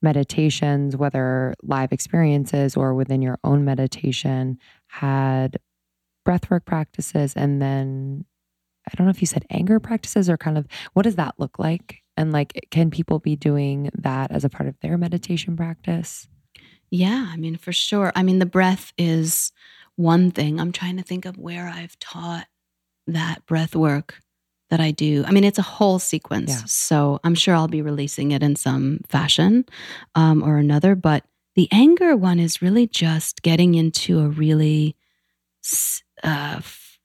meditations, 0.00 0.96
whether 0.96 1.54
live 1.62 1.92
experiences 1.92 2.76
or 2.76 2.94
within 2.94 3.22
your 3.22 3.38
own 3.44 3.64
meditation, 3.64 4.58
had 4.88 5.58
breathwork 6.26 6.64
practices, 6.64 7.34
and 7.34 7.60
then 7.60 8.24
I 8.86 8.94
don't 8.96 9.06
know 9.06 9.12
if 9.12 9.20
you 9.20 9.26
said 9.26 9.46
anger 9.50 9.78
practices 9.78 10.28
or 10.28 10.36
kind 10.36 10.58
of 10.58 10.66
what 10.92 11.02
does 11.02 11.16
that 11.16 11.34
look 11.38 11.58
like? 11.58 12.02
And 12.16 12.32
like, 12.32 12.66
can 12.70 12.90
people 12.90 13.20
be 13.20 13.36
doing 13.36 13.90
that 13.94 14.30
as 14.30 14.44
a 14.44 14.48
part 14.48 14.68
of 14.68 14.78
their 14.80 14.98
meditation 14.98 15.56
practice? 15.56 16.28
Yeah, 16.90 17.28
I 17.30 17.36
mean, 17.36 17.56
for 17.56 17.72
sure. 17.72 18.12
I 18.14 18.22
mean, 18.22 18.38
the 18.38 18.46
breath 18.46 18.92
is 18.98 19.52
one 19.96 20.30
thing. 20.30 20.60
I'm 20.60 20.72
trying 20.72 20.96
to 20.96 21.02
think 21.02 21.24
of 21.24 21.38
where 21.38 21.68
I've 21.68 21.98
taught 21.98 22.46
that 23.06 23.46
breath 23.46 23.74
work 23.74 24.20
that 24.72 24.80
I 24.80 24.90
do. 24.90 25.22
I 25.26 25.32
mean, 25.32 25.44
it's 25.44 25.58
a 25.58 25.62
whole 25.62 25.98
sequence. 25.98 26.48
Yeah. 26.48 26.62
So 26.64 27.20
I'm 27.24 27.34
sure 27.34 27.54
I'll 27.54 27.68
be 27.68 27.82
releasing 27.82 28.30
it 28.30 28.42
in 28.42 28.56
some 28.56 29.00
fashion 29.06 29.66
um, 30.14 30.42
or 30.42 30.56
another. 30.56 30.94
But 30.94 31.24
the 31.56 31.68
anger 31.70 32.16
one 32.16 32.38
is 32.38 32.62
really 32.62 32.86
just 32.86 33.42
getting 33.42 33.74
into 33.74 34.20
a 34.20 34.28
really 34.28 34.96
uh, 36.24 36.62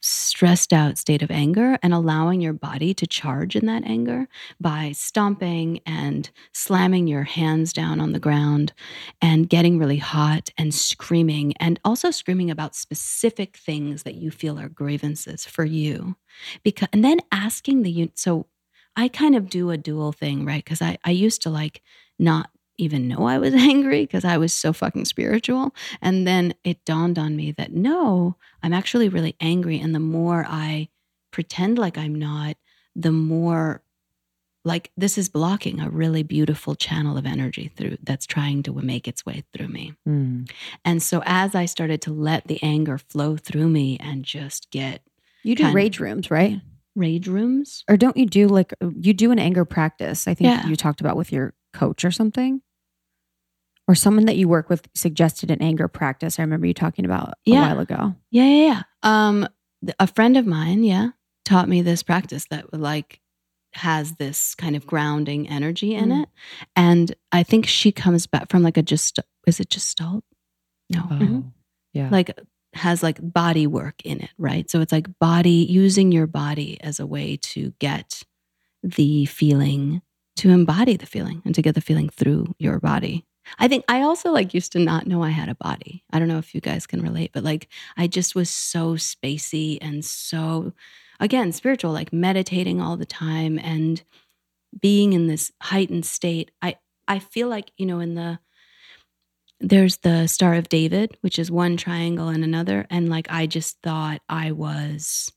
stressed 0.08 0.74
out 0.74 0.97
state 0.97 1.22
of 1.22 1.30
anger 1.30 1.78
and 1.84 1.93
allowing 1.93 2.41
your 2.41 2.53
body 2.53 2.93
to 2.93 3.05
charge 3.05 3.55
in 3.55 3.66
that 3.66 3.84
anger 3.84 4.28
by 4.60 4.91
stomping 4.93 5.80
and 5.86 6.30
slamming 6.53 7.08
your 7.08 7.24
hands 7.24 7.74
down 7.74 7.99
on 7.99 8.14
the 8.14 8.20
ground 8.20 8.74
and 9.22 9.49
getting 9.49 9.78
really 9.78 9.97
hot 9.97 10.49
and 10.58 10.74
screaming 10.74 11.53
and 11.60 11.80
also 11.84 12.12
screaming 12.12 12.49
about 12.49 12.76
specific 12.76 13.58
things 13.58 14.03
that 14.03 14.16
you 14.16 14.32
feel 14.32 14.60
are 14.60 14.70
grievances 14.70 15.45
for 15.45 15.66
you. 15.66 16.16
Because 16.64 16.89
and 16.93 17.03
then 17.03 17.20
asking 17.32 17.82
the 17.82 18.12
so 18.16 18.45
i 18.95 19.08
kind 19.08 19.36
of 19.36 19.49
do 19.49 19.70
a 19.72 19.78
dual 19.78 20.12
thing 20.12 20.45
right? 20.45 20.64
Because 20.64 20.82
I, 20.82 20.97
I 21.03 21.12
used 21.12 21.41
to 21.43 21.49
like 21.49 21.82
not 22.20 22.49
even 22.78 23.07
know 23.07 23.25
i 23.28 23.38
was 23.38 23.53
angry 23.73 24.01
because 24.05 24.23
i 24.25 24.38
was 24.38 24.53
so 24.53 24.71
fucking 24.73 25.05
spiritual 25.05 25.73
and 26.01 26.28
then 26.28 26.53
it 26.63 26.84
dawned 26.86 27.17
on 27.19 27.36
me 27.36 27.51
that 27.51 27.73
no 27.73 28.36
i'm 28.63 28.73
actually 28.73 29.09
really 29.09 29.36
angry 29.41 29.80
and 29.80 29.93
the 29.95 29.99
more 29.99 30.45
i 30.47 30.88
pretend 31.32 31.78
like 31.78 31.97
i'm 31.97 32.13
not 32.15 32.55
the 32.95 33.11
more 33.11 33.82
like 34.65 34.91
this 34.97 35.17
is 35.17 35.30
blocking 35.30 35.80
a 35.80 35.89
really 35.89 36.23
beautiful 36.23 36.75
channel 36.75 37.17
of 37.17 37.25
energy 37.25 37.71
through 37.75 37.97
that's 38.03 38.25
trying 38.25 38.61
to 38.63 38.73
make 38.73 39.07
its 39.07 39.25
way 39.25 39.43
through 39.53 39.67
me 39.69 39.93
Mm. 40.07 40.49
and 40.86 41.01
so 41.01 41.21
as 41.25 41.55
i 41.55 41.65
started 41.65 42.01
to 42.03 42.13
let 42.13 42.47
the 42.47 42.61
anger 42.63 42.97
flow 42.97 43.38
through 43.38 43.67
me 43.69 43.97
and 43.99 44.23
just 44.23 44.69
get 44.71 45.01
You 45.43 45.55
do 45.55 45.63
Kind 45.63 45.71
of. 45.71 45.75
rage 45.75 45.99
rooms, 45.99 46.30
right? 46.32 46.59
rage 46.95 47.28
rooms 47.28 47.84
Or 47.89 47.95
don't 47.97 48.17
you 48.17 48.25
do 48.25 48.47
like 48.47 48.73
you 48.99 49.13
do 49.13 49.32
an 49.32 49.38
anger 49.39 49.65
practice? 49.65 50.28
I 50.28 50.34
think 50.34 50.47
Yeah. 50.47 50.67
you 50.67 50.75
talked 50.75 50.99
about 51.01 51.15
with 51.15 51.32
your 51.32 51.53
coach 51.73 52.03
or 52.03 52.09
something. 52.11 52.61
Or 53.88 53.95
someone 53.95 54.25
that 54.25 54.35
you 54.38 54.47
work 54.49 54.69
with 54.69 54.88
suggested 54.95 55.49
an 55.49 55.61
anger 55.61 55.88
practice. 55.88 56.39
I 56.39 56.41
remember 56.43 56.67
you 56.67 56.73
talking 56.73 57.05
about 57.05 57.35
a 57.47 57.51
while 57.51 57.79
ago. 57.79 58.15
yeah 58.31 58.43
yeah 58.43 58.67
yeah 58.67 58.81
um 59.03 59.47
a 59.99 60.07
friend 60.07 60.35
of 60.38 60.45
mine 60.45 60.83
yeah 60.83 61.09
taught 61.45 61.69
me 61.69 61.81
this 61.81 62.03
practice 62.03 62.45
that 62.49 62.73
like 62.73 63.21
has 63.73 64.15
this 64.15 64.55
kind 64.55 64.75
of 64.75 64.85
grounding 64.88 65.47
energy 65.47 65.93
in 65.93 66.09
Mm. 66.09 66.23
it 66.23 66.29
and 66.75 67.13
i 67.31 67.43
think 67.43 67.67
she 67.67 67.91
comes 67.91 68.25
back 68.25 68.49
from 68.49 68.63
like 68.63 68.75
a 68.77 68.81
just 68.81 69.19
is 69.45 69.59
it 69.59 69.69
gestalt 69.69 70.23
no 70.89 71.03
Oh, 71.11 71.15
Mhm. 71.15 71.51
yeah. 71.93 72.09
like 72.09 72.38
has 72.73 73.03
like 73.03 73.17
body 73.21 73.65
work 73.67 73.95
in 74.05 74.19
it, 74.21 74.29
right? 74.38 74.69
So 74.69 74.81
it's 74.81 74.91
like 74.91 75.07
body 75.19 75.65
using 75.69 76.11
your 76.11 76.27
body 76.27 76.79
as 76.81 76.99
a 76.99 77.07
way 77.07 77.38
to 77.53 77.73
get 77.79 78.21
the 78.83 79.25
feeling, 79.25 80.01
to 80.38 80.49
embody 80.51 80.95
the 80.97 81.05
feeling 81.07 81.41
and 81.45 81.55
to 81.55 81.61
get 81.61 81.73
the 81.75 81.81
feeling 81.81 82.09
through 82.09 82.53
your 82.59 82.79
body. 82.79 83.25
I 83.59 83.67
think 83.67 83.85
I 83.87 84.01
also 84.01 84.31
like 84.31 84.53
used 84.53 84.71
to 84.73 84.79
not 84.79 85.07
know 85.07 85.23
I 85.23 85.29
had 85.29 85.49
a 85.49 85.55
body. 85.55 86.03
I 86.11 86.19
don't 86.19 86.27
know 86.27 86.37
if 86.37 86.53
you 86.55 86.61
guys 86.61 86.87
can 86.87 87.01
relate, 87.01 87.31
but 87.33 87.43
like 87.43 87.67
I 87.95 88.07
just 88.07 88.35
was 88.35 88.49
so 88.49 88.95
spacey 88.95 89.77
and 89.81 90.03
so 90.03 90.73
again 91.19 91.51
spiritual, 91.51 91.91
like 91.91 92.13
meditating 92.13 92.81
all 92.81 92.97
the 92.97 93.05
time 93.05 93.59
and 93.59 94.01
being 94.81 95.13
in 95.13 95.27
this 95.27 95.51
heightened 95.61 96.05
state. 96.05 96.51
I 96.61 96.75
I 97.07 97.19
feel 97.19 97.47
like, 97.47 97.71
you 97.77 97.85
know, 97.85 97.99
in 97.99 98.15
the 98.15 98.39
there's 99.59 99.97
the 99.97 100.27
Star 100.27 100.53
of 100.53 100.69
David, 100.69 101.17
which 101.21 101.39
is 101.39 101.49
one 101.49 101.77
triangle 101.77 102.27
and 102.27 102.43
another. 102.43 102.85
And 102.89 103.09
like, 103.09 103.27
I 103.31 103.47
just 103.47 103.81
thought 103.81 104.21
I 104.29 104.51
was 104.51 105.31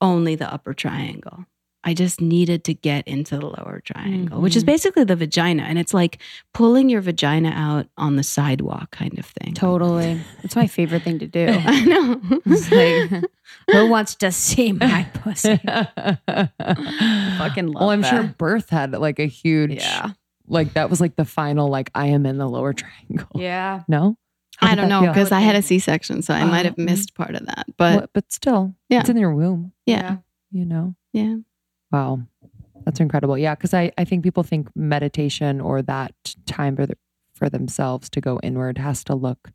only 0.00 0.34
the 0.34 0.52
upper 0.52 0.74
triangle. 0.74 1.46
I 1.86 1.92
just 1.94 2.20
needed 2.20 2.64
to 2.64 2.74
get 2.74 3.06
into 3.06 3.36
the 3.36 3.44
lower 3.46 3.82
triangle, 3.84 4.40
which 4.40 4.56
is 4.56 4.62
Mhm. 4.64 4.66
basically 4.68 5.04
the 5.04 5.16
vagina. 5.16 5.64
And 5.64 5.78
it's 5.78 5.92
like 5.92 6.18
pulling 6.54 6.88
your 6.88 7.02
vagina 7.02 7.50
out 7.50 7.86
on 7.98 8.16
the 8.16 8.22
sidewalk 8.22 8.90
kind 8.90 9.18
of 9.18 9.26
thing. 9.26 9.52
Totally. 9.52 10.18
It's 10.42 10.56
my 10.56 10.66
favorite 10.66 11.02
thing 11.02 11.18
to 11.18 11.26
do. 11.26 11.46
I 11.66 11.84
know. 11.84 12.20
It's 12.46 12.70
like, 12.72 13.24
who 13.70 13.88
wants 13.90 14.14
to 14.16 14.32
see 14.32 14.72
my 14.72 15.06
pussy? 15.14 15.60
Fucking 16.28 17.66
love 17.68 17.80
well, 17.80 17.90
I'm 17.90 18.02
sure 18.02 18.34
birth 18.38 18.70
had 18.70 18.92
like 18.92 19.18
a 19.18 19.26
huge, 19.26 19.74
Yeah. 19.82 20.10
like 20.48 20.74
that 20.74 20.90
was 20.90 21.00
like 21.00 21.16
the 21.16 21.24
final, 21.24 21.68
like 21.68 21.90
I 21.94 22.06
am 22.08 22.26
in 22.26 22.38
the 22.38 22.48
lower 22.48 22.72
triangle. 22.72 23.28
Yeah. 23.34 23.82
No, 23.88 24.16
How 24.56 24.68
I 24.72 24.74
don't 24.74 24.88
know 24.88 25.02
because 25.02 25.32
I 25.32 25.40
had 25.40 25.56
a 25.56 25.62
C 25.62 25.78
section, 25.78 26.22
so 26.22 26.32
I 26.34 26.44
might 26.44 26.64
have 26.64 26.76
Oh. 26.78 26.82
missed 26.82 27.14
part 27.14 27.34
of 27.34 27.46
that. 27.46 27.66
But 27.76 28.10
but 28.14 28.32
still, 28.32 28.74
Yeah. 28.88 29.00
it's 29.00 29.08
in 29.08 29.16
your 29.16 29.34
womb. 29.34 29.72
yeah, 29.86 30.16
You 30.50 30.64
know. 30.64 30.94
yeah. 31.12 31.36
Wow. 31.94 32.20
That's 32.84 33.00
incredible. 33.00 33.38
Yeah. 33.38 33.54
Cause 33.54 33.72
I, 33.72 33.92
I 33.96 34.04
think 34.04 34.22
people 34.22 34.42
think 34.42 34.68
meditation 34.76 35.60
or 35.60 35.80
that 35.82 36.12
time 36.46 36.76
for, 36.76 36.86
the, 36.86 36.96
for 37.34 37.48
themselves 37.48 38.10
to 38.10 38.20
go 38.20 38.38
inward 38.42 38.78
has 38.78 39.04
to 39.04 39.14
look 39.14 39.50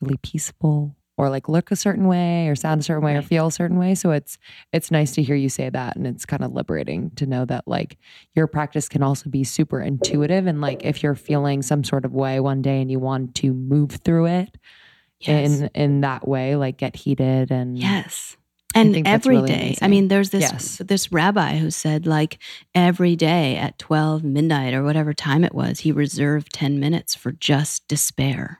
really 0.00 0.16
peaceful 0.22 0.96
or 1.18 1.28
like 1.28 1.48
look 1.48 1.70
a 1.70 1.76
certain 1.76 2.06
way 2.08 2.48
or 2.48 2.54
sound 2.56 2.80
a 2.80 2.84
certain 2.84 3.04
way 3.04 3.14
or 3.14 3.20
feel 3.22 3.48
a 3.48 3.52
certain 3.52 3.78
way. 3.78 3.94
So 3.94 4.10
it's 4.12 4.38
it's 4.72 4.90
nice 4.90 5.12
to 5.12 5.22
hear 5.22 5.36
you 5.36 5.48
say 5.50 5.68
that 5.68 5.94
and 5.96 6.06
it's 6.06 6.24
kind 6.24 6.42
of 6.42 6.52
liberating 6.52 7.10
to 7.16 7.26
know 7.26 7.44
that 7.44 7.64
like 7.68 7.98
your 8.34 8.46
practice 8.46 8.88
can 8.88 9.02
also 9.02 9.28
be 9.28 9.44
super 9.44 9.80
intuitive 9.80 10.46
and 10.46 10.60
like 10.62 10.84
if 10.84 11.02
you're 11.02 11.14
feeling 11.14 11.60
some 11.62 11.84
sort 11.84 12.04
of 12.06 12.12
way 12.14 12.40
one 12.40 12.62
day 12.62 12.80
and 12.80 12.90
you 12.90 12.98
want 12.98 13.34
to 13.36 13.52
move 13.52 13.90
through 14.04 14.26
it 14.26 14.56
Yes. 15.20 15.60
in 15.60 15.70
in 15.74 16.00
that 16.00 16.26
way 16.26 16.56
like 16.56 16.78
get 16.78 16.96
heated 16.96 17.52
and 17.52 17.78
Yes. 17.78 18.36
And 18.74 19.06
every 19.06 19.36
really 19.36 19.48
day. 19.48 19.76
I 19.82 19.88
mean, 19.88 20.08
there's 20.08 20.30
this 20.30 20.42
Yes. 20.42 20.82
this 20.84 21.12
rabbi 21.12 21.56
who 21.58 21.70
said 21.70 22.06
like 22.06 22.38
every 22.74 23.16
day 23.16 23.56
at 23.56 23.78
12 23.78 24.24
midnight 24.24 24.74
or 24.74 24.82
whatever 24.82 25.12
time 25.12 25.44
it 25.44 25.54
was, 25.54 25.80
he 25.80 25.92
reserved 25.92 26.52
10 26.52 26.80
minutes 26.80 27.14
for 27.14 27.32
just 27.32 27.86
despair. 27.88 28.58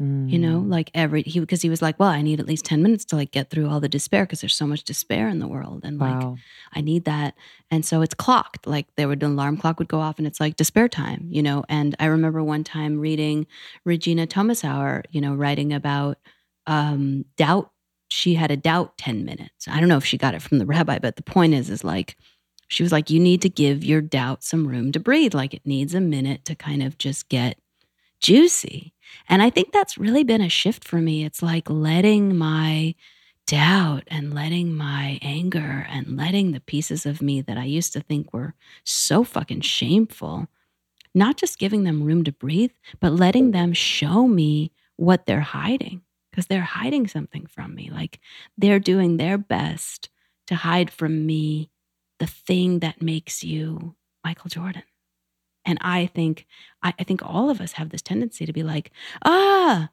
You 0.00 0.38
know, 0.38 0.60
Mm. 0.60 0.70
like 0.70 0.92
every 0.94 1.22
he 1.24 1.40
because 1.40 1.60
he 1.60 1.68
was 1.68 1.82
like, 1.82 1.98
well, 1.98 2.08
I 2.08 2.22
need 2.22 2.38
at 2.38 2.46
least 2.46 2.64
10 2.64 2.84
minutes 2.84 3.04
to 3.06 3.16
like 3.16 3.32
get 3.32 3.50
through 3.50 3.68
all 3.68 3.80
the 3.80 3.88
despair 3.88 4.22
because 4.24 4.40
there's 4.40 4.54
so 4.54 4.64
much 4.64 4.84
despair 4.84 5.28
in 5.28 5.40
the 5.40 5.48
world 5.48 5.80
and 5.82 5.98
like 5.98 6.22
wow 6.22 6.36
I 6.72 6.82
need 6.82 7.04
that. 7.06 7.34
And 7.72 7.84
so 7.84 8.00
it's 8.02 8.14
clocked. 8.14 8.64
Like 8.68 8.86
there 8.96 9.08
would 9.08 9.24
an 9.24 9.32
alarm 9.32 9.56
clock 9.56 9.80
would 9.80 9.88
go 9.88 9.98
off 9.98 10.18
and 10.18 10.26
it's 10.28 10.38
like 10.38 10.54
despair 10.54 10.88
time, 10.88 11.26
you 11.30 11.42
know. 11.42 11.64
And 11.68 11.96
I 11.98 12.04
remember 12.06 12.44
one 12.44 12.62
time 12.62 13.00
reading 13.00 13.48
Regena 13.84 14.28
Thomashauer, 14.28 15.02
you 15.10 15.20
know, 15.20 15.34
writing 15.34 15.72
about 15.72 16.18
um 16.68 17.24
doubt. 17.36 17.72
She 18.08 18.34
had 18.34 18.50
a 18.50 18.56
doubt 18.56 18.98
10 18.98 19.24
minutes. 19.24 19.68
I 19.68 19.80
don't 19.80 19.88
know 19.88 19.98
if 19.98 20.04
she 20.04 20.18
got 20.18 20.34
it 20.34 20.42
from 20.42 20.58
the 20.58 20.66
rabbi, 20.66 20.98
but 20.98 21.16
the 21.16 21.22
point 21.22 21.54
is, 21.54 21.70
is 21.70 21.84
like 21.84 22.16
she 22.68 22.82
was 22.82 22.92
like, 22.92 23.10
you 23.10 23.18
need 23.18 23.42
to 23.42 23.48
give 23.48 23.82
your 23.82 24.02
doubt 24.02 24.44
some 24.44 24.68
room 24.68 24.92
to 24.92 25.00
breathe. 25.00 25.34
Like 25.34 25.54
it 25.54 25.64
needs 25.64 25.94
a 25.94 26.00
minute 26.00 26.44
to 26.44 26.54
kind 26.54 26.82
of 26.82 26.98
just 26.98 27.28
get 27.28 27.58
juicy. 28.20 28.92
And 29.28 29.42
I 29.42 29.48
think 29.48 29.72
that's 29.72 29.96
really 29.96 30.22
been 30.22 30.42
a 30.42 30.50
shift 30.50 30.84
for 30.84 30.98
me. 30.98 31.24
It's 31.24 31.42
like 31.42 31.68
letting 31.70 32.36
my 32.36 32.94
doubt 33.46 34.04
and 34.08 34.34
letting 34.34 34.74
my 34.74 35.18
anger 35.22 35.86
and 35.88 36.18
letting 36.18 36.52
the 36.52 36.60
pieces 36.60 37.06
of 37.06 37.22
me 37.22 37.40
that 37.40 37.56
I 37.56 37.64
used 37.64 37.94
to 37.94 38.00
think 38.00 38.32
were 38.34 38.54
so 38.84 39.24
fucking 39.24 39.62
shameful, 39.62 40.48
not 41.14 41.38
just 41.38 41.58
giving 41.58 41.84
them 41.84 42.02
room 42.02 42.24
to 42.24 42.32
breathe, 42.32 42.72
but 43.00 43.14
letting 43.14 43.52
them 43.52 43.72
show 43.72 44.28
me 44.28 44.72
what 44.96 45.24
they're 45.24 45.40
hiding 45.40 46.02
because 46.30 46.46
they're 46.46 46.62
hiding 46.62 47.06
something 47.06 47.46
from 47.46 47.74
me. 47.74 47.90
Like 47.92 48.20
they're 48.56 48.78
doing 48.78 49.16
their 49.16 49.38
best 49.38 50.10
to 50.46 50.54
hide 50.56 50.90
from 50.90 51.26
me 51.26 51.70
the 52.18 52.26
thing 52.26 52.80
that 52.80 53.02
makes 53.02 53.44
you 53.44 53.94
Michael 54.24 54.50
Jordan. 54.50 54.82
And 55.64 55.78
I 55.80 56.06
think 56.06 56.46
I, 56.82 56.94
I 56.98 57.04
think 57.04 57.22
all 57.22 57.50
of 57.50 57.60
us 57.60 57.72
have 57.72 57.90
this 57.90 58.02
tendency 58.02 58.46
to 58.46 58.52
be 58.52 58.62
like, 58.62 58.90
ah, 59.24 59.90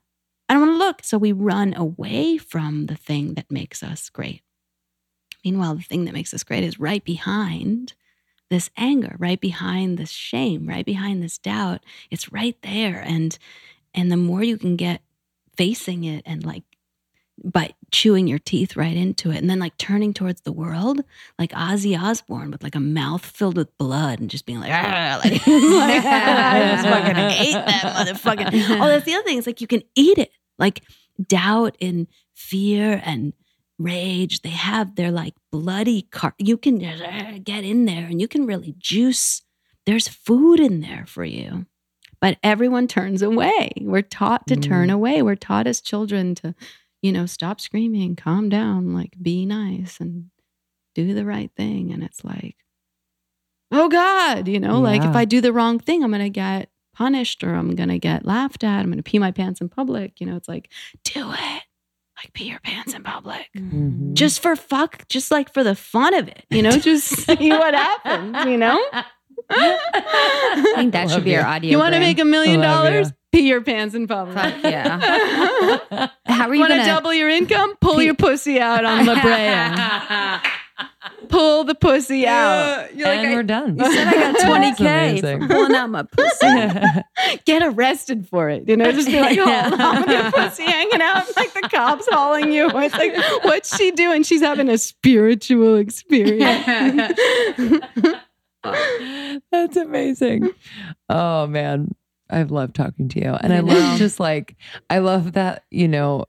I 0.48 0.54
don't 0.54 0.62
want 0.68 0.74
to 0.74 0.86
look. 0.86 1.04
So 1.04 1.18
we 1.18 1.32
run 1.32 1.74
away 1.74 2.38
from 2.38 2.86
the 2.86 2.96
thing 2.96 3.34
that 3.34 3.52
makes 3.52 3.84
us 3.84 4.10
great. 4.10 4.42
Meanwhile, 5.44 5.76
the 5.76 5.84
thing 5.84 6.06
that 6.06 6.14
makes 6.14 6.34
us 6.34 6.44
great 6.44 6.64
is 6.64 6.80
right 6.80 7.04
behind 7.04 7.94
this 8.50 8.70
anger, 8.78 9.16
right 9.20 9.40
behind 9.40 9.98
this 9.98 10.12
shame, 10.12 10.68
right 10.68 10.86
behind 10.86 11.22
this 11.22 11.38
doubt. 11.38 11.84
It's 12.10 12.32
right 12.32 12.58
there. 12.62 13.02
And 13.06 13.38
and 13.94 14.12
the 14.12 14.18
more 14.18 14.44
you 14.44 14.58
can 14.58 14.76
get 14.76 15.02
facing 15.58 16.04
it 16.04 16.24
and 16.26 16.46
like 16.46 16.64
by 17.44 17.74
chewing 17.92 18.28
your 18.28 18.40
teeth 18.40 18.76
right 18.76 18.96
into 18.96 19.30
it 19.30 19.38
and 19.38 19.50
then 19.50 19.60
like 19.60 19.78
turning 19.78 20.14
towards 20.14 20.42
the 20.42 20.54
world 20.54 21.02
like 21.38 21.52
Ozzy 21.52 22.00
Osbourne 22.00 22.50
with 22.50 22.64
like 22.64 22.76
a 22.76 22.80
mouth 22.80 23.26
filled 23.26 23.58
with 23.58 23.78
blood 23.78 24.20
and 24.20 24.30
just 24.30 24.46
being 24.46 24.60
like, 24.60 24.70
like, 24.72 25.24
like, 25.48 26.06
I 26.06 26.72
just 26.76 26.88
fucking 26.88 27.16
hate 27.16 27.54
that 27.54 28.08
motherfucking. 28.08 28.80
Oh, 28.82 28.88
that's 28.88 29.06
the 29.06 29.14
other 29.14 29.24
thing. 29.24 29.38
It's 29.38 29.48
like 29.48 29.62
you 29.62 29.68
can 29.68 29.84
eat 29.96 30.18
it. 30.18 30.32
Like 30.58 30.84
doubt 31.22 31.76
and 31.82 32.08
fear 32.34 33.02
and 33.04 33.34
rage. 33.78 34.42
They 34.42 34.50
have 34.50 34.96
their 34.96 35.12
like 35.12 35.34
bloody 35.52 36.04
car. 36.04 36.34
You 36.38 36.58
can 36.58 36.80
just, 36.80 37.04
uh, 37.04 37.40
get 37.44 37.64
in 37.64 37.86
there 37.86 38.06
and 38.06 38.22
you 38.22 38.28
can 38.28 38.46
really 38.46 38.76
juice. 38.78 39.42
There's 39.86 40.08
food 40.08 40.60
in 40.60 40.80
there 40.80 41.06
for 41.06 41.24
you. 41.26 41.66
But 42.26 42.40
everyone 42.42 42.88
turns 42.88 43.22
away. 43.22 43.70
We're 43.82 44.02
taught 44.02 44.48
to 44.48 44.56
turn 44.56 44.90
Mm. 44.90 44.94
away. 44.94 45.22
We're 45.22 45.36
taught 45.36 45.68
as 45.68 45.80
children 45.80 46.34
to, 46.36 46.56
you 47.04 47.12
know, 47.12 47.28
stop 47.28 47.62
screaming, 47.62 48.16
calm 48.16 48.50
down, 48.50 48.96
like 48.96 49.14
be 49.22 49.46
nice 49.46 50.00
and 50.00 50.32
do 50.96 51.14
the 51.14 51.24
right 51.24 51.52
thing. 51.56 51.94
And 51.94 52.02
it's 52.02 52.24
like, 52.26 52.56
oh 53.72 53.90
God, 53.90 54.48
you 54.48 54.60
know, 54.60 54.80
like 54.80 55.04
if 55.04 55.16
I 55.16 55.26
do 55.26 55.40
the 55.40 55.54
wrong 55.54 55.78
thing, 55.78 56.04
I'm 56.04 56.10
going 56.10 56.24
to 56.24 56.30
get 56.32 56.70
punished 56.96 57.44
or 57.44 57.54
I'm 57.54 57.76
going 57.76 57.90
to 57.90 58.00
get 58.00 58.26
laughed 58.26 58.64
at. 58.64 58.80
I'm 58.80 58.86
going 58.88 58.98
to 58.98 59.04
pee 59.04 59.20
my 59.20 59.30
pants 59.32 59.62
in 59.62 59.70
public. 59.70 60.20
You 60.20 60.26
know, 60.26 60.36
it's 60.36 60.50
like, 60.50 60.72
do 61.04 61.32
it. 61.32 61.62
Like 62.18 62.34
pee 62.34 62.46
your 62.50 62.60
pants 62.62 62.96
in 62.96 63.04
public. 63.04 63.50
Mhm. 63.56 64.14
Just 64.14 64.42
for 64.42 64.56
fuck, 64.56 65.08
just 65.10 65.30
like 65.30 65.54
for 65.54 65.64
the 65.64 65.76
fun 65.76 66.16
of 66.16 66.28
it, 66.30 66.46
you 66.50 66.64
know, 66.64 66.72
just 66.72 67.06
see 67.28 67.50
what 67.52 67.76
happens, 67.76 68.46
you 68.50 68.58
know? 68.58 68.82
I 69.50 70.74
think 70.76 70.94
that 70.94 71.08
Love 71.08 71.12
should 71.16 71.24
be 71.24 71.32
you. 71.32 71.40
our 71.40 71.46
audio. 71.46 71.72
You 71.72 71.78
want 71.78 71.94
to 71.94 72.00
make 72.00 72.20
a 72.20 72.26
million 72.26 72.60
dollars? 72.62 73.12
Pee 73.32 73.48
your 73.50 73.62
pants 73.62 73.94
in 73.96 74.08
public. 74.08 74.38
Fuck 74.38 74.64
yeah. 74.64 75.00
How 76.26 76.48
are 76.48 76.54
you 76.54 76.62
Want 76.62 76.72
to 76.72 76.78
gonna 76.78 76.86
double 76.86 77.14
your 77.14 77.30
income? 77.30 77.76
Pull 77.82 78.02
your 78.02 78.14
pussy 78.16 78.60
out 78.62 78.86
on 78.86 79.06
La 79.06 79.22
Brea. 79.22 80.50
Pull 81.30 81.64
the 81.66 81.76
pussy 81.76 82.26
out. 82.28 82.90
and 82.92 83.34
we're 83.34 83.44
done. 83.44 83.78
You 83.78 83.92
said 83.94 84.08
I 84.08 84.12
got 84.14 84.34
That's 84.38 84.44
20K 84.46 84.80
amazing. 84.80 85.42
for 85.42 85.48
pulling 85.48 85.76
out 85.76 85.90
my 85.90 86.04
pussy. 86.04 86.48
Get 87.46 87.62
arrested 87.64 88.28
for 88.30 88.50
it. 88.50 88.68
You 88.70 88.78
know, 88.78 88.90
just 88.92 89.08
be 89.08 89.20
like, 89.20 89.38
oh, 89.38 89.46
Yeah. 89.46 89.70
oh, 89.74 89.78
I'm 89.80 90.02
with 90.04 90.10
your 90.12 90.32
pussy 90.32 90.64
hanging 90.64 91.02
out, 91.02 91.26
like 91.36 91.54
the 91.54 91.68
cops 91.70 92.08
hauling 92.10 92.52
you. 92.54 92.70
It's 92.74 92.96
like, 92.96 93.16
what's 93.44 93.76
she 93.76 93.92
doing? 93.92 94.24
She's 94.24 94.42
having 94.42 94.70
a 94.70 94.78
spiritual 94.78 95.76
experience. 95.78 97.20
That's 99.52 99.78
amazing. 99.78 100.50
Oh 101.10 101.48
man, 101.48 101.94
I've 102.30 102.52
loved 102.52 102.76
talking 102.76 103.08
to 103.10 103.20
you. 103.20 103.34
And 103.42 103.54
I, 103.54 103.58
I 103.58 103.60
love 103.62 103.98
just 103.98 104.20
like 104.20 104.56
I 104.90 105.00
love 105.00 105.34
that, 105.34 105.64
you 105.72 105.88
know, 105.88 106.26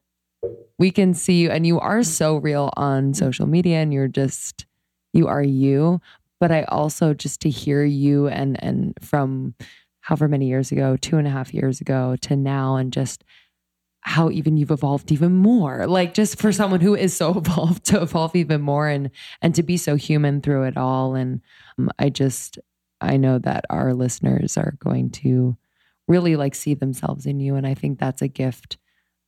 we 0.79 0.91
can 0.91 1.15
see 1.15 1.41
you 1.41 1.51
and 1.51 1.67
you 1.67 1.81
are 1.81 2.03
so 2.03 2.37
real 2.37 2.71
on 2.77 3.15
social 3.15 3.47
media 3.47 3.79
and 3.79 3.93
you're 3.93 4.09
just 4.09 4.67
you 5.13 5.27
are 5.29 5.43
you. 5.43 6.01
But 6.39 6.53
I 6.53 6.65
also 6.65 7.15
just 7.15 7.41
to 7.43 7.51
hear 7.51 7.85
you 7.85 8.29
and 8.29 8.63
and 8.63 8.95
from 9.01 9.55
however 10.01 10.29
many 10.29 10.47
years 10.47 10.71
ago, 10.71 10.97
two 10.97 11.19
and 11.19 11.27
a 11.27 11.31
half 11.31 11.55
years 11.55 11.81
ago 11.81 12.17
to 12.23 12.37
now 12.37 12.77
and 12.77 12.93
just 12.93 13.25
how 14.09 14.31
even 14.31 14.57
you've 14.57 14.71
evolved 14.71 15.11
even 15.11 15.33
more 15.33 15.87
like 15.89 16.15
just 16.15 16.39
for 16.41 16.53
someone 16.53 16.81
who 16.81 16.95
is 16.95 17.15
so 17.17 17.37
evolved 17.43 17.85
to 17.85 18.01
evolve 18.01 18.35
even 18.37 18.61
more 18.61 18.89
and 18.89 19.11
and 19.43 19.55
to 19.55 19.63
be 19.63 19.77
so 19.77 19.97
human 19.97 20.41
through 20.41 20.63
it 20.63 20.77
all 20.77 21.15
and 21.17 21.41
um, 21.79 21.91
i 21.99 22.09
just 22.09 22.59
i 23.01 23.17
know 23.17 23.39
that 23.39 23.65
our 23.69 23.93
listeners 23.95 24.57
are 24.57 24.77
going 24.79 25.11
to 25.11 25.57
really 26.07 26.37
like 26.37 26.55
see 26.55 26.73
themselves 26.75 27.27
in 27.27 27.41
you 27.41 27.57
and 27.57 27.67
i 27.67 27.75
think 27.75 27.99
that's 27.99 28.23
a 28.23 28.29
gift 28.29 28.79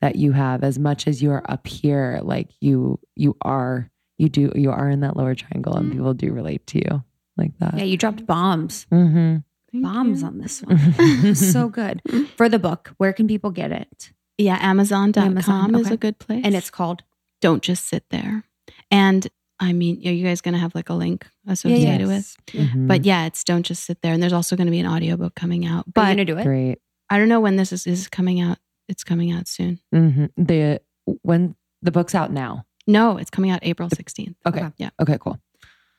that 0.01 0.15
you 0.15 0.31
have 0.31 0.63
as 0.63 0.79
much 0.79 1.09
as 1.09 1.21
you're 1.21 1.43
up 1.51 1.67
here 1.67 2.21
like 2.23 2.49
you 2.61 3.01
you 3.17 3.37
are 3.43 3.91
you 4.17 4.29
do 4.29 4.53
you 4.55 4.71
are 4.71 4.89
in 4.89 5.01
that 5.01 5.17
lower 5.17 5.35
triangle 5.35 5.75
and 5.77 5.91
people 5.91 6.15
do 6.15 6.33
relate 6.33 6.65
to 6.69 6.79
you 6.79 7.03
like 7.37 7.53
that 7.59 7.75
Yeah, 7.77 7.85
you 7.85 7.97
dropped 7.97 8.27
bombs. 8.27 8.87
mm-hmm. 8.93 9.39
Bombs 9.83 10.23
on 10.23 10.39
this 10.39 10.63
one. 10.63 11.35
so 11.35 11.69
good. 11.69 12.01
For 12.37 12.49
the 12.49 12.59
book, 12.59 12.95
where 12.97 13.13
can 13.13 13.29
people 13.29 13.51
get 13.51 13.71
it? 13.71 14.13
Yeah, 14.39 14.59
Amazon.com 14.61 15.23
Amazon, 15.25 15.75
is 15.75 15.87
okay. 15.87 15.95
a 15.95 15.97
good 15.99 16.19
place. 16.19 16.43
And 16.45 16.55
it's 16.55 16.71
called 16.71 17.03
Don't 17.41 17.63
Just 17.63 17.87
Sit 17.87 18.05
There. 18.11 18.45
And 18.91 19.27
I 19.61 19.73
mean, 19.73 20.01
are 20.07 20.13
you 20.13 20.25
guys 20.25 20.41
going 20.41 20.55
to 20.55 20.61
have 20.61 20.75
like 20.75 20.89
a 20.89 20.95
link 20.95 21.27
associated 21.47 22.07
with? 22.07 22.37
Mhm. 22.49 22.87
But 22.87 23.05
yeah, 23.05 23.27
it's 23.27 23.43
Don't 23.45 23.65
Just 23.67 23.85
Sit 23.85 24.01
There. 24.03 24.13
And 24.13 24.23
there's 24.23 24.33
also 24.33 24.55
going 24.57 24.67
to 24.69 24.71
be 24.71 24.79
an 24.79 24.87
audiobook 24.87 25.35
coming 25.35 25.67
out. 25.67 25.81
Are 25.81 25.89
you 25.89 25.93
But 25.95 26.07
gonna 26.11 26.25
do 26.25 26.39
it? 26.39 26.45
great 26.45 26.79
I 27.11 27.19
don't 27.19 27.29
know 27.29 27.41
when 27.41 27.57
this 27.57 27.73
is, 27.73 27.87
is 27.87 28.07
coming 28.09 28.41
out. 28.41 28.59
It's 28.89 29.03
coming 29.05 29.33
out 29.33 29.49
soon. 29.49 29.81
hmm 29.93 30.27
the 30.37 30.81
when 31.23 31.57
the 31.83 31.91
book's 31.91 32.15
out 32.15 32.31
now 32.33 32.65
No, 32.87 33.17
it's 33.19 33.31
coming 33.31 33.51
out 33.51 33.61
April 33.63 33.89
16th. 33.89 34.35
okay 34.47 34.61
Okay. 34.61 34.71
Yeah. 34.79 34.91
okay 35.01 35.19
cool 35.19 35.41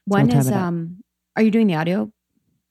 When 0.05 0.27
time 0.29 0.39
is 0.39 0.47
it 0.47 0.53
up. 0.53 0.61
um 0.63 1.03
are 1.35 1.43
you 1.43 1.51
doing 1.51 1.67
the 1.67 1.75
audio? 1.75 2.11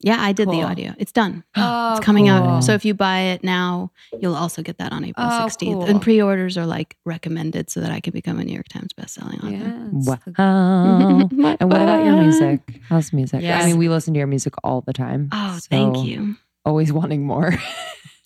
Yeah, 0.00 0.16
I 0.20 0.32
did 0.32 0.48
the 0.48 0.62
audio. 0.62 0.94
It's 0.98 1.10
done. 1.12 1.42
Oh, 1.56 1.96
it's 1.96 2.04
coming 2.04 2.26
cool. 2.26 2.34
out. 2.34 2.60
So 2.64 2.74
if 2.74 2.84
you 2.84 2.94
buy 2.94 3.20
it 3.34 3.42
now, 3.42 3.90
you'll 4.20 4.36
also 4.36 4.62
get 4.62 4.78
that 4.78 4.92
on 4.92 5.04
April 5.04 5.26
Oh, 5.26 5.46
16th. 5.48 5.58
cool. 5.72 5.84
And 5.84 6.00
pre-orders 6.00 6.56
are 6.56 6.66
like 6.66 6.96
recommended 7.04 7.68
so 7.70 7.80
that 7.80 7.90
I 7.90 7.98
can 8.00 8.12
become 8.12 8.38
a 8.38 8.44
New 8.44 8.52
York 8.52 8.68
Times 8.68 8.92
bestselling 8.92 9.38
author. 9.38 9.50
Yeah. 9.50 9.88
wow 9.92 11.28
and 11.60 11.72
what 11.72 11.82
about 11.82 12.04
your 12.04 12.16
music 12.16 12.60
how's 12.88 13.12
music 13.12 13.42
Yes. 13.42 13.62
i 13.62 13.66
mean 13.66 13.78
we 13.78 13.88
listen 13.88 14.14
to 14.14 14.18
your 14.18 14.26
music 14.26 14.54
all 14.62 14.82
the 14.82 14.92
time 14.92 15.28
Oh, 15.32 15.58
so 15.60 15.66
thank 15.70 16.04
you. 16.06 16.36
always 16.64 16.92
wanting 17.00 17.24
more 17.26 17.54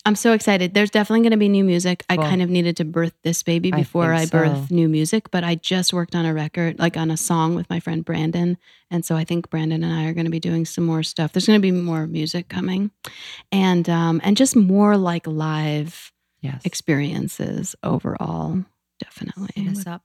I'm 0.04 0.16
so 0.16 0.32
excited. 0.32 0.74
There's 0.74 0.90
definitely 0.90 1.20
going 1.20 1.30
to 1.30 1.36
be 1.36 1.48
new 1.48 1.62
music. 1.62 2.04
I 2.10 2.16
Cool. 2.16 2.24
kind 2.24 2.42
of 2.42 2.50
needed 2.50 2.76
to 2.78 2.84
birth 2.84 3.12
this 3.22 3.44
baby 3.44 3.70
before 3.70 4.12
I, 4.12 4.20
think 4.26 4.32
birth 4.32 4.68
so. 4.68 4.74
new 4.74 4.88
music, 4.88 5.30
but 5.30 5.44
I 5.44 5.54
just 5.54 5.92
worked 5.92 6.16
on 6.16 6.24
a 6.26 6.34
record, 6.34 6.80
like 6.80 6.96
on 6.96 7.08
a 7.10 7.16
song 7.16 7.54
with 7.54 7.70
my 7.70 7.78
friend 7.78 8.04
Brandon. 8.04 8.58
And 8.90 9.04
so 9.04 9.14
I 9.14 9.22
think 9.22 9.48
Brandon 9.48 9.84
and 9.84 9.92
I 9.92 10.06
are 10.06 10.12
going 10.12 10.24
to 10.24 10.30
be 10.30 10.40
doing 10.40 10.64
some 10.64 10.84
more 10.84 11.04
stuff. 11.04 11.32
There's 11.32 11.46
going 11.46 11.58
to 11.58 11.62
be 11.62 11.70
more 11.70 12.08
music 12.08 12.48
coming 12.48 12.90
and, 13.52 13.88
um, 13.88 14.20
and 14.24 14.36
just 14.36 14.56
more 14.56 14.96
like 14.96 15.26
live 15.26 16.10
Yes. 16.40 16.62
experiences 16.64 17.76
overall. 17.84 18.64
Definitely. 18.98 19.68
This 19.68 19.86
up. 19.86 20.02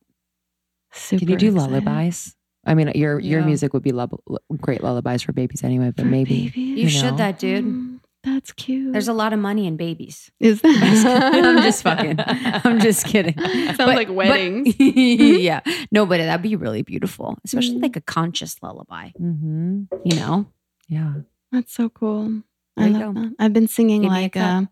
Super 0.94 1.22
Can 1.22 1.30
you 1.30 1.36
do 1.38 1.48
excited. 1.56 1.84
lullabies? 1.86 2.36
I 2.66 2.76
mean, 2.76 2.92
your 2.94 3.20
your 3.20 3.40
Yeah. 3.40 3.46
music 3.48 3.74
would 3.74 3.82
be 3.82 3.92
lub- 3.92 4.20
great 4.62 4.84
lullabies 4.84 5.24
for 5.24 5.32
babies 5.32 5.64
anyway, 5.64 5.92
but 5.96 6.04
For 6.04 6.08
maybe 6.10 6.50
babies? 6.50 6.56
You, 6.56 6.76
You 6.84 6.90
should 6.90 7.18
that, 7.18 7.40
dude. 7.40 7.66
Mm, 7.66 7.97
That's 8.28 8.52
cute. 8.52 8.92
There's 8.92 9.08
a 9.08 9.14
lot 9.14 9.32
of 9.32 9.40
money 9.40 9.68
in 9.68 9.78
babies. 9.78 10.30
Is 10.40 10.60
that? 10.62 11.32
I'm 11.46 11.62
just 11.64 11.82
fucking. 11.88 12.16
I'm 12.20 12.80
just 12.80 13.06
kidding. 13.06 13.38
Sounds 13.40 13.78
But- 13.78 13.88
like 13.96 14.08
but- 14.10 14.16
weddings. 14.16 14.76
yeah. 14.80 15.62
No, 15.92 16.06
but 16.06 16.18
that'd 16.18 16.42
be 16.44 16.56
really 16.58 16.82
beautiful, 16.82 17.38
especially 17.46 17.78
Mm. 17.78 17.84
like 17.84 17.96
a 17.96 18.02
conscious 18.02 18.62
lullaby, 18.62 19.10
hmm 19.18 19.84
you 20.04 20.16
know? 20.18 20.46
yeah. 20.90 21.14
That's 21.54 21.72
so 21.74 21.88
cool. 21.90 22.44
There 22.76 22.86
I 22.88 22.90
love 22.90 23.16
go. 23.16 23.22
that. 23.22 23.36
I've 23.40 23.54
been 23.54 23.70
singing 23.70 24.02
Give 24.02 24.12
me 24.12 24.18
a 24.18 24.22
like 24.24 24.36
uh, 24.38 24.64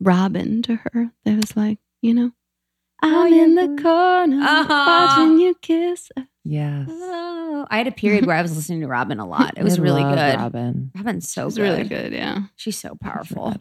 Robyn 0.00 0.62
to 0.62 0.76
her. 0.76 1.10
That 1.24 1.36
was 1.36 1.56
like, 1.56 1.78
you 2.02 2.14
know, 2.14 2.30
I'm 3.02 3.32
in 3.32 3.54
the 3.56 3.82
corner 3.82 4.40
Ah. 4.42 5.16
watching 5.18 5.38
you 5.40 5.54
kiss. 5.60 6.10
Yes. 6.44 6.88
Oh, 6.90 7.66
I 7.70 7.78
had 7.78 7.86
a 7.86 7.92
period 7.92 8.26
where 8.26 8.36
I 8.36 8.42
was 8.42 8.54
listening 8.56 8.80
to 8.80 8.88
Robyn 8.88 9.20
a 9.20 9.26
lot. 9.26 9.54
It 9.56 9.62
was 9.64 9.78
I 9.78 9.82
really 9.82 10.02
good. 10.02 10.36
Robyn. 10.38 10.90
Robyn's 10.96 11.28
so 11.28 11.46
It's 11.46 11.56
good. 11.56 11.62
really 11.62 11.84
good. 11.88 12.12
Yeah. 12.12 12.42
She's 12.56 12.78
so 12.78 12.96
powerful. 13.00 13.54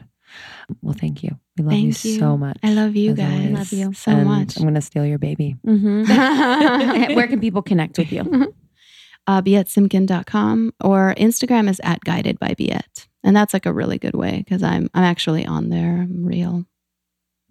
Well, 0.82 0.96
thank 0.98 1.24
you. 1.24 1.38
We 1.58 1.64
love 1.66 1.72
Thank 1.74 2.06
you, 2.06 2.12
you. 2.14 2.20
so 2.20 2.38
much. 2.38 2.58
I 2.64 2.72
love 2.74 2.96
you 2.96 3.14
guys. 3.14 3.32
always. 3.48 3.52
Love 3.52 3.74
you. 3.74 3.94
so 3.94 4.12
And 4.12 4.28
much. 4.28 4.58
I'm 4.58 4.64
gonna 4.64 4.82
steal 4.82 5.06
your 5.06 5.20
baby. 5.20 5.58
Mhm. 5.68 6.08
Where 7.16 7.28
can 7.28 7.40
people 7.42 7.62
connect 7.62 7.98
with 7.98 8.12
you? 8.12 8.54
uh, 9.28 9.42
BietSimkin.com 9.42 10.74
or 10.84 11.14
Instagram 11.18 11.70
is 11.70 11.82
at 11.84 12.00
guided 12.02 12.40
by 12.40 12.54
Biet. 12.58 13.08
And 13.24 13.36
that's 13.36 13.54
like 13.54 13.66
a 13.68 13.74
really 13.74 14.00
good 14.00 14.16
way 14.16 14.38
because 14.38 14.64
I'm 14.64 14.90
I'm 14.94 15.04
actually 15.04 15.46
on 15.46 15.70
there. 15.70 16.02
I'm 16.02 16.26
real. 16.26 16.66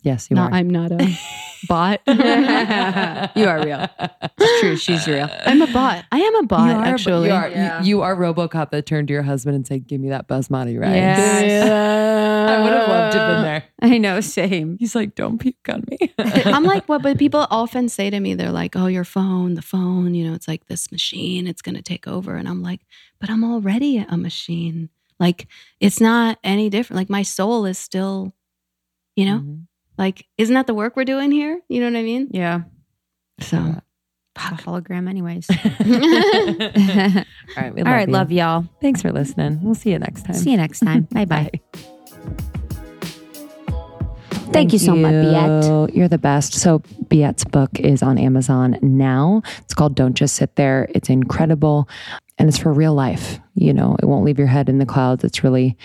Yes, 0.03 0.29
you 0.31 0.35
Not, 0.37 0.51
are. 0.51 0.55
I'm 0.57 0.71
not 0.71 0.91
a 0.93 0.97
bot. 1.69 2.01
You 3.37 3.47
are 3.47 3.65
real. 3.65 3.87
It's 4.39 4.61
true. 4.61 4.77
She's 4.77 5.07
real. 5.07 5.29
I'm 5.47 5.63
a 5.63 5.67
bot. 5.73 6.05
I 6.11 6.19
am 6.19 6.35
a 6.37 6.43
bot, 6.45 6.67
You 6.69 6.73
are, 6.77 6.85
actually. 6.85 7.29
You 7.29 7.35
are, 7.35 7.49
Yeah. 7.49 7.81
you, 7.83 7.87
you 7.89 8.03
are 8.03 8.17
RoboCop 8.17 8.71
that 8.71 8.87
turned 8.87 9.09
to 9.09 9.15
your 9.15 9.23
husband 9.23 9.57
and 9.57 9.67
said, 9.67 9.87
"Give 9.87 10.01
me 10.01 10.09
that 10.11 10.27
basmati 10.29 10.79
rice." 10.81 10.95
Yes. 10.97 11.69
I 12.51 12.63
would 12.63 12.73
have 12.73 12.89
loved 12.89 13.13
to 13.13 13.19
have 13.19 13.29
been 13.37 13.43
there. 13.43 13.65
I 13.83 13.99
know, 13.99 14.21
same. 14.21 14.77
He's 14.79 14.95
like, 14.95 15.15
"Don't 15.15 15.39
puke 15.39 15.69
on 15.69 15.85
me." 15.91 15.99
I'm 16.19 16.65
like, 16.65 16.89
what? 16.89 17.03
But 17.03 17.19
people 17.19 17.47
often 17.51 17.89
say 17.89 18.11
to 18.11 18.19
me, 18.21 18.35
they're 18.35 18.51
like, 18.53 18.75
oh, 18.77 18.87
your 18.87 19.05
phone, 19.05 19.55
the 19.55 19.63
phone, 19.63 20.15
you 20.15 20.27
know, 20.29 20.35
it's 20.35 20.49
like 20.49 20.67
this 20.67 20.91
machine, 20.91 21.47
it's 21.47 21.63
going 21.63 21.77
to 21.77 21.83
take 21.83 22.09
over. 22.09 22.35
And 22.37 22.49
I'm 22.49 22.63
like, 22.63 22.81
but 23.21 23.31
I'm 23.31 23.45
already 23.45 23.99
a 23.99 24.17
machine. 24.17 24.89
Like, 25.19 25.47
it's 25.81 26.01
not 26.01 26.39
any 26.43 26.71
different. 26.71 26.97
Like, 26.99 27.11
my 27.11 27.23
soul 27.23 27.67
is 27.67 27.79
still, 27.79 28.33
you 29.17 29.27
know, 29.27 29.39
Mhm. 29.41 29.67
Like, 30.01 30.25
isn't 30.39 30.55
that 30.55 30.67
the 30.67 30.73
work 30.73 30.97
we're 30.97 31.05
doing 31.05 31.31
here? 31.31 31.61
You 31.69 31.81
know 31.81 31.91
what 31.91 31.99
I 31.99 32.03
mean? 32.03 32.29
Yeah. 32.31 32.63
So, 33.39 33.59
It's 34.35 34.45
a 34.47 34.65
hologram, 34.65 35.11
anyways. 35.11 35.47
All 37.55 37.63
right, 37.63 37.75
we 37.75 37.83
love 37.83 37.93
right. 37.93 38.09
you. 38.09 38.15
Love 38.15 38.33
y'all. 38.33 38.65
Thanks 38.81 39.03
for 39.03 39.13
listening. 39.13 39.61
We'll 39.63 39.75
see 39.75 39.91
you 39.91 39.99
next 39.99 40.23
time. 40.23 40.37
See 40.37 40.53
you 40.53 40.57
next 40.57 40.81
time. 40.81 41.03
Bye 41.13 41.27
bye. 41.27 41.51
Thank, 44.55 44.73
you 44.73 44.79
so 44.79 44.97
much, 44.97 45.13
Biet. 45.13 45.91
you. 45.93 45.99
You're 45.99 46.09
the 46.09 46.17
best. 46.17 46.55
So 46.55 46.79
Biet's 47.09 47.45
book 47.45 47.79
is 47.79 48.03
on 48.03 48.17
Amazon 48.17 48.79
now. 48.81 49.43
It's 49.59 49.75
called 49.75 49.95
Don't 49.95 50.15
Just 50.15 50.35
Sit 50.35 50.57
There. 50.57 50.89
It's 50.95 51.11
incredible. 51.11 51.91
And 52.39 52.49
it's 52.49 52.57
for 52.57 52.73
real 52.73 52.95
life. 52.95 53.39
You 53.55 53.75
know, 53.75 53.99
it 54.03 54.07
won't 54.07 54.25
leave 54.25 54.39
your 54.39 54.49
head 54.49 54.71
in 54.71 54.79
the 54.79 54.87
clouds. 54.87 55.25
It's 55.25 55.45
really 55.45 55.77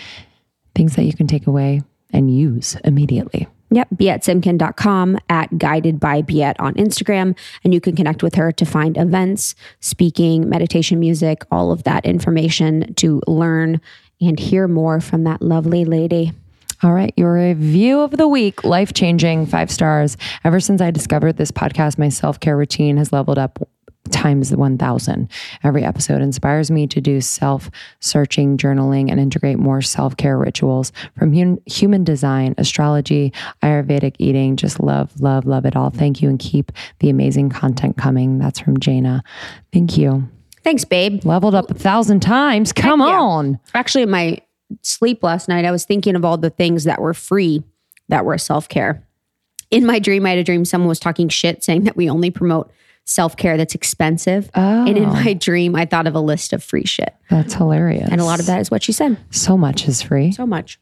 things 0.74 0.96
that 0.96 1.04
you 1.04 1.12
can 1.12 1.26
take 1.26 1.46
away 1.46 1.82
and 2.14 2.34
use 2.34 2.76
immediately. 2.82 3.46
Yep, 3.70 3.88
BietSimkin.com 3.96 5.18
at 5.28 5.58
Guided 5.58 5.98
by 5.98 6.22
Biet 6.22 6.54
on 6.60 6.74
Instagram. 6.74 7.36
And 7.64 7.74
you 7.74 7.80
can 7.80 7.96
connect 7.96 8.22
with 8.22 8.36
her 8.36 8.52
to 8.52 8.64
find 8.64 8.96
events, 8.96 9.54
speaking, 9.80 10.48
meditation 10.48 11.00
music, 11.00 11.42
all 11.50 11.72
of 11.72 11.82
that 11.84 12.04
information 12.04 12.94
to 12.94 13.20
learn 13.26 13.80
and 14.20 14.38
hear 14.38 14.68
more 14.68 15.00
from 15.00 15.24
that 15.24 15.42
lovely 15.42 15.84
lady. 15.84 16.32
All 16.82 16.92
right, 16.92 17.12
your 17.16 17.34
review 17.34 18.00
of 18.00 18.12
the 18.12 18.28
week, 18.28 18.62
life 18.62 18.92
changing, 18.92 19.46
five 19.46 19.70
stars. 19.70 20.16
Ever 20.44 20.60
since 20.60 20.80
I 20.80 20.90
discovered 20.90 21.36
this 21.36 21.50
podcast, 21.50 21.98
my 21.98 22.10
self 22.10 22.38
care 22.38 22.56
routine 22.56 22.98
has 22.98 23.12
leveled 23.12 23.38
up 23.38 23.58
times 24.10 24.54
1000. 24.54 25.28
Every 25.62 25.84
episode 25.84 26.22
inspires 26.22 26.70
me 26.70 26.86
to 26.88 27.00
do 27.00 27.20
self 27.20 27.70
searching, 28.00 28.56
journaling, 28.56 29.10
and 29.10 29.20
integrate 29.20 29.58
more 29.58 29.82
self 29.82 30.16
care 30.16 30.38
rituals 30.38 30.92
from 31.18 31.32
hun- 31.32 31.60
human 31.66 32.04
design, 32.04 32.54
astrology, 32.58 33.32
Ayurvedic 33.62 34.16
eating. 34.18 34.56
Just 34.56 34.80
love, 34.80 35.20
love, 35.20 35.46
love 35.46 35.64
it 35.64 35.76
all. 35.76 35.90
Thank 35.90 36.22
you 36.22 36.28
and 36.28 36.38
keep 36.38 36.72
the 37.00 37.10
amazing 37.10 37.50
content 37.50 37.96
coming. 37.96 38.38
That's 38.38 38.58
from 38.58 38.78
Jaina. 38.78 39.22
Thank 39.72 39.96
you. 39.96 40.28
Thanks, 40.62 40.84
babe. 40.84 41.24
Leveled 41.24 41.54
up 41.54 41.70
a 41.70 41.74
thousand 41.74 42.20
times. 42.20 42.72
Come 42.72 43.00
yeah. 43.00 43.20
on. 43.20 43.60
Actually, 43.74 44.02
in 44.02 44.10
my 44.10 44.40
sleep 44.82 45.22
last 45.22 45.48
night, 45.48 45.64
I 45.64 45.70
was 45.70 45.84
thinking 45.84 46.16
of 46.16 46.24
all 46.24 46.36
the 46.36 46.50
things 46.50 46.84
that 46.84 47.00
were 47.00 47.14
free 47.14 47.62
that 48.08 48.24
were 48.24 48.38
self 48.38 48.68
care. 48.68 49.06
In 49.70 49.86
my 49.86 49.98
dream, 49.98 50.26
I 50.26 50.30
had 50.30 50.38
a 50.38 50.44
dream 50.44 50.64
someone 50.64 50.88
was 50.88 51.00
talking 51.00 51.28
shit 51.28 51.64
saying 51.64 51.84
that 51.84 51.96
we 51.96 52.08
only 52.08 52.30
promote 52.30 52.70
self 53.06 53.36
care 53.36 53.56
that's 53.56 53.74
expensive. 53.74 54.50
Oh, 54.54 54.86
And 54.86 54.98
in 54.98 55.04
oh. 55.06 55.12
my 55.12 55.32
dream, 55.32 55.74
I 55.74 55.86
thought 55.86 56.06
of 56.06 56.14
a 56.14 56.20
list 56.20 56.52
of 56.52 56.62
free 56.62 56.84
shit. 56.84 57.14
that's 57.30 57.54
hilarious. 57.54 58.08
And 58.10 58.20
a 58.20 58.24
lot 58.24 58.40
of 58.40 58.46
that 58.46 58.60
is 58.60 58.70
what 58.70 58.82
she 58.82 58.92
said. 58.92 59.16
So 59.30 59.56
much 59.56 59.88
is 59.88 60.02
free. 60.02 60.32
So 60.32 60.44
much. 60.46 60.78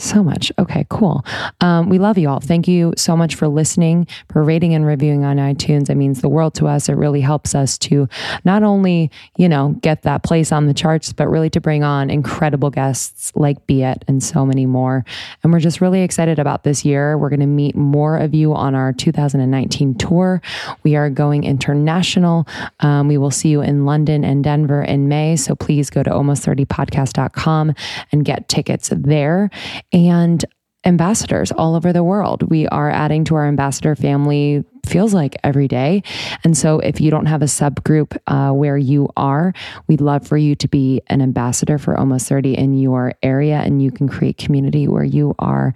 So 0.00 0.24
much. 0.24 0.50
Okay, 0.58 0.86
cool. 0.88 1.26
Um, 1.60 1.90
we 1.90 1.98
love 1.98 2.16
you 2.16 2.30
all. 2.30 2.40
Thank 2.40 2.66
you 2.66 2.94
so 2.96 3.14
much 3.14 3.34
for 3.34 3.48
listening, 3.48 4.06
for 4.32 4.42
rating 4.42 4.72
and 4.72 4.86
reviewing 4.86 5.24
on 5.24 5.36
iTunes. 5.36 5.90
It 5.90 5.96
means 5.96 6.22
the 6.22 6.28
world 6.28 6.54
to 6.54 6.66
us. 6.66 6.88
It 6.88 6.94
really 6.94 7.20
helps 7.20 7.54
us 7.54 7.76
to 7.78 8.08
not 8.42 8.62
only, 8.62 9.10
you 9.36 9.46
know, 9.46 9.76
get 9.82 10.00
that 10.04 10.22
place 10.22 10.52
on 10.52 10.66
the 10.66 10.72
charts, 10.72 11.12
but 11.12 11.28
really 11.28 11.50
to 11.50 11.60
bring 11.60 11.84
on 11.84 12.08
incredible 12.08 12.70
guests 12.70 13.30
like 13.36 13.66
Biet 13.66 14.02
and 14.08 14.24
so 14.24 14.46
many 14.46 14.64
more. 14.64 15.04
And 15.42 15.52
we're 15.52 15.60
just 15.60 15.82
really 15.82 16.00
excited 16.00 16.38
about 16.38 16.64
this 16.64 16.82
year. 16.82 17.18
We're 17.18 17.28
going 17.28 17.40
to 17.40 17.46
meet 17.46 17.76
more 17.76 18.16
of 18.16 18.32
you 18.32 18.54
on 18.54 18.74
our 18.74 18.94
2019 18.94 19.96
tour. 19.96 20.40
We 20.82 20.96
are 20.96 21.10
going 21.10 21.44
international. 21.44 22.48
Um, 22.80 23.06
we 23.06 23.18
will 23.18 23.30
see 23.30 23.50
you 23.50 23.60
in 23.60 23.84
London 23.84 24.24
and 24.24 24.42
Denver 24.42 24.82
in 24.82 25.08
May. 25.08 25.36
So 25.36 25.54
please 25.54 25.90
go 25.90 26.02
to 26.02 26.08
almost30podcast.com 26.08 27.74
and 28.12 28.24
get 28.24 28.48
tickets 28.48 28.90
there 28.96 29.50
and 29.92 30.44
ambassadors 30.84 31.52
all 31.52 31.74
over 31.74 31.92
the 31.92 32.02
world. 32.02 32.42
We 32.50 32.66
are 32.68 32.90
adding 32.90 33.24
to 33.24 33.34
our 33.34 33.46
ambassador 33.46 33.94
family 33.94 34.64
feels 34.86 35.12
like 35.12 35.36
every 35.44 35.68
day. 35.68 36.02
And 36.42 36.56
so 36.56 36.80
if 36.80 37.00
you 37.00 37.10
don't 37.10 37.26
have 37.26 37.42
a 37.42 37.46
subgroup 37.46 38.16
uh, 38.26 38.52
where 38.52 38.78
you 38.78 39.08
are, 39.16 39.52
we'd 39.88 40.00
love 40.00 40.26
for 40.26 40.38
you 40.38 40.54
to 40.56 40.68
be 40.68 41.02
an 41.08 41.20
ambassador 41.20 41.78
for 41.78 41.98
almost 41.98 42.28
30 42.28 42.56
in 42.56 42.78
your 42.78 43.12
area 43.22 43.56
and 43.56 43.82
you 43.82 43.90
can 43.90 44.08
create 44.08 44.38
community 44.38 44.88
where 44.88 45.04
you 45.04 45.34
are. 45.38 45.74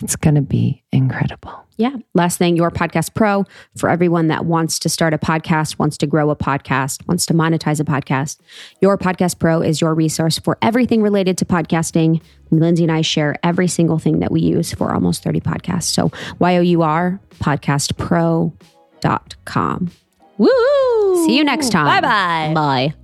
It's 0.00 0.16
going 0.16 0.34
to 0.34 0.42
be 0.42 0.82
incredible. 0.92 1.64
Yeah. 1.82 1.96
Last 2.14 2.38
thing, 2.38 2.56
Your 2.56 2.70
Podcast 2.70 3.12
Pro 3.12 3.44
for 3.76 3.90
everyone 3.90 4.28
that 4.28 4.44
wants 4.44 4.78
to 4.78 4.88
start 4.88 5.12
a 5.12 5.18
podcast, 5.18 5.80
wants 5.80 5.98
to 5.98 6.06
grow 6.06 6.30
a 6.30 6.36
podcast, 6.36 7.04
wants 7.08 7.26
to 7.26 7.34
monetize 7.34 7.80
a 7.80 7.84
podcast. 7.84 8.38
Your 8.80 8.96
Podcast 8.96 9.40
Pro 9.40 9.60
is 9.60 9.80
your 9.80 9.92
resource 9.92 10.38
for 10.38 10.56
everything 10.62 11.02
related 11.02 11.36
to 11.38 11.44
podcasting. 11.44 12.22
Lindsey 12.52 12.84
and 12.84 12.92
I 12.92 13.00
share 13.00 13.34
every 13.42 13.66
single 13.66 13.98
thing 13.98 14.20
that 14.20 14.30
we 14.30 14.40
use 14.40 14.72
for 14.72 14.94
almost 14.94 15.24
30 15.24 15.40
podcasts. 15.40 15.92
So 15.92 16.12
Y 16.38 16.56
O 16.56 16.60
U 16.60 16.82
R 16.82 17.18
podcastpro.com. 17.40 19.90
Woo! 20.38 21.26
See 21.26 21.36
you 21.36 21.42
next 21.42 21.70
time. 21.70 21.86
Bye 21.86 22.00
bye. 22.00 22.52
Bye. 22.54 22.94